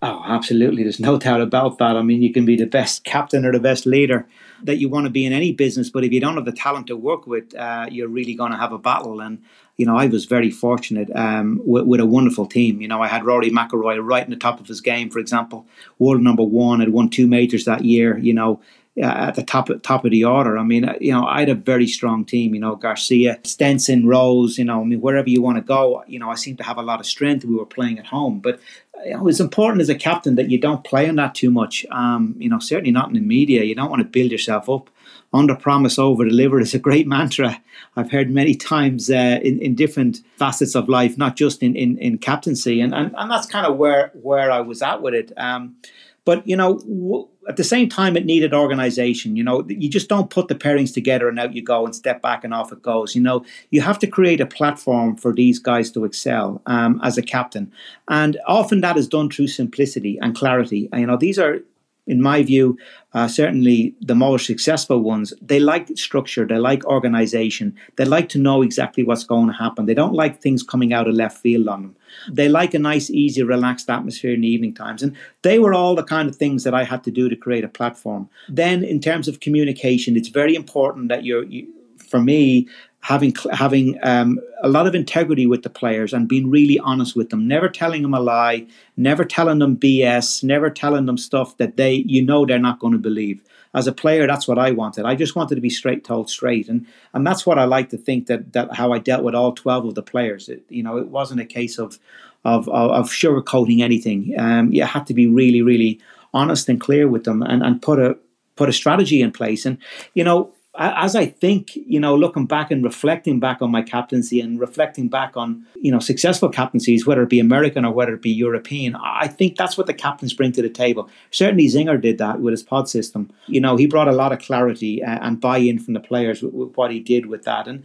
Oh, 0.00 0.22
absolutely. 0.24 0.84
There's 0.84 1.00
no 1.00 1.18
doubt 1.18 1.40
about 1.40 1.78
that. 1.78 1.96
I 1.96 2.02
mean, 2.02 2.22
you 2.22 2.32
can 2.32 2.44
be 2.44 2.56
the 2.56 2.66
best 2.66 3.04
captain 3.04 3.44
or 3.44 3.50
the 3.50 3.58
best 3.58 3.84
leader 3.84 4.26
that 4.62 4.78
you 4.78 4.88
want 4.88 5.04
to 5.04 5.10
be 5.10 5.24
in 5.24 5.32
any 5.32 5.52
business, 5.52 5.90
but 5.90 6.04
if 6.04 6.12
you 6.12 6.20
don't 6.20 6.34
have 6.36 6.44
the 6.44 6.52
talent 6.52 6.86
to 6.88 6.96
work 6.96 7.26
with, 7.26 7.54
uh, 7.54 7.86
you're 7.90 8.08
really 8.08 8.34
going 8.34 8.52
to 8.52 8.58
have 8.58 8.72
a 8.72 8.78
battle. 8.78 9.20
And 9.20 9.42
you 9.76 9.86
know, 9.86 9.96
I 9.96 10.06
was 10.06 10.24
very 10.24 10.50
fortunate 10.50 11.08
um, 11.14 11.60
with, 11.64 11.84
with, 11.84 12.00
a 12.00 12.06
wonderful 12.06 12.46
team. 12.46 12.80
You 12.80 12.88
know, 12.88 13.00
I 13.00 13.06
had 13.06 13.24
Rory 13.24 13.50
McIlroy 13.50 14.04
right 14.04 14.24
in 14.24 14.30
the 14.30 14.36
top 14.36 14.58
of 14.58 14.66
his 14.66 14.80
game, 14.80 15.08
for 15.08 15.20
example, 15.20 15.66
world 16.00 16.20
number 16.20 16.42
one, 16.42 16.80
had 16.80 16.88
won 16.88 17.08
two 17.08 17.28
majors 17.28 17.64
that 17.66 17.84
year. 17.84 18.18
You 18.18 18.34
know, 18.34 18.60
uh, 19.00 19.28
at 19.28 19.36
the 19.36 19.44
top 19.44 19.68
top 19.82 20.04
of 20.04 20.10
the 20.10 20.24
order. 20.24 20.58
I 20.58 20.64
mean, 20.64 20.84
uh, 20.84 20.94
you 21.00 21.12
know, 21.12 21.24
I 21.24 21.40
had 21.40 21.48
a 21.48 21.54
very 21.54 21.86
strong 21.86 22.24
team. 22.24 22.54
You 22.54 22.60
know, 22.60 22.74
Garcia, 22.74 23.38
Stenson, 23.44 24.08
Rose. 24.08 24.58
You 24.58 24.64
know, 24.64 24.80
I 24.80 24.84
mean, 24.84 25.00
wherever 25.00 25.28
you 25.28 25.40
want 25.40 25.56
to 25.56 25.62
go. 25.62 26.02
You 26.08 26.18
know, 26.18 26.30
I 26.30 26.34
seem 26.34 26.56
to 26.56 26.64
have 26.64 26.78
a 26.78 26.82
lot 26.82 26.98
of 26.98 27.06
strength. 27.06 27.44
We 27.44 27.54
were 27.54 27.66
playing 27.66 28.00
at 28.00 28.06
home, 28.06 28.40
but 28.40 28.58
you 29.04 29.14
know, 29.14 29.28
it's 29.28 29.40
important 29.40 29.80
as 29.80 29.88
a 29.88 29.94
captain 29.94 30.34
that 30.36 30.50
you 30.50 30.58
don't 30.58 30.84
play 30.84 31.08
on 31.08 31.16
that 31.16 31.34
too 31.34 31.50
much. 31.50 31.84
Um, 31.90 32.34
you 32.38 32.48
know, 32.48 32.58
certainly 32.58 32.90
not 32.90 33.08
in 33.08 33.14
the 33.14 33.20
media. 33.20 33.64
You 33.64 33.74
don't 33.74 33.90
want 33.90 34.02
to 34.02 34.08
build 34.08 34.30
yourself 34.30 34.68
up 34.68 34.90
under 35.32 35.54
promise, 35.54 35.98
over 35.98 36.24
deliver 36.24 36.58
is 36.60 36.74
a 36.74 36.78
great 36.78 37.06
mantra 37.16 37.60
I've 37.96 38.10
heard 38.10 38.30
many 38.30 38.54
times 38.54 39.10
uh, 39.10 39.40
in, 39.42 39.60
in 39.60 39.74
different 39.74 40.20
facets 40.36 40.74
of 40.74 40.88
life, 40.88 41.18
not 41.18 41.36
just 41.36 41.62
in, 41.62 41.74
in, 41.74 41.98
in 41.98 42.18
captaincy. 42.18 42.80
And, 42.80 42.94
and, 42.94 43.14
and 43.16 43.30
that's 43.30 43.46
kind 43.46 43.66
of 43.66 43.76
where, 43.76 44.12
where 44.14 44.50
I 44.52 44.60
was 44.60 44.82
at 44.82 45.02
with 45.02 45.14
it. 45.14 45.32
Um, 45.36 45.76
but, 46.24 46.46
you 46.46 46.56
know, 46.56 46.78
w- 46.78 47.28
at 47.48 47.56
the 47.56 47.64
same 47.64 47.88
time, 47.88 48.16
it 48.16 48.26
needed 48.26 48.52
organization. 48.52 49.34
You 49.34 49.42
know, 49.42 49.64
you 49.68 49.88
just 49.88 50.08
don't 50.08 50.28
put 50.28 50.48
the 50.48 50.54
pairings 50.54 50.92
together 50.92 51.28
and 51.28 51.38
out 51.38 51.54
you 51.54 51.62
go 51.62 51.84
and 51.84 51.94
step 51.94 52.20
back 52.20 52.44
and 52.44 52.52
off 52.52 52.72
it 52.72 52.82
goes. 52.82 53.14
You 53.14 53.22
know, 53.22 53.44
you 53.70 53.80
have 53.80 53.98
to 54.00 54.06
create 54.06 54.40
a 54.40 54.46
platform 54.46 55.16
for 55.16 55.32
these 55.32 55.58
guys 55.58 55.90
to 55.92 56.04
excel 56.04 56.60
um, 56.66 57.00
as 57.02 57.16
a 57.16 57.22
captain. 57.22 57.72
And 58.08 58.38
often 58.46 58.82
that 58.82 58.98
is 58.98 59.08
done 59.08 59.30
through 59.30 59.48
simplicity 59.48 60.18
and 60.20 60.36
clarity. 60.36 60.88
You 60.92 61.06
know, 61.06 61.16
these 61.16 61.38
are 61.38 61.60
in 62.08 62.22
my 62.22 62.42
view, 62.42 62.76
uh, 63.12 63.28
certainly 63.28 63.94
the 64.00 64.14
more 64.14 64.38
successful 64.38 65.00
ones, 65.00 65.32
they 65.40 65.60
like 65.60 65.88
structure, 65.96 66.46
they 66.46 66.56
like 66.56 66.84
organization, 66.86 67.76
they 67.96 68.04
like 68.04 68.28
to 68.30 68.38
know 68.38 68.62
exactly 68.62 69.04
what's 69.04 69.24
going 69.24 69.46
to 69.46 69.52
happen. 69.52 69.86
They 69.86 69.94
don't 69.94 70.14
like 70.14 70.40
things 70.40 70.62
coming 70.62 70.92
out 70.92 71.06
of 71.06 71.14
left 71.14 71.38
field 71.38 71.68
on 71.68 71.82
them. 71.82 71.96
They 72.32 72.48
like 72.48 72.74
a 72.74 72.78
nice, 72.78 73.10
easy, 73.10 73.42
relaxed 73.42 73.90
atmosphere 73.90 74.32
in 74.32 74.40
the 74.40 74.48
evening 74.48 74.74
times. 74.74 75.02
And 75.02 75.16
they 75.42 75.58
were 75.58 75.74
all 75.74 75.94
the 75.94 76.02
kind 76.02 76.28
of 76.28 76.36
things 76.36 76.64
that 76.64 76.74
I 76.74 76.84
had 76.84 77.04
to 77.04 77.10
do 77.10 77.28
to 77.28 77.36
create 77.36 77.64
a 77.64 77.68
platform. 77.68 78.28
Then, 78.48 78.82
in 78.82 79.00
terms 79.00 79.28
of 79.28 79.40
communication, 79.40 80.16
it's 80.16 80.28
very 80.28 80.54
important 80.54 81.08
that 81.10 81.24
you're, 81.24 81.44
you, 81.44 81.68
for 81.98 82.20
me, 82.20 82.66
having 83.00 83.34
having 83.52 83.98
um, 84.02 84.38
a 84.62 84.68
lot 84.68 84.86
of 84.86 84.94
integrity 84.94 85.46
with 85.46 85.62
the 85.62 85.70
players 85.70 86.12
and 86.12 86.28
being 86.28 86.50
really 86.50 86.78
honest 86.80 87.16
with 87.16 87.30
them, 87.30 87.46
never 87.46 87.68
telling 87.68 88.02
them 88.02 88.14
a 88.14 88.20
lie, 88.20 88.66
never 88.96 89.24
telling 89.24 89.60
them 89.60 89.76
BS, 89.76 90.42
never 90.42 90.68
telling 90.68 91.06
them 91.06 91.16
stuff 91.16 91.56
that 91.58 91.76
they 91.76 91.94
you 92.06 92.22
know 92.22 92.44
they're 92.44 92.58
not 92.58 92.80
going 92.80 92.92
to 92.92 92.98
believe. 92.98 93.40
As 93.74 93.86
a 93.86 93.92
player, 93.92 94.26
that's 94.26 94.48
what 94.48 94.58
I 94.58 94.70
wanted. 94.70 95.04
I 95.04 95.14
just 95.14 95.36
wanted 95.36 95.54
to 95.54 95.60
be 95.60 95.70
straight 95.70 96.04
told 96.04 96.30
straight, 96.30 96.68
and 96.68 96.86
and 97.12 97.26
that's 97.26 97.46
what 97.46 97.58
I 97.58 97.64
like 97.64 97.90
to 97.90 97.98
think 97.98 98.26
that 98.26 98.52
that 98.52 98.74
how 98.74 98.92
I 98.92 98.98
dealt 98.98 99.24
with 99.24 99.34
all 99.34 99.52
twelve 99.52 99.84
of 99.84 99.94
the 99.94 100.02
players. 100.02 100.48
It, 100.48 100.64
you 100.68 100.82
know, 100.82 100.96
it 100.96 101.08
wasn't 101.08 101.40
a 101.40 101.46
case 101.46 101.78
of 101.78 101.98
of 102.44 102.68
of, 102.68 102.90
of 102.90 103.10
sugarcoating 103.10 103.82
anything. 103.82 104.34
Um, 104.38 104.72
you 104.72 104.84
had 104.84 105.06
to 105.06 105.14
be 105.14 105.26
really 105.26 105.62
really 105.62 106.00
honest 106.34 106.68
and 106.68 106.80
clear 106.80 107.08
with 107.08 107.24
them, 107.24 107.42
and 107.42 107.62
and 107.62 107.80
put 107.80 107.98
a 107.98 108.16
put 108.56 108.68
a 108.68 108.72
strategy 108.72 109.20
in 109.20 109.32
place. 109.32 109.64
And 109.64 109.78
you 110.14 110.24
know, 110.24 110.52
as 110.80 111.16
I 111.16 111.26
think, 111.26 111.74
you 111.74 111.98
know, 111.98 112.14
looking 112.14 112.46
back 112.46 112.70
and 112.70 112.84
reflecting 112.84 113.40
back 113.40 113.60
on 113.60 113.70
my 113.70 113.82
captaincy 113.82 114.40
and 114.40 114.60
reflecting 114.60 115.08
back 115.08 115.36
on, 115.36 115.66
you 115.74 115.90
know, 115.90 115.98
successful 115.98 116.48
captaincies, 116.48 117.04
whether 117.04 117.22
it 117.22 117.28
be 117.28 117.40
American 117.40 117.84
or 117.84 117.92
whether 117.92 118.14
it 118.14 118.22
be 118.22 118.30
European, 118.30 118.94
I 118.96 119.26
think 119.26 119.56
that's 119.56 119.76
what 119.76 119.88
the 119.88 119.94
captains 119.94 120.32
bring 120.32 120.52
to 120.52 120.62
the 120.62 120.68
table. 120.68 121.10
Certainly, 121.32 121.66
Zinger 121.66 122.00
did 122.00 122.18
that 122.18 122.40
with 122.40 122.52
his 122.52 122.62
pod 122.62 122.88
system. 122.88 123.30
You 123.46 123.60
know, 123.60 123.76
he 123.76 123.86
brought 123.86 124.06
a 124.06 124.12
lot 124.12 124.32
of 124.32 124.38
clarity 124.38 125.02
and 125.02 125.40
buy-in 125.40 125.80
from 125.80 125.94
the 125.94 126.00
players 126.00 126.42
with 126.42 126.76
what 126.76 126.92
he 126.92 127.00
did 127.00 127.26
with 127.26 127.42
that. 127.42 127.66
And 127.66 127.84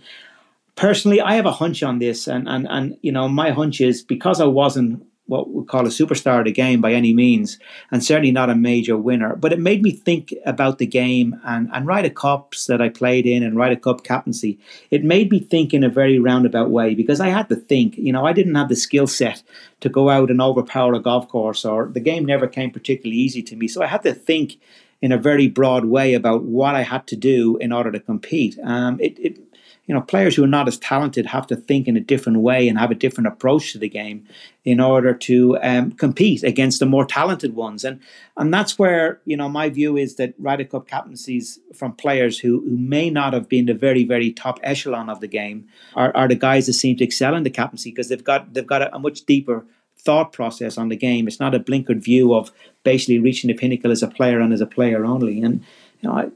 personally, 0.75 1.19
I 1.19 1.33
have 1.33 1.47
a 1.47 1.51
hunch 1.51 1.81
on 1.81 1.97
this, 1.97 2.27
and 2.27 2.47
and 2.47 2.67
and 2.69 2.97
you 3.01 3.11
know, 3.11 3.27
my 3.27 3.49
hunch 3.49 3.81
is 3.81 4.03
because 4.03 4.39
I 4.39 4.45
wasn't 4.45 5.03
what 5.25 5.49
we 5.49 5.63
call 5.63 5.85
a 5.85 5.89
superstar 5.89 6.39
of 6.39 6.45
the 6.45 6.51
game 6.51 6.81
by 6.81 6.91
any 6.93 7.13
means, 7.13 7.57
and 7.91 8.03
certainly 8.03 8.31
not 8.31 8.49
a 8.49 8.55
major 8.55 8.97
winner. 8.97 9.35
But 9.35 9.53
it 9.53 9.59
made 9.59 9.81
me 9.81 9.91
think 9.91 10.33
about 10.45 10.79
the 10.79 10.85
game 10.85 11.39
and, 11.45 11.69
and 11.73 11.87
Ryder 11.87 12.09
Cups 12.09 12.65
that 12.65 12.81
I 12.81 12.89
played 12.89 13.25
in 13.25 13.41
and 13.41 13.55
Ryder 13.55 13.77
Cup 13.77 14.03
captaincy. 14.03 14.59
It 14.91 15.03
made 15.03 15.31
me 15.31 15.39
think 15.39 15.73
in 15.73 15.83
a 15.83 15.89
very 15.89 16.19
roundabout 16.19 16.69
way 16.69 16.93
because 16.93 17.21
I 17.21 17.29
had 17.29 17.47
to 17.49 17.55
think, 17.55 17.97
you 17.97 18.11
know, 18.11 18.25
I 18.25 18.33
didn't 18.33 18.55
have 18.55 18.69
the 18.69 18.75
skill 18.75 19.07
set 19.07 19.43
to 19.79 19.89
go 19.89 20.09
out 20.09 20.29
and 20.29 20.41
overpower 20.41 20.93
a 20.93 20.99
golf 20.99 21.29
course, 21.29 21.63
or 21.63 21.87
the 21.87 21.99
game 21.99 22.25
never 22.25 22.47
came 22.47 22.71
particularly 22.71 23.17
easy 23.17 23.41
to 23.43 23.55
me. 23.55 23.67
So 23.67 23.81
I 23.81 23.87
had 23.87 24.03
to 24.03 24.13
think 24.13 24.59
in 25.01 25.11
a 25.11 25.17
very 25.17 25.47
broad 25.47 25.85
way 25.85 26.13
about 26.13 26.43
what 26.43 26.75
I 26.75 26.83
had 26.83 27.07
to 27.07 27.15
do 27.15 27.57
in 27.57 27.71
order 27.71 27.91
to 27.91 27.99
compete. 27.99 28.57
Um, 28.63 28.99
it, 29.01 29.19
it 29.19 29.52
you 29.85 29.93
know, 29.93 30.01
players 30.01 30.35
who 30.35 30.43
are 30.43 30.47
not 30.47 30.67
as 30.67 30.77
talented 30.77 31.25
have 31.25 31.45
to 31.47 31.57
think 31.57 31.87
in 31.87 31.97
a 31.97 32.01
different 32.01 32.39
way 32.39 32.69
and 32.69 32.79
have 32.79 32.91
a 32.91 32.95
different 32.95 33.27
approach 33.27 33.73
to 33.73 33.77
the 33.77 33.89
game 33.89 34.25
in 34.63 34.79
order 34.79 35.13
to 35.13 35.57
um, 35.61 35.91
compete 35.91 36.41
against 36.43 36.79
the 36.79 36.85
more 36.85 37.05
talented 37.05 37.53
ones. 37.53 37.83
And 37.83 37.99
and 38.37 38.53
that's 38.53 38.79
where 38.79 39.19
you 39.25 39.35
know 39.35 39.49
my 39.49 39.69
view 39.69 39.97
is 39.97 40.15
that 40.15 40.35
Ryder 40.39 40.63
Cup 40.65 40.87
captaincies 40.87 41.59
from 41.73 41.93
players 41.93 42.39
who, 42.39 42.61
who 42.61 42.77
may 42.77 43.09
not 43.09 43.33
have 43.33 43.49
been 43.49 43.65
the 43.65 43.73
very 43.73 44.05
very 44.05 44.31
top 44.31 44.59
echelon 44.63 45.09
of 45.09 45.19
the 45.19 45.27
game 45.27 45.67
are, 45.95 46.15
are 46.15 46.29
the 46.29 46.35
guys 46.35 46.67
that 46.67 46.73
seem 46.73 46.95
to 46.97 47.03
excel 47.03 47.35
in 47.35 47.43
the 47.43 47.49
captaincy 47.49 47.91
because 47.91 48.07
they've 48.07 48.23
got 48.23 48.53
they've 48.53 48.65
got 48.65 48.81
a, 48.81 48.95
a 48.95 48.99
much 48.99 49.25
deeper 49.25 49.65
thought 49.97 50.31
process 50.33 50.77
on 50.77 50.89
the 50.89 50.97
game. 50.97 51.27
It's 51.27 51.39
not 51.39 51.55
a 51.55 51.59
blinkered 51.59 52.01
view 52.01 52.33
of 52.33 52.51
basically 52.83 53.19
reaching 53.19 53.49
the 53.49 53.53
pinnacle 53.53 53.91
as 53.91 54.03
a 54.03 54.07
player 54.07 54.39
and 54.39 54.53
as 54.53 54.61
a 54.61 54.65
player 54.65 55.05
only. 55.05 55.41
And 55.41 55.63
you 56.01 56.09
know, 56.09 56.15
I, 56.15 56.27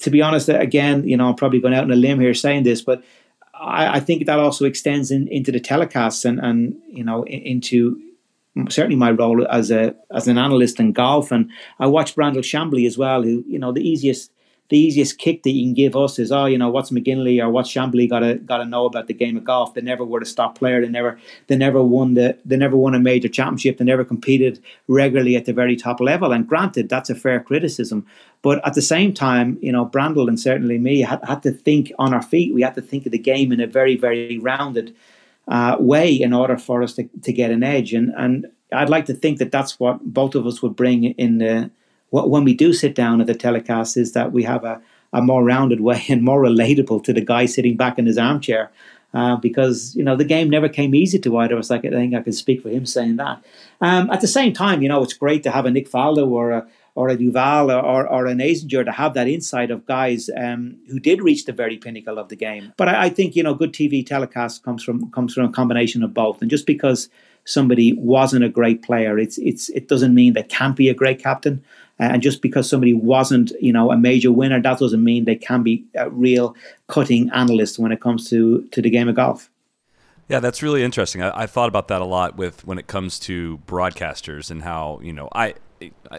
to 0.00 0.10
be 0.10 0.22
honest, 0.22 0.48
again, 0.48 1.06
you 1.06 1.16
know, 1.16 1.28
I'm 1.28 1.34
probably 1.34 1.60
going 1.60 1.74
out 1.74 1.84
on 1.84 1.90
a 1.90 1.96
limb 1.96 2.20
here 2.20 2.34
saying 2.34 2.64
this, 2.64 2.82
but 2.82 3.02
I, 3.54 3.96
I 3.96 4.00
think 4.00 4.26
that 4.26 4.38
also 4.38 4.64
extends 4.64 5.10
in, 5.10 5.28
into 5.28 5.52
the 5.52 5.60
telecasts 5.60 6.24
and 6.24 6.40
and 6.40 6.76
you 6.88 7.04
know 7.04 7.24
into 7.26 8.00
certainly 8.68 8.96
my 8.96 9.10
role 9.10 9.46
as 9.48 9.70
a 9.70 9.94
as 10.10 10.26
an 10.26 10.38
analyst 10.38 10.80
in 10.80 10.92
golf. 10.92 11.30
And 11.30 11.50
I 11.78 11.86
watch 11.86 12.14
Brandel 12.14 12.38
Chamblee 12.42 12.86
as 12.86 12.96
well, 12.96 13.22
who 13.22 13.44
you 13.46 13.58
know 13.58 13.72
the 13.72 13.86
easiest 13.86 14.32
the 14.70 14.78
easiest 14.78 15.18
kick 15.18 15.42
that 15.42 15.50
you 15.50 15.64
can 15.64 15.74
give 15.74 15.96
us 15.96 16.18
is, 16.18 16.30
oh, 16.30 16.46
you 16.46 16.56
know, 16.56 16.70
what's 16.70 16.90
McGinley 16.90 17.42
or 17.42 17.50
what's 17.50 17.72
Chamblee 17.72 18.08
got 18.08 18.20
to 18.20 18.36
got 18.36 18.58
to 18.58 18.64
know 18.64 18.86
about 18.86 19.08
the 19.08 19.14
game 19.14 19.36
of 19.36 19.44
golf? 19.44 19.74
They 19.74 19.80
never 19.80 20.04
were 20.04 20.20
a 20.20 20.24
top 20.24 20.56
player. 20.56 20.80
They 20.80 20.88
never 20.88 21.18
they 21.48 21.56
never 21.56 21.82
won 21.82 22.14
the 22.14 22.38
they 22.44 22.56
never 22.56 22.76
won 22.76 22.94
a 22.94 23.00
major 23.00 23.28
championship. 23.28 23.78
They 23.78 23.84
never 23.84 24.04
competed 24.04 24.62
regularly 24.86 25.34
at 25.34 25.44
the 25.44 25.52
very 25.52 25.74
top 25.74 26.00
level. 26.00 26.32
And 26.32 26.46
granted, 26.46 26.88
that's 26.88 27.10
a 27.10 27.16
fair 27.16 27.40
criticism. 27.40 28.06
But 28.42 28.64
at 28.64 28.74
the 28.74 28.82
same 28.82 29.12
time, 29.12 29.58
you 29.60 29.72
know, 29.72 29.84
Brandel 29.84 30.28
and 30.28 30.38
certainly 30.38 30.78
me 30.78 31.00
had, 31.00 31.20
had 31.24 31.42
to 31.42 31.50
think 31.50 31.92
on 31.98 32.14
our 32.14 32.22
feet. 32.22 32.54
We 32.54 32.62
had 32.62 32.76
to 32.76 32.82
think 32.82 33.06
of 33.06 33.12
the 33.12 33.18
game 33.18 33.50
in 33.50 33.60
a 33.60 33.66
very 33.66 33.96
very 33.96 34.38
rounded 34.38 34.94
uh, 35.48 35.78
way 35.80 36.14
in 36.14 36.32
order 36.32 36.56
for 36.56 36.84
us 36.84 36.94
to, 36.94 37.08
to 37.22 37.32
get 37.32 37.50
an 37.50 37.64
edge. 37.64 37.92
And 37.92 38.14
and 38.16 38.46
I'd 38.72 38.88
like 38.88 39.06
to 39.06 39.14
think 39.14 39.38
that 39.38 39.50
that's 39.50 39.80
what 39.80 40.00
both 40.00 40.36
of 40.36 40.46
us 40.46 40.62
would 40.62 40.76
bring 40.76 41.02
in 41.04 41.38
the 41.38 41.72
when 42.10 42.44
we 42.44 42.54
do 42.54 42.72
sit 42.72 42.94
down 42.94 43.20
at 43.20 43.26
the 43.26 43.34
telecast 43.34 43.96
is 43.96 44.12
that 44.12 44.32
we 44.32 44.42
have 44.42 44.64
a, 44.64 44.80
a 45.12 45.22
more 45.22 45.44
rounded 45.44 45.80
way 45.80 46.04
and 46.08 46.22
more 46.22 46.42
relatable 46.42 47.04
to 47.04 47.12
the 47.12 47.20
guy 47.20 47.46
sitting 47.46 47.76
back 47.76 47.98
in 47.98 48.06
his 48.06 48.18
armchair. 48.18 48.70
Uh, 49.12 49.34
because 49.34 49.92
you 49.96 50.04
know 50.04 50.14
the 50.14 50.24
game 50.24 50.48
never 50.48 50.68
came 50.68 50.94
easy 50.94 51.18
to 51.18 51.36
either 51.38 51.54
of 51.54 51.58
us. 51.58 51.68
Like 51.68 51.84
I 51.84 51.90
think 51.90 52.14
I 52.14 52.22
can 52.22 52.32
speak 52.32 52.62
for 52.62 52.68
him 52.68 52.86
saying 52.86 53.16
that. 53.16 53.44
Um, 53.80 54.08
at 54.08 54.20
the 54.20 54.28
same 54.28 54.52
time, 54.52 54.82
you 54.82 54.88
know 54.88 55.02
it's 55.02 55.14
great 55.14 55.42
to 55.42 55.50
have 55.50 55.66
a 55.66 55.70
Nick 55.72 55.90
Faldo 55.90 56.30
or 56.30 56.52
a 56.52 56.66
or 56.94 57.08
a 57.08 57.16
Duval 57.16 57.70
or, 57.70 58.06
or, 58.06 58.26
an 58.26 58.38
Azinger 58.38 58.84
to 58.84 58.92
have 58.92 59.14
that 59.14 59.28
insight 59.28 59.70
of 59.70 59.86
guys 59.86 60.28
um, 60.36 60.76
who 60.88 60.98
did 60.98 61.22
reach 61.22 61.44
the 61.44 61.52
very 61.52 61.76
pinnacle 61.76 62.18
of 62.18 62.28
the 62.28 62.36
game. 62.36 62.72
But 62.76 62.88
I, 62.88 63.04
I, 63.04 63.08
think 63.08 63.36
you 63.36 63.42
know 63.42 63.54
good 63.54 63.72
TV 63.72 64.04
telecast 64.04 64.62
comes 64.62 64.82
from 64.82 65.10
comes 65.10 65.34
from 65.34 65.44
a 65.44 65.52
combination 65.52 66.02
of 66.02 66.12
both. 66.12 66.42
And 66.42 66.50
just 66.50 66.66
because 66.66 67.08
somebody 67.44 67.92
wasn't 67.94 68.44
a 68.44 68.48
great 68.48 68.82
player, 68.82 69.18
it's 69.18 69.38
it's 69.38 69.68
it 69.70 69.88
doesn't 69.88 70.14
mean 70.14 70.32
they 70.32 70.42
can't 70.42 70.76
be 70.76 70.88
a 70.88 70.94
great 70.94 71.18
captain. 71.22 71.64
And 72.00 72.22
just 72.22 72.40
because 72.40 72.68
somebody 72.68 72.94
wasn't, 72.94 73.52
you 73.60 73.72
know, 73.72 73.92
a 73.92 73.96
major 73.96 74.32
winner, 74.32 74.60
that 74.60 74.78
doesn't 74.78 75.04
mean 75.04 75.26
they 75.26 75.36
can 75.36 75.62
be 75.62 75.84
a 75.94 76.08
real 76.08 76.56
cutting 76.88 77.30
analyst 77.34 77.78
when 77.78 77.92
it 77.92 78.00
comes 78.00 78.28
to 78.30 78.66
to 78.72 78.80
the 78.82 78.90
game 78.90 79.08
of 79.08 79.16
golf. 79.16 79.50
Yeah, 80.28 80.40
that's 80.40 80.62
really 80.62 80.82
interesting. 80.82 81.22
I, 81.22 81.42
I 81.42 81.46
thought 81.46 81.68
about 81.68 81.88
that 81.88 82.00
a 82.00 82.04
lot 82.04 82.36
with 82.36 82.64
when 82.64 82.78
it 82.78 82.86
comes 82.86 83.18
to 83.20 83.58
broadcasters 83.66 84.50
and 84.50 84.62
how 84.62 85.00
you 85.02 85.12
know 85.12 85.28
I 85.34 85.54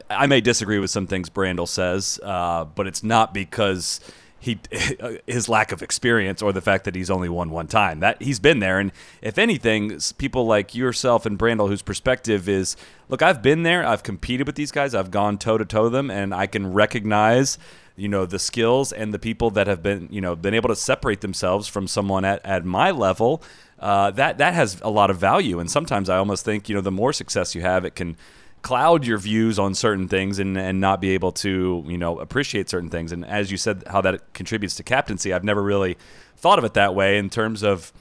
I 0.10 0.28
may 0.28 0.40
disagree 0.42 0.80
with 0.80 0.92
some 0.92 1.08
things 1.08 1.30
Brandel 1.30 1.68
says, 1.68 2.20
uh, 2.24 2.66
but 2.66 2.88
it's 2.88 3.04
not 3.04 3.34
because 3.34 4.00
he 4.42 4.60
his 5.28 5.48
lack 5.48 5.72
of 5.72 5.82
experience 5.82 6.42
or 6.42 6.52
the 6.52 6.62
fact 6.62 6.84
that 6.86 6.96
he's 6.96 7.10
only 7.10 7.30
won 7.30 7.52
one 7.52 7.68
time. 7.68 8.00
That 8.02 8.22
he's 8.22 8.40
been 8.40 8.60
there, 8.60 8.80
and 8.80 8.92
if 9.22 9.38
anything, 9.38 10.00
people 10.18 10.46
like 10.46 10.76
yourself 10.76 11.26
and 11.26 11.38
Brandel, 11.38 11.70
whose 11.70 11.84
perspective 11.84 12.50
is, 12.50 12.76
look, 13.08 13.22
I've 13.22 13.42
been 13.42 13.64
there, 13.64 13.86
I've 13.86 14.04
competed 14.04 14.48
with 14.48 14.56
these 14.56 14.72
guys, 14.72 14.96
I've 14.96 15.12
gone 15.12 15.38
toe 15.38 15.58
to 15.60 15.66
toe 15.66 15.88
them, 15.90 16.10
and 16.10 16.34
I 16.34 16.48
can 16.48 16.74
recognize 16.74 17.58
you 17.96 18.10
know 18.10 18.26
the 18.26 18.40
skills 18.40 18.92
and 18.92 19.14
the 19.14 19.20
people 19.20 19.52
that 19.52 19.68
have 19.68 19.84
been 19.84 20.08
you 20.12 20.22
know 20.22 20.36
been 20.36 20.56
able 20.56 20.70
to 20.70 20.76
separate 20.76 21.22
themselves 21.22 21.68
from 21.68 21.88
someone 21.88 22.26
at, 22.26 22.44
at 22.44 22.66
my 22.66 22.92
level. 22.92 23.44
Uh, 23.80 24.12
that 24.12 24.38
that 24.40 24.54
has 24.54 24.80
a 24.82 24.90
lot 24.90 25.10
of 25.10 25.18
value. 25.18 25.60
And 25.60 25.70
sometimes 25.70 26.10
i 26.10 26.18
almost 26.18 26.44
think 26.46 26.68
you 26.68 26.76
know 26.76 26.82
the 26.82 26.92
more 26.92 27.14
success 27.14 27.54
you 27.54 27.62
have 27.62 27.86
it 27.86 27.96
can 27.96 28.16
cloud 28.62 29.06
your 29.06 29.18
views 29.18 29.58
on 29.58 29.74
certain 29.74 30.08
things 30.08 30.40
and, 30.40 30.58
and 30.58 30.80
not 30.80 31.02
be 31.02 31.12
able 31.12 31.32
to 31.32 31.84
you 31.88 31.98
know 31.98 32.20
appreciate 32.20 32.70
certain 32.70 32.90
things. 32.90 33.12
And 33.12 33.26
as 33.26 33.52
you 33.52 33.58
said 33.58 33.84
how 33.88 34.02
that 34.02 34.34
contributes 34.34 34.76
to 34.76 34.84
captaincy 34.84 35.34
i've 35.34 35.44
never 35.44 35.62
really 35.62 35.98
thought 36.38 36.60
of 36.60 36.66
it 36.66 36.74
that 36.74 36.96
way 36.96 37.18
in 37.18 37.30
terms 37.30 37.64
of 37.64 37.94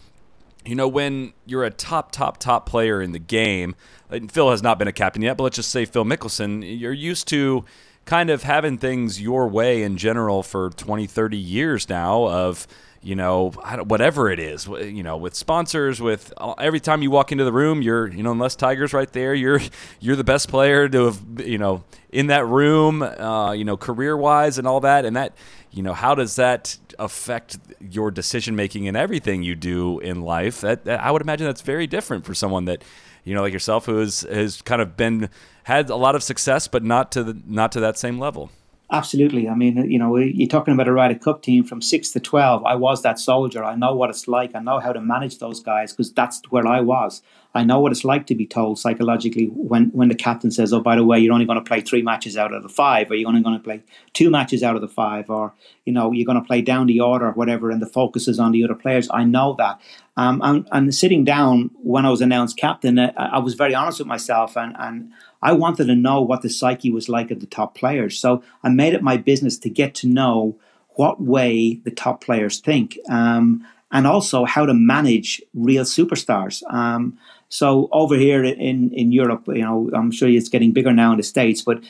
you 0.64 0.74
know 0.74 0.88
when 0.88 1.32
you're 1.46 1.64
a 1.64 1.70
top 1.70 2.12
top 2.12 2.38
top 2.38 2.66
player 2.66 3.00
in 3.00 3.12
the 3.12 3.18
game 3.18 3.74
and 4.10 4.30
phil 4.30 4.50
has 4.50 4.62
not 4.62 4.78
been 4.78 4.88
a 4.88 4.92
captain 4.92 5.22
yet 5.22 5.36
but 5.36 5.44
let's 5.44 5.56
just 5.56 5.70
say 5.70 5.84
phil 5.84 6.04
mickelson 6.04 6.62
you're 6.78 6.92
used 6.92 7.28
to 7.28 7.64
kind 8.04 8.30
of 8.30 8.42
having 8.42 8.78
things 8.78 9.20
your 9.20 9.48
way 9.48 9.82
in 9.82 9.96
general 9.96 10.42
for 10.42 10.70
20 10.70 11.06
30 11.06 11.36
years 11.36 11.88
now 11.88 12.26
of 12.26 12.66
you 13.02 13.14
know, 13.14 13.50
whatever 13.86 14.30
it 14.30 14.38
is, 14.38 14.66
you 14.66 15.02
know, 15.02 15.16
with 15.16 15.34
sponsors, 15.34 16.02
with 16.02 16.34
every 16.58 16.80
time 16.80 17.00
you 17.00 17.10
walk 17.10 17.32
into 17.32 17.44
the 17.44 17.52
room, 17.52 17.80
you're, 17.80 18.08
you 18.08 18.22
know, 18.22 18.30
unless 18.30 18.54
Tiger's 18.54 18.92
right 18.92 19.10
there, 19.10 19.32
you're, 19.32 19.60
you're 20.00 20.16
the 20.16 20.24
best 20.24 20.50
player 20.50 20.86
to 20.86 21.06
have, 21.06 21.20
you 21.38 21.56
know, 21.56 21.82
in 22.10 22.26
that 22.26 22.44
room, 22.46 23.02
uh, 23.02 23.52
you 23.52 23.64
know, 23.64 23.78
career 23.78 24.16
wise 24.16 24.58
and 24.58 24.66
all 24.66 24.80
that. 24.80 25.06
And 25.06 25.16
that, 25.16 25.32
you 25.70 25.82
know, 25.82 25.94
how 25.94 26.14
does 26.14 26.36
that 26.36 26.76
affect 26.98 27.58
your 27.80 28.10
decision 28.10 28.54
making 28.54 28.86
and 28.86 28.98
everything 28.98 29.42
you 29.42 29.54
do 29.54 29.98
in 30.00 30.20
life? 30.20 30.60
That, 30.60 30.84
that 30.84 31.00
I 31.00 31.10
would 31.10 31.22
imagine 31.22 31.46
that's 31.46 31.62
very 31.62 31.86
different 31.86 32.26
for 32.26 32.34
someone 32.34 32.66
that, 32.66 32.82
you 33.24 33.34
know, 33.34 33.40
like 33.40 33.54
yourself, 33.54 33.86
who 33.86 33.96
has, 33.98 34.22
has 34.30 34.60
kind 34.60 34.82
of 34.82 34.98
been, 34.98 35.30
had 35.62 35.88
a 35.88 35.96
lot 35.96 36.14
of 36.14 36.22
success, 36.22 36.68
but 36.68 36.84
not 36.84 37.12
to 37.12 37.22
the, 37.24 37.40
not 37.46 37.72
to 37.72 37.80
that 37.80 37.96
same 37.96 38.18
level. 38.18 38.50
Absolutely. 38.92 39.48
I 39.48 39.54
mean, 39.54 39.88
you 39.88 40.00
know, 40.00 40.16
you're 40.16 40.48
talking 40.48 40.74
about 40.74 40.88
a 40.88 40.92
Ryder 40.92 41.18
Cup 41.18 41.42
team 41.42 41.62
from 41.62 41.80
six 41.80 42.10
to 42.10 42.18
12. 42.18 42.64
I 42.64 42.74
was 42.74 43.02
that 43.02 43.20
soldier. 43.20 43.62
I 43.62 43.76
know 43.76 43.94
what 43.94 44.10
it's 44.10 44.26
like. 44.26 44.52
I 44.56 44.58
know 44.58 44.80
how 44.80 44.92
to 44.92 45.00
manage 45.00 45.38
those 45.38 45.60
guys 45.60 45.92
because 45.92 46.12
that's 46.12 46.42
where 46.50 46.66
I 46.66 46.80
was. 46.80 47.22
I 47.54 47.62
know 47.62 47.78
what 47.78 47.92
it's 47.92 48.04
like 48.04 48.26
to 48.26 48.34
be 48.34 48.46
told 48.46 48.78
psychologically 48.80 49.46
when, 49.46 49.86
when 49.90 50.08
the 50.08 50.14
captain 50.16 50.50
says, 50.50 50.72
oh, 50.72 50.80
by 50.80 50.96
the 50.96 51.04
way, 51.04 51.20
you're 51.20 51.32
only 51.32 51.46
going 51.46 51.58
to 51.58 51.68
play 51.68 51.80
three 51.80 52.02
matches 52.02 52.36
out 52.36 52.52
of 52.52 52.64
the 52.64 52.68
five, 52.68 53.10
or 53.10 53.14
you're 53.14 53.28
only 53.28 53.42
going 53.42 53.56
to 53.56 53.62
play 53.62 53.82
two 54.12 54.28
matches 54.28 54.62
out 54.62 54.74
of 54.74 54.82
the 54.82 54.88
five, 54.88 55.30
or, 55.30 55.52
you 55.84 55.92
know, 55.92 56.10
you're 56.10 56.26
going 56.26 56.40
to 56.40 56.46
play 56.46 56.60
down 56.60 56.86
the 56.86 57.00
order 57.00 57.26
or 57.26 57.32
whatever, 57.32 57.70
and 57.70 57.82
the 57.82 57.86
focus 57.86 58.26
is 58.26 58.38
on 58.40 58.52
the 58.52 58.64
other 58.64 58.74
players. 58.74 59.08
I 59.12 59.24
know 59.24 59.54
that. 59.58 59.80
Um, 60.16 60.40
and, 60.44 60.68
and 60.70 60.94
sitting 60.94 61.24
down 61.24 61.70
when 61.82 62.06
I 62.06 62.10
was 62.10 62.20
announced 62.20 62.56
captain, 62.56 62.98
I, 62.98 63.12
I 63.16 63.38
was 63.38 63.54
very 63.54 63.74
honest 63.74 63.98
with 63.98 64.08
myself 64.08 64.56
and, 64.56 64.76
and 64.78 65.12
I 65.42 65.52
wanted 65.52 65.86
to 65.86 65.94
know 65.94 66.20
what 66.20 66.42
the 66.42 66.50
psyche 66.50 66.90
was 66.90 67.08
like 67.08 67.30
of 67.30 67.40
the 67.40 67.46
top 67.46 67.74
players. 67.74 68.18
So 68.18 68.42
I 68.62 68.68
made 68.68 68.94
it 68.94 69.02
my 69.02 69.16
business 69.16 69.58
to 69.58 69.70
get 69.70 69.94
to 69.96 70.06
know 70.06 70.56
what 70.90 71.20
way 71.20 71.80
the 71.84 71.90
top 71.90 72.22
players 72.22 72.60
think 72.60 72.98
um, 73.08 73.66
and 73.90 74.06
also 74.06 74.44
how 74.44 74.66
to 74.66 74.74
manage 74.74 75.40
real 75.54 75.84
superstars. 75.84 76.62
Um, 76.72 77.18
so 77.48 77.88
over 77.90 78.16
here 78.16 78.44
in, 78.44 78.92
in 78.92 79.12
Europe, 79.12 79.44
you 79.48 79.62
know, 79.62 79.90
I'm 79.94 80.10
sure 80.10 80.28
it's 80.28 80.48
getting 80.48 80.72
bigger 80.72 80.92
now 80.92 81.12
in 81.12 81.16
the 81.16 81.22
States, 81.22 81.62
but 81.62 81.82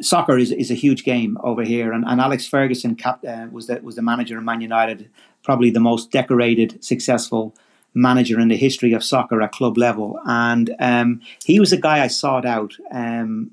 soccer 0.00 0.36
is, 0.36 0.50
is 0.50 0.70
a 0.70 0.74
huge 0.74 1.04
game 1.04 1.38
over 1.42 1.62
here. 1.62 1.92
And, 1.92 2.04
and 2.06 2.20
Alex 2.20 2.46
Ferguson 2.46 2.96
cap, 2.96 3.24
uh, 3.26 3.46
was, 3.50 3.68
the, 3.68 3.80
was 3.82 3.96
the 3.96 4.02
manager 4.02 4.36
of 4.38 4.44
Man 4.44 4.60
United, 4.60 5.08
probably 5.42 5.70
the 5.70 5.80
most 5.80 6.10
decorated, 6.10 6.82
successful 6.84 7.54
manager 7.94 8.40
in 8.40 8.48
the 8.48 8.56
history 8.56 8.92
of 8.92 9.04
soccer 9.04 9.42
at 9.42 9.52
club 9.52 9.76
level. 9.76 10.18
And 10.24 10.74
um, 10.78 11.20
he 11.44 11.60
was 11.60 11.72
a 11.72 11.76
guy 11.76 12.02
I 12.02 12.08
sought 12.08 12.46
out 12.46 12.74
um, 12.90 13.50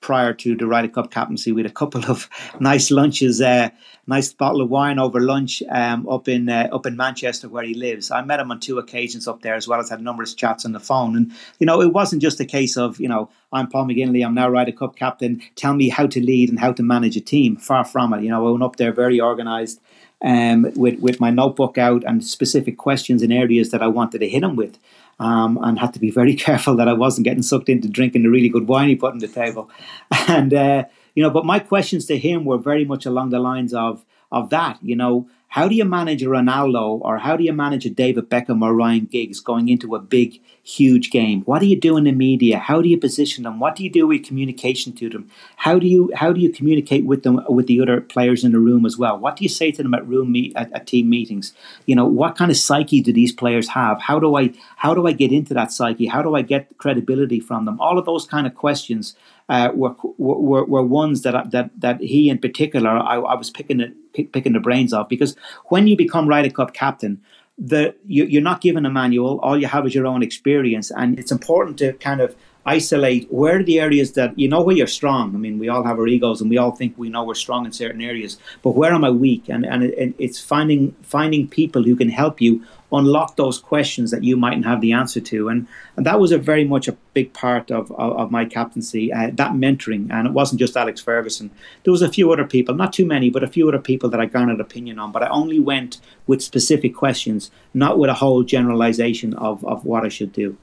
prior 0.00 0.32
to 0.32 0.56
the 0.56 0.66
Ryder 0.66 0.88
Cup 0.88 1.10
captaincy. 1.10 1.52
We 1.52 1.62
had 1.62 1.70
a 1.70 1.74
couple 1.74 2.04
of 2.06 2.28
nice 2.60 2.90
lunches, 2.90 3.40
uh, 3.40 3.70
nice 4.06 4.32
bottle 4.32 4.62
of 4.62 4.70
wine 4.70 4.98
over 4.98 5.20
lunch 5.20 5.62
um, 5.70 6.08
up 6.08 6.28
in 6.28 6.48
uh, 6.48 6.68
up 6.72 6.86
in 6.86 6.96
Manchester 6.96 7.48
where 7.48 7.64
he 7.64 7.74
lives. 7.74 8.10
I 8.10 8.22
met 8.22 8.40
him 8.40 8.50
on 8.50 8.60
two 8.60 8.78
occasions 8.78 9.28
up 9.28 9.42
there 9.42 9.54
as 9.54 9.68
well 9.68 9.80
as 9.80 9.90
had 9.90 10.02
numerous 10.02 10.34
chats 10.34 10.64
on 10.64 10.72
the 10.72 10.80
phone. 10.80 11.16
And 11.16 11.32
you 11.58 11.66
know, 11.66 11.80
it 11.80 11.92
wasn't 11.92 12.22
just 12.22 12.40
a 12.40 12.46
case 12.46 12.76
of 12.76 12.98
you 13.00 13.08
know 13.08 13.30
I'm 13.52 13.68
Paul 13.68 13.86
McGinley, 13.86 14.24
I'm 14.24 14.34
now 14.34 14.48
Ryder 14.48 14.72
Cup 14.72 14.96
captain. 14.96 15.42
Tell 15.56 15.74
me 15.74 15.88
how 15.88 16.06
to 16.06 16.20
lead 16.20 16.48
and 16.48 16.58
how 16.58 16.72
to 16.72 16.82
manage 16.82 17.16
a 17.16 17.20
team. 17.20 17.56
Far 17.56 17.84
from 17.84 18.12
it. 18.14 18.22
You 18.22 18.30
know, 18.30 18.46
I 18.46 18.50
went 18.50 18.62
up 18.62 18.76
there 18.76 18.92
very 18.92 19.20
organised 19.20 19.80
um, 20.22 20.70
with 20.76 20.98
with 21.00 21.20
my 21.20 21.30
notebook 21.30 21.78
out 21.78 22.04
and 22.04 22.24
specific 22.24 22.76
questions 22.76 23.22
in 23.22 23.32
areas 23.32 23.70
that 23.70 23.82
I 23.82 23.86
wanted 23.88 24.18
to 24.18 24.28
hit 24.28 24.42
him 24.42 24.56
with. 24.56 24.78
Um, 25.18 25.58
and 25.60 25.78
had 25.78 25.92
to 25.92 26.00
be 26.00 26.10
very 26.10 26.34
careful 26.46 26.76
that 26.76 26.88
I 26.88 26.94
wasn't 26.94 27.26
getting 27.26 27.42
sucked 27.42 27.68
into 27.68 27.88
drinking 27.88 28.22
the 28.22 28.30
really 28.30 28.48
good 28.48 28.66
wine 28.66 28.88
he 28.88 28.96
put 28.96 29.12
on 29.12 29.18
the 29.18 29.28
table. 29.28 29.70
And 30.28 30.54
uh, 30.54 30.84
you 31.14 31.22
know, 31.22 31.30
but 31.30 31.44
my 31.44 31.58
questions 31.58 32.06
to 32.06 32.16
him 32.16 32.44
were 32.44 32.58
very 32.58 32.84
much 32.84 33.04
along 33.04 33.30
the 33.30 33.40
lines 33.40 33.74
of 33.74 34.04
of 34.32 34.50
that. 34.50 34.78
You 34.82 34.96
know, 34.96 35.28
how 35.50 35.66
do 35.66 35.74
you 35.74 35.84
manage 35.84 36.22
a 36.22 36.26
Ronaldo 36.26 37.00
or 37.02 37.18
how 37.18 37.36
do 37.36 37.42
you 37.42 37.52
manage 37.52 37.84
a 37.84 37.90
David 37.90 38.30
Beckham 38.30 38.62
or 38.62 38.72
Ryan 38.72 39.06
Giggs 39.06 39.40
going 39.40 39.68
into 39.68 39.96
a 39.96 39.98
big, 39.98 40.40
huge 40.62 41.10
game? 41.10 41.42
What 41.42 41.58
do 41.58 41.66
you 41.66 41.74
do 41.74 41.96
in 41.96 42.04
the 42.04 42.12
media? 42.12 42.56
How 42.56 42.80
do 42.80 42.88
you 42.88 42.96
position 42.96 43.42
them? 43.42 43.58
What 43.58 43.74
do 43.74 43.82
you 43.82 43.90
do 43.90 44.06
with 44.06 44.24
communication 44.24 44.92
to 44.92 45.08
them? 45.08 45.28
How 45.56 45.80
do 45.80 45.88
you 45.88 46.12
how 46.14 46.32
do 46.32 46.40
you 46.40 46.50
communicate 46.52 47.04
with 47.04 47.24
them 47.24 47.40
with 47.48 47.66
the 47.66 47.80
other 47.80 48.00
players 48.00 48.44
in 48.44 48.52
the 48.52 48.60
room 48.60 48.86
as 48.86 48.96
well? 48.96 49.18
What 49.18 49.34
do 49.34 49.42
you 49.42 49.48
say 49.48 49.72
to 49.72 49.82
them 49.82 49.92
at 49.92 50.06
room 50.06 50.30
meet 50.30 50.52
at, 50.54 50.72
at 50.72 50.86
team 50.86 51.10
meetings? 51.10 51.52
You 51.84 51.96
know, 51.96 52.06
what 52.06 52.36
kind 52.36 52.52
of 52.52 52.56
psyche 52.56 53.00
do 53.00 53.12
these 53.12 53.32
players 53.32 53.70
have? 53.70 54.00
How 54.00 54.20
do 54.20 54.36
I 54.36 54.52
how 54.76 54.94
do 54.94 55.08
I 55.08 55.12
get 55.12 55.32
into 55.32 55.52
that 55.54 55.72
psyche? 55.72 56.06
How 56.06 56.22
do 56.22 56.36
I 56.36 56.42
get 56.42 56.78
credibility 56.78 57.40
from 57.40 57.64
them? 57.64 57.80
All 57.80 57.98
of 57.98 58.06
those 58.06 58.24
kind 58.24 58.46
of 58.46 58.54
questions 58.54 59.16
uh, 59.50 59.70
were, 59.74 59.96
were 60.16 60.64
were 60.64 60.82
ones 60.82 61.22
that 61.22 61.50
that 61.50 61.70
that 61.76 62.00
he 62.00 62.30
in 62.30 62.38
particular 62.38 62.90
I, 62.90 63.16
I 63.16 63.34
was 63.34 63.50
picking 63.50 63.80
it, 63.80 63.92
pick, 64.12 64.32
picking 64.32 64.52
the 64.52 64.60
brains 64.60 64.92
of 64.92 65.08
because 65.08 65.34
when 65.66 65.88
you 65.88 65.96
become 65.96 66.28
Ryder 66.28 66.50
Cup 66.50 66.72
captain, 66.72 67.20
the 67.58 67.96
you, 68.06 68.24
you're 68.24 68.42
not 68.42 68.60
given 68.60 68.86
a 68.86 68.90
manual. 68.90 69.40
All 69.40 69.60
you 69.60 69.66
have 69.66 69.84
is 69.86 69.94
your 69.94 70.06
own 70.06 70.22
experience, 70.22 70.92
and 70.92 71.18
it's 71.18 71.32
important 71.32 71.78
to 71.78 71.94
kind 71.94 72.20
of 72.20 72.36
isolate 72.66 73.32
where 73.32 73.58
are 73.58 73.62
the 73.62 73.80
areas 73.80 74.12
that 74.12 74.38
you 74.38 74.48
know 74.48 74.62
where 74.62 74.76
you're 74.76 74.86
strong. 74.86 75.34
I 75.34 75.38
mean, 75.38 75.58
we 75.58 75.68
all 75.68 75.84
have 75.84 75.98
our 75.98 76.06
egos, 76.06 76.40
and 76.40 76.50
we 76.50 76.58
all 76.58 76.72
think 76.72 76.96
we 76.96 77.08
know 77.08 77.24
we're 77.24 77.34
strong 77.34 77.66
in 77.66 77.72
certain 77.72 78.02
areas. 78.02 78.38
But 78.62 78.72
where 78.76 78.92
am 78.92 79.04
I 79.04 79.10
weak? 79.10 79.48
And 79.48 79.64
and 79.64 79.84
it, 79.84 80.14
it's 80.18 80.40
finding 80.40 80.92
finding 81.02 81.48
people 81.48 81.82
who 81.82 81.96
can 81.96 82.08
help 82.08 82.40
you 82.40 82.62
unlock 82.92 83.36
those 83.36 83.58
questions 83.58 84.10
that 84.10 84.24
you 84.24 84.36
mightn't 84.36 84.64
have 84.64 84.80
the 84.80 84.92
answer 84.92 85.20
to. 85.20 85.48
And, 85.48 85.66
and 85.96 86.04
that 86.06 86.20
was 86.20 86.32
a 86.32 86.38
very 86.38 86.64
much 86.64 86.88
a 86.88 86.96
big 87.14 87.32
part 87.32 87.70
of, 87.70 87.90
of, 87.92 88.12
of 88.16 88.30
my 88.30 88.44
captaincy, 88.44 89.12
uh, 89.12 89.30
that 89.34 89.52
mentoring. 89.52 90.10
And 90.10 90.26
it 90.26 90.32
wasn't 90.32 90.58
just 90.58 90.76
Alex 90.76 91.00
Ferguson. 91.00 91.50
There 91.84 91.92
was 91.92 92.02
a 92.02 92.08
few 92.08 92.32
other 92.32 92.44
people, 92.44 92.74
not 92.74 92.92
too 92.92 93.06
many, 93.06 93.30
but 93.30 93.44
a 93.44 93.48
few 93.48 93.68
other 93.68 93.78
people 93.78 94.08
that 94.10 94.20
I 94.20 94.26
garnered 94.26 94.60
opinion 94.60 94.98
on. 94.98 95.12
But 95.12 95.22
I 95.22 95.28
only 95.28 95.60
went 95.60 96.00
with 96.26 96.42
specific 96.42 96.94
questions, 96.94 97.50
not 97.74 97.98
with 97.98 98.10
a 98.10 98.14
whole 98.14 98.42
generalization 98.42 99.34
of, 99.34 99.64
of 99.64 99.84
what 99.84 100.04
I 100.04 100.08
should 100.08 100.32
do. 100.32 100.56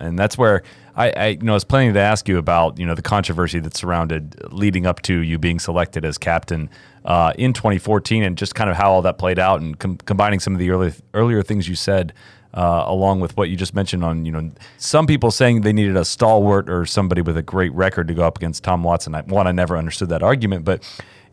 And 0.00 0.18
that's 0.18 0.38
where 0.38 0.62
I, 0.96 1.10
I, 1.10 1.26
you 1.28 1.42
know, 1.42 1.52
I 1.52 1.54
was 1.54 1.64
planning 1.64 1.94
to 1.94 2.00
ask 2.00 2.26
you 2.28 2.38
about, 2.38 2.78
you 2.78 2.86
know, 2.86 2.94
the 2.94 3.02
controversy 3.02 3.58
that 3.60 3.76
surrounded 3.76 4.40
leading 4.50 4.86
up 4.86 5.02
to 5.02 5.18
you 5.20 5.38
being 5.38 5.58
selected 5.58 6.04
as 6.04 6.16
captain 6.16 6.70
uh, 7.04 7.32
in 7.36 7.52
2014, 7.52 8.22
and 8.22 8.36
just 8.36 8.54
kind 8.54 8.70
of 8.70 8.76
how 8.76 8.90
all 8.90 9.02
that 9.02 9.18
played 9.18 9.38
out, 9.38 9.60
and 9.60 9.78
com- 9.78 9.98
combining 9.98 10.40
some 10.40 10.54
of 10.54 10.58
the 10.58 10.70
early, 10.70 10.92
earlier 11.14 11.42
things 11.42 11.68
you 11.68 11.76
said. 11.76 12.12
Uh, 12.54 12.84
along 12.86 13.20
with 13.20 13.36
what 13.36 13.50
you 13.50 13.56
just 13.56 13.74
mentioned 13.74 14.02
on, 14.02 14.24
you 14.24 14.32
know, 14.32 14.50
some 14.78 15.06
people 15.06 15.30
saying 15.30 15.60
they 15.60 15.74
needed 15.74 15.94
a 15.94 16.06
stalwart 16.06 16.70
or 16.70 16.86
somebody 16.86 17.20
with 17.20 17.36
a 17.36 17.42
great 17.42 17.70
record 17.74 18.08
to 18.08 18.14
go 18.14 18.22
up 18.22 18.38
against 18.38 18.64
Tom 18.64 18.82
Watson. 18.82 19.14
I, 19.14 19.20
one, 19.22 19.46
I 19.46 19.52
never 19.52 19.76
understood 19.76 20.08
that 20.08 20.22
argument, 20.22 20.64
but 20.64 20.82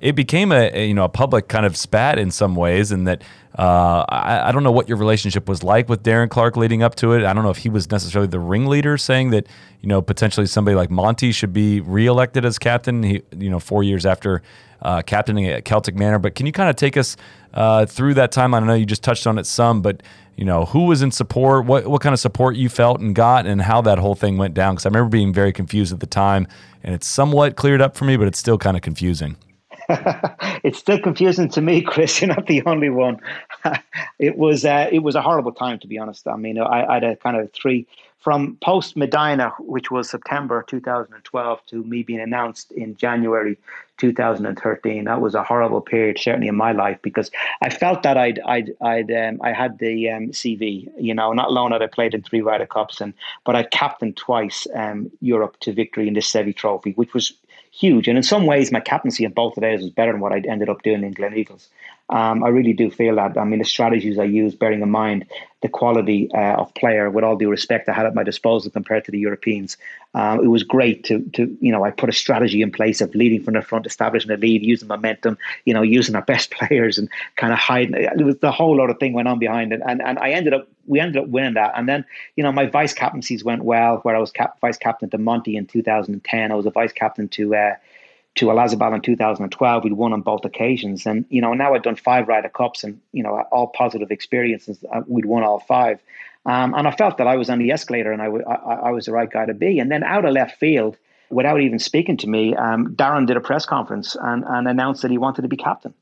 it 0.04 0.16
became 0.16 0.52
a, 0.52 0.70
a, 0.74 0.86
you 0.86 0.94
know 0.94 1.06
a 1.06 1.10
public 1.10 1.48
kind 1.48 1.66
of 1.66 1.78
spat 1.78 2.20
in 2.20 2.30
some 2.30 2.56
ways, 2.56 2.92
and 2.92 3.08
that 3.08 3.24
uh, 3.58 4.04
I, 4.10 4.50
I, 4.50 4.52
don't 4.52 4.64
know 4.64 4.72
what 4.72 4.90
your 4.90 4.98
relationship 4.98 5.48
was 5.48 5.64
like 5.64 5.88
with 5.88 6.04
Darren 6.04 6.30
Clarke 6.30 6.58
leading 6.58 6.84
up 6.84 6.96
to 6.96 7.14
it. 7.14 7.24
I 7.24 7.32
don't 7.32 7.44
know 7.44 7.52
if 7.52 7.58
he 7.58 7.70
was 7.70 7.90
necessarily 7.90 8.28
the 8.28 8.40
ringleader, 8.40 8.98
saying 8.98 9.30
that 9.30 9.48
you 9.80 9.88
know 9.88 10.02
potentially 10.02 10.46
somebody 10.46 10.76
like 10.76 10.92
Monty 10.92 11.32
should 11.32 11.54
be 11.54 11.80
reelected 11.80 12.44
as 12.44 12.60
captain. 12.60 13.02
He 13.02 13.22
you 13.38 13.50
know 13.50 13.60
four 13.60 13.82
years 13.82 14.06
after 14.06 14.42
uh, 14.82 15.04
captaining 15.04 15.46
at 15.46 15.64
Celtic 15.64 15.96
Manor, 15.96 16.20
but 16.20 16.36
can 16.36 16.46
you 16.46 16.52
kind 16.52 16.70
of 16.70 16.76
take 16.76 16.98
us 16.98 17.16
uh, 17.54 17.86
through 17.86 18.16
that 18.16 18.34
timeline? 18.34 18.64
I 18.64 18.68
know 18.68 18.74
you 18.74 18.86
just 18.86 19.04
touched 19.04 19.26
on 19.26 19.38
it 19.38 19.46
some, 19.46 19.82
but 19.82 20.04
you 20.36 20.44
know 20.44 20.66
who 20.66 20.88
was 20.88 21.02
in 21.02 21.12
support, 21.12 21.66
what 21.66 21.88
what 21.88 22.02
kind 22.02 22.12
of 22.12 22.20
support 22.20 22.58
you 22.58 22.68
felt 22.68 23.00
and 23.00 23.16
got, 23.16 23.46
and 23.46 23.62
how 23.62 23.80
that 23.84 24.00
whole 24.00 24.16
thing 24.16 24.38
went 24.38 24.54
down. 24.54 24.76
Because 24.76 24.86
I 24.86 24.90
remember 24.90 25.10
being 25.10 25.32
very 25.32 25.54
confused 25.54 25.94
at 25.94 26.02
the 26.02 26.08
time, 26.08 26.46
and 26.84 26.94
it's 26.94 27.08
somewhat 27.08 27.56
cleared 27.56 27.82
up 27.82 27.96
for 27.96 28.04
me, 28.04 28.18
but 28.18 28.28
it's 28.28 28.40
still 28.40 28.58
kind 28.58 28.76
of 28.76 28.84
confusing. 28.84 29.38
it's 30.64 30.80
still 30.80 31.00
confusing 31.00 31.50
to 31.50 31.62
me, 31.62 31.82
Chris. 31.88 32.22
You're 32.22 32.30
not 32.30 32.48
the 32.48 32.64
only 32.66 32.90
one. 32.90 33.20
it 34.20 34.38
was 34.38 34.66
uh, 34.66 34.90
it 34.92 35.00
was 35.00 35.16
a 35.16 35.22
horrible 35.22 35.52
time, 35.52 35.80
to 35.80 35.88
be 35.88 35.98
honest. 35.98 36.28
I 36.28 36.36
mean, 36.36 36.60
I, 36.60 36.86
I 36.86 36.94
had 36.96 37.04
a 37.04 37.16
kind 37.16 37.38
of 37.38 37.52
three 37.54 37.88
from 38.24 38.58
post 38.62 38.96
Medina, 38.96 39.54
which 39.60 39.92
was 39.92 40.10
September 40.10 40.64
2012, 40.66 41.66
to 41.68 41.84
me 41.84 42.04
being 42.04 42.22
announced 42.22 42.72
in 42.72 42.96
January 42.96 43.58
2013. 43.98 45.04
That 45.04 45.20
was 45.20 45.36
a 45.36 45.44
horrible 45.44 45.82
period, 45.82 46.18
certainly 46.18 46.48
in 46.48 46.56
my 46.56 46.72
life, 46.72 47.00
because 47.02 47.30
I 47.62 47.70
felt 47.70 48.04
that 48.04 48.18
I'd 48.18 48.40
I'd 48.46 48.72
I'd 48.82 49.12
um, 49.12 49.42
I 49.44 49.52
had 49.52 49.78
the 49.78 50.10
um, 50.10 50.28
CV. 50.30 50.90
You 50.98 51.14
know, 51.14 51.34
not 51.34 51.50
alone 51.50 51.74
had 51.74 51.82
I 51.82 51.88
played 51.88 52.14
in 52.14 52.24
three 52.24 52.42
Ryder 52.42 52.66
Cups, 52.66 53.02
and 53.02 53.14
but 53.44 53.58
I 53.58 53.64
captained 53.64 54.16
twice 54.16 54.68
um, 54.74 55.12
Europe 55.20 55.58
to 55.62 55.74
victory 55.74 56.08
in 56.08 56.14
the 56.14 56.22
Seve 56.22 56.56
Trophy, 56.56 56.94
which 56.94 57.14
was 57.14 57.34
huge. 57.72 58.08
And 58.08 58.18
in 58.18 58.24
some 58.24 58.46
ways, 58.46 58.72
my 58.72 58.80
captaincy 58.80 59.26
in 59.26 59.32
both 59.32 59.58
of 59.58 59.62
those 59.62 59.82
was 59.82 59.90
better 59.90 60.14
than 60.14 60.22
what 60.22 60.32
I 60.32 60.40
ended 60.48 60.70
up 60.70 60.84
doing 60.84 61.04
in 61.04 61.14
Gleneagles. 61.14 61.68
Um, 62.10 62.44
I 62.44 62.50
really 62.50 62.74
do 62.74 62.92
feel 62.92 63.16
that. 63.16 63.38
I 63.38 63.44
mean, 63.46 63.60
the 63.60 63.66
strategies 63.66 64.20
I 64.20 64.26
used, 64.26 64.60
bearing 64.60 64.82
in 64.82 64.90
mind 64.90 65.26
the 65.62 65.70
quality 65.70 66.30
uh, 66.34 66.56
of 66.56 66.74
player, 66.74 67.10
with 67.10 67.24
all 67.24 67.38
due 67.38 67.50
respect, 67.50 67.88
I 67.88 67.94
had 67.94 68.06
at 68.06 68.14
my 68.14 68.24
disposal 68.24 68.70
compared 68.70 69.06
to 69.06 69.12
the 69.12 69.18
Europeans. 69.18 69.78
Um, 70.14 70.44
it 70.44 70.48
was 70.48 70.62
great 70.62 71.06
to, 71.06 71.22
to, 71.36 71.58
you 71.62 71.72
know, 71.72 71.86
I 71.86 71.92
put 71.92 72.10
a 72.10 72.14
strategy 72.14 72.62
in 72.62 72.70
place 72.70 73.00
of 73.00 73.16
leading 73.16 73.42
from 73.42 73.54
the 73.54 73.62
front, 73.62 73.86
establishing 73.86 74.30
a 74.30 74.36
lead, 74.36 74.62
using 74.62 74.90
momentum, 74.90 75.38
you 75.64 75.74
know, 75.74 75.82
using 75.82 76.16
our 76.16 76.22
best 76.22 76.52
players 76.58 76.98
and 76.98 77.10
kind 77.38 77.54
of 77.54 77.60
hiding. 77.60 77.96
It 77.96 78.24
was 78.24 78.38
the 78.40 78.52
whole 78.52 78.76
lot 78.76 78.90
of 78.90 79.00
thing 79.00 79.14
went 79.14 79.30
on 79.30 79.40
behind 79.40 79.72
it. 79.72 79.82
And, 79.88 80.02
and 80.02 80.20
I 80.20 80.32
ended 80.32 80.54
up, 80.54 80.68
we 80.86 81.00
ended 81.00 81.24
up 81.24 81.30
winning 81.30 81.54
that. 81.54 81.72
And 81.78 81.88
then, 81.88 82.04
you 82.36 82.44
know, 82.44 82.52
my 82.52 82.66
vice 82.66 82.94
captaincies 82.94 83.46
went 83.46 83.64
well, 83.64 84.00
where 84.00 84.18
I 84.18 84.20
was 84.20 84.32
cap- 84.32 84.60
vice 84.60 84.78
captain 84.78 85.10
to 85.12 85.18
Monty 85.18 85.56
in 85.56 85.66
2010. 85.66 86.52
I 86.52 86.56
was 86.56 86.66
a 86.66 86.72
vice 86.72 86.92
captain 86.92 87.30
to, 87.30 87.56
uh, 87.56 87.76
to 88.36 88.48
Olazabal 88.48 88.96
in 88.96 89.02
2012. 89.02 89.84
We'd 89.84 89.94
won 89.94 90.14
on 90.14 90.22
both 90.22 90.46
occasions. 90.46 91.06
And, 91.06 91.26
you 91.30 91.42
know, 91.42 91.54
now 91.54 91.74
I've 91.74 91.84
done 91.84 91.96
five 91.96 92.28
Ryder 92.28 92.50
Cups 92.50 92.84
and, 92.84 93.00
you 93.12 93.24
know, 93.24 93.42
all 93.52 93.68
positive 93.68 94.12
experiences. 94.12 94.84
Uh, 94.92 95.02
we'd 95.08 95.26
won 95.26 95.44
all 95.44 95.60
five. 95.60 96.00
Um, 96.46 96.74
and 96.74 96.88
I 96.88 96.92
felt 96.92 97.18
that 97.18 97.28
I 97.28 97.38
was 97.38 97.50
on 97.50 97.60
the 97.60 97.72
escalator 97.72 98.12
and 98.12 98.22
I, 98.22 98.26
w- 98.26 98.46
I, 98.46 98.88
I 98.88 98.92
was 98.92 99.06
the 99.06 99.12
right 99.12 99.30
guy 99.30 99.46
to 99.46 99.54
be. 99.54 99.80
And 99.80 99.90
then 99.90 100.04
out 100.04 100.26
of 100.26 100.34
left 100.34 100.60
field, 100.60 100.98
without 101.30 101.62
even 101.62 101.80
speaking 101.80 102.18
to 102.18 102.28
me, 102.28 102.56
um, 102.56 102.96
Darren 102.96 103.28
did 103.28 103.38
a 103.38 103.42
press 103.42 103.66
conference 103.66 104.16
and, 104.20 104.44
and 104.46 104.68
announced 104.68 105.04
that 105.04 105.12
he 105.12 105.18
wanted 105.18 105.44
to 105.44 105.48
be 105.48 105.58
captain. 105.58 105.94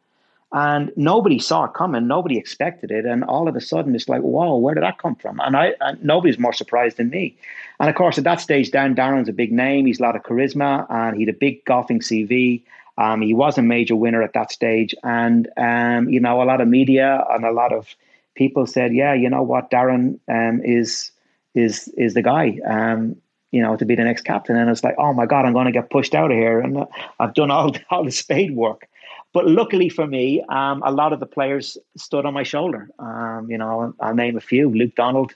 And 0.53 0.91
nobody 0.97 1.39
saw 1.39 1.65
it 1.65 1.73
coming. 1.73 2.07
Nobody 2.07 2.37
expected 2.37 2.91
it. 2.91 3.05
And 3.05 3.23
all 3.23 3.47
of 3.47 3.55
a 3.55 3.61
sudden, 3.61 3.95
it's 3.95 4.09
like, 4.09 4.21
whoa, 4.21 4.57
where 4.57 4.75
did 4.75 4.83
that 4.83 4.97
come 4.97 5.15
from? 5.15 5.39
And 5.39 5.55
I, 5.55 5.75
and 5.79 6.03
nobody's 6.03 6.37
more 6.37 6.51
surprised 6.51 6.97
than 6.97 7.09
me. 7.09 7.37
And 7.79 7.89
of 7.89 7.95
course, 7.95 8.17
at 8.17 8.25
that 8.25 8.41
stage, 8.41 8.71
Dan 8.71 8.93
Darren's 8.93 9.29
a 9.29 9.33
big 9.33 9.51
name. 9.51 9.85
He's 9.85 9.99
a 9.99 10.03
lot 10.03 10.15
of 10.15 10.23
charisma, 10.23 10.85
and 10.89 11.15
he 11.15 11.23
had 11.23 11.33
a 11.33 11.37
big 11.37 11.63
golfing 11.65 11.99
CV. 11.99 12.61
Um, 12.97 13.21
he 13.21 13.33
was 13.33 13.57
a 13.57 13.61
major 13.61 13.95
winner 13.95 14.21
at 14.21 14.33
that 14.33 14.51
stage, 14.51 14.93
and 15.03 15.49
um, 15.57 16.09
you 16.09 16.19
know, 16.19 16.41
a 16.41 16.45
lot 16.45 16.61
of 16.61 16.67
media 16.67 17.25
and 17.31 17.45
a 17.45 17.51
lot 17.51 17.73
of 17.73 17.95
people 18.35 18.67
said, 18.67 18.93
"Yeah, 18.93 19.13
you 19.13 19.29
know 19.29 19.41
what, 19.41 19.71
Darren 19.71 20.19
um, 20.27 20.61
is 20.63 21.11
is 21.55 21.87
is 21.97 22.13
the 22.13 22.21
guy." 22.21 22.59
Um, 22.67 23.15
you 23.51 23.61
know, 23.61 23.75
to 23.75 23.85
be 23.85 23.95
the 23.95 24.03
next 24.03 24.21
captain, 24.21 24.55
and 24.55 24.69
it's 24.69 24.83
like, 24.83 24.95
oh 24.97 25.13
my 25.13 25.25
god, 25.25 25.45
I'm 25.45 25.53
going 25.53 25.65
to 25.65 25.71
get 25.71 25.89
pushed 25.89 26.15
out 26.15 26.31
of 26.31 26.37
here, 26.37 26.59
and 26.59 26.85
I've 27.19 27.33
done 27.33 27.49
all 27.49 27.73
all 27.89 28.03
the 28.03 28.11
spade 28.11 28.55
work. 28.55 28.87
But 29.33 29.47
luckily 29.47 29.89
for 29.89 30.05
me, 30.05 30.43
um, 30.49 30.83
a 30.85 30.91
lot 30.91 31.13
of 31.13 31.19
the 31.19 31.25
players 31.25 31.77
stood 31.95 32.25
on 32.25 32.33
my 32.33 32.43
shoulder. 32.43 32.89
Um, 32.99 33.47
you 33.49 33.57
know, 33.57 33.93
I'll 33.99 34.15
name 34.15 34.37
a 34.37 34.41
few: 34.41 34.69
Luke 34.69 34.95
Donald, 34.95 35.33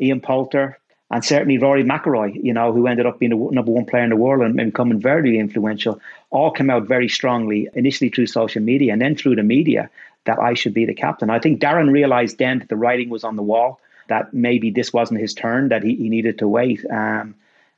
Ian 0.00 0.20
Poulter, 0.20 0.78
and 1.10 1.24
certainly 1.24 1.58
Rory 1.58 1.84
McIlroy. 1.84 2.42
You 2.42 2.54
know, 2.54 2.72
who 2.72 2.86
ended 2.86 3.06
up 3.06 3.18
being 3.18 3.30
the 3.30 3.54
number 3.54 3.70
one 3.70 3.84
player 3.84 4.04
in 4.04 4.10
the 4.10 4.16
world 4.16 4.42
and, 4.42 4.56
becoming 4.56 5.00
very 5.00 5.38
influential. 5.38 6.00
All 6.30 6.50
came 6.50 6.70
out 6.70 6.88
very 6.88 7.08
strongly 7.08 7.68
initially 7.74 8.08
through 8.08 8.28
social 8.28 8.62
media 8.62 8.92
and 8.92 9.02
then 9.02 9.14
through 9.14 9.36
the 9.36 9.42
media 9.42 9.90
that 10.24 10.38
I 10.38 10.54
should 10.54 10.72
be 10.72 10.86
the 10.86 10.94
captain. 10.94 11.28
I 11.28 11.38
think 11.38 11.60
Darren 11.60 11.90
realized 11.92 12.38
then 12.38 12.60
that 12.60 12.68
the 12.70 12.76
writing 12.76 13.10
was 13.10 13.24
on 13.24 13.36
the 13.36 13.42
wall. 13.42 13.80
That 14.08 14.32
maybe 14.34 14.70
this 14.70 14.92
wasn't 14.92 15.20
his 15.20 15.34
turn. 15.34 15.68
That 15.68 15.82
he, 15.82 15.94
he 15.96 16.08
needed 16.08 16.38
to 16.38 16.48
wait. 16.48 16.84
Um, 16.90 17.34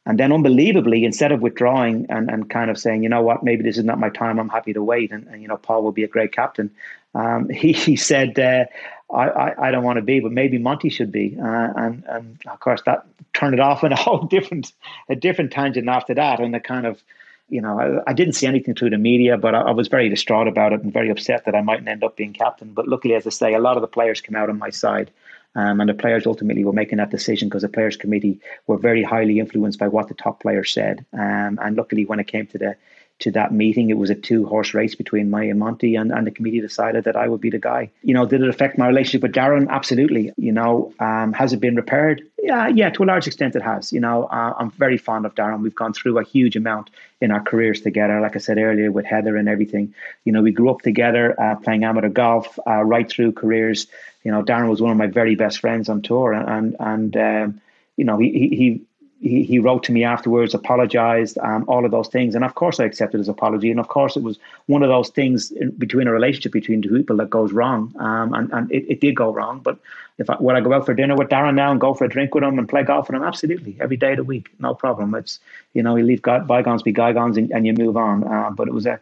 and 0.07 0.19
then, 0.21 0.33
unbelievably, 0.33 1.05
instead 1.05 1.33
of 1.33 1.43
withdrawing 1.43 2.07
and, 2.09 2.31
and 2.31 2.49
kind 2.49 2.71
of 2.71 2.79
saying, 2.79 3.03
you 3.03 3.09
know 3.09 3.23
what, 3.23 3.43
maybe 3.43 3.65
this 3.65 3.77
is 3.77 3.85
not 3.85 3.99
my 3.99 4.09
time, 4.09 4.39
I'm 4.39 4.49
happy 4.49 4.73
to 4.73 4.83
wait, 4.83 5.11
and, 5.11 5.27
and 5.27 5.43
you 5.43 5.49
know, 5.49 5.57
Paul 5.57 5.83
will 5.83 5.93
be 5.93 6.05
a 6.05 6.09
great 6.09 6.33
captain, 6.33 6.71
um, 7.17 7.49
he, 7.51 7.73
he 7.73 7.97
said, 7.97 8.39
uh, 8.39 8.65
I, 9.13 9.29
I, 9.29 9.69
I, 9.69 9.71
don't 9.71 9.85
want 9.85 9.97
to 9.97 10.03
be, 10.03 10.21
but 10.21 10.33
maybe 10.33 10.59
Monty 10.59 10.91
should 10.91 11.13
be. 11.13 11.37
Uh, 11.41 11.73
and, 11.77 12.05
and 12.09 12.39
of 12.49 12.61
course, 12.61 12.83
that 12.87 13.07
turned 13.35 13.55
it 13.55 13.61
off 13.61 13.85
in 13.85 13.93
a 13.93 13.97
whole 14.01 14.25
different, 14.25 14.73
a 15.09 15.17
different 15.17 15.53
tangent 15.53 15.89
after 15.89 16.15
that. 16.15 16.41
And 16.41 16.53
the 16.53 16.61
kind 16.61 16.87
of, 16.87 17.03
you 17.49 17.61
know, 17.61 17.81
I, 17.81 18.11
I 18.11 18.13
didn't 18.13 18.35
see 18.35 18.47
anything 18.47 18.75
through 18.75 18.91
the 18.91 18.99
media, 18.99 19.39
but 19.39 19.55
I, 19.55 19.63
I, 19.63 19.71
was 19.71 19.89
very 19.89 20.09
distraught 20.09 20.49
about 20.49 20.73
it 20.73 20.83
and 20.83 20.93
very 20.93 21.11
upset 21.11 21.45
that 21.45 21.55
I 21.55 21.63
mightn't 21.63 21.89
end 21.89 22.03
up 22.03 22.17
being 22.17 22.33
captain. 22.33 22.73
But 22.73 22.89
luckily, 22.89 23.15
as 23.15 23.27
I 23.27 23.31
say, 23.31 23.55
a 23.55 23.61
lot 23.61 23.77
of 23.77 23.81
the 23.81 23.89
players 23.89 24.21
came 24.21 24.37
out 24.37 24.51
on 24.51 24.59
my 24.59 24.71
side. 24.71 25.11
Um, 25.57 25.81
and 25.81 25.89
the 25.89 25.95
players 25.95 26.27
ultimately 26.27 26.65
were 26.65 26.73
making 26.73 26.99
that 26.99 27.11
decision 27.11 27.49
because 27.49 27.63
the 27.63 27.69
players' 27.69 27.97
committee 27.97 28.41
were 28.67 28.77
very 28.77 29.03
highly 29.03 29.41
influenced 29.41 29.79
by 29.79 29.89
what 29.89 30.09
the 30.09 30.15
top 30.15 30.41
players 30.41 30.71
said. 30.71 31.05
Um, 31.15 31.59
and 31.63 31.77
luckily, 31.77 32.05
when 32.05 32.21
it 32.21 32.27
came 32.27 32.47
to 32.49 32.59
the 32.59 32.77
to 33.21 33.31
that 33.33 33.53
meeting, 33.53 33.91
it 33.91 33.99
was 33.99 34.11
a 34.11 34.15
two 34.15 34.47
horse 34.47 34.75
race 34.75 34.95
between 34.95 35.31
me 35.31 35.49
and 35.51 35.59
Monty, 35.59 35.97
and, 35.97 36.13
and 36.13 36.27
the 36.27 36.31
committee 36.31 36.61
decided 36.61 37.05
that 37.05 37.17
I 37.17 37.29
would 37.29 37.41
be 37.41 37.51
the 37.51 37.59
guy. 37.59 37.91
You 38.03 38.15
know, 38.15 38.27
did 38.27 38.43
it 38.43 38.49
affect 38.49 38.79
my 38.79 38.87
relationship 38.87 39.23
with 39.23 39.33
Darren? 39.33 39.69
Absolutely. 39.69 40.33
You 40.37 40.53
know, 40.53 40.93
um, 41.01 41.33
has 41.33 41.53
it 41.53 41.61
been 41.61 41.77
repaired? 41.77 42.23
Yeah, 42.43 42.69
yeah, 42.69 42.91
to 42.91 43.03
a 43.03 43.07
large 43.07 43.27
extent 43.27 43.57
it 43.57 43.63
has. 43.63 43.93
You 43.93 44.01
know, 44.01 44.25
uh, 44.25 44.55
I'm 44.59 44.71
very 44.71 44.99
fond 44.99 45.27
of 45.27 45.35
Darren. 45.35 45.63
We've 45.63 45.75
gone 45.75 45.93
through 45.93 46.19
a 46.19 46.25
huge 46.25 46.57
amount 46.57 46.91
in 47.21 47.31
our 47.31 47.43
careers 47.43 47.81
together. 47.81 48.21
Like 48.21 48.37
I 48.37 48.39
said 48.39 48.59
earlier, 48.59 48.93
with 48.93 49.07
Heather 49.07 49.37
and 49.37 49.49
everything. 49.49 49.95
You 50.25 50.33
know, 50.33 50.43
we 50.43 50.53
grew 50.53 50.71
up 50.71 50.83
together 50.83 51.35
uh, 51.41 51.57
playing 51.57 51.85
amateur 51.85 52.09
golf 52.09 52.59
uh, 52.67 52.83
right 52.83 53.09
through 53.09 53.33
careers 53.33 53.87
you 54.27 54.33
know, 54.33 54.43
Darren 54.43 54.69
was 54.69 54.83
one 54.83 54.91
of 54.91 54.97
my 54.97 55.07
very 55.07 55.37
best 55.37 55.61
friends 55.61 55.89
on 55.89 56.03
tour, 56.03 56.33
and 56.33 56.75
and 56.81 57.17
um, 57.17 57.61
you 57.97 58.05
know, 58.05 58.19
he 58.19 58.31
he. 58.33 58.83
He, 59.21 59.45
he 59.45 59.59
wrote 59.59 59.83
to 59.85 59.93
me 59.93 60.05
afterwards, 60.05 60.53
apologized, 60.53 61.39
um, 61.39 61.65
all 61.69 61.85
of 61.85 61.91
those 61.91 62.09
things. 62.09 62.35
And 62.35 62.45
of 62.45 62.55
course, 62.55 62.79
I 62.79 62.85
accepted 62.85 63.19
his 63.19 63.29
apology. 63.29 63.71
And 63.71 63.81
of 63.81 63.89
course, 63.89 64.17
it 64.17 64.23
was 64.23 64.39
one 64.67 64.83
of 64.83 64.91
those 64.91 65.09
things 65.09 65.51
in, 65.53 65.71
between 65.71 66.07
a 66.07 66.13
relationship 66.13 66.53
between 66.53 66.83
two 66.83 66.91
people 66.91 67.17
that 67.17 67.31
goes 67.31 67.53
wrong. 67.53 67.95
Um, 67.99 68.35
and 68.35 68.53
and 68.53 68.71
it, 68.71 68.85
it 68.89 69.01
did 69.01 69.17
go 69.17 69.33
wrong. 69.33 69.61
But 69.61 69.79
if 70.19 70.29
I, 70.29 70.37
would 70.39 70.55
I 70.55 70.61
go 70.61 70.75
out 70.75 70.85
for 70.85 70.95
dinner 70.95 71.17
with 71.17 71.29
Darren 71.29 71.55
now 71.55 71.71
and 71.71 71.81
go 71.81 71.95
for 71.95 72.05
a 72.05 72.09
drink 72.09 72.35
with 72.35 72.45
him 72.45 72.59
and 72.59 72.69
play 72.69 72.83
golf 72.83 73.09
with 73.09 73.17
him? 73.17 73.23
Absolutely. 73.23 73.77
Every 73.81 73.97
day 73.97 74.13
of 74.13 74.19
the 74.19 74.25
week. 74.25 74.51
No 74.59 74.75
problem. 74.75 75.15
It's, 75.15 75.41
you 75.73 75.83
know, 75.83 75.97
you 75.97 76.05
leave 76.05 76.23
bygones 76.23 76.83
be 76.83 76.93
bygones 76.93 77.39
and, 77.39 77.51
and 77.53 77.67
you 77.67 77.73
move 77.73 77.97
on. 77.97 78.23
Uh, 78.25 78.51
but 78.51 78.69
it 78.69 78.75
was 78.75 78.85
a, 78.85 79.01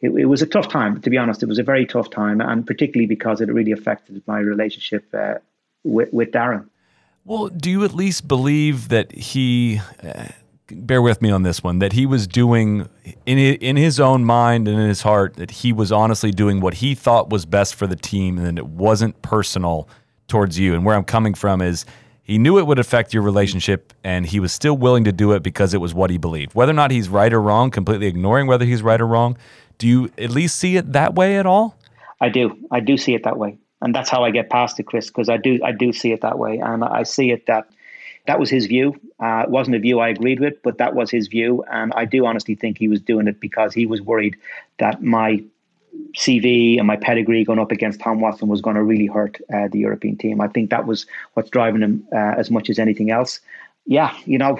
it, 0.00 0.08
it, 0.10 0.24
was 0.24 0.40
a 0.40 0.46
tough 0.46 0.68
time, 0.68 1.02
to 1.02 1.10
be 1.10 1.18
honest. 1.18 1.42
It 1.42 1.48
was 1.48 1.58
a 1.58 1.62
very 1.62 1.84
tough 1.84 2.08
time, 2.08 2.40
and 2.40 2.66
particularly 2.66 3.06
because 3.06 3.42
it 3.42 3.52
really 3.52 3.72
affected 3.72 4.22
my 4.26 4.38
relationship 4.38 5.04
uh, 5.12 5.34
with, 5.84 6.10
with 6.14 6.30
Darren. 6.30 6.69
Well, 7.24 7.48
do 7.48 7.70
you 7.70 7.84
at 7.84 7.94
least 7.94 8.26
believe 8.26 8.88
that 8.88 9.12
he? 9.12 9.80
Uh, 10.02 10.28
bear 10.72 11.02
with 11.02 11.20
me 11.20 11.30
on 11.30 11.42
this 11.42 11.62
one. 11.62 11.78
That 11.80 11.92
he 11.92 12.06
was 12.06 12.26
doing 12.26 12.88
in 13.26 13.38
in 13.38 13.76
his 13.76 14.00
own 14.00 14.24
mind 14.24 14.68
and 14.68 14.78
in 14.78 14.88
his 14.88 15.02
heart 15.02 15.34
that 15.34 15.50
he 15.50 15.72
was 15.72 15.92
honestly 15.92 16.30
doing 16.30 16.60
what 16.60 16.74
he 16.74 16.94
thought 16.94 17.30
was 17.30 17.44
best 17.44 17.74
for 17.74 17.86
the 17.86 17.96
team, 17.96 18.38
and 18.38 18.58
it 18.58 18.66
wasn't 18.66 19.20
personal 19.22 19.88
towards 20.28 20.58
you. 20.58 20.74
And 20.74 20.84
where 20.84 20.96
I'm 20.96 21.04
coming 21.04 21.34
from 21.34 21.60
is 21.60 21.84
he 22.22 22.38
knew 22.38 22.58
it 22.58 22.66
would 22.66 22.78
affect 22.78 23.12
your 23.12 23.22
relationship, 23.22 23.92
and 24.04 24.24
he 24.24 24.40
was 24.40 24.52
still 24.52 24.76
willing 24.76 25.04
to 25.04 25.12
do 25.12 25.32
it 25.32 25.42
because 25.42 25.74
it 25.74 25.80
was 25.80 25.92
what 25.92 26.10
he 26.10 26.18
believed. 26.18 26.54
Whether 26.54 26.70
or 26.70 26.74
not 26.74 26.90
he's 26.90 27.08
right 27.08 27.32
or 27.32 27.40
wrong, 27.42 27.70
completely 27.70 28.06
ignoring 28.06 28.46
whether 28.46 28.64
he's 28.64 28.82
right 28.82 29.00
or 29.00 29.06
wrong, 29.06 29.36
do 29.78 29.88
you 29.88 30.10
at 30.16 30.30
least 30.30 30.56
see 30.56 30.76
it 30.76 30.92
that 30.92 31.14
way 31.14 31.36
at 31.38 31.46
all? 31.46 31.76
I 32.20 32.28
do. 32.28 32.56
I 32.70 32.80
do 32.80 32.96
see 32.96 33.14
it 33.14 33.24
that 33.24 33.36
way, 33.36 33.58
and 33.80 33.94
that's 33.94 34.10
how 34.10 34.24
I 34.24 34.30
get 34.30 34.50
past 34.50 34.78
it, 34.80 34.84
Chris, 34.84 35.08
because 35.08 35.28
I 35.28 35.36
do. 35.36 35.60
I 35.64 35.72
do 35.72 35.92
see 35.92 36.12
it 36.12 36.20
that 36.22 36.38
way, 36.38 36.58
and 36.58 36.84
I 36.84 37.02
see 37.04 37.30
it 37.30 37.46
that 37.46 37.70
that 38.26 38.38
was 38.38 38.50
his 38.50 38.66
view. 38.66 39.00
Uh, 39.18 39.44
it 39.44 39.50
wasn't 39.50 39.76
a 39.76 39.78
view 39.78 40.00
I 40.00 40.08
agreed 40.08 40.40
with, 40.40 40.62
but 40.62 40.78
that 40.78 40.94
was 40.94 41.10
his 41.10 41.28
view, 41.28 41.64
and 41.70 41.92
I 41.94 42.04
do 42.04 42.26
honestly 42.26 42.54
think 42.54 42.78
he 42.78 42.88
was 42.88 43.00
doing 43.00 43.26
it 43.26 43.40
because 43.40 43.74
he 43.74 43.86
was 43.86 44.00
worried 44.00 44.36
that 44.78 45.02
my 45.02 45.42
CV 46.14 46.78
and 46.78 46.86
my 46.86 46.96
pedigree 46.96 47.44
going 47.44 47.58
up 47.58 47.72
against 47.72 48.00
Tom 48.00 48.20
Watson 48.20 48.48
was 48.48 48.60
going 48.60 48.76
to 48.76 48.82
really 48.82 49.06
hurt 49.06 49.38
uh, 49.52 49.68
the 49.68 49.78
European 49.78 50.16
team. 50.16 50.40
I 50.40 50.48
think 50.48 50.70
that 50.70 50.86
was 50.86 51.06
what's 51.34 51.50
driving 51.50 51.82
him 51.82 52.06
uh, 52.12 52.34
as 52.36 52.50
much 52.50 52.70
as 52.70 52.78
anything 52.78 53.10
else. 53.10 53.40
Yeah, 53.86 54.14
you 54.24 54.38
know, 54.38 54.58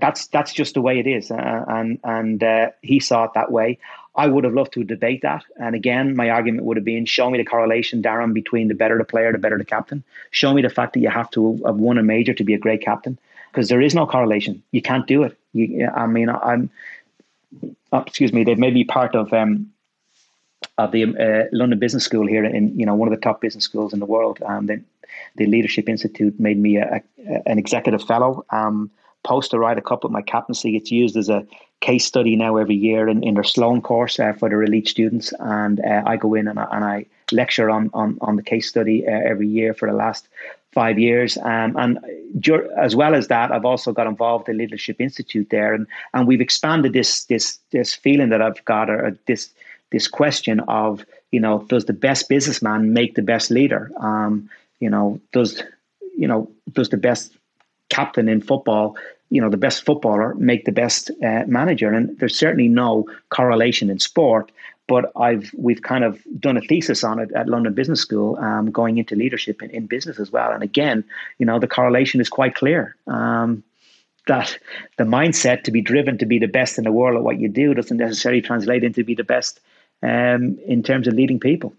that's 0.00 0.26
that's 0.26 0.52
just 0.52 0.74
the 0.74 0.82
way 0.82 0.98
it 0.98 1.06
is, 1.06 1.30
uh, 1.30 1.64
and 1.68 1.98
and 2.04 2.42
uh, 2.42 2.70
he 2.82 3.00
saw 3.00 3.24
it 3.24 3.30
that 3.34 3.52
way. 3.52 3.78
I 4.18 4.26
would 4.26 4.42
have 4.42 4.52
loved 4.52 4.72
to 4.72 4.82
debate 4.82 5.22
that, 5.22 5.44
and 5.56 5.76
again, 5.76 6.16
my 6.16 6.28
argument 6.28 6.64
would 6.64 6.76
have 6.76 6.84
been: 6.84 7.06
show 7.06 7.30
me 7.30 7.38
the 7.38 7.44
correlation, 7.44 8.02
Darren, 8.02 8.34
between 8.34 8.66
the 8.66 8.74
better 8.74 8.98
the 8.98 9.04
player, 9.04 9.30
the 9.30 9.38
better 9.38 9.56
the 9.56 9.64
captain. 9.64 10.02
Show 10.32 10.52
me 10.52 10.60
the 10.60 10.68
fact 10.68 10.94
that 10.94 11.00
you 11.00 11.08
have 11.08 11.30
to 11.30 11.60
have 11.64 11.76
won 11.76 11.98
a 11.98 12.02
major 12.02 12.34
to 12.34 12.42
be 12.42 12.52
a 12.52 12.58
great 12.58 12.82
captain, 12.82 13.16
because 13.50 13.68
there 13.68 13.80
is 13.80 13.94
no 13.94 14.06
correlation. 14.06 14.60
You 14.72 14.82
can't 14.82 15.06
do 15.06 15.22
it. 15.22 15.38
You, 15.52 15.88
I 15.88 16.06
mean, 16.06 16.28
I'm. 16.28 16.68
Oh, 17.92 18.00
excuse 18.00 18.32
me. 18.32 18.42
They 18.42 18.56
may 18.56 18.72
be 18.72 18.84
part 18.84 19.14
of 19.14 19.32
um, 19.32 19.72
of 20.78 20.90
the 20.90 21.04
uh, 21.04 21.44
London 21.52 21.78
Business 21.78 22.04
School 22.04 22.26
here 22.26 22.44
in 22.44 22.76
you 22.76 22.86
know 22.86 22.96
one 22.96 23.08
of 23.08 23.14
the 23.14 23.20
top 23.20 23.40
business 23.40 23.64
schools 23.64 23.92
in 23.92 24.00
the 24.00 24.06
world. 24.06 24.42
Um, 24.44 24.66
the, 24.66 24.82
the 25.36 25.46
Leadership 25.46 25.88
Institute 25.88 26.40
made 26.40 26.58
me 26.58 26.76
a, 26.78 27.02
a, 27.28 27.48
an 27.48 27.58
executive 27.58 28.02
fellow. 28.02 28.44
Um, 28.50 28.90
poster 29.24 29.58
Ryder 29.58 29.80
Cup 29.80 30.02
with 30.02 30.12
my 30.12 30.22
captaincy. 30.22 30.76
It's 30.76 30.90
used 30.90 31.16
as 31.16 31.28
a 31.28 31.46
case 31.80 32.04
study 32.04 32.36
now 32.36 32.56
every 32.56 32.74
year 32.74 33.08
in, 33.08 33.22
in 33.22 33.34
their 33.34 33.44
Sloan 33.44 33.80
course 33.80 34.18
uh, 34.18 34.32
for 34.32 34.48
their 34.48 34.62
elite 34.62 34.88
students, 34.88 35.32
and 35.38 35.80
uh, 35.80 36.02
I 36.06 36.16
go 36.16 36.34
in 36.34 36.48
and 36.48 36.58
I, 36.58 36.66
and 36.72 36.84
I 36.84 37.06
lecture 37.32 37.70
on 37.70 37.90
on 37.94 38.18
on 38.20 38.36
the 38.36 38.42
case 38.42 38.68
study 38.68 39.06
uh, 39.06 39.10
every 39.10 39.48
year 39.48 39.74
for 39.74 39.88
the 39.88 39.96
last 39.96 40.28
five 40.72 40.98
years. 40.98 41.36
Um, 41.38 41.76
and 41.76 41.98
as 42.76 42.94
well 42.94 43.14
as 43.14 43.28
that, 43.28 43.52
I've 43.52 43.64
also 43.64 43.92
got 43.92 44.06
involved 44.06 44.48
in 44.48 44.58
Leadership 44.58 45.00
Institute 45.00 45.48
there, 45.50 45.72
and 45.74 45.86
and 46.14 46.26
we've 46.26 46.40
expanded 46.40 46.92
this 46.92 47.24
this 47.24 47.58
this 47.70 47.94
feeling 47.94 48.30
that 48.30 48.42
I've 48.42 48.64
got 48.64 48.90
or 48.90 49.16
this 49.26 49.50
this 49.90 50.08
question 50.08 50.60
of 50.60 51.04
you 51.30 51.40
know 51.40 51.64
does 51.68 51.84
the 51.84 51.92
best 51.92 52.28
businessman 52.28 52.92
make 52.92 53.14
the 53.14 53.22
best 53.22 53.50
leader? 53.50 53.90
Um, 54.00 54.50
you 54.80 54.90
know 54.90 55.20
does 55.32 55.62
you 56.16 56.28
know 56.28 56.50
does 56.72 56.88
the 56.88 56.96
best 56.96 57.32
captain 57.88 58.28
in 58.28 58.40
football 58.40 58.96
you 59.30 59.40
know 59.40 59.50
the 59.50 59.56
best 59.56 59.84
footballer 59.84 60.34
make 60.34 60.64
the 60.64 60.72
best 60.72 61.10
uh, 61.22 61.44
manager 61.46 61.92
and 61.92 62.18
there's 62.18 62.38
certainly 62.38 62.68
no 62.68 63.06
correlation 63.30 63.90
in 63.90 63.98
sport 63.98 64.50
but 64.88 65.12
I've 65.16 65.52
we've 65.56 65.82
kind 65.82 66.02
of 66.02 66.18
done 66.40 66.56
a 66.56 66.62
thesis 66.62 67.04
on 67.04 67.20
it 67.20 67.30
at 67.32 67.46
London 67.46 67.74
Business 67.74 68.00
School, 68.00 68.36
um, 68.38 68.70
going 68.70 68.96
into 68.98 69.14
leadership 69.14 69.62
in, 69.62 69.70
in, 69.70 69.86
business 69.86 70.18
as 70.18 70.32
well. 70.32 70.50
And 70.50 70.62
again, 70.62 71.04
you 71.36 71.46
know, 71.46 71.58
the 71.58 71.68
correlation 71.68 72.20
is 72.20 72.30
quite 72.30 72.54
clear. 72.54 72.96
Um, 73.06 73.62
that 74.26 74.58
the 74.96 75.04
mindset 75.04 75.64
to 75.64 75.70
be 75.70 75.80
driven 75.80 76.18
to 76.18 76.26
be 76.26 76.38
the 76.38 76.46
best 76.46 76.78
in 76.78 76.84
the 76.84 76.92
world 76.92 77.16
at 77.16 77.22
what 77.22 77.38
you 77.38 77.48
do 77.48 77.74
doesn't 77.74 77.96
necessarily 77.96 78.40
translate 78.40 78.84
into 78.84 79.02
be 79.02 79.14
the 79.14 79.24
best 79.24 79.60
um, 80.02 80.58
in 80.66 80.82
terms 80.82 81.08
of 81.08 81.14
leading 81.14 81.40
people. 81.40 81.72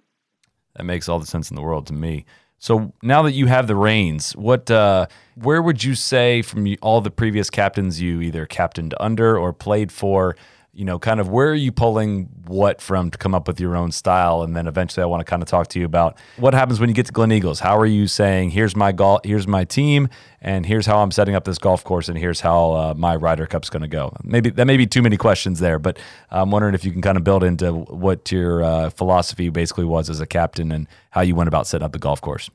That 0.75 0.83
makes 0.83 1.07
all 1.07 1.19
the 1.19 1.25
sense 1.25 1.49
in 1.49 1.55
the 1.55 1.61
world 1.61 1.87
to 1.87 1.93
me. 1.93 2.25
So 2.59 2.93
now 3.01 3.21
that 3.23 3.31
you 3.31 3.47
have 3.47 3.67
the 3.67 3.75
reins, 3.75 4.35
what 4.35 4.69
uh, 4.69 5.07
where 5.35 5.61
would 5.61 5.83
you 5.83 5.95
say 5.95 6.41
from 6.41 6.75
all 6.81 6.99
the 6.99 7.09
previous 7.09 7.49
captains 7.49 8.01
you 8.01 8.21
either 8.21 8.45
captained 8.45 8.93
under 8.99 9.37
or 9.37 9.53
played 9.53 9.91
for? 9.91 10.35
You 10.71 10.85
know, 10.85 10.99
kind 10.99 11.19
of 11.19 11.29
where 11.29 11.49
are 11.49 11.55
you 11.55 11.71
pulling 11.71 12.29
what 12.45 12.79
from 12.79 13.09
to 13.11 13.17
come 13.17 13.33
up 13.35 13.47
with 13.47 13.59
your 13.59 13.75
own 13.75 13.91
style? 13.91 14.43
And 14.43 14.55
then 14.55 14.67
eventually 14.67 15.03
I 15.03 15.07
want 15.07 15.19
to 15.21 15.25
kind 15.25 15.41
of 15.41 15.49
talk 15.49 15.67
to 15.69 15.79
you 15.79 15.85
about 15.85 16.17
what 16.37 16.53
happens 16.53 16.79
when 16.79 16.89
you 16.89 16.95
get 16.95 17.07
to 17.07 17.11
Gleneagles. 17.11 17.59
How 17.59 17.77
are 17.77 17.87
you 17.87 18.07
saying, 18.07 18.51
here's 18.51 18.75
my 18.75 18.91
golf, 18.91 19.21
here's 19.25 19.47
my 19.47 19.65
team, 19.65 20.09
and 20.41 20.65
here's 20.65 20.85
how 20.85 20.99
I'm 20.99 21.11
setting 21.11 21.35
up 21.35 21.43
this 21.43 21.57
golf 21.57 21.83
course, 21.83 22.07
and 22.07 22.17
here's 22.17 22.39
how 22.39 22.71
uh, 22.71 22.93
my 22.95 23.15
Ryder 23.15 23.47
Cup's 23.47 23.69
going 23.69 23.81
to 23.81 23.87
go? 23.87 24.15
Maybe 24.23 24.51
that 24.51 24.65
may 24.65 24.77
be 24.77 24.85
too 24.85 25.01
many 25.01 25.17
questions 25.17 25.59
there, 25.59 25.79
but 25.79 25.97
I'm 26.29 26.51
wondering 26.51 26.75
if 26.75 26.85
you 26.85 26.91
can 26.91 27.01
kind 27.01 27.17
of 27.17 27.23
build 27.23 27.43
into 27.43 27.73
what 27.73 28.31
your 28.31 28.63
uh, 28.63 28.89
philosophy 28.91 29.49
basically 29.49 29.85
was 29.85 30.09
as 30.09 30.21
a 30.21 30.27
captain 30.27 30.71
and 30.71 30.87
how 31.09 31.21
you 31.21 31.35
went 31.35 31.47
about 31.47 31.67
setting 31.67 31.83
up 31.83 31.91
the 31.93 31.99
golf 31.99 32.21
course. 32.21 32.49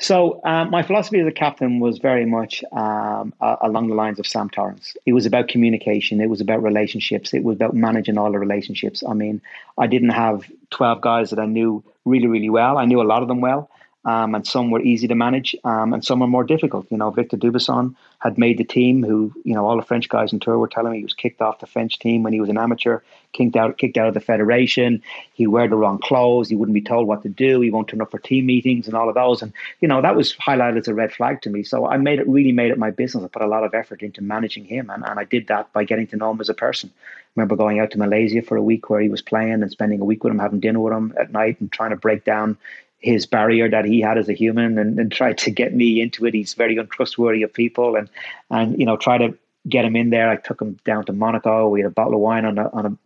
So 0.00 0.40
um, 0.44 0.70
my 0.70 0.82
philosophy 0.82 1.18
as 1.18 1.26
a 1.26 1.32
captain 1.32 1.80
was 1.80 1.98
very 1.98 2.24
much 2.24 2.62
um, 2.72 3.34
uh, 3.40 3.56
along 3.62 3.88
the 3.88 3.94
lines 3.94 4.20
of 4.20 4.26
Sam 4.26 4.48
Torrance. 4.48 4.96
It 5.06 5.12
was 5.12 5.26
about 5.26 5.48
communication. 5.48 6.20
It 6.20 6.30
was 6.30 6.40
about 6.40 6.62
relationships. 6.62 7.34
It 7.34 7.42
was 7.42 7.56
about 7.56 7.74
managing 7.74 8.16
all 8.16 8.30
the 8.30 8.38
relationships. 8.38 9.02
I 9.06 9.14
mean, 9.14 9.42
I 9.76 9.88
didn't 9.88 10.10
have 10.10 10.44
12 10.70 11.00
guys 11.00 11.30
that 11.30 11.40
I 11.40 11.46
knew 11.46 11.82
really, 12.04 12.28
really 12.28 12.50
well. 12.50 12.78
I 12.78 12.84
knew 12.84 13.00
a 13.00 13.04
lot 13.04 13.22
of 13.22 13.28
them 13.28 13.40
well 13.40 13.68
um, 14.08 14.34
and 14.34 14.46
some 14.46 14.70
were 14.70 14.80
easy 14.80 15.08
to 15.08 15.14
manage, 15.14 15.54
um, 15.64 15.92
and 15.92 16.04
some 16.04 16.20
were 16.20 16.26
more 16.26 16.44
difficult. 16.44 16.86
You 16.90 16.96
know, 16.96 17.10
Victor 17.10 17.36
Dubuisson 17.36 17.94
had 18.20 18.38
made 18.38 18.56
the 18.56 18.64
team. 18.64 19.02
Who, 19.02 19.34
you 19.44 19.54
know, 19.54 19.66
all 19.66 19.76
the 19.76 19.82
French 19.82 20.08
guys 20.08 20.32
in 20.32 20.40
tour 20.40 20.58
were 20.58 20.68
telling 20.68 20.92
me 20.92 20.98
he 20.98 21.04
was 21.04 21.14
kicked 21.14 21.42
off 21.42 21.60
the 21.60 21.66
French 21.66 21.98
team 21.98 22.22
when 22.22 22.32
he 22.32 22.40
was 22.40 22.48
an 22.48 22.58
amateur, 22.58 23.00
kicked 23.32 23.56
out, 23.56 23.78
kicked 23.78 23.96
out 23.96 24.08
of 24.08 24.14
the 24.14 24.20
federation. 24.20 25.02
He 25.32 25.46
wear 25.46 25.68
the 25.68 25.76
wrong 25.76 25.98
clothes. 25.98 26.48
He 26.48 26.56
wouldn't 26.56 26.74
be 26.74 26.82
told 26.82 27.06
what 27.06 27.22
to 27.22 27.28
do. 27.28 27.60
He 27.60 27.70
won't 27.70 27.88
turn 27.88 28.00
up 28.00 28.10
for 28.10 28.18
team 28.18 28.46
meetings 28.46 28.86
and 28.86 28.96
all 28.96 29.08
of 29.08 29.14
those. 29.14 29.42
And 29.42 29.52
you 29.80 29.88
know, 29.88 30.00
that 30.02 30.16
was 30.16 30.34
highlighted 30.34 30.78
as 30.78 30.88
a 30.88 30.94
red 30.94 31.12
flag 31.12 31.42
to 31.42 31.50
me. 31.50 31.62
So 31.62 31.86
I 31.86 31.96
made 31.96 32.18
it 32.18 32.28
really 32.28 32.52
made 32.52 32.70
it 32.70 32.78
my 32.78 32.90
business. 32.90 33.24
I 33.24 33.28
put 33.28 33.42
a 33.42 33.46
lot 33.46 33.64
of 33.64 33.74
effort 33.74 34.02
into 34.02 34.22
managing 34.22 34.64
him, 34.64 34.90
and, 34.90 35.04
and 35.04 35.18
I 35.18 35.24
did 35.24 35.46
that 35.48 35.72
by 35.72 35.84
getting 35.84 36.06
to 36.08 36.16
know 36.16 36.30
him 36.30 36.40
as 36.40 36.48
a 36.48 36.54
person. 36.54 36.90
I 36.96 37.40
remember 37.40 37.56
going 37.56 37.78
out 37.78 37.90
to 37.92 37.98
Malaysia 37.98 38.42
for 38.42 38.56
a 38.56 38.62
week 38.62 38.90
where 38.90 39.00
he 39.00 39.08
was 39.08 39.22
playing 39.22 39.62
and 39.62 39.70
spending 39.70 40.00
a 40.00 40.04
week 40.04 40.24
with 40.24 40.32
him, 40.32 40.38
having 40.38 40.60
dinner 40.60 40.80
with 40.80 40.92
him 40.92 41.14
at 41.18 41.32
night, 41.32 41.60
and 41.60 41.70
trying 41.70 41.90
to 41.90 41.96
break 41.96 42.24
down 42.24 42.56
his 43.00 43.26
barrier 43.26 43.70
that 43.70 43.84
he 43.84 44.00
had 44.00 44.18
as 44.18 44.28
a 44.28 44.32
human 44.32 44.76
and, 44.76 44.98
and 44.98 45.12
tried 45.12 45.38
to 45.38 45.50
get 45.50 45.72
me 45.74 46.00
into 46.00 46.26
it. 46.26 46.34
He's 46.34 46.54
very 46.54 46.76
untrustworthy 46.76 47.42
of 47.42 47.52
people 47.52 47.96
and 47.96 48.08
and 48.50 48.78
you 48.78 48.86
know 48.86 48.96
try 48.96 49.18
to 49.18 49.36
get 49.68 49.84
him 49.84 49.96
in 49.96 50.10
there. 50.10 50.28
I 50.28 50.36
took 50.36 50.60
him 50.60 50.78
down 50.84 51.04
to 51.06 51.12
Monaco. 51.12 51.68
We 51.68 51.80
had 51.80 51.86
a 51.86 51.94
bottle 51.94 52.14
of 52.14 52.20
wine 52.20 52.44
on 52.44 52.58
a 52.58 52.68
on 52.70 52.86
a 52.86 52.96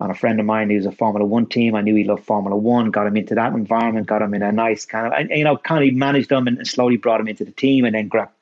on 0.00 0.10
a 0.10 0.14
friend 0.14 0.38
of 0.38 0.46
mine 0.46 0.70
who's 0.70 0.86
a 0.86 0.92
Formula 0.92 1.26
One 1.26 1.46
team. 1.46 1.74
I 1.74 1.80
knew 1.80 1.94
he 1.94 2.04
loved 2.04 2.24
Formula 2.24 2.56
One. 2.56 2.90
Got 2.90 3.06
him 3.06 3.16
into 3.16 3.34
that 3.34 3.52
environment. 3.52 4.06
Got 4.06 4.22
him 4.22 4.34
in 4.34 4.42
a 4.42 4.52
nice 4.52 4.86
kind 4.86 5.12
of 5.12 5.30
you 5.30 5.44
know 5.44 5.56
kind 5.56 5.88
of 5.88 5.94
managed 5.94 6.30
him 6.30 6.46
and, 6.46 6.58
and 6.58 6.66
slowly 6.66 6.96
brought 6.96 7.20
him 7.20 7.28
into 7.28 7.44
the 7.44 7.52
team 7.52 7.84
and 7.84 7.94
then 7.94 8.08
got 8.08 8.32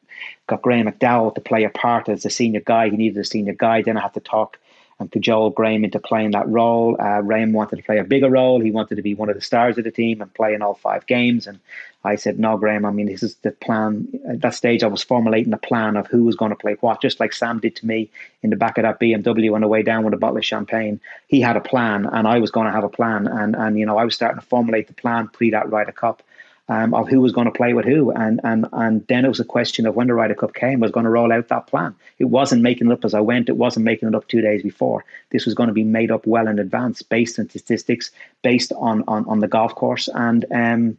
got 0.46 0.62
Graeme 0.62 0.86
McDowell 0.86 1.34
to 1.34 1.40
play 1.40 1.64
a 1.64 1.70
part 1.70 2.08
as 2.08 2.24
a 2.24 2.30
senior 2.30 2.60
guy. 2.60 2.88
He 2.88 2.96
needed 2.96 3.18
a 3.18 3.24
senior 3.24 3.54
guy. 3.54 3.82
Then 3.82 3.96
I 3.96 4.02
had 4.02 4.14
to 4.14 4.20
talk 4.20 4.58
and 4.98 5.12
cajole 5.12 5.50
Graeme 5.50 5.84
into 5.84 5.98
playing 5.98 6.30
that 6.30 6.48
role. 6.48 6.96
Uh, 6.98 7.20
Graeme 7.20 7.52
wanted 7.52 7.76
to 7.76 7.82
play 7.82 7.98
a 7.98 8.04
bigger 8.04 8.30
role. 8.30 8.60
He 8.60 8.70
wanted 8.70 8.96
to 8.96 9.02
be 9.02 9.14
one 9.14 9.28
of 9.28 9.34
the 9.34 9.42
stars 9.42 9.76
of 9.76 9.84
the 9.84 9.90
team 9.90 10.22
and 10.22 10.32
play 10.32 10.54
in 10.54 10.62
all 10.62 10.74
five 10.74 11.06
games. 11.06 11.46
And 11.46 11.58
I 12.02 12.16
said, 12.16 12.38
no, 12.38 12.56
Graeme, 12.56 12.86
I 12.86 12.90
mean, 12.90 13.06
this 13.06 13.22
is 13.22 13.34
the 13.36 13.50
plan. 13.50 14.08
At 14.26 14.40
that 14.40 14.54
stage, 14.54 14.82
I 14.82 14.86
was 14.86 15.02
formulating 15.02 15.52
a 15.52 15.58
plan 15.58 15.96
of 15.96 16.06
who 16.06 16.24
was 16.24 16.34
going 16.34 16.50
to 16.50 16.56
play 16.56 16.76
what, 16.80 17.02
just 17.02 17.20
like 17.20 17.34
Sam 17.34 17.58
did 17.58 17.76
to 17.76 17.86
me 17.86 18.10
in 18.42 18.50
the 18.50 18.56
back 18.56 18.78
of 18.78 18.82
that 18.82 18.98
BMW 18.98 19.54
on 19.54 19.60
the 19.60 19.68
way 19.68 19.82
down 19.82 20.04
with 20.04 20.14
a 20.14 20.18
bottle 20.18 20.38
of 20.38 20.44
champagne. 20.44 20.98
He 21.26 21.40
had 21.42 21.56
a 21.56 21.60
plan, 21.60 22.06
and 22.06 22.26
I 22.26 22.38
was 22.38 22.50
going 22.50 22.66
to 22.66 22.72
have 22.72 22.84
a 22.84 22.88
plan. 22.88 23.26
And, 23.26 23.54
and 23.54 23.78
you 23.78 23.84
know, 23.84 23.98
I 23.98 24.04
was 24.04 24.14
starting 24.14 24.40
to 24.40 24.46
formulate 24.46 24.86
the 24.86 24.94
plan 24.94 25.28
pre 25.28 25.50
that 25.50 25.70
Ryder 25.70 25.92
Cup 25.92 26.22
um, 26.68 26.94
of 26.94 27.08
who 27.08 27.20
was 27.20 27.32
going 27.32 27.46
to 27.46 27.50
play 27.50 27.72
with 27.72 27.84
who. 27.84 28.10
And, 28.10 28.40
and, 28.42 28.66
and 28.72 29.06
then 29.06 29.24
it 29.24 29.28
was 29.28 29.40
a 29.40 29.44
question 29.44 29.86
of 29.86 29.94
when 29.94 30.08
the 30.08 30.14
Ryder 30.14 30.34
Cup 30.34 30.54
came, 30.54 30.82
I 30.82 30.86
was 30.86 30.90
going 30.90 31.04
to 31.04 31.10
roll 31.10 31.32
out 31.32 31.48
that 31.48 31.66
plan. 31.66 31.94
It 32.18 32.24
wasn't 32.24 32.62
making 32.62 32.88
it 32.88 32.92
up 32.92 33.04
as 33.04 33.14
I 33.14 33.20
went. 33.20 33.48
It 33.48 33.56
wasn't 33.56 33.84
making 33.84 34.08
it 34.08 34.14
up 34.14 34.26
two 34.26 34.40
days 34.40 34.62
before. 34.62 35.04
This 35.30 35.44
was 35.44 35.54
going 35.54 35.68
to 35.68 35.72
be 35.72 35.84
made 35.84 36.10
up 36.10 36.26
well 36.26 36.48
in 36.48 36.58
advance, 36.58 37.02
based 37.02 37.38
on 37.38 37.48
statistics, 37.48 38.10
based 38.42 38.72
on, 38.76 39.04
on, 39.06 39.26
on 39.26 39.40
the 39.40 39.48
golf 39.48 39.74
course. 39.74 40.08
And, 40.12 40.44
um, 40.50 40.96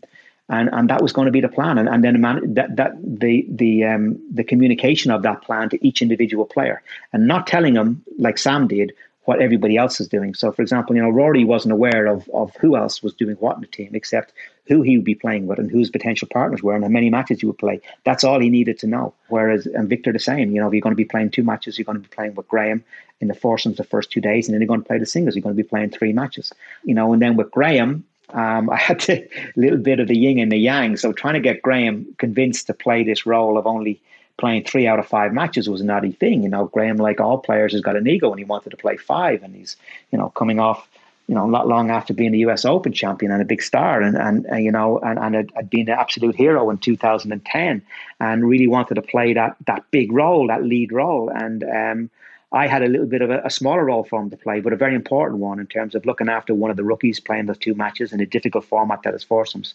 and, 0.50 0.70
and 0.72 0.90
that 0.90 1.02
was 1.02 1.12
going 1.12 1.26
to 1.26 1.32
be 1.32 1.42
the 1.42 1.50
plan. 1.50 1.78
And, 1.78 1.90
and 1.90 2.04
then 2.04 2.22
man, 2.22 2.54
that, 2.54 2.78
that 2.78 2.94
the, 3.02 3.46
the, 3.50 3.84
um, 3.84 4.20
the 4.34 4.46
communication 4.46 5.12
of 5.12 5.24
that 5.24 5.42
plan 5.42 5.70
to 5.70 5.86
each 5.86 6.02
individual 6.02 6.46
player 6.46 6.82
and 7.12 7.28
not 7.28 7.48
telling 7.48 7.74
them 7.74 8.04
like 8.18 8.38
Sam 8.38 8.68
did, 8.68 8.94
what 9.28 9.42
everybody 9.42 9.76
else 9.76 10.00
is 10.00 10.08
doing. 10.08 10.34
So, 10.34 10.54
for 10.54 10.62
example, 10.62 10.96
you 10.96 11.02
know, 11.02 11.10
Rory 11.10 11.44
wasn't 11.44 11.74
aware 11.74 12.06
of, 12.08 12.30
of 12.34 12.56
who 12.62 12.78
else 12.78 13.04
was 13.04 13.14
doing 13.14 13.36
what 13.36 13.56
in 13.58 13.62
the 13.62 13.68
team, 13.68 13.92
except 13.94 14.32
who 14.68 14.82
he 14.82 14.96
would 14.98 15.04
be 15.04 15.16
playing 15.16 15.48
with 15.48 15.60
and 15.60 15.70
who 15.70 15.80
his 15.80 15.90
potential 15.90 16.30
partners 16.32 16.64
were 16.64 16.76
and 16.76 16.84
how 16.86 16.90
many 16.90 17.10
matches 17.10 17.42
he 17.42 17.46
would 17.46 17.58
play. 17.58 17.82
That's 18.06 18.24
all 18.24 18.40
he 18.40 18.50
needed 18.50 18.80
to 18.80 18.88
know. 18.88 19.14
Whereas, 19.28 19.66
and 19.66 19.90
Victor 19.90 20.14
the 20.14 20.20
same, 20.20 20.52
you 20.52 20.62
know, 20.62 20.72
you're 20.72 20.82
going 20.82 20.96
to 20.96 21.04
be 21.04 21.12
playing 21.14 21.32
two 21.32 21.44
matches, 21.44 21.78
you're 21.78 21.84
going 21.84 22.02
to 22.02 22.08
be 22.10 22.16
playing 22.16 22.36
with 22.36 22.48
Graeme 22.48 22.86
in 23.20 23.28
the 23.28 23.34
foursomes 23.34 23.76
the 23.76 23.84
first 23.84 24.12
two 24.12 24.22
days, 24.22 24.48
and 24.48 24.54
then 24.54 24.62
you're 24.62 24.68
going 24.68 24.82
to 24.82 24.88
play 24.88 24.98
the 24.98 25.06
singles, 25.06 25.36
you're 25.36 25.44
going 25.44 25.58
to 25.58 25.62
be 25.62 25.68
playing 25.68 25.90
three 25.90 26.14
matches. 26.14 26.54
You 26.86 26.96
know, 26.96 27.12
and 27.12 27.22
then 27.22 27.36
with 27.36 27.52
Graeme, 27.52 28.06
Um, 28.30 28.70
I 28.78 28.78
had 28.78 29.00
to, 29.08 29.14
a 29.24 29.30
little 29.58 29.80
bit 29.80 30.00
of 30.00 30.08
the 30.08 30.18
yin 30.18 30.40
and 30.40 30.52
the 30.52 30.58
yang. 30.58 30.96
So 30.98 31.12
trying 31.12 31.34
to 31.34 31.42
get 31.42 31.62
Graeme 31.62 32.06
convinced 32.18 32.68
to 32.68 32.74
play 32.74 33.04
this 33.04 33.26
role 33.26 33.58
of 33.58 33.68
only 33.68 34.02
playing 34.38 34.64
three 34.64 34.88
out 34.88 35.00
of 35.00 35.08
five 35.08 35.34
matches 35.34 35.70
was 35.70 35.82
a 35.82 35.86
naughty 35.86 36.12
thing. 36.12 36.44
You 36.44 36.50
know, 36.50 36.66
Graeme, 36.66 36.98
like 36.98 37.20
all 37.20 37.38
players, 37.40 37.74
has 37.74 37.82
got 37.82 37.96
an 37.96 38.08
ego 38.08 38.30
and 38.30 38.40
he 38.40 38.46
wanted 38.46 38.70
to 38.72 38.78
play 38.78 38.98
five, 38.98 39.44
and 39.44 39.56
he's 39.56 39.76
you 40.12 40.18
know 40.18 40.30
coming 40.30 40.60
off 40.60 40.88
you 41.28 41.36
know, 41.36 41.46
not 41.46 41.68
long 41.68 41.92
after 41.92 42.14
being 42.14 42.32
the 42.32 42.40
U.S. 42.40 42.64
Open 42.64 42.94
champion 42.94 43.32
and 43.34 43.42
a 43.42 43.46
big 43.46 43.62
star, 43.62 44.02
and 44.02 44.18
and, 44.18 44.46
and 44.46 44.64
you 44.64 44.72
know, 44.72 44.98
and 45.00 45.20
and 45.20 45.36
had, 45.36 45.52
had 45.56 45.70
been 45.70 45.90
an 45.90 46.00
absolute 46.00 46.36
hero 46.36 46.70
in 46.70 46.78
2010, 46.78 47.82
and 48.20 48.48
really 48.48 48.68
wanted 48.68 48.96
to 48.96 49.02
play 49.02 49.34
that 49.34 49.58
that 49.66 49.84
big 49.92 50.12
role, 50.12 50.48
that 50.48 50.64
lead 50.64 50.94
role, 50.94 51.30
and 51.30 51.64
um, 51.66 52.10
I 52.52 52.68
had 52.68 52.82
a 52.82 52.88
little 52.88 53.06
bit 53.06 53.22
of 53.22 53.30
a, 53.30 53.42
a, 53.44 53.50
smaller 53.50 53.84
role 53.84 54.06
for 54.06 54.22
him 54.22 54.30
to 54.30 54.38
play, 54.38 54.62
but 54.62 54.72
a 54.72 54.78
very 54.78 54.96
important 54.96 55.40
one 55.40 55.60
in 55.60 55.68
terms 55.68 55.96
of 55.96 56.06
looking 56.06 56.30
after 56.30 56.56
one 56.56 56.72
of 56.72 56.78
the 56.78 56.84
rookies 56.84 57.20
playing 57.20 57.48
those 57.48 57.58
two 57.58 57.76
matches 57.76 58.14
in 58.14 58.22
a 58.22 58.26
difficult 58.26 58.64
format 58.64 59.04
that 59.04 59.14
is 59.14 59.24
foursomes. 59.24 59.74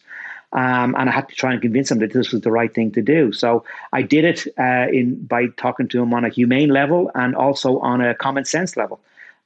Um, 0.55 0.94
and 0.99 1.09
I 1.09 1.12
had 1.12 1.28
to 1.28 1.35
try 1.35 1.53
and 1.53 1.61
convince 1.61 1.90
him 1.90 1.99
that 1.99 2.12
this 2.12 2.32
was 2.32 2.40
the 2.40 2.51
right 2.51 2.73
thing 2.73 2.93
to 2.93 3.03
do. 3.03 3.32
So 3.32 3.65
I 3.93 4.03
did 4.03 4.24
it 4.24 4.47
uh, 4.59 4.89
in 4.90 5.23
by 5.24 5.49
talking 5.49 5.89
to 5.89 6.03
him 6.03 6.15
on 6.15 6.24
a 6.24 6.31
humane 6.31 6.70
level 6.70 7.11
and 7.15 7.35
also 7.35 7.78
on 7.78 8.01
a 8.01 8.15
common 8.15 8.44
sense 8.47 8.77
level. 8.77 9.01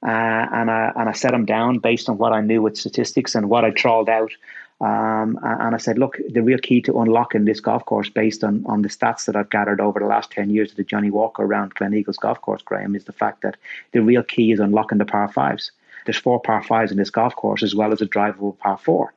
Uh, 0.05 0.09
and 0.09 0.69
I 0.69 0.91
and 0.95 1.09
I 1.09 1.13
set 1.13 1.33
him 1.33 1.45
down 1.45 1.79
based 1.79 2.07
on 2.07 2.17
what 2.17 2.31
I 2.31 2.41
knew 2.41 2.61
with 2.61 2.77
statistics 2.77 3.35
and 3.35 3.49
what 3.49 3.65
I 3.65 3.71
trawled 3.71 4.09
out. 4.09 4.31
Um, 4.79 5.39
and 5.41 5.73
I 5.73 5.77
said, 5.77 5.97
look, 5.97 6.19
the 6.29 6.43
real 6.43 6.59
key 6.59 6.81
to 6.81 7.01
unlocking 7.01 7.45
this 7.45 7.59
golf 7.59 7.83
course, 7.85 8.09
based 8.09 8.43
on 8.43 8.63
on 8.67 8.83
the 8.83 8.89
stats 8.89 9.25
that 9.25 9.35
I've 9.35 9.49
gathered 9.49 9.81
over 9.81 9.99
the 9.99 10.05
last 10.05 10.29
ten 10.29 10.51
years 10.51 10.69
of 10.69 10.77
the 10.77 10.83
Johnnie 10.83 11.09
Walker 11.09 11.43
around 11.43 11.73
Gleneagles 11.73 12.19
Golf 12.19 12.39
Course, 12.41 12.61
Graeme, 12.61 12.95
is 12.95 13.05
the 13.05 13.11
fact 13.11 13.41
that 13.41 13.57
the 13.91 14.01
real 14.01 14.21
key 14.21 14.51
is 14.51 14.59
unlocking 14.59 14.99
the 14.99 15.05
par 15.05 15.29
fives. 15.29 15.71
There's 16.05 16.17
four 16.17 16.39
par 16.39 16.63
fives 16.63 16.91
in 16.91 16.97
this 16.97 17.09
golf 17.09 17.35
course, 17.35 17.63
as 17.63 17.73
well 17.73 17.91
as 17.91 18.01
a 18.01 18.05
drivable 18.05 18.57
par 18.59 18.77
four. 18.77 19.13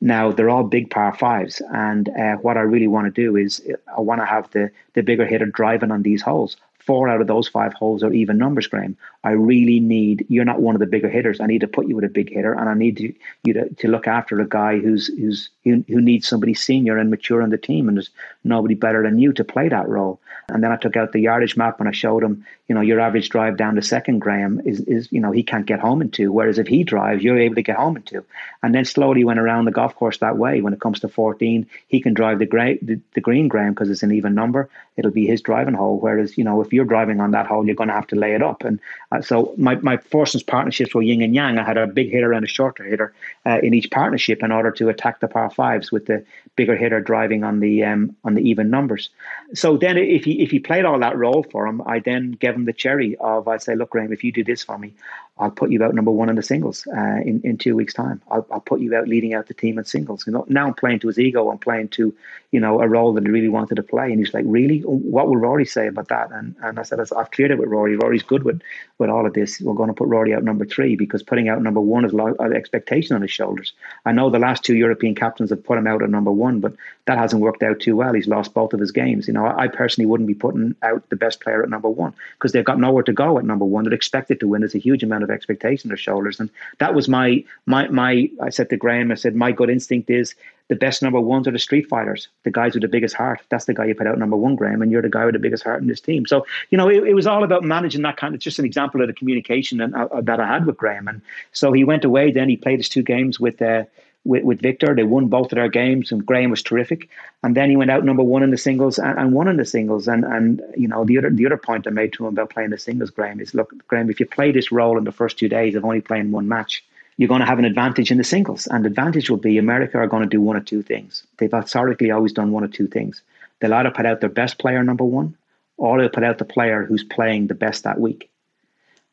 Now 0.00 0.32
they're 0.32 0.50
all 0.50 0.64
big 0.64 0.90
par 0.90 1.14
fives, 1.14 1.62
and 1.72 2.08
uh, 2.08 2.36
what 2.36 2.56
I 2.56 2.62
really 2.62 2.88
want 2.88 3.06
to 3.06 3.22
do 3.22 3.36
is 3.36 3.62
I 3.96 4.00
want 4.00 4.20
to 4.20 4.26
have 4.26 4.50
the 4.50 4.72
the 4.94 5.02
bigger 5.02 5.24
hitter 5.24 5.46
driving 5.46 5.92
on 5.92 6.02
these 6.02 6.20
holes 6.20 6.56
four 6.86 7.08
out 7.08 7.20
of 7.20 7.26
those 7.26 7.48
five 7.48 7.74
holes 7.74 8.02
are 8.02 8.12
even 8.12 8.38
numbers, 8.38 8.68
Graeme. 8.68 8.96
I 9.24 9.30
really 9.32 9.80
need 9.80 10.24
you're 10.28 10.44
not 10.44 10.60
one 10.60 10.74
of 10.74 10.80
the 10.80 10.86
bigger 10.86 11.08
hitters. 11.08 11.40
I 11.40 11.46
need 11.46 11.60
to 11.62 11.68
put 11.68 11.88
you 11.88 11.96
with 11.96 12.04
a 12.04 12.08
big 12.08 12.32
hitter, 12.32 12.52
and 12.52 12.68
I 12.68 12.74
need 12.74 12.96
to, 12.98 13.12
you 13.44 13.52
to, 13.54 13.68
to 13.74 13.88
look 13.88 14.06
after 14.06 14.40
a 14.40 14.48
guy 14.48 14.78
who's 14.78 15.08
who's 15.08 15.50
who, 15.64 15.84
who 15.88 16.00
needs 16.00 16.28
somebody 16.28 16.54
senior 16.54 16.96
and 16.96 17.10
mature 17.10 17.42
on 17.42 17.50
the 17.50 17.58
team, 17.58 17.88
and 17.88 17.96
there's 17.96 18.10
nobody 18.44 18.74
better 18.74 19.02
than 19.02 19.18
you 19.18 19.32
to 19.34 19.44
play 19.44 19.68
that 19.68 19.88
role. 19.88 20.20
And 20.48 20.62
then 20.62 20.70
I 20.70 20.76
took 20.76 20.96
out 20.96 21.12
the 21.12 21.20
yardage 21.20 21.56
map 21.56 21.80
and 21.80 21.88
I 21.88 21.92
showed 21.92 22.22
him, 22.22 22.44
you 22.68 22.74
know, 22.74 22.80
your 22.80 23.00
average 23.00 23.30
drive 23.30 23.56
down 23.56 23.74
to 23.74 23.82
second, 23.82 24.20
Graeme, 24.20 24.60
is, 24.64 24.80
is 24.80 25.10
you 25.10 25.20
know, 25.20 25.32
he 25.32 25.42
can't 25.42 25.66
get 25.66 25.80
home 25.80 26.00
in 26.00 26.10
two. 26.10 26.32
Whereas 26.32 26.58
if 26.58 26.68
he 26.68 26.84
drives, 26.84 27.22
you're 27.22 27.38
able 27.38 27.56
to 27.56 27.62
get 27.62 27.76
home 27.76 27.96
in 27.96 28.02
two. 28.02 28.24
And 28.62 28.74
then 28.74 28.84
slowly 28.84 29.24
went 29.24 29.40
around 29.40 29.64
the 29.64 29.72
golf 29.72 29.96
course 29.96 30.18
that 30.18 30.36
way. 30.36 30.60
When 30.60 30.72
it 30.72 30.80
comes 30.80 31.00
to 31.00 31.08
14, 31.08 31.66
he 31.88 32.00
can 32.00 32.14
drive 32.14 32.38
the, 32.38 32.46
gray, 32.46 32.78
the, 32.80 33.00
the 33.14 33.20
green, 33.20 33.48
Graeme, 33.48 33.70
because 33.72 33.90
it's 33.90 34.04
an 34.04 34.12
even 34.12 34.34
number. 34.34 34.68
It'll 34.96 35.10
be 35.10 35.26
his 35.26 35.42
driving 35.42 35.74
hole. 35.74 35.98
Whereas, 35.98 36.38
you 36.38 36.44
know, 36.44 36.60
if 36.60 36.72
you're 36.76 36.84
driving 36.84 37.20
on 37.20 37.32
that 37.32 37.46
hole, 37.46 37.66
you're 37.66 37.74
going 37.74 37.88
to 37.88 37.94
have 37.94 38.06
to 38.08 38.16
lay 38.16 38.34
it 38.34 38.42
up. 38.42 38.62
And 38.62 38.78
uh, 39.10 39.22
so 39.22 39.54
my, 39.56 39.74
my 39.76 39.96
foursomes 39.96 40.44
partnerships 40.44 40.94
were 40.94 41.02
yin 41.02 41.22
and 41.22 41.34
yang. 41.34 41.58
I 41.58 41.64
had 41.64 41.78
a 41.78 41.86
big 41.86 42.10
hitter 42.10 42.32
and 42.32 42.44
a 42.44 42.48
shorter 42.48 42.84
hitter 42.84 43.14
uh, 43.44 43.58
in 43.62 43.74
each 43.74 43.90
partnership 43.90 44.42
in 44.42 44.52
order 44.52 44.70
to 44.72 44.88
attack 44.88 45.20
the 45.20 45.28
par 45.28 45.50
fives 45.50 45.90
with 45.90 46.06
the 46.06 46.24
bigger 46.56 46.76
hitter 46.76 47.00
driving 47.00 47.44
on 47.44 47.60
the 47.60 47.84
um, 47.84 48.16
on 48.24 48.34
the 48.34 48.48
even 48.48 48.70
numbers. 48.70 49.10
So 49.54 49.76
then 49.76 49.96
if 49.96 50.24
he 50.24 50.42
if 50.42 50.50
he 50.50 50.58
played 50.58 50.84
all 50.84 50.98
that 51.00 51.16
role 51.16 51.44
for 51.50 51.66
him, 51.66 51.82
I 51.86 52.00
then 52.00 52.32
gave 52.32 52.54
him 52.54 52.64
the 52.64 52.72
cherry 52.72 53.16
of 53.16 53.48
I 53.48 53.58
say, 53.58 53.74
look, 53.74 53.90
Graeme, 53.90 54.12
if 54.12 54.24
you 54.24 54.32
do 54.32 54.44
this 54.44 54.62
for 54.62 54.78
me, 54.78 54.94
I'll 55.38 55.50
put 55.50 55.70
you 55.70 55.84
out 55.84 55.94
number 55.94 56.10
one 56.10 56.30
in 56.30 56.36
the 56.36 56.42
singles 56.42 56.86
uh, 56.86 57.20
in 57.24 57.42
in 57.44 57.58
two 57.58 57.76
weeks' 57.76 57.92
time. 57.92 58.22
I'll, 58.30 58.46
I'll 58.50 58.60
put 58.60 58.80
you 58.80 58.94
out 58.96 59.06
leading 59.06 59.34
out 59.34 59.48
the 59.48 59.54
team 59.54 59.78
in 59.78 59.84
singles. 59.84 60.26
You 60.26 60.32
know, 60.32 60.46
now 60.48 60.66
I'm 60.66 60.74
playing 60.74 61.00
to 61.00 61.08
his 61.08 61.18
ego. 61.18 61.50
I'm 61.50 61.58
playing 61.58 61.88
to 61.88 62.14
you 62.52 62.60
know 62.60 62.80
a 62.80 62.88
role 62.88 63.12
that 63.14 63.24
he 63.24 63.30
really 63.30 63.50
wanted 63.50 63.74
to 63.74 63.82
play, 63.82 64.10
and 64.10 64.18
he's 64.18 64.32
like, 64.32 64.44
really, 64.46 64.80
what 64.80 65.28
will 65.28 65.36
Rory 65.36 65.66
say 65.66 65.88
about 65.88 66.08
that? 66.08 66.30
And 66.32 66.54
and 66.68 66.78
I 66.78 66.82
said, 66.82 67.00
I've 67.00 67.30
cleared 67.30 67.50
it 67.50 67.58
with 67.58 67.68
Rory. 67.68 67.96
Rory's 67.96 68.22
good 68.22 68.42
with 68.42 68.60
with 68.98 69.10
all 69.10 69.26
of 69.26 69.34
this. 69.34 69.60
We're 69.60 69.74
going 69.74 69.88
to 69.88 69.94
put 69.94 70.08
Rory 70.08 70.34
out 70.34 70.44
number 70.44 70.64
three 70.64 70.96
because 70.96 71.22
putting 71.22 71.48
out 71.48 71.62
number 71.62 71.80
one 71.80 72.04
is 72.04 72.12
a 72.12 72.16
lot 72.16 72.36
of 72.38 72.52
expectation 72.52 73.14
on 73.14 73.22
his 73.22 73.30
shoulders. 73.30 73.72
I 74.04 74.12
know 74.12 74.30
the 74.30 74.38
last 74.38 74.64
two 74.64 74.76
European 74.76 75.14
captains 75.14 75.50
have 75.50 75.64
put 75.64 75.78
him 75.78 75.86
out 75.86 76.02
at 76.02 76.10
number 76.10 76.32
one, 76.32 76.60
but 76.60 76.74
that 77.06 77.18
hasn't 77.18 77.40
worked 77.40 77.62
out 77.62 77.78
too 77.80 77.96
well. 77.96 78.12
He's 78.12 78.26
lost 78.26 78.52
both 78.52 78.72
of 78.72 78.80
his 78.80 78.90
games. 78.90 79.28
You 79.28 79.34
know, 79.34 79.46
I 79.46 79.68
personally 79.68 80.06
wouldn't 80.06 80.26
be 80.26 80.34
putting 80.34 80.74
out 80.82 81.08
the 81.08 81.16
best 81.16 81.40
player 81.40 81.62
at 81.62 81.70
number 81.70 81.88
one 81.88 82.12
because 82.34 82.50
they've 82.52 82.64
got 82.64 82.80
nowhere 82.80 83.04
to 83.04 83.12
go 83.12 83.38
at 83.38 83.44
number 83.44 83.64
one. 83.64 83.84
They're 83.84 83.94
expected 83.94 84.40
to 84.40 84.48
win. 84.48 84.60
There's 84.60 84.74
a 84.74 84.78
huge 84.78 85.04
amount 85.04 85.22
of 85.22 85.30
expectation 85.30 85.88
on 85.88 85.90
their 85.90 85.96
shoulders, 85.96 86.40
and 86.40 86.50
that 86.78 86.94
was 86.94 87.08
my 87.08 87.44
my 87.66 87.88
my. 87.88 88.28
I 88.42 88.50
said 88.50 88.70
to 88.70 88.76
Graeme, 88.76 89.12
I 89.12 89.14
said 89.14 89.36
my 89.36 89.52
gut 89.52 89.70
instinct 89.70 90.10
is 90.10 90.34
the 90.68 90.74
best 90.74 91.00
number 91.00 91.20
ones 91.20 91.46
are 91.46 91.52
the 91.52 91.60
street 91.60 91.88
fighters, 91.88 92.26
the 92.42 92.50
guys 92.50 92.74
with 92.74 92.82
the 92.82 92.88
biggest 92.88 93.14
heart. 93.14 93.40
That's 93.50 93.66
the 93.66 93.74
guy 93.74 93.84
you 93.84 93.94
put 93.94 94.08
out 94.08 94.18
number 94.18 94.36
one, 94.36 94.56
Graeme, 94.56 94.82
and 94.82 94.90
you're 94.90 95.00
the 95.00 95.08
guy 95.08 95.24
with 95.24 95.34
the 95.34 95.38
biggest 95.38 95.62
heart 95.62 95.80
in 95.80 95.86
this 95.86 96.00
team. 96.00 96.26
So 96.26 96.44
you 96.70 96.78
know, 96.78 96.88
it, 96.88 97.04
it 97.04 97.14
was 97.14 97.28
all 97.28 97.44
about 97.44 97.62
managing 97.62 98.02
that 98.02 98.16
kind. 98.16 98.34
Of, 98.34 98.40
just 98.40 98.58
an 98.58 98.64
example 98.64 99.00
of 99.00 99.06
the 99.06 99.14
communication 99.14 99.80
and, 99.80 99.94
uh, 99.94 100.08
that 100.22 100.40
I 100.40 100.46
had 100.48 100.66
with 100.66 100.76
Graeme, 100.76 101.06
and 101.06 101.22
so 101.52 101.70
he 101.70 101.84
went 101.84 102.04
away. 102.04 102.32
Then 102.32 102.48
he 102.48 102.56
played 102.56 102.80
his 102.80 102.88
two 102.88 103.04
games 103.04 103.38
with. 103.38 103.62
Uh, 103.62 103.84
with, 104.26 104.44
with 104.44 104.60
Victor. 104.60 104.94
They 104.94 105.04
won 105.04 105.28
both 105.28 105.52
of 105.52 105.56
their 105.56 105.68
games, 105.68 106.12
and 106.12 106.26
Graeme 106.26 106.50
was 106.50 106.62
terrific. 106.62 107.08
And 107.42 107.56
then 107.56 107.70
he 107.70 107.76
went 107.76 107.90
out 107.90 108.04
number 108.04 108.22
one 108.22 108.42
in 108.42 108.50
the 108.50 108.58
singles 108.58 108.98
and, 108.98 109.18
and 109.18 109.32
won 109.32 109.48
in 109.48 109.56
the 109.56 109.64
singles. 109.64 110.08
And 110.08 110.24
and 110.24 110.62
you 110.76 110.88
know 110.88 111.04
the 111.04 111.18
other 111.18 111.30
the 111.30 111.46
other 111.46 111.56
point 111.56 111.86
I 111.86 111.90
made 111.90 112.12
to 112.14 112.26
him 112.26 112.34
about 112.34 112.50
playing 112.50 112.70
the 112.70 112.78
singles, 112.78 113.10
Graeme, 113.10 113.40
is 113.40 113.54
look, 113.54 113.72
Graeme, 113.88 114.10
if 114.10 114.20
you 114.20 114.26
play 114.26 114.52
this 114.52 114.72
role 114.72 114.98
in 114.98 115.04
the 115.04 115.12
first 115.12 115.38
two 115.38 115.48
days 115.48 115.74
of 115.74 115.84
only 115.84 116.00
playing 116.00 116.32
one 116.32 116.48
match, 116.48 116.84
you're 117.16 117.28
going 117.28 117.40
to 117.40 117.46
have 117.46 117.58
an 117.58 117.64
advantage 117.64 118.10
in 118.10 118.18
the 118.18 118.24
singles. 118.24 118.66
And 118.66 118.84
the 118.84 118.88
advantage 118.88 119.30
will 119.30 119.36
be 119.38 119.58
America 119.58 119.98
are 119.98 120.06
going 120.06 120.22
to 120.22 120.28
do 120.28 120.40
one 120.40 120.56
or 120.56 120.60
two 120.60 120.82
things. 120.82 121.24
They've 121.38 121.52
historically 121.52 122.10
always 122.10 122.32
done 122.32 122.52
one 122.52 122.64
or 122.64 122.68
two 122.68 122.88
things. 122.88 123.22
They'll 123.60 123.74
either 123.74 123.90
put 123.90 124.06
out 124.06 124.20
their 124.20 124.28
best 124.28 124.58
player 124.58 124.82
number 124.82 125.04
one, 125.04 125.36
or 125.78 125.98
they'll 125.98 126.10
put 126.10 126.24
out 126.24 126.38
the 126.38 126.44
player 126.44 126.84
who's 126.84 127.04
playing 127.04 127.46
the 127.46 127.54
best 127.54 127.84
that 127.84 128.00
week. 128.00 128.30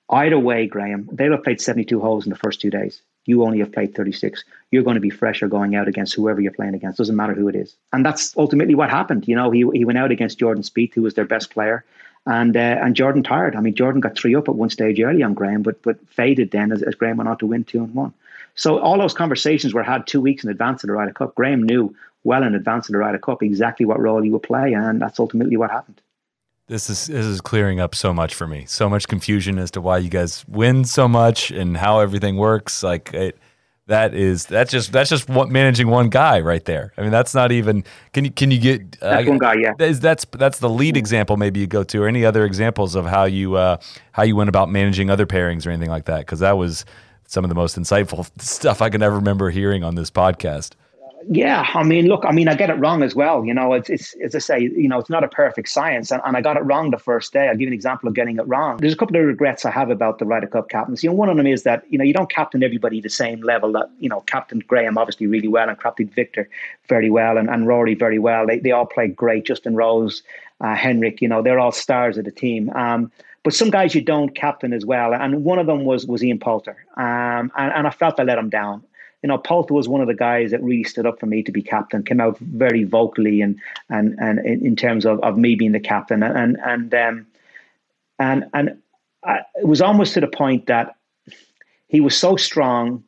Either 0.10 0.38
way, 0.38 0.68
Graeme, 0.68 1.10
they'll 1.12 1.32
have 1.32 1.44
played 1.44 1.62
72 1.62 2.00
holes 2.00 2.26
in 2.26 2.30
the 2.30 2.38
first 2.38 2.60
two 2.60 2.70
days. 2.70 3.02
You 3.26 3.44
only 3.44 3.60
have 3.60 3.72
played 3.72 3.96
36. 3.96 4.44
You're 4.72 4.84
going 4.84 4.96
to 4.96 5.02
be 5.02 5.10
fresher 5.10 5.48
going 5.48 5.76
out 5.76 5.88
against 5.88 6.14
whoever 6.14 6.42
you're 6.42 6.52
playing 6.52 6.76
against. 6.76 6.98
Doesn't 6.98 7.16
matter 7.16 7.34
who 7.34 7.48
it 7.48 7.56
is. 7.56 7.76
And 7.94 8.06
that's 8.06 8.36
ultimately 8.38 8.76
what 8.76 8.90
happened. 8.90 9.28
You 9.28 9.36
know, 9.36 9.52
he, 9.52 9.66
he 9.74 9.86
went 9.86 9.98
out 9.98 10.12
against 10.12 10.40
Jordan 10.40 10.64
Spieth, 10.64 10.94
who 10.94 11.04
was 11.04 11.14
their 11.14 11.26
best 11.26 11.50
player. 11.50 11.86
And 12.26 12.56
uh, 12.56 12.80
and 12.82 12.96
Jordan 12.96 13.22
tired. 13.22 13.56
I 13.56 13.60
mean, 13.60 13.76
Jordan 13.76 14.00
got 14.00 14.18
three 14.18 14.34
up 14.36 14.48
at 14.48 14.56
one 14.56 14.70
stage 14.70 15.00
early 15.02 15.24
on 15.24 15.34
Graeme, 15.34 15.62
but 15.62 15.82
but 15.82 16.00
faded 16.08 16.52
then 16.52 16.72
as, 16.72 16.82
as 16.82 16.96
Graeme 16.96 17.18
went 17.18 17.28
on 17.28 17.38
to 17.40 17.46
win 17.46 17.66
two 17.66 17.84
and 17.84 17.94
one. 17.94 18.14
So 18.56 18.80
all 18.80 18.98
those 18.98 19.14
conversations 19.14 19.74
were 19.74 19.84
had 19.84 20.08
two 20.08 20.22
weeks 20.22 20.44
in 20.44 20.50
advance 20.50 20.84
of 20.84 20.88
the 20.88 20.94
Ryder 20.94 21.12
Cup. 21.12 21.36
Graeme 21.36 21.64
knew 21.64 21.94
well 22.24 22.44
in 22.44 22.56
advance 22.56 22.88
of 22.88 22.94
the 22.94 23.00
Ryder 23.00 23.20
Cup 23.20 23.44
exactly 23.44 23.86
what 23.86 24.00
role 24.00 24.22
he 24.22 24.30
would 24.30 24.44
play, 24.44 24.74
and 24.74 25.02
that's 25.02 25.20
ultimately 25.20 25.58
what 25.58 25.72
happened. 25.72 26.00
This 26.74 26.90
is 26.90 27.06
this 27.06 27.28
is 27.28 27.40
clearing 27.40 27.80
up 27.80 27.94
so 27.94 28.16
much 28.16 28.34
for 28.34 28.48
me. 28.48 28.66
So 28.66 28.90
much 28.90 29.08
confusion 29.08 29.60
as 29.60 29.70
to 29.72 29.80
why 29.80 30.00
you 30.00 30.10
guys 30.10 30.44
win 30.48 30.86
so 30.86 31.08
much 31.08 31.52
and 31.52 31.78
how 31.78 32.00
everything 32.00 32.36
works. 32.36 32.82
Like 32.82 33.14
it, 33.14 33.38
that 33.86 34.16
is 34.16 34.48
that's 34.48 34.72
just 34.72 34.92
that's 34.92 35.12
just 35.12 35.30
what 35.30 35.52
managing 35.52 35.88
one 35.88 36.10
guy 36.10 36.40
right 36.40 36.66
there. 36.66 36.92
I 36.98 37.02
mean, 37.02 37.12
that's 37.12 37.36
not 37.36 37.52
even. 37.52 37.84
Can 38.12 38.26
you 38.26 38.32
can 38.32 38.50
you 38.50 38.58
get 38.58 39.00
that's 39.00 39.28
uh, 39.28 39.30
one 39.30 39.38
guy? 39.38 39.54
Yeah, 39.54 39.74
is, 39.78 40.00
that's 40.00 40.26
that's 40.32 40.58
the 40.58 40.70
lead 40.70 40.98
example. 40.98 41.38
Maybe 41.38 41.60
you 41.60 41.68
go 41.68 41.84
to 41.84 42.02
or 42.02 42.08
any 42.08 42.26
other 42.26 42.44
examples 42.44 42.96
of 42.96 43.06
how 43.06 43.26
you 43.26 43.54
uh, 43.54 43.78
how 44.12 44.24
you 44.24 44.36
went 44.36 44.50
about 44.50 44.72
managing 44.72 45.12
other 45.12 45.28
pairings 45.28 45.68
or 45.68 45.70
anything 45.70 45.92
like 45.92 46.06
that. 46.06 46.22
Because 46.22 46.40
that 46.40 46.58
was 46.58 46.86
some 47.28 47.46
of 47.46 47.50
the 47.50 47.56
most 47.56 47.78
insightful 47.78 48.28
stuff 48.42 48.82
I 48.82 48.90
can 48.90 49.04
ever 49.04 49.18
remember 49.18 49.52
hearing 49.52 49.84
on 49.84 49.94
this 49.94 50.10
podcast 50.10 50.72
yeah, 51.30 51.70
I 51.74 51.84
mean, 51.84 52.08
look, 52.08 52.24
I 52.26 52.32
mean, 52.32 52.48
I 52.48 52.56
get 52.56 52.70
it 52.70 52.74
wrong 52.74 53.04
as 53.04 53.16
well. 53.16 53.46
You 53.46 53.54
know, 53.54 53.74
it's, 53.74 53.90
it's 53.90 54.16
as 54.16 54.36
I 54.36 54.40
say, 54.40 54.60
you 54.62 54.88
know, 54.88 55.00
it's 55.00 55.10
not 55.10 55.24
a 55.24 55.28
perfect 55.28 55.70
science, 55.70 56.12
and, 56.12 56.22
and 56.26 56.36
I 56.36 56.42
got 56.42 56.58
it 56.58 56.62
wrong 56.62 56.92
the 56.92 56.98
first 56.98 57.34
day. 57.34 57.48
I'll 57.48 57.54
give 57.54 57.62
you 57.62 57.68
an 57.68 57.74
example 57.74 58.08
of 58.10 58.16
getting 58.16 58.38
it 58.38 58.48
wrong. 58.48 58.78
There's 58.78 58.94
a 58.94 58.98
couple 58.98 59.16
of 59.16 59.26
regrets 59.26 59.66
I 59.66 59.72
have 59.72 59.90
about 59.90 60.20
the 60.20 60.26
Ryder 60.26 60.48
Cup 60.48 60.70
captains. 60.70 61.04
You 61.04 61.10
know, 61.10 61.16
one 61.16 61.30
of 61.30 61.38
them 61.38 61.48
is 61.48 61.64
that 61.64 61.84
you 61.90 61.98
know 61.98 62.04
you 62.04 62.14
don't 62.14 62.30
captain 62.30 62.64
everybody 62.64 63.02
the 63.02 63.10
same 63.10 63.42
level. 63.42 63.72
That 63.72 63.90
you 64.00 64.10
know, 64.10 64.22
Captain 64.22 64.60
Graeme 64.60 64.98
obviously 64.98 65.28
really 65.28 65.48
well, 65.48 65.70
and 65.70 65.80
Captain 65.80 66.08
Victor 66.08 66.50
very 66.88 67.10
well, 67.10 67.38
and, 67.38 67.50
and 67.50 67.68
Rory 67.68 67.96
very 67.96 68.20
well. 68.20 68.48
They 68.48 68.60
they 68.60 68.72
all 68.72 68.86
played 68.86 69.16
great. 69.16 69.46
Justin 69.46 69.76
Rose, 69.76 70.24
uh, 70.62 70.76
Henrik, 70.76 71.22
you 71.22 71.28
know, 71.28 71.42
they're 71.42 71.60
all 71.60 71.72
stars 71.72 72.18
of 72.18 72.26
the 72.26 72.32
team. 72.32 72.70
Um, 72.72 73.12
but 73.44 73.54
some 73.54 73.70
guys 73.70 73.94
you 73.94 74.02
don't 74.02 74.34
captain 74.36 74.72
as 74.72 74.86
well, 74.86 75.14
and 75.14 75.44
one 75.44 75.60
of 75.60 75.68
them 75.68 75.86
was 75.86 76.08
was 76.08 76.24
Ian 76.24 76.40
Poulter, 76.40 76.78
um, 76.98 77.52
and, 77.58 77.74
and 77.74 77.88
I 77.88 77.90
felt 77.90 78.20
I 78.20 78.24
let 78.24 78.38
him 78.38 78.50
down 78.50 78.84
you 79.24 79.30
know, 79.30 79.38
Poulter 79.38 79.74
was 79.74 79.88
one 79.88 80.02
of 80.02 80.08
the 80.08 80.14
guys 80.14 80.52
that 80.52 80.62
really 80.62 80.84
stood 80.84 81.06
up 81.06 81.20
for 81.20 81.26
me 81.26 81.42
to 81.44 81.52
be 81.52 81.64
captain. 81.64 82.04
Came 82.04 82.20
out 82.20 82.38
very 82.40 82.84
vocally 82.84 83.40
and 83.42 83.58
and 83.90 84.16
and 84.20 84.40
in 84.40 84.76
terms 84.76 85.06
of, 85.06 85.20
of 85.22 85.38
me 85.38 85.56
being 85.56 85.72
the 85.72 85.80
captain, 85.80 86.22
and 86.22 86.58
and 86.60 86.94
um, 86.94 87.26
and 88.20 88.46
and 88.54 88.82
I, 89.24 89.40
it 89.56 89.66
was 89.66 89.82
almost 89.82 90.14
to 90.16 90.20
the 90.20 90.28
point 90.28 90.68
that 90.68 90.98
he 91.88 92.02
was 92.02 92.18
so 92.18 92.36
strong, 92.36 93.06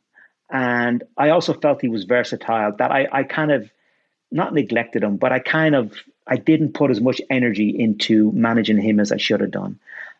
and 0.50 1.04
I 1.18 1.28
also 1.28 1.52
felt 1.52 1.82
he 1.82 1.88
was 1.88 2.04
versatile 2.04 2.72
that 2.78 2.90
I 2.90 3.06
I 3.12 3.22
kind 3.22 3.52
of 3.52 3.70
not 4.32 4.54
neglected 4.54 5.04
him, 5.04 5.18
but 5.18 5.32
I 5.32 5.38
kind 5.38 5.74
of 5.74 5.92
I 6.26 6.36
didn't 6.36 6.72
put 6.72 6.90
as 6.90 7.00
much 7.00 7.20
energy 7.28 7.68
into 7.68 8.32
managing 8.32 8.80
him 8.80 9.00
as 9.00 9.12
I 9.12 9.18
should 9.18 9.40
have 9.42 9.50
done. 9.50 9.78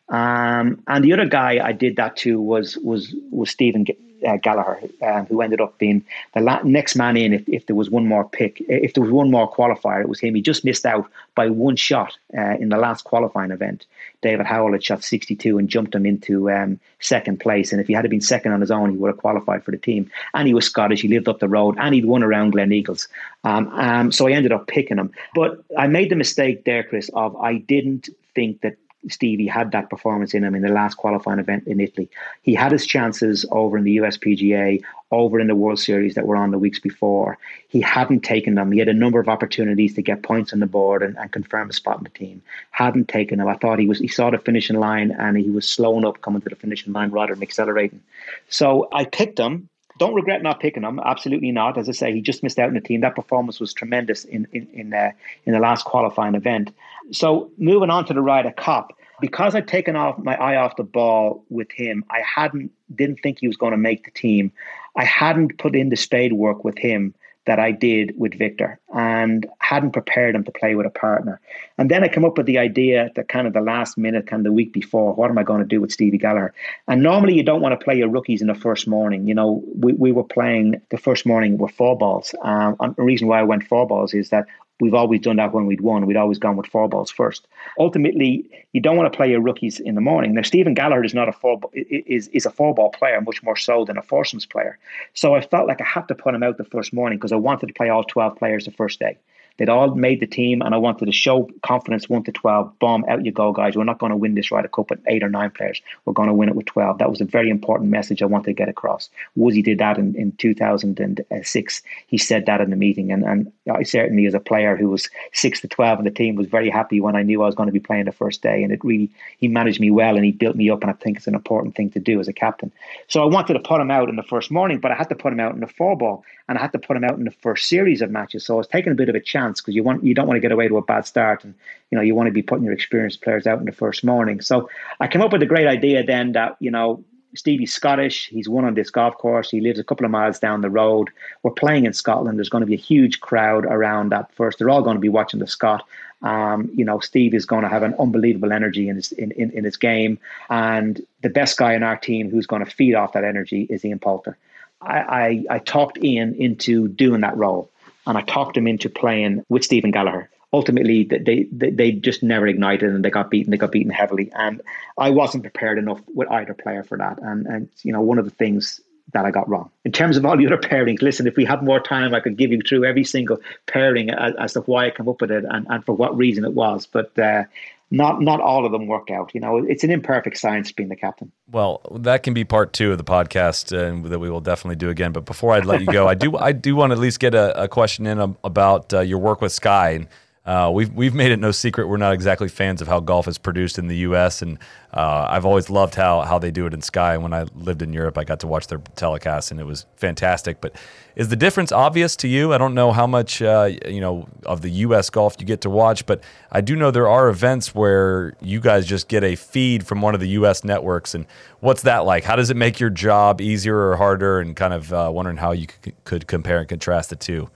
Um, 0.09 0.83
and 0.87 1.03
the 1.03 1.11
other 1.13 1.25
guy 1.25 1.59
I 1.61 1.71
did 1.71 1.95
that 1.95 2.17
to 2.17 2.39
was 2.39 2.77
was 2.77 3.15
was 3.31 3.49
Stephen 3.49 3.83
uh, 4.25 4.37
Gallacher, 4.37 4.89
um, 5.03 5.25
who 5.27 5.41
ended 5.41 5.61
up 5.61 5.77
being 5.77 6.03
the 6.33 6.41
la- 6.41 6.61
next 6.63 6.95
man 6.95 7.17
in. 7.17 7.33
If, 7.33 7.47
if 7.47 7.65
there 7.65 7.75
was 7.75 7.89
one 7.89 8.07
more 8.07 8.27
pick, 8.27 8.61
if 8.67 8.93
there 8.93 9.03
was 9.03 9.11
one 9.11 9.31
more 9.31 9.51
qualifier, 9.51 10.01
it 10.01 10.09
was 10.09 10.19
him. 10.19 10.35
He 10.35 10.41
just 10.41 10.65
missed 10.65 10.85
out 10.85 11.09
by 11.35 11.49
one 11.49 11.75
shot 11.75 12.17
uh, 12.37 12.55
in 12.59 12.69
the 12.69 12.77
last 12.77 13.03
qualifying 13.03 13.51
event. 13.51 13.85
David 14.21 14.45
Howell 14.45 14.71
had 14.71 14.83
shot 14.83 15.03
62 15.03 15.57
and 15.57 15.69
jumped 15.69 15.93
him 15.93 16.05
into 16.05 16.49
um, 16.49 16.79
second 16.99 17.39
place. 17.39 17.71
And 17.71 17.79
if 17.79 17.87
he 17.87 17.93
had 17.93 18.09
been 18.09 18.21
second 18.21 18.51
on 18.51 18.61
his 18.61 18.71
own, 18.71 18.91
he 18.91 18.97
would 18.97 19.09
have 19.09 19.17
qualified 19.17 19.63
for 19.63 19.71
the 19.71 19.77
team. 19.77 20.09
And 20.33 20.47
he 20.47 20.53
was 20.53 20.65
Scottish. 20.65 21.01
He 21.01 21.07
lived 21.07 21.27
up 21.27 21.39
the 21.39 21.47
road, 21.47 21.75
and 21.79 21.93
he'd 21.93 22.05
won 22.05 22.23
around 22.23 22.53
Gleneagles. 22.53 23.07
Um, 23.43 23.67
um, 23.69 24.11
so 24.11 24.27
I 24.27 24.31
ended 24.31 24.51
up 24.51 24.67
picking 24.67 24.97
him. 24.97 25.11
But 25.35 25.63
I 25.77 25.87
made 25.87 26.09
the 26.09 26.15
mistake 26.15 26.63
there, 26.65 26.83
Chris, 26.83 27.09
of 27.13 27.35
I 27.37 27.59
didn't 27.59 28.09
think 28.33 28.61
that 28.61 28.77
Stevie 29.09 29.47
had 29.47 29.71
that 29.71 29.89
performance 29.89 30.33
in 30.33 30.43
him 30.43 30.55
in 30.55 30.61
the 30.61 30.69
last 30.69 30.95
qualifying 30.95 31.39
event 31.39 31.67
in 31.67 31.79
Italy. 31.79 32.09
He 32.41 32.53
had 32.53 32.71
his 32.71 32.85
chances 32.85 33.45
over 33.51 33.77
in 33.77 33.83
the 33.83 33.97
USPGA, 33.97 34.81
over 35.11 35.39
in 35.39 35.47
the 35.47 35.55
World 35.55 35.79
Series 35.79 36.15
that 36.15 36.27
were 36.27 36.35
on 36.35 36.51
the 36.51 36.57
weeks 36.57 36.79
before. 36.79 37.37
He 37.67 37.81
hadn't 37.81 38.21
taken 38.21 38.55
them. 38.55 38.71
He 38.71 38.79
had 38.79 38.89
a 38.89 38.93
number 38.93 39.19
of 39.19 39.29
opportunities 39.29 39.93
to 39.95 40.01
get 40.01 40.23
points 40.23 40.53
on 40.53 40.59
the 40.59 40.65
board 40.65 41.03
and, 41.03 41.17
and 41.17 41.31
confirm 41.31 41.69
a 41.69 41.73
spot 41.73 41.97
in 41.97 42.03
the 42.03 42.09
team. 42.09 42.41
Hadn't 42.71 43.07
taken 43.07 43.39
them. 43.39 43.47
I 43.47 43.55
thought 43.55 43.79
he 43.79 43.87
was 43.87 43.99
he 43.99 44.07
saw 44.07 44.29
the 44.29 44.37
finishing 44.37 44.79
line 44.79 45.11
and 45.11 45.37
he 45.37 45.49
was 45.49 45.67
slowing 45.67 46.05
up 46.05 46.21
coming 46.21 46.41
to 46.41 46.49
the 46.49 46.55
finishing 46.55 46.93
line 46.93 47.11
rather 47.11 47.33
than 47.33 47.43
accelerating. 47.43 48.01
So 48.49 48.89
I 48.91 49.05
picked 49.05 49.39
him 49.39 49.69
don't 49.97 50.13
regret 50.13 50.43
not 50.43 50.59
picking 50.59 50.83
him. 50.83 50.99
Absolutely 51.03 51.51
not. 51.51 51.77
As 51.77 51.89
I 51.89 51.91
say, 51.91 52.13
he 52.13 52.21
just 52.21 52.43
missed 52.43 52.59
out 52.59 52.67
in 52.67 52.75
the 52.75 52.81
team. 52.81 53.01
That 53.01 53.15
performance 53.15 53.59
was 53.59 53.73
tremendous 53.73 54.25
in 54.25 54.47
in 54.51 54.67
in, 54.73 54.93
uh, 54.93 55.11
in 55.45 55.53
the 55.53 55.59
last 55.59 55.85
qualifying 55.85 56.35
event. 56.35 56.71
So 57.11 57.51
moving 57.57 57.89
on 57.89 58.05
to 58.05 58.13
the 58.13 58.21
Ryder 58.21 58.51
Cup, 58.51 58.96
because 59.19 59.55
I'd 59.55 59.67
taken 59.67 59.95
off 59.95 60.17
my 60.17 60.35
eye 60.35 60.55
off 60.57 60.75
the 60.75 60.83
ball 60.83 61.43
with 61.49 61.71
him, 61.71 62.03
I 62.09 62.21
hadn't 62.21 62.71
didn't 62.93 63.17
think 63.21 63.39
he 63.39 63.47
was 63.47 63.57
going 63.57 63.71
to 63.71 63.77
make 63.77 64.05
the 64.05 64.11
team. 64.11 64.51
I 64.95 65.03
hadn't 65.03 65.57
put 65.57 65.75
in 65.75 65.89
the 65.89 65.97
spade 65.97 66.33
work 66.33 66.63
with 66.63 66.77
him 66.77 67.13
that 67.47 67.59
I 67.59 67.71
did 67.71 68.13
with 68.17 68.37
Victor 68.37 68.77
and 68.93 69.47
hadn't 69.59 69.91
prepared 69.91 70.35
him 70.35 70.43
to 70.43 70.51
play 70.51 70.75
with 70.75 70.85
a 70.85 70.89
partner. 70.89 71.39
And 71.77 71.89
then 71.89 72.03
I 72.03 72.09
came 72.09 72.25
up 72.25 72.37
with 72.37 72.45
the 72.45 72.57
idea 72.57 73.09
that 73.15 73.29
kind 73.29 73.47
of 73.47 73.53
the 73.53 73.61
last 73.61 73.97
minute, 73.97 74.27
kind 74.27 74.41
of 74.41 74.43
the 74.43 74.51
week 74.51 74.73
before, 74.73 75.13
what 75.13 75.31
am 75.31 75.37
I 75.37 75.43
going 75.43 75.61
to 75.61 75.65
do 75.65 75.79
with 75.79 75.91
Stevie 75.91 76.19
Gallacher? 76.19 76.51
And 76.89 77.01
normally 77.01 77.35
you 77.35 77.43
don't 77.43 77.61
want 77.61 77.77
to 77.77 77.83
play 77.83 77.97
your 77.97 78.09
rookies 78.09 78.41
in 78.41 78.47
the 78.47 78.55
first 78.55 78.85
morning. 78.85 79.27
You 79.27 79.33
know, 79.33 79.63
we, 79.75 79.93
we 79.93 80.11
were 80.11 80.25
playing 80.25 80.81
the 80.91 80.97
first 80.97 81.25
morning 81.25 81.57
with 81.57 81.71
four 81.71 81.97
balls. 81.97 82.35
Um, 82.43 82.75
and 82.81 82.95
the 82.97 83.03
reason 83.03 83.29
why 83.29 83.39
I 83.39 83.43
went 83.43 83.63
four 83.63 83.87
balls 83.87 84.13
is 84.13 84.29
that 84.29 84.45
We've 84.79 84.93
always 84.93 85.21
done 85.21 85.37
that 85.37 85.53
when 85.53 85.65
we'd 85.65 85.81
won. 85.81 86.05
We'd 86.05 86.17
always 86.17 86.37
gone 86.37 86.55
with 86.55 86.67
four 86.67 86.87
balls 86.87 87.09
first. 87.09 87.47
Ultimately, 87.79 88.47
you 88.73 88.81
don't 88.81 88.95
want 88.95 89.11
to 89.11 89.17
play 89.17 89.29
your 89.29 89.41
rookies 89.41 89.79
in 89.79 89.95
the 89.95 90.01
morning. 90.01 90.35
Now, 90.35 90.43
Stephen 90.43 90.75
Gallacher 90.75 91.05
is 91.05 91.15
not 91.15 91.27
a 91.27 91.31
four 91.31 91.59
is 91.73 92.27
is 92.27 92.45
a 92.45 92.51
four 92.51 92.75
ball 92.75 92.89
player, 92.89 93.19
much 93.21 93.41
more 93.41 93.55
so 93.55 93.85
than 93.85 93.97
a 93.97 94.03
foursomes 94.03 94.45
player. 94.45 94.77
So 95.15 95.33
I 95.33 95.41
felt 95.41 95.67
like 95.67 95.81
I 95.81 95.85
had 95.85 96.07
to 96.09 96.15
put 96.15 96.35
him 96.35 96.43
out 96.43 96.57
the 96.57 96.63
first 96.63 96.93
morning 96.93 97.17
because 97.17 97.31
I 97.31 97.37
wanted 97.37 97.67
to 97.67 97.73
play 97.73 97.89
all 97.89 98.03
twelve 98.03 98.35
players 98.37 98.65
the 98.65 98.71
first 98.71 98.99
day. 98.99 99.17
They'd 99.57 99.69
all 99.69 99.95
made 99.95 100.19
the 100.19 100.27
team, 100.27 100.61
and 100.61 100.73
I 100.73 100.77
wanted 100.77 101.05
to 101.05 101.11
show 101.11 101.49
confidence 101.63 102.07
one 102.07 102.23
to 102.23 102.31
12. 102.31 102.79
Bomb, 102.79 103.05
out 103.07 103.25
you 103.25 103.31
go, 103.31 103.51
guys. 103.51 103.75
We're 103.75 103.83
not 103.83 103.99
going 103.99 104.11
to 104.11 104.15
win 104.15 104.35
this 104.35 104.51
Ryder 104.51 104.67
Cup 104.67 104.91
with 104.91 104.99
eight 105.07 105.23
or 105.23 105.29
nine 105.29 105.51
players. 105.51 105.81
We're 106.05 106.13
going 106.13 106.27
to 106.27 106.33
win 106.33 106.49
it 106.49 106.55
with 106.55 106.67
12. 106.67 106.99
That 106.99 107.09
was 107.09 107.21
a 107.21 107.25
very 107.25 107.49
important 107.49 107.89
message 107.89 108.21
I 108.21 108.25
wanted 108.25 108.45
to 108.45 108.53
get 108.53 108.69
across. 108.69 109.09
Woosie 109.37 109.63
did 109.63 109.79
that 109.79 109.97
in, 109.97 110.15
in 110.15 110.31
2006. 110.33 111.81
He 112.07 112.17
said 112.17 112.45
that 112.45 112.61
in 112.61 112.69
the 112.69 112.75
meeting, 112.75 113.11
and, 113.11 113.23
and 113.23 113.51
I 113.71 113.83
certainly, 113.83 114.27
as 114.27 114.33
a 114.33 114.39
player 114.39 114.77
who 114.77 114.89
was 114.89 115.09
6 115.33 115.61
to 115.61 115.67
12 115.67 115.99
in 115.99 116.05
the 116.05 116.11
team, 116.11 116.35
was 116.35 116.47
very 116.47 116.69
happy 116.69 117.01
when 117.01 117.15
I 117.15 117.23
knew 117.23 117.41
I 117.41 117.47
was 117.47 117.55
going 117.55 117.67
to 117.67 117.73
be 117.73 117.79
playing 117.79 118.05
the 118.05 118.11
first 118.11 118.41
day. 118.43 118.63
And 118.63 118.71
it 118.71 118.83
really, 118.83 119.09
he 119.39 119.47
managed 119.47 119.79
me 119.79 119.89
well 119.89 120.15
and 120.15 120.25
he 120.25 120.31
built 120.31 120.55
me 120.55 120.69
up, 120.69 120.81
and 120.81 120.91
I 120.91 120.93
think 120.93 121.17
it's 121.17 121.27
an 121.27 121.35
important 121.35 121.75
thing 121.75 121.89
to 121.91 121.99
do 121.99 122.19
as 122.19 122.27
a 122.27 122.33
captain. 122.33 122.71
So 123.07 123.23
I 123.23 123.25
wanted 123.25 123.53
to 123.53 123.59
put 123.59 123.81
him 123.81 123.89
out 123.89 124.09
in 124.09 124.17
the 124.17 124.23
first 124.23 124.51
morning, 124.51 124.79
but 124.79 124.91
I 124.91 124.95
had 124.95 125.09
to 125.09 125.15
put 125.15 125.33
him 125.33 125.39
out 125.39 125.55
in 125.55 125.61
the 125.61 125.67
four 125.67 125.97
ball, 125.97 126.23
and 126.47 126.57
I 126.57 126.61
had 126.61 126.73
to 126.73 126.79
put 126.79 126.95
him 126.95 127.03
out 127.03 127.17
in 127.17 127.25
the 127.25 127.31
first 127.31 127.67
series 127.67 128.01
of 128.01 128.11
matches. 128.11 128.45
So 128.45 128.53
I 128.53 128.57
was 128.57 128.67
taking 128.67 128.91
a 128.91 128.95
bit 128.95 129.09
of 129.09 129.15
a 129.15 129.19
chance 129.19 129.46
chance 129.47 129.61
because 129.61 129.75
you 129.75 129.83
want 129.83 130.03
you 130.03 130.13
don't 130.13 130.27
want 130.27 130.37
to 130.37 130.41
get 130.41 130.51
away 130.51 130.67
to 130.67 130.77
a 130.77 130.81
bad 130.81 131.05
start, 131.05 131.43
and 131.43 131.53
you 131.91 131.97
know 131.97 132.01
you 132.01 132.15
want 132.15 132.27
to 132.27 132.33
be 132.33 132.41
putting 132.41 132.63
your 132.63 132.73
experienced 132.73 133.21
players 133.21 133.47
out 133.47 133.59
in 133.59 133.65
the 133.65 133.71
first 133.71 134.03
morning. 134.03 134.41
So 134.41 134.69
I 134.99 135.07
came 135.07 135.21
up 135.21 135.31
with 135.31 135.41
a 135.41 135.45
great 135.45 135.67
idea 135.67 136.03
then 136.03 136.33
that 136.33 136.57
you 136.59 136.71
know 136.71 137.03
Stevie's 137.35 137.73
Scottish. 137.73 138.27
He's 138.27 138.49
won 138.49 138.65
on 138.65 138.73
this 138.73 138.89
golf 138.89 139.17
course. 139.17 139.49
He 139.49 139.61
lives 139.61 139.79
a 139.79 139.83
couple 139.83 140.05
of 140.05 140.11
miles 140.11 140.39
down 140.39 140.61
the 140.61 140.69
road. 140.69 141.09
We're 141.43 141.51
playing 141.51 141.85
in 141.85 141.93
Scotland. 141.93 142.37
There's 142.37 142.49
going 142.49 142.61
to 142.61 142.67
be 142.67 142.73
a 142.73 142.77
huge 142.77 143.19
crowd 143.19 143.65
around 143.65 144.11
that 144.11 144.33
first. 144.33 144.57
They're 144.57 144.69
all 144.69 144.81
going 144.81 144.97
to 144.97 145.01
be 145.01 145.09
watching 145.09 145.39
the 145.39 145.47
Scot. 145.47 145.85
Um, 146.23 146.69
you 146.73 146.83
know, 146.83 146.99
Steve 146.99 147.35
is 147.35 147.45
going 147.45 147.61
to 147.61 147.69
have 147.69 147.83
an 147.83 147.93
unbelievable 147.99 148.51
energy 148.51 148.89
in 148.89 148.95
his 148.95 149.11
in, 149.11 149.31
in, 149.31 149.51
in 149.51 149.63
his 149.63 149.77
game, 149.77 150.19
and 150.49 151.01
the 151.21 151.29
best 151.29 151.57
guy 151.57 151.73
in 151.73 151.83
our 151.83 151.97
team 151.97 152.31
who's 152.31 152.47
going 152.47 152.65
to 152.65 152.71
feed 152.71 152.95
off 152.95 153.13
that 153.13 153.23
energy 153.23 153.67
is 153.69 153.85
Ian 153.85 153.99
Poulter. 153.99 154.35
I, 154.81 154.99
I, 154.99 155.55
I 155.55 155.59
talked 155.59 156.03
Ian 156.03 156.35
into 156.35 156.87
doing 156.87 157.21
that 157.21 157.35
role 157.35 157.69
and 158.07 158.17
I 158.17 158.21
talked 158.21 158.57
him 158.57 158.67
into 158.67 158.89
playing 158.89 159.43
with 159.49 159.63
Stephen 159.63 159.91
Gallacher. 159.91 160.27
Ultimately, 160.53 161.03
they, 161.03 161.45
they 161.51 161.69
they 161.69 161.91
just 161.91 162.23
never 162.23 162.47
ignited 162.47 162.89
and 162.89 163.03
they 163.03 163.09
got 163.09 163.29
beaten. 163.29 163.51
They 163.51 163.57
got 163.57 163.73
beaten 163.73 163.91
heavily, 163.91 164.31
and 164.33 164.61
I 164.97 165.09
wasn't 165.09 165.43
prepared 165.43 165.77
enough 165.77 166.01
with 166.15 166.31
either 166.31 166.53
player 166.53 166.83
for 166.83 166.97
that. 166.97 167.19
And 167.21 167.45
and 167.45 167.69
you 167.83 167.91
know 167.91 168.01
one 168.01 168.17
of 168.17 168.23
the 168.23 168.31
things 168.31 168.79
that 169.13 169.25
I 169.25 169.31
got 169.31 169.47
wrong 169.47 169.69
in 169.85 169.91
terms 169.91 170.17
of 170.17 170.25
all 170.25 170.37
the 170.37 170.45
other 170.47 170.57
pairings. 170.57 171.01
Listen, 171.01 171.27
if 171.27 171.35
we 171.35 171.45
had 171.45 171.63
more 171.63 171.79
time, 171.79 172.13
I 172.13 172.19
could 172.21 172.37
give 172.37 172.51
you 172.51 172.61
through 172.61 172.85
every 172.85 173.03
single 173.03 173.39
pairing 173.65 174.09
as, 174.09 174.33
as 174.39 174.53
to 174.53 174.61
why 174.61 174.87
I 174.87 174.91
came 174.91 175.07
up 175.07 175.21
with 175.21 175.31
it 175.31 175.45
and, 175.45 175.67
and 175.69 175.85
for 175.85 175.93
what 175.93 176.15
reason 176.17 176.43
it 176.43 176.53
was. 176.53 176.85
But 176.85 177.17
uh, 177.19 177.43
not 177.89 178.21
not 178.21 178.41
all 178.41 178.65
of 178.65 178.71
them 178.71 178.87
work 178.87 179.09
out. 179.09 179.31
You 179.33 179.41
know, 179.41 179.57
it's 179.57 179.83
an 179.83 179.91
imperfect 179.91 180.37
science 180.37 180.71
being 180.71 180.89
the 180.89 180.95
captain. 180.95 181.31
Well, 181.49 181.81
that 181.99 182.23
can 182.23 182.33
be 182.33 182.43
part 182.43 182.73
two 182.73 182.91
of 182.91 182.97
the 182.97 183.03
podcast, 183.03 183.77
and 183.77 184.05
that 184.05 184.19
we 184.19 184.29
will 184.29 184.41
definitely 184.41 184.75
do 184.75 184.89
again. 184.89 185.11
But 185.11 185.25
before 185.25 185.53
I 185.53 185.59
let 185.59 185.81
you 185.81 185.87
go, 185.87 186.07
I 186.07 186.15
do 186.15 186.35
I 186.37 186.51
do 186.51 186.75
want 186.75 186.91
to 186.91 186.95
at 186.95 186.99
least 186.99 187.19
get 187.19 187.33
a, 187.33 187.63
a 187.63 187.67
question 187.67 188.05
in 188.05 188.35
about 188.43 188.93
uh, 188.93 188.99
your 189.01 189.19
work 189.19 189.41
with 189.41 189.51
Sky. 189.51 190.07
Uh, 190.47 190.71
we've 190.73 190.93
we've 190.93 191.13
made 191.13 191.29
it 191.29 191.39
no 191.39 191.51
secret 191.51 191.89
we're 191.89 191.97
not 191.97 192.13
exactly 192.13 192.47
fans 192.47 192.81
of 192.81 192.87
how 192.87 193.01
golf 193.01 193.27
is 193.27 193.37
produced 193.37 193.77
in 193.77 193.87
the 193.87 193.97
U.S. 193.97 194.41
and 194.41 194.57
uh, 194.93 195.27
I've 195.29 195.45
always 195.45 195.69
loved 195.69 195.95
how 195.95 196.21
how 196.21 196.39
they 196.39 196.51
do 196.51 196.65
it 196.65 196.73
in 196.73 196.81
Sky. 196.81 197.15
And 197.15 197.21
when 197.21 197.33
I 197.33 197.43
lived 197.53 197.81
in 197.81 197.91
Europe, 197.91 198.17
I 198.17 198.23
got 198.23 198.39
to 198.39 198.47
watch 198.47 198.67
their 198.67 198.79
telecast, 198.95 199.51
and 199.51 199.59
it 199.59 199.65
was 199.65 199.85
fantastic. 199.97 200.61
But 200.61 200.75
is 201.17 201.27
the 201.27 201.35
difference 201.35 201.73
obvious 201.73 202.15
to 202.17 202.29
you? 202.29 202.53
I 202.53 202.57
don't 202.57 202.73
know 202.73 202.93
how 202.93 203.05
much 203.05 203.41
uh, 203.41 203.71
you 203.85 203.99
know 203.99 204.29
of 204.45 204.61
the 204.61 204.69
U.S. 204.69 205.09
golf 205.09 205.35
you 205.37 205.45
get 205.45 205.61
to 205.61 205.69
watch, 205.69 206.05
but 206.05 206.23
I 206.49 206.61
do 206.61 206.77
know 206.77 206.91
there 206.91 207.09
are 207.09 207.27
events 207.27 207.75
where 207.75 208.33
you 208.41 208.61
guys 208.61 208.85
just 208.85 209.09
get 209.09 209.25
a 209.25 209.35
feed 209.35 209.85
from 209.85 210.01
one 210.01 210.13
of 210.13 210.21
the 210.21 210.29
U.S. 210.29 210.63
networks. 210.63 211.13
And 211.13 211.25
what's 211.59 211.81
that 211.81 212.05
like? 212.05 212.23
How 212.23 212.37
does 212.37 212.49
it 212.49 212.57
make 212.57 212.79
your 212.79 212.89
job 212.89 213.41
easier 213.41 213.77
or 213.77 213.97
harder? 213.97 214.39
And 214.39 214.55
kind 214.55 214.73
of 214.73 214.93
uh, 214.93 215.11
wondering 215.13 215.37
how 215.37 215.51
you 215.51 215.67
could 216.05 216.27
compare 216.27 216.59
and 216.59 216.69
contrast 216.69 217.09
the 217.09 217.17
two. 217.17 217.49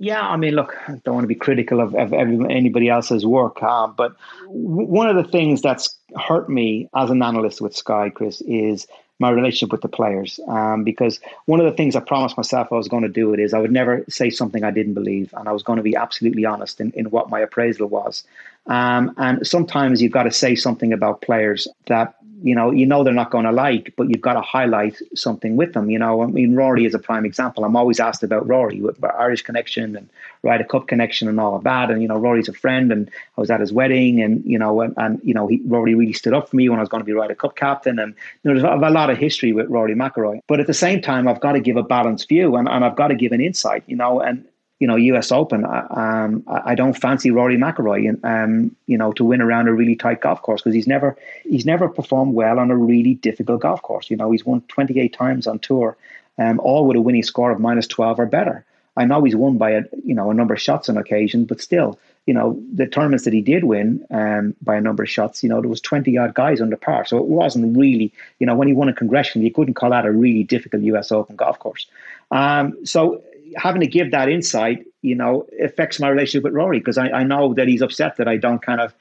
Yeah, 0.00 0.20
I 0.20 0.36
mean, 0.36 0.54
look, 0.54 0.76
I 0.86 0.92
don't 1.04 1.14
want 1.14 1.24
to 1.24 1.28
be 1.28 1.34
critical 1.34 1.80
of, 1.80 1.92
of 1.94 2.12
anybody 2.12 2.88
else's 2.88 3.26
work, 3.26 3.60
uh, 3.60 3.88
but 3.88 4.14
w- 4.46 4.86
one 4.86 5.08
of 5.08 5.16
the 5.16 5.28
things 5.28 5.60
that's 5.60 5.96
hurt 6.16 6.48
me 6.48 6.88
as 6.94 7.10
an 7.10 7.20
analyst 7.20 7.60
with 7.60 7.74
Sky, 7.74 8.08
Chris, 8.08 8.40
is 8.42 8.86
my 9.18 9.30
relationship 9.30 9.72
with 9.72 9.80
the 9.80 9.88
players. 9.88 10.38
Um, 10.46 10.84
because 10.84 11.18
one 11.46 11.58
of 11.58 11.66
the 11.66 11.76
things 11.76 11.96
I 11.96 12.00
promised 12.00 12.36
myself 12.36 12.68
I 12.70 12.76
was 12.76 12.86
going 12.86 13.02
to 13.02 13.08
do 13.08 13.34
it 13.34 13.40
is 13.40 13.52
I 13.52 13.58
would 13.58 13.72
never 13.72 14.04
say 14.08 14.30
something 14.30 14.62
I 14.62 14.70
didn't 14.70 14.94
believe, 14.94 15.34
and 15.36 15.48
I 15.48 15.52
was 15.52 15.64
going 15.64 15.78
to 15.78 15.82
be 15.82 15.96
absolutely 15.96 16.44
honest 16.44 16.80
in, 16.80 16.92
in 16.92 17.10
what 17.10 17.28
my 17.28 17.40
appraisal 17.40 17.88
was. 17.88 18.22
Um, 18.68 19.14
and 19.16 19.44
sometimes 19.44 20.00
you've 20.00 20.12
got 20.12 20.24
to 20.24 20.30
say 20.30 20.54
something 20.54 20.92
about 20.92 21.22
players 21.22 21.66
that 21.86 22.14
you 22.42 22.54
know, 22.54 22.70
you 22.70 22.86
know 22.86 23.02
they're 23.02 23.12
not 23.12 23.30
going 23.30 23.44
to 23.44 23.52
like, 23.52 23.92
but 23.96 24.08
you've 24.08 24.20
got 24.20 24.34
to 24.34 24.40
highlight 24.40 24.96
something 25.14 25.56
with 25.56 25.72
them. 25.72 25.90
You 25.90 25.98
know, 25.98 26.22
I 26.22 26.26
mean, 26.26 26.54
Rory 26.54 26.84
is 26.84 26.94
a 26.94 26.98
prime 26.98 27.24
example. 27.24 27.64
I'm 27.64 27.76
always 27.76 28.00
asked 28.00 28.22
about 28.22 28.46
Rory, 28.46 28.80
with 28.80 29.02
Irish 29.04 29.42
connection 29.42 29.96
and 29.96 30.08
Ryder 30.42 30.64
Cup 30.64 30.86
connection 30.86 31.28
and 31.28 31.40
all 31.40 31.56
of 31.56 31.64
that. 31.64 31.90
And 31.90 32.00
you 32.02 32.08
know, 32.08 32.16
Rory's 32.16 32.48
a 32.48 32.52
friend, 32.52 32.92
and 32.92 33.10
I 33.36 33.40
was 33.40 33.50
at 33.50 33.60
his 33.60 33.72
wedding, 33.72 34.22
and 34.22 34.44
you 34.44 34.58
know, 34.58 34.80
and, 34.80 34.94
and 34.96 35.20
you 35.22 35.34
know, 35.34 35.46
he, 35.46 35.60
Rory 35.64 35.94
really 35.94 36.12
stood 36.12 36.34
up 36.34 36.48
for 36.48 36.56
me 36.56 36.68
when 36.68 36.78
I 36.78 36.82
was 36.82 36.88
going 36.88 37.00
to 37.00 37.06
be 37.06 37.12
Ryder 37.12 37.34
Cup 37.34 37.56
captain. 37.56 37.98
And 37.98 38.14
you 38.42 38.54
know, 38.54 38.60
there's 38.60 38.82
a, 38.82 38.90
lot 38.90 39.10
of 39.10 39.18
history 39.18 39.52
with 39.52 39.68
Rory 39.68 39.94
McIlroy, 39.94 40.40
but 40.46 40.60
at 40.60 40.66
the 40.66 40.74
same 40.74 41.00
time, 41.00 41.28
I've 41.28 41.40
got 41.40 41.52
to 41.52 41.60
give 41.60 41.76
a 41.76 41.82
balanced 41.82 42.28
view, 42.28 42.56
and, 42.56 42.68
and 42.68 42.84
I've 42.84 42.96
got 42.96 43.08
to 43.08 43.14
give 43.14 43.32
an 43.32 43.40
insight. 43.40 43.84
You 43.86 43.96
know, 43.96 44.20
and 44.20 44.44
you 44.80 44.86
know, 44.86 44.96
U.S. 44.96 45.32
Open. 45.32 45.64
Um, 45.64 46.44
I 46.46 46.74
don't 46.74 46.96
fancy 46.96 47.30
Rory 47.30 47.56
McIlroy, 47.56 48.24
um, 48.24 48.74
you 48.86 48.96
know, 48.96 49.12
to 49.12 49.24
win 49.24 49.40
around 49.40 49.68
a 49.68 49.72
really 49.72 49.96
tight 49.96 50.20
golf 50.20 50.42
course 50.42 50.62
because 50.62 50.74
he's 50.74 50.86
never 50.86 51.16
he's 51.44 51.66
never 51.66 51.88
performed 51.88 52.34
well 52.34 52.58
on 52.58 52.70
a 52.70 52.76
really 52.76 53.14
difficult 53.14 53.62
golf 53.62 53.82
course. 53.82 54.08
You 54.10 54.16
know, 54.16 54.30
he's 54.30 54.46
won 54.46 54.60
28 54.68 55.12
times 55.12 55.46
on 55.46 55.58
tour, 55.58 55.96
um, 56.38 56.60
all 56.60 56.86
with 56.86 56.96
a 56.96 57.00
winning 57.00 57.24
score 57.24 57.50
of 57.50 57.58
minus 57.58 57.86
12 57.88 58.20
or 58.20 58.26
better. 58.26 58.64
I 58.96 59.04
know 59.04 59.22
he's 59.22 59.36
won 59.36 59.58
by 59.58 59.70
a 59.70 59.82
you 60.04 60.14
know 60.14 60.30
a 60.30 60.34
number 60.34 60.54
of 60.54 60.60
shots 60.60 60.88
on 60.88 60.96
occasion, 60.96 61.44
but 61.44 61.60
still, 61.60 61.98
you 62.26 62.34
know, 62.34 62.60
the 62.72 62.86
tournaments 62.86 63.24
that 63.24 63.32
he 63.32 63.40
did 63.40 63.64
win 63.64 64.04
um, 64.10 64.54
by 64.62 64.76
a 64.76 64.80
number 64.80 65.02
of 65.02 65.08
shots, 65.08 65.42
you 65.42 65.48
know, 65.48 65.60
there 65.60 65.70
was 65.70 65.80
20 65.80 66.16
odd 66.18 66.34
guys 66.34 66.60
under 66.60 66.76
par, 66.76 67.04
so 67.04 67.16
it 67.16 67.24
wasn't 67.24 67.76
really, 67.76 68.12
you 68.38 68.46
know, 68.46 68.54
when 68.54 68.68
he 68.68 68.74
won 68.74 68.88
a 68.88 68.92
congressional, 68.92 69.44
you 69.44 69.52
couldn't 69.52 69.74
call 69.74 69.90
that 69.90 70.04
a 70.04 70.12
really 70.12 70.44
difficult 70.44 70.82
U.S. 70.82 71.10
Open 71.10 71.36
golf 71.36 71.58
course. 71.58 71.86
Um, 72.30 72.76
so 72.84 73.22
having 73.56 73.80
to 73.80 73.86
give 73.86 74.10
that 74.10 74.28
insight, 74.28 74.84
you 75.02 75.14
know, 75.14 75.46
affects 75.62 76.00
my 76.00 76.08
relationship 76.08 76.44
with 76.44 76.52
Rory 76.52 76.78
because 76.78 76.98
I, 76.98 77.08
I 77.10 77.22
know 77.22 77.54
that 77.54 77.68
he's 77.68 77.82
upset 77.82 78.16
that 78.16 78.28
I 78.28 78.36
don't 78.36 78.60
kind 78.60 78.80
of 78.80 78.94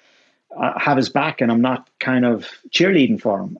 uh, 0.55 0.77
have 0.79 0.97
his 0.97 1.09
back 1.09 1.41
and 1.41 1.51
I'm 1.51 1.61
not 1.61 1.89
kind 1.99 2.25
of 2.25 2.47
cheerleading 2.69 3.21
for 3.21 3.39
him. 3.39 3.57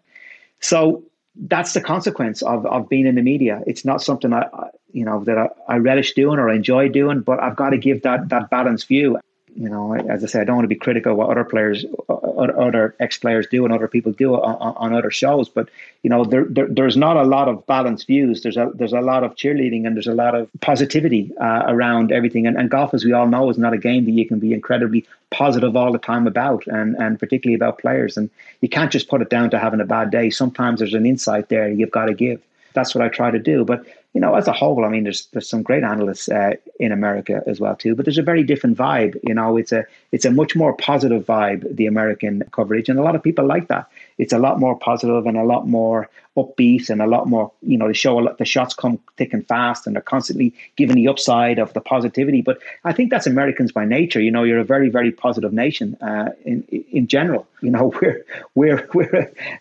So 0.60 1.04
that's 1.36 1.74
the 1.74 1.82
consequence 1.82 2.42
of, 2.42 2.66
of 2.66 2.90
being 2.90 3.06
in 3.06 3.16
the 3.16 3.22
media. 3.22 3.62
It's 3.68 3.86
not 3.86 4.02
something 4.02 4.34
I, 4.34 4.48
you 4.92 5.06
know, 5.06 5.24
that 5.26 5.38
I, 5.38 5.50
I 5.68 5.78
relish 5.78 6.14
doing 6.14 6.40
or 6.40 6.50
I 6.50 6.56
enjoy 6.56 6.90
doing, 6.90 7.22
but 7.22 7.40
I've 7.40 7.56
got 7.56 7.70
to 7.72 7.78
give 7.78 8.02
that 8.04 8.30
that 8.30 8.50
balanced 8.50 8.88
view 8.88 9.20
you 9.58 9.70
know, 9.70 9.96
as 9.96 10.24
I 10.24 10.28
say, 10.28 10.42
I 10.42 10.44
don't 10.44 10.58
want 10.58 10.66
to 10.66 10.70
be 10.70 10.76
critical 10.76 11.14
of 11.14 11.18
what 11.18 11.30
other 11.32 11.44
players, 11.44 11.84
other 12.08 12.96
ex 13.00 13.18
players 13.18 13.48
do, 13.48 13.66
and 13.66 13.74
other 13.74 13.88
people 13.88 14.12
do 14.12 14.36
on, 14.36 14.76
on 14.78 14.94
other 14.94 15.10
shows. 15.10 15.50
But 15.50 15.70
you 16.04 16.12
know, 16.12 16.26
there, 16.26 16.46
there, 16.46 16.68
there's 16.70 16.96
not 16.96 17.18
a 17.18 17.24
lot 17.24 17.48
of 17.48 17.66
balanced 17.66 18.06
views. 18.06 18.44
There's 18.44 18.58
a 18.58 18.70
there's 18.76 18.94
a 18.94 19.02
lot 19.02 19.24
of 19.24 19.36
cheerleading 19.36 19.88
and 19.88 19.96
there's 19.96 20.08
a 20.08 20.14
lot 20.14 20.36
of 20.36 20.48
positivity 20.62 21.32
uh, 21.42 21.64
around 21.68 22.12
everything. 22.12 22.46
And, 22.46 22.56
and 22.56 22.70
golf, 22.70 22.94
as 22.94 23.04
we 23.04 23.14
all 23.14 23.28
know, 23.28 23.50
is 23.50 23.58
not 23.58 23.74
a 23.74 23.80
game 23.80 24.06
that 24.06 24.12
you 24.12 24.28
can 24.28 24.38
be 24.38 24.54
incredibly 24.54 25.06
positive 25.32 25.76
all 25.76 25.92
the 25.92 25.98
time 25.98 26.28
about, 26.28 26.68
and 26.68 26.96
and 26.96 27.20
particularly 27.20 27.56
about 27.56 27.80
players. 27.80 28.16
And 28.16 28.30
you 28.62 28.70
can't 28.70 28.92
just 28.92 29.10
put 29.10 29.24
it 29.24 29.30
down 29.32 29.50
to 29.50 29.60
having 29.60 29.82
a 29.82 29.86
bad 29.86 30.12
day. 30.12 30.30
Sometimes 30.30 30.80
there's 30.80 30.94
an 30.94 31.08
insight 31.08 31.50
there 31.50 31.68
you've 31.68 31.92
got 31.92 32.06
to 32.06 32.14
give. 32.14 32.42
That's 32.78 32.94
what 32.94 33.04
I 33.04 33.10
try 33.10 33.32
to 33.32 33.40
do. 33.40 33.66
But 33.66 33.84
you 34.14 34.22
know, 34.22 34.36
as 34.36 34.48
a 34.48 34.54
whole, 34.54 34.86
I 34.86 34.90
mean, 34.90 35.04
there's 35.04 35.26
there's 35.32 35.50
some 35.50 35.64
great 35.64 35.84
analysts 35.84 36.30
uh, 36.30 36.52
in 36.80 36.92
America 36.92 37.42
as 37.48 37.60
well 37.60 37.76
too. 37.76 37.96
But 37.96 38.06
there's 38.06 38.20
a 38.20 38.30
very 38.32 38.44
different 38.44 38.78
vibe. 38.78 39.20
You 39.24 39.34
know, 39.34 39.58
it's 39.58 39.72
a 39.72 39.84
it's 40.12 40.26
a 40.26 40.32
much 40.32 40.56
more 40.56 40.74
positive 40.74 41.26
vibe, 41.26 41.76
the 41.76 41.88
American 41.88 42.44
coverage, 42.52 42.88
and 42.88 43.00
a 43.00 43.02
lot 43.02 43.16
of 43.16 43.24
people 43.24 43.46
like 43.46 43.68
that 43.70 43.90
it's 44.18 44.34
a 44.34 44.40
lot 44.40 44.60
more 44.60 44.78
positive 44.78 45.26
and 45.26 45.38
a 45.38 45.44
lot 45.44 45.68
more 45.68 46.10
upbeat 46.36 46.90
and 46.90 47.02
a 47.02 47.08
lot 47.08 47.28
more, 47.28 47.52
you 47.62 47.78
know, 47.78 47.88
the 47.88 47.94
show 47.94 48.20
a 48.20 48.22
lot, 48.22 48.38
the 48.38 48.46
shots 48.46 48.74
come 48.74 49.00
thick 49.18 49.34
and 49.34 49.48
fast 49.48 49.88
and 49.88 49.96
they're 49.96 50.02
constantly 50.02 50.54
giving 50.76 50.96
the 50.96 51.08
upside 51.08 51.60
of 51.60 51.74
the 51.74 51.82
positivity. 51.82 52.42
But 52.42 52.60
I 52.84 52.94
think 52.94 53.10
that's 53.10 53.28
Americans 53.28 53.72
by 53.72 53.86
nature. 53.86 54.22
You 54.22 54.32
know, 54.32 54.44
you're 54.44 54.60
a 54.60 54.64
very, 54.64 54.90
very 54.90 55.12
positive 55.12 55.54
nation 55.54 55.96
uh, 56.02 56.30
in 56.46 56.64
in 56.92 57.08
general. 57.08 57.48
You 57.62 57.72
know, 57.72 57.94
we're 58.02 58.26
we're 58.56 58.90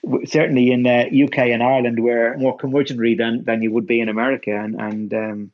we're 0.02 0.26
certainly 0.26 0.70
in 0.70 0.82
the 0.82 1.24
UK 1.24 1.38
and 1.38 1.62
Ireland 1.62 2.02
we're 2.02 2.36
more 2.36 2.56
curmudgeonly 2.56 3.16
than 3.16 3.44
than 3.44 3.62
you 3.62 3.72
would 3.72 3.86
be 3.86 4.00
in 4.00 4.08
America, 4.08 4.54
and 4.54 4.80
and 4.80 5.14
um, 5.14 5.52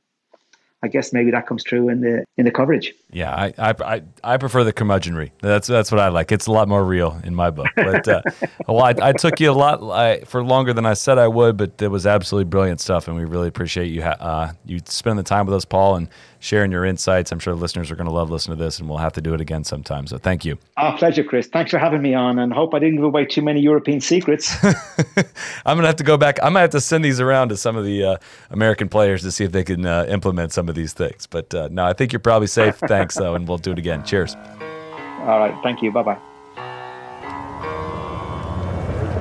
I 0.84 0.88
guess 0.88 1.12
maybe 1.12 1.30
that 1.30 1.46
comes 1.46 1.62
true 1.62 1.88
in 1.88 2.00
the 2.00 2.24
in 2.36 2.44
the 2.44 2.50
coverage. 2.50 2.92
Yeah, 3.12 3.32
I 3.32 3.52
I 3.58 4.02
I 4.24 4.36
prefer 4.36 4.64
the 4.64 4.72
curmudgeonry. 4.72 5.30
That's 5.40 5.68
that's 5.68 5.92
what 5.92 6.00
I 6.00 6.08
like. 6.08 6.32
It's 6.32 6.48
a 6.48 6.52
lot 6.52 6.68
more 6.68 6.84
real 6.84 7.20
in 7.22 7.36
my 7.36 7.50
book. 7.50 7.68
But 7.76 8.08
uh, 8.08 8.22
well, 8.66 8.82
I, 8.82 8.94
I, 9.00 9.12
took 9.12 9.38
you 9.38 9.50
a 9.50 9.52
lot 9.52 9.80
I, 9.82 10.22
for 10.24 10.42
longer 10.42 10.72
than 10.72 10.84
I 10.84 10.94
said 10.94 11.18
I 11.18 11.28
would, 11.28 11.56
but 11.56 11.80
it 11.80 11.88
was 11.88 12.04
absolutely 12.04 12.50
brilliant 12.50 12.80
stuff, 12.80 13.06
and 13.06 13.16
we 13.16 13.24
really 13.24 13.46
appreciate 13.46 13.92
you 13.92 14.02
uh, 14.02 14.52
you 14.64 14.80
spending 14.84 15.18
the 15.18 15.22
time 15.22 15.46
with 15.46 15.54
us, 15.54 15.64
Paul, 15.64 15.96
and 15.96 16.08
sharing 16.42 16.72
your 16.72 16.84
insights. 16.84 17.30
I'm 17.30 17.38
sure 17.38 17.54
listeners 17.54 17.90
are 17.92 17.94
going 17.94 18.08
to 18.08 18.12
love 18.12 18.28
listening 18.28 18.58
to 18.58 18.64
this, 18.64 18.80
and 18.80 18.88
we'll 18.88 18.98
have 18.98 19.12
to 19.12 19.20
do 19.20 19.32
it 19.32 19.40
again 19.40 19.62
sometime. 19.62 20.08
So 20.08 20.18
thank 20.18 20.44
you. 20.44 20.58
Our 20.76 20.98
pleasure, 20.98 21.22
Chris. 21.22 21.46
Thanks 21.46 21.70
for 21.70 21.78
having 21.78 22.02
me 22.02 22.14
on, 22.14 22.40
and 22.40 22.52
hope 22.52 22.74
I 22.74 22.80
didn't 22.80 22.96
give 22.96 23.04
away 23.04 23.24
too 23.24 23.42
many 23.42 23.60
European 23.60 24.00
secrets. 24.00 24.52
I'm 24.64 25.76
going 25.76 25.82
to 25.82 25.86
have 25.86 25.96
to 25.96 26.04
go 26.04 26.16
back. 26.16 26.38
I 26.42 26.48
might 26.48 26.62
have 26.62 26.70
to 26.70 26.80
send 26.80 27.04
these 27.04 27.20
around 27.20 27.50
to 27.50 27.56
some 27.56 27.76
of 27.76 27.84
the 27.84 28.04
uh, 28.04 28.16
American 28.50 28.88
players 28.88 29.22
to 29.22 29.30
see 29.30 29.44
if 29.44 29.52
they 29.52 29.62
can 29.62 29.86
uh, 29.86 30.04
implement 30.08 30.52
some 30.52 30.68
of 30.68 30.74
these 30.74 30.92
things. 30.92 31.26
But 31.28 31.54
uh, 31.54 31.68
no, 31.70 31.86
I 31.86 31.92
think 31.92 32.12
you're 32.12 32.20
probably 32.20 32.48
safe. 32.48 32.74
Thanks, 32.76 33.14
though, 33.14 33.36
and 33.36 33.46
we'll 33.46 33.58
do 33.58 33.70
it 33.70 33.78
again. 33.78 34.04
Cheers. 34.04 34.34
All 34.34 35.38
right. 35.38 35.56
Thank 35.62 35.80
you. 35.80 35.92
Bye 35.92 36.02
bye. 36.02 36.18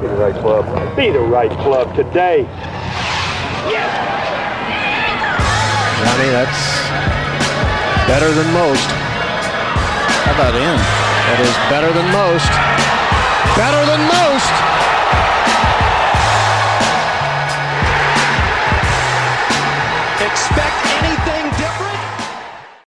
Be 0.02 0.07
the 0.07 0.15
right 0.15 0.34
club. 0.41 0.95
Be 0.98 1.11
the 1.11 1.19
right 1.19 1.52
club 1.52 1.95
today. 1.95 2.41
Yeah. 3.69 4.11
Johnny, 6.03 6.30
that's 6.31 7.01
better 8.11 8.33
than 8.33 8.51
most. 8.51 8.89
How 10.25 10.33
about 10.33 10.53
in? 10.53 10.75
That 11.31 11.39
is 11.39 11.55
better 11.71 11.93
than 11.95 12.11
most. 12.11 12.51
Better 13.55 13.85
than 13.88 14.01
most. 14.03 14.51
Expect 20.27 20.90